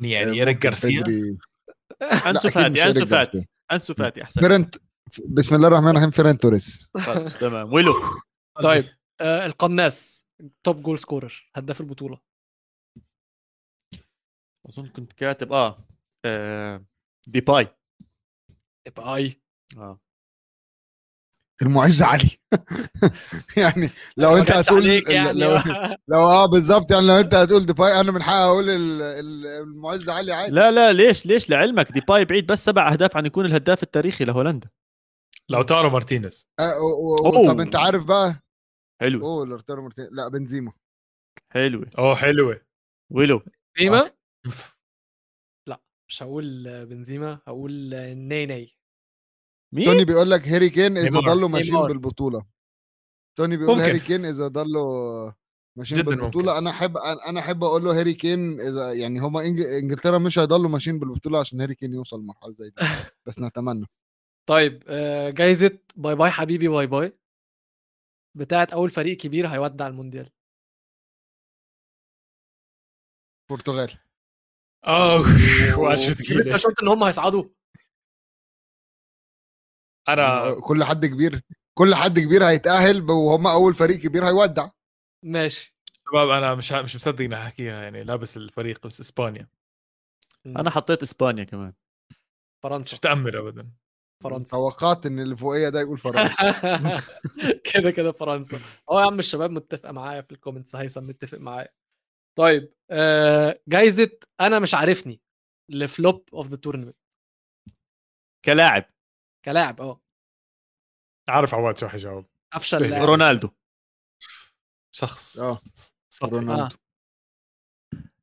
يعني 0.00 0.30
آه، 0.30 0.34
إيريك 0.34 0.62
جارسيا؟ 0.62 1.00
بدري- 1.00 1.38
أنسو 2.26 2.48
فاتي 2.50 2.82
أنسو 2.82 3.06
فاتي. 3.06 3.48
أنسو 3.72 3.94
فاتي 3.94 4.22
أحسن. 4.22 4.40
فيرنت 4.40 4.74
بسم 5.28 5.54
الله 5.54 5.68
الرحمن 5.68 5.88
الرحيم 5.88 6.10
فيران 6.10 6.38
توريس. 6.38 6.90
تمام. 7.40 7.72
ويلو. 7.72 7.94
طيب 8.62 8.84
آه 9.20 9.46
القناص 9.46 10.24
top 10.64 10.82
goal 10.82 10.98
scorer 10.98 11.50
هداف 11.54 11.80
البطولة. 11.80 12.20
أظن 14.68 14.88
كنت 14.88 15.12
كاتب 15.12 15.52
آه, 15.52 15.84
آه. 16.24 16.84
ديباي. 17.26 17.68
يبقى 18.88 19.16
آي. 19.16 19.40
آه. 19.76 20.00
المعز 21.62 22.02
علي. 22.02 22.30
يعني 23.56 23.90
لو 24.16 24.30
ما 24.32 24.38
أنت 24.38 24.50
هتقول 24.50 24.86
يعني. 24.86 25.32
لو 25.40 25.50
لو 26.08 26.18
آه 26.20 26.46
بالظبط 26.46 26.90
يعني 26.92 27.06
لو 27.06 27.14
أنت 27.14 27.34
هتقول 27.34 27.66
ديباي 27.66 28.00
أنا 28.00 28.12
من 28.12 28.22
حقي 28.22 28.44
أقول 28.44 28.70
ال- 28.70 29.02
ال- 29.02 29.46
المعز 29.46 30.08
علي 30.08 30.32
عادي. 30.32 30.52
لا 30.52 30.70
لا 30.70 30.92
ليش 30.92 31.26
ليش 31.26 31.50
لعلمك؟ 31.50 31.92
ديباي 31.92 32.24
بعيد 32.24 32.46
بس 32.46 32.64
سبع 32.64 32.92
أهداف 32.92 33.16
عن 33.16 33.26
يكون 33.26 33.44
الهداف 33.46 33.82
التاريخي 33.82 34.24
لهولندا. 34.24 34.70
لوتارو 35.48 35.90
مارتينيز. 35.90 36.48
طب 37.48 37.60
أنت 37.60 37.76
عارف 37.76 38.04
بقى؟ 38.04 38.42
حلو. 39.00 39.26
أوه 39.26 39.46
لاوتارو 39.46 39.82
مارتينيز 39.82 40.08
لا 40.12 40.28
بنزيما. 40.28 40.72
حلوة 41.52 41.90
أوه 41.98 42.14
حلوة 42.14 42.60
ويلو. 43.12 43.42
بنزيما؟ 43.76 44.10
مش 46.10 46.22
هقول 46.22 46.86
بنزيما 46.86 47.40
هقول 47.48 47.94
آه، 47.94 48.14
نيني 48.14 48.77
مين؟ 49.72 49.84
توني 49.84 50.04
بيقول 50.04 50.30
لك 50.30 50.48
هاري 50.48 50.70
كين 50.70 50.98
إذا. 50.98 51.20
ضلوا 51.20 51.48
ماشيين. 51.48 51.82
بالبطولة. 51.82 52.46
توني 53.38 53.56
بيقول 53.56 53.76
ممكن. 53.76 53.88
هاري 53.88 54.00
كين 54.00 54.24
إذا 54.24 54.48
ضلوا 54.48 55.32
ماشيين 55.76 56.02
بالبطولة. 56.02 56.46
ممكن. 56.52 56.56
أنا 56.56 56.70
أحب 56.70 56.96
أنا 56.96 57.40
أحب 57.40 57.64
أقول 57.64 57.84
له 57.84 57.98
هاري 58.00 58.14
كين 58.14 58.60
إذا 58.60 58.92
يعني 58.92 59.18
هما 59.18 59.40
إنج- 59.40 59.66
إنجلترا 59.66 60.18
مش 60.18 60.38
هيضلوا 60.38 60.70
ماشيين 60.70 60.98
بالبطولة 60.98 61.40
عشان 61.40 61.60
هاري 61.60 61.74
كين 61.74 61.92
يوصل 61.94 62.20
لمرحلة 62.20 62.52
زي 62.52 62.64
دي. 62.70 62.74
بس 63.26 63.38
نتمنى. 63.38 63.86
طيب 64.48 64.82
آه 64.88 65.30
جايزة 65.30 65.78
bye 65.96 66.14
bye 66.14 66.30
حبيبي 66.30 66.68
bye 66.68 66.86
bye. 66.86 67.18
بتاعت 68.36 68.72
أول 68.72 68.90
فريق 68.90 69.16
كبير 69.16 69.46
هيودع 69.48 69.86
المونديال. 69.86 70.30
البرتغال 73.50 73.98
ثقيله 75.96 76.56
شفت 76.64 76.82
إن 76.82 76.88
هم 76.88 77.04
هيصعدوا؟ 77.04 77.44
أنا 80.08 80.60
كل 80.60 80.84
حد 80.84 81.06
كبير 81.06 81.42
كل 81.78 81.94
حد 81.94 82.18
كبير 82.18 82.44
هيتأهل 82.44 83.10
وهم 83.10 83.46
أول 83.46 83.74
فريق 83.74 83.98
كبير 83.98 84.28
هيودع. 84.28 84.70
ماشي. 85.24 85.76
شباب 86.10 86.28
أنا 86.28 86.54
مش 86.54 86.72
مش 86.72 86.96
مصدق 86.96 87.24
اني 87.24 87.34
أحكيها 87.34 87.82
يعني 87.82 88.04
لابس 88.04 88.36
الفريق 88.36 88.86
بس 88.86 89.00
إسبانيا. 89.00 89.48
أنا 90.46 90.70
حطيت 90.70 91.02
إسبانيا 91.02 91.44
كمان. 91.44 91.72
مش 92.10 92.16
فرنسا 92.62 92.96
متأمل 92.96 93.36
ابدا. 93.36 93.70
فرنسا. 94.24 94.56
توقعت 94.56 95.06
إن 95.06 95.20
اللي 95.20 95.70
ده 95.70 95.80
يقول 95.80 95.98
فرنسا. 95.98 97.02
كده 97.74 97.90
كده 97.90 98.12
فرنسا. 98.12 98.58
آه 98.90 99.00
يا 99.00 99.06
عم 99.06 99.18
الشباب 99.18 99.50
متفقه 99.50 99.92
معايا 99.92 100.20
في 100.20 100.32
الكومنتس 100.32 100.76
هيثم 100.76 101.06
متفق 101.06 101.38
معايا. 101.38 101.68
طيب 102.38 102.72
آه 102.90 103.60
جايزة 103.68 104.10
أنا 104.40 104.58
مش 104.58 104.74
عارفني 104.74 105.20
ل 105.70 105.82
flop 105.82 106.28
of 106.34 106.46
the 106.46 106.56
tournament 106.56 106.96
كلاعب. 108.44 108.84
كلاعب 109.48 109.80
آه. 109.80 110.00
عارف 111.28 111.54
عواد 111.54 111.76
شو 111.76 111.88
حيجاوب 111.88 112.26
أفشل. 112.52 112.90
لاعب. 112.90 113.04
رونالدو. 113.04 113.50
شخص 114.94 115.38
آه. 115.38 115.58
سطحي. 116.08 116.36
رونالدو. 116.36 116.76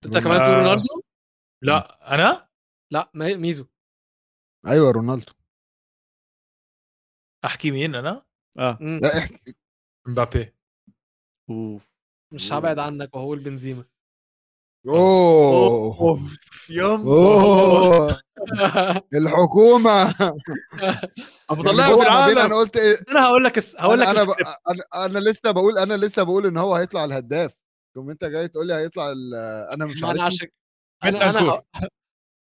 أنت 0.06 0.18
كمان 0.18 0.40
تقول 0.40 0.54
آه. 0.54 0.60
رونالدو؟ 0.60 1.02
لا. 1.62 2.14
أنا؟ 2.16 2.50
لا 2.92 3.12
ميزو. 3.16 3.66
أيوه 4.68 4.92
رونالدو. 4.92 5.34
أحكي 7.46 7.72
مين 7.72 7.96
أنا؟ 7.96 8.26
آه. 8.58 8.78
لا 8.82 9.18
احكي. 9.18 9.56
مبابي. 10.08 10.54
أوف. 11.50 11.92
مش 12.34 12.54
هبعد 12.54 12.80
عنك 12.80 13.16
وهقول 13.16 13.40
بنزيما. 13.40 13.86
أوه. 14.88 16.00
اوف 16.00 16.70
يوم 16.70 17.08
أوه. 17.08 18.20
الحكومة. 19.14 20.06
بص 21.52 21.66
ما 21.66 21.88
بين 21.88 21.96
بالعالم 21.96 22.38
أنا 22.40 22.56
قلت 22.56 22.78
إيه؟ 22.78 22.98
أنا 23.12 23.26
هقول 23.26 23.44
لك 23.44 23.60
هقول 23.78 24.00
لك 24.00 24.08
أنا 24.08 24.22
أنا, 24.22 24.32
ب... 24.32 24.36
أنا 24.70 25.06
أنا 25.06 25.20
لسه 25.20 25.52
بقول 25.52 25.78
أنا 25.78 25.94
لسه 25.98 26.24
بقول 26.24 26.46
إن 26.46 26.58
هو 26.58 26.76
هيطلع 26.76 27.06
الهداف. 27.06 27.52
ثم 27.96 28.10
أنت 28.10 28.26
جاي 28.26 28.48
تقول 28.48 28.68
لي 28.68 28.74
هيطلع 28.74 29.12
ال... 29.12 29.36
أنا 29.74 29.86
مش 29.86 30.02
ما 30.02 30.12
أنا 30.12 30.24
عارف 30.24 30.36
عشان 31.04 31.16
أنا 31.16 31.62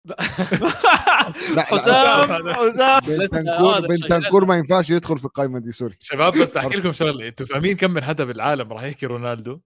لا 1.55 1.61
حسام 1.63 2.53
حسام. 2.53 2.99
بنتنكور 2.99 3.87
بنتنكور 3.87 4.45
ما 4.45 4.57
ينفعش 4.57 4.89
يدخل 4.89 5.17
في 5.17 5.25
القائمه 5.25 5.59
دي 5.59 5.71
sorry. 5.71 5.95
شباب 5.99 6.33
بس 6.37 6.57
أحكي 6.57 6.77
لكم 6.77 6.91
شغلة. 6.91 7.27
أنتوا 7.27 7.45
فاهمين 7.45 7.75
كم 7.75 7.91
من 7.91 8.03
هدف 8.03 8.25
بالعالم 8.25 8.73
راح 8.73 8.83
يحكي 8.83 9.05
رونالدو؟ 9.05 9.59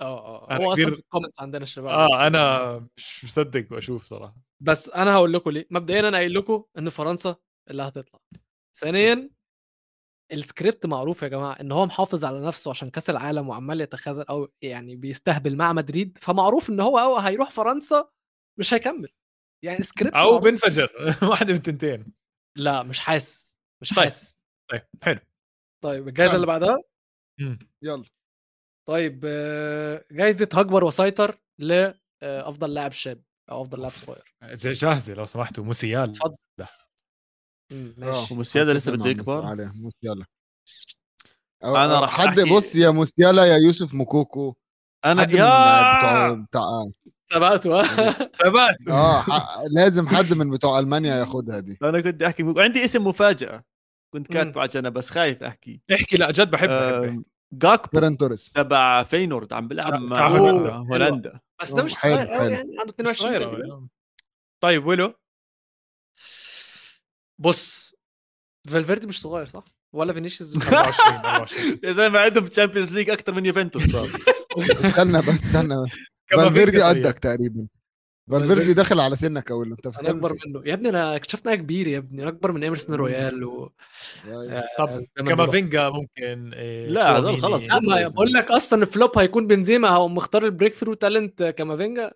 آه 0.00 0.50
آه 0.50 0.50
أنا 0.50 0.64
هو 0.64 0.72
أصلا 0.72 0.90
في 0.90 0.98
ال 0.98 1.03
comments 1.03 1.40
عندنا 1.40 1.62
الشباب 1.62 1.88
آه 1.88 2.26
أنا 2.26 2.78
مش 2.96 3.24
مصدق 3.24 3.66
وأشوف 3.72 4.06
صراحة. 4.06 4.36
بس 4.62 4.88
أنا 4.90 5.14
هقول 5.14 5.32
لكم 5.32 5.50
ليه. 5.50 5.66
مبدئيا 5.70 6.00
أنا 6.08 6.16
قايل 6.16 6.34
لكم 6.34 6.64
إن 6.78 6.90
فرنسا 6.90 7.36
اللي 7.70 7.82
هتطلع. 7.82 8.20
ثانيا 8.76 9.30
السكريبت 10.32 10.86
معروف 10.86 11.22
يا 11.22 11.28
جماعة 11.28 11.52
إن 11.52 11.72
هو 11.72 11.86
محافظ 11.86 12.24
على 12.24 12.46
نفسه 12.46 12.70
عشان 12.70 12.90
كأس 12.90 13.10
العالم 13.10 13.48
وعمال 13.48 13.80
يتخاذل 13.80 14.22
أو 14.22 14.48
يعني 14.62 14.96
بيستهبل 14.96 15.56
مع 15.56 15.72
مدريد 15.72 16.18
فمعروف 16.18 16.70
إن 16.70 16.80
هو 16.80 16.98
أو 16.98 17.16
هيروح 17.18 17.50
فرنسا 17.50 18.08
مش 18.58 18.74
هيكمل. 18.74 19.08
يعني 19.64 19.82
سكريبت 19.82 20.14
أو. 20.14 20.38
بنفجر 20.38 20.88
واحدة 21.30 21.52
من 21.52 21.58
التنتين. 21.58 22.12
لا 22.58 22.82
مش 22.82 23.00
حاسس 23.00 23.56
مش 23.82 23.90
طيب. 23.90 23.98
حاسس. 23.98 24.38
طيب 24.70 24.82
حلو. 25.02 25.20
طيب 25.84 26.08
الجائزه 26.08 26.34
اللي 26.36 26.46
بعدها. 26.46 26.78
يلا. 27.82 28.04
طيب 28.88 29.24
آه، 29.26 30.04
جايزة 30.12 30.48
هكبر 30.54 30.84
وسيطر 30.84 31.38
لافضل 31.60 32.74
لاعب 32.74 32.92
شاب 32.92 33.22
أو 33.50 33.62
أفضل 33.62 33.80
لاعب 33.80 33.92
صغير. 33.92 34.34
زي 34.44 34.72
جاهزه 34.72 35.14
لو 35.14 35.26
سمحتوا 35.26 35.64
موسيال 35.64 36.10
اتفضل. 36.10 36.36
لا. 36.58 36.66
مم، 37.72 37.94
آه. 37.98 38.06
ماشي. 38.06 38.34
وموسيالا 38.34 38.72
لسه 38.72 38.92
بده 38.92 39.10
يكبر. 39.10 39.46
عليه 39.46 39.72
موسيالا. 39.74 40.24
أنا 41.64 42.00
راح 42.00 42.10
حد 42.20 42.40
أحكي- 42.40 42.52
بص 42.52 42.76
يا 42.76 42.90
موسيالا 42.90 43.44
يا 43.44 43.56
يوسف 43.56 43.94
موكوكو. 43.94 44.54
أنا 45.04 45.20
حد 45.22 45.28
من 45.28 45.34
يا 45.38 45.96
بتوع 45.98 46.32
بتاع 46.34 46.90
سبقته 47.26 47.70
ها 47.80 48.12
ثبات 48.12 48.88
آه 48.88 49.20
ح- 49.20 49.58
لازم 49.76 50.08
حد 50.08 50.32
من 50.34 50.50
بتوع 50.50 50.78
ألمانيا 50.78 51.14
ياخدها 51.20 51.60
دي. 51.60 51.78
أنا 51.82 52.00
كنت 52.00 52.22
أحكي 52.22 52.42
وعندي 52.42 52.84
اسم 52.84 53.06
مفاجأة 53.06 53.64
كنت 54.14 54.30
مم. 54.30 54.34
كاتبه 54.34 54.62
عشان 54.62 54.90
بس 54.90 55.10
خايف 55.10 55.42
أحكي. 55.42 55.80
احكي 55.94 56.16
لا 56.16 56.30
جد 56.30 56.50
بحب 56.50 56.68
بحب 56.68 57.24
جاكبو 57.52 58.14
توريس 58.14 58.50
تبع 58.52 59.02
فينورد 59.02 59.52
عم 59.52 59.68
بيلعب 59.68 59.94
مع 59.94 60.28
هولندا 60.28 61.40
بس 61.62 61.72
ده 61.72 61.82
مش 61.82 61.94
صغير 61.94 62.18
قوي. 62.28 62.52
يعني 62.52 62.76
عنده 62.80 62.84
مش 62.84 62.90
22 63.00 63.14
صغير 63.14 63.40
تقريباً. 63.44 63.72
أوي. 63.74 63.88
طيب 64.62 64.86
ولو 64.86 65.14
بص 67.38 67.94
فالفيردي 68.68 69.06
مش 69.06 69.20
صغير 69.20 69.46
صح؟ 69.46 69.64
ولا 69.94 70.12
فينيسيوس 70.12 70.56
24 70.56 71.16
24 71.16 71.78
يا 71.84 71.92
زلمة 71.92 72.18
عندهم 72.18 72.46
Champions 72.46 72.92
League 72.96 73.10
أكثر 73.10 73.32
من 73.32 73.46
يوفنتوس 73.46 73.82
صار 73.92 74.08
استنى 74.86 75.20
بس 75.22 75.28
استنى 75.28 75.86
فالفيردي. 76.30 76.82
قدك 76.82 77.18
تقريبا 77.18 77.68
فالفيردي 78.30 78.74
داخل 78.74 79.00
على 79.00 79.16
سنك 79.16 79.50
اول 79.50 79.70
انت 79.70 79.86
أنا 79.86 80.10
أكبر 80.10 80.32
في 80.32 80.38
منه 80.48 80.62
يا 80.66 80.74
ابني 80.74 80.88
أنا 80.88 81.16
اكتشفت 81.16 81.46
انها 81.46 81.56
كبير 81.56 81.88
يا 81.88 81.98
ابني 81.98 82.28
أكبر 82.28 82.52
من 82.52 82.62
إيمرسون 82.62 82.94
رويال 82.96 83.44
و 83.44 83.72
إيه؟ 84.28 84.64
طب 84.78 84.88
الزمن 84.88 85.28
كامافينجا 85.28 85.88
ممكن 85.88 86.52
إيه، 86.54 86.88
لا، 86.88 87.18
هذول 87.18 87.36
تشواميني. 87.36 87.58
خلص. 87.60 87.68
لا 87.74 87.80
ما 87.80 88.08
بقول 88.08 88.32
لك 88.32 88.50
أصلا 88.50 88.82
الفلوب 88.82 89.18
هيكون 89.18 89.46
بنزيما 89.46 89.88
هو 89.88 90.08
مختار 90.08 90.44
البريك 90.44 90.72
ثرو 90.72 90.94
تالنت 90.94 91.42
كامافينجا 91.42 92.12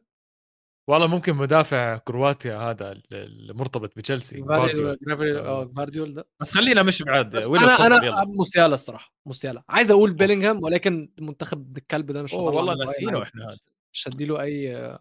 والله 0.88 1.06
ممكن 1.06 1.34
مدافع 1.34 1.96
كرواتيا 1.96 2.56
هذا 2.56 3.00
المرتبط 3.12 3.96
بتشيلسي 3.96 4.42
فارديول 4.44 4.98
فارديول. 5.06 5.36
آه 5.38 5.72
فارديول 5.76 6.14
ده 6.14 6.26
بس 6.40 6.50
خلينا 6.50 6.82
مش 6.82 7.02
بس 7.02 7.46
ويلو 7.46 7.64
أنا 7.64 7.86
أنا 7.86 8.04
يلا. 8.04 8.24
موسيالا 8.24 8.74
الصراحة 8.74 9.12
موسيالا 9.26 9.62
عايز 9.68 9.90
أقول 9.90 10.12
بيلينغهام 10.12 10.62
ولكن 10.62 11.10
منتخب 11.20 11.76
الكلب 11.78 12.12
ده 12.12 12.22
مش 12.22 12.32
والله 12.32 12.74
ناسينه. 12.74 13.22
إحنا 13.22 13.44
هذا 13.44 13.58
مش 13.92 14.08
هديله 14.08 14.42
أي 14.42 14.98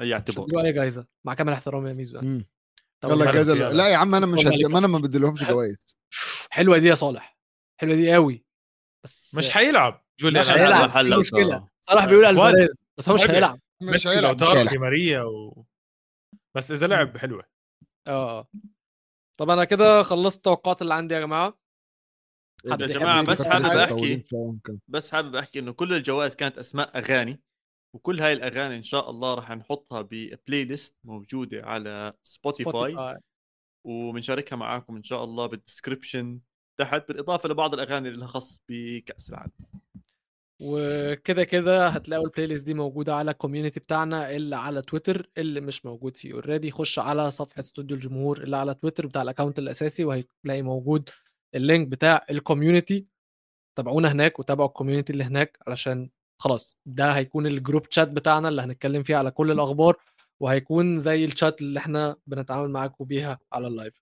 اعتبار 0.00 0.44
هديله 0.44 0.64
أي 0.64 0.72
جايزة. 0.72 1.06
مع 1.24 1.34
كامل 1.34 1.52
احترامي 1.52 1.88
يا 1.88 1.94
ميزو 1.94 2.18
يلا 2.18 2.44
الجايزة 3.04 3.54
موسيالا. 3.54 3.72
لا 3.72 3.88
يا 3.88 3.96
عم 3.96 4.14
أنا 4.14 4.26
مش 4.26 4.46
هد... 4.46 4.66
ما 4.70 4.78
أنا 4.78 4.86
ما 4.86 4.98
بديلهمش 4.98 5.44
جوائز. 5.50 5.96
حلوة 6.50 6.78
دي 6.78 6.86
يا 6.86 6.94
صالح. 6.94 7.38
حلوة 7.80 7.94
دي 7.94 8.14
قوي 8.14 8.44
بس 9.04 9.34
مش 9.38 9.50
حيلعب 9.50 10.04
جوليان 10.20 10.44
مش 10.44 10.52
هيلعب. 10.52 10.88
هيلعب 10.88 11.20
مشكلة. 11.20 11.68
صلاح 11.80 12.04
بيقول. 12.04 12.24
ألفاريز 12.24 12.78
بس 12.98 13.08
هو 13.08 13.14
مش. 13.14 13.30
هيلعب. 13.30 13.60
مش 13.82 14.06
هيلعب 14.06 14.42
هيلعب. 14.42 14.68
دي 14.68 14.78
ماريا 14.78 15.22
و... 15.22 15.64
بس 16.56 16.70
إذا 16.70 16.86
لعب 16.86 17.18
حلوة. 17.18 17.44
آه. 18.06 18.48
طب 19.40 19.50
أنا 19.50 19.64
كده 19.64 20.02
خلصت 20.02 20.36
التوقعات 20.36 20.82
اللي 20.82 20.94
عندي 20.94 21.14
يا 21.14 21.20
جماعة. 21.20 21.58
حد 22.70 22.80
يا 22.80 22.86
يضيف 22.86 23.30
بس 23.30 23.42
حابب 23.42 23.98
يمكن. 23.98 24.78
بس 24.88 25.12
حابب 25.12 25.36
أحكي 25.36 25.58
إنه 25.58 25.72
كل 25.72 25.94
الجوائز 25.94 26.36
كانت 26.36 26.58
أسماء 26.58 26.98
أغاني. 26.98 27.42
وكل 27.94 28.20
هاي 28.20 28.32
الأغاني 28.32 28.76
إن 28.76 28.82
شاء 28.82 29.10
الله 29.10 29.34
راح 29.34 29.50
نحطها 29.50 30.02
ب 30.02 30.64
playlist 30.64 30.96
موجودة 31.04 31.62
على 31.66 32.12
سبوتيفاي 32.22 33.18
وبنشاركها 33.84 34.56
معاكم 34.56 34.96
إن 34.96 35.02
شاء 35.02 35.24
الله 35.24 35.46
بال 35.46 35.61
description 35.61 36.40
تحت 36.78 37.08
بالإضافة 37.08 37.48
لبعض 37.48 37.74
الأغاني 37.74 38.08
اللي 38.08 38.18
لها 38.20 38.26
خص 38.26 38.60
بكأس 38.68 39.30
العالم. 39.30 39.52
وكده 40.62 41.44
كده 41.44 41.88
هتلاقوا 41.88 42.26
ال 42.26 42.46
playlist 42.46 42.66
دي 42.66 42.74
موجودة 42.74 43.14
على 43.14 43.30
ال 43.30 43.35
community 43.35 43.80
بتاعنا 43.80 44.30
اللي 44.36 44.56
على 44.56 44.82
تويتر 44.82 45.30
اللي 45.38 45.60
مش 45.60 45.84
موجود 45.86 46.16
فيه. 46.16 46.32
already 46.32 46.70
خش 46.70 46.98
على 46.98 47.30
صفحة 47.30 47.60
استوديو 47.60 47.96
الجمهور 47.96 48.42
اللي 48.42 48.56
على 48.56 48.74
تويتر 48.74 49.06
بتاع 49.06 49.22
ال 49.22 49.27
account 49.27 49.58
الأساسي 49.58 50.04
وهتلاقي 50.04 50.62
موجود 50.62 51.10
ال 51.54 51.61
link 51.61 51.88
بتاع 51.88 52.24
ال 52.30 52.38
community 52.38 53.06
تابعونا 53.78 54.12
هناك 54.12 54.38
وتابعوا 54.38 54.68
ال 54.68 54.72
community 54.72 55.12
اللي 55.12 55.24
هناك 55.24 55.58
علشان 55.66 56.10
خلاص 56.44 56.76
ده 56.86 57.10
هيكون 57.12 57.46
ال 57.46 57.53
group 57.53 57.86
chat 57.90 58.08
بتاعنا 58.08 58.48
اللي 58.48 58.62
هنتكلم 58.62 59.02
فيه 59.02 59.16
على 59.16 59.30
كل 59.30 59.50
الأخبار 59.50 59.96
وهيكون 60.40 60.98
زي 60.98 61.24
الشات 61.24 61.60
اللي 61.60 61.78
إحنا 61.80 62.16
بنتعامل 62.26 62.70
معاكم 62.70 63.04
بيها 63.04 63.38
على 63.52 63.66
ال 63.66 63.73
live 63.73 64.00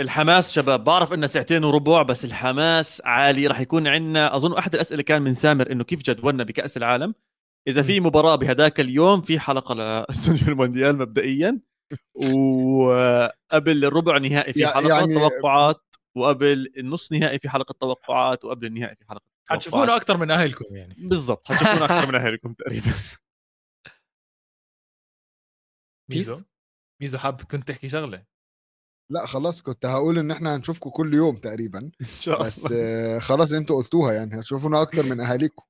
الحماس 0.00 0.52
شباب 0.52 0.84
بعرف 0.84 1.12
انه 1.12 1.26
ساعتين 1.26 1.64
وربع 1.64 2.02
بس 2.02 2.24
الحماس 2.24 3.02
عالي 3.04 3.46
راح 3.46 3.60
يكون 3.60 3.86
عندنا 3.86 4.36
أظن 4.36 4.58
أحد 4.58 4.74
الأسئلة 4.74 5.02
كان 5.02 5.22
من 5.22 5.34
سامر 5.34 5.72
إنه 5.72 5.84
كيف 5.84 6.02
جدولنا 6.02 6.44
بكأس 6.44 6.76
العالم؟ 6.76 7.14
إذا 7.68 7.82
في 7.82 8.00
مباراة 8.00 8.36
بهداك 8.36 8.80
اليوم 8.80 9.20
في 9.22 9.40
حلقة 9.40 9.74
لأستوديو 9.74 10.48
المونديال 10.48 10.98
مبدئيا 10.98 11.60
وقبل 12.14 13.84
الربع 13.84 14.18
نهائي 14.18 14.52
في 14.52 14.66
حلقة 14.66 14.88
يعني- 14.98 15.14
توقعات 15.14 15.80
وقبل 16.14 16.72
النص 16.76 17.12
نهائي 17.12 17.38
في 17.38 17.48
حلقة 17.48 17.74
توقعات 17.80 18.44
وقبل 18.44 18.66
النهائي 18.66 18.96
في 18.96 19.04
حلقة 19.08 19.31
حتشوفونا 19.50 19.84
توقعات. 19.84 20.02
أكثر 20.02 20.16
من 20.16 20.30
أهلكم 20.30 20.76
يعني. 20.76 20.94
بالضبط 20.98 21.46
حتشوفونا 21.52 21.84
أكثر 21.84 22.08
من 22.08 22.14
أهلكم 22.14 22.52
تقريبا. 22.52 22.86
ميزو. 26.10 26.42
ميزو 27.02 27.18
حاب 27.18 27.42
كنت 27.42 27.68
تحكي 27.68 27.88
شغلة؟ 27.88 28.24
لا 29.12 29.26
خلاص 29.26 29.62
كنت 29.62 29.86
هقول 29.86 30.18
إن 30.18 30.30
إحنا 30.30 30.56
هنشوفكم 30.56 30.90
كل 30.90 31.14
يوم 31.14 31.36
تقريبا. 31.36 31.78
إن 32.00 32.18
شاء 32.18 32.42
بس 32.42 32.66
الله. 32.66 32.76
آه، 32.82 33.18
خلاص 33.28 33.52
أنتوا 33.52 33.76
قلتوها 33.76 34.12
يعني 34.12 34.40
هتشوفونا 34.40 34.82
أكتر 34.82 35.02
من 35.02 35.20
أهاليكم. 35.20 35.62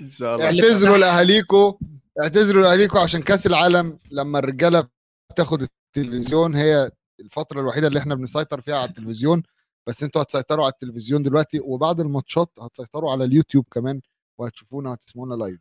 إن 0.00 0.10
شاء 0.10 0.34
الله. 0.34 0.44
اعتذروا 0.46 0.96
لاهاليكم 0.98 1.78
اعتذروا 2.22 2.62
لاهاليكم 2.62 2.98
عشان 2.98 3.22
كأس 3.22 3.46
العالم 3.46 3.98
لما 4.10 4.38
الرجالة 4.38 4.88
بتاخد 5.32 5.62
التلفزيون 5.62 6.54
هي 6.54 6.90
الفترة 7.20 7.60
الوحيدة 7.60 7.86
اللي 7.86 7.98
إحنا 7.98 8.14
بنسيطر 8.14 8.60
فيها 8.60 8.76
على 8.76 8.88
التلفزيون. 8.88 9.42
بس 9.90 10.02
أنتوا 10.02 10.22
هتسيطروا 10.22 10.64
على 10.64 10.72
التلفزيون 10.72 11.22
دلوقتي 11.22 11.60
وبعد 11.60 12.00
الماتشات 12.00 12.52
هتسيطروا 12.60 13.12
على 13.12 13.24
اليوتيوب 13.24 13.64
كمان 13.70 14.00
وهتشوفونا 14.38 14.90
وهتسمعونا 14.90 15.34
live 15.34 15.60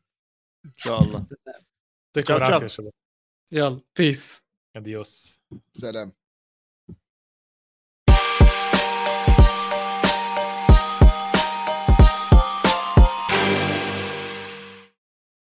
إن 0.66 0.72
شاء 0.76 1.02
الله. 1.02 1.28
يعطيكم. 2.16 2.34
العافية 2.34 2.64
يا 2.64 2.68
شباب. 2.68 2.94
يلا 3.52 3.82
peace 3.98 4.44
adiós 4.76 5.40
سلام. 5.74 6.14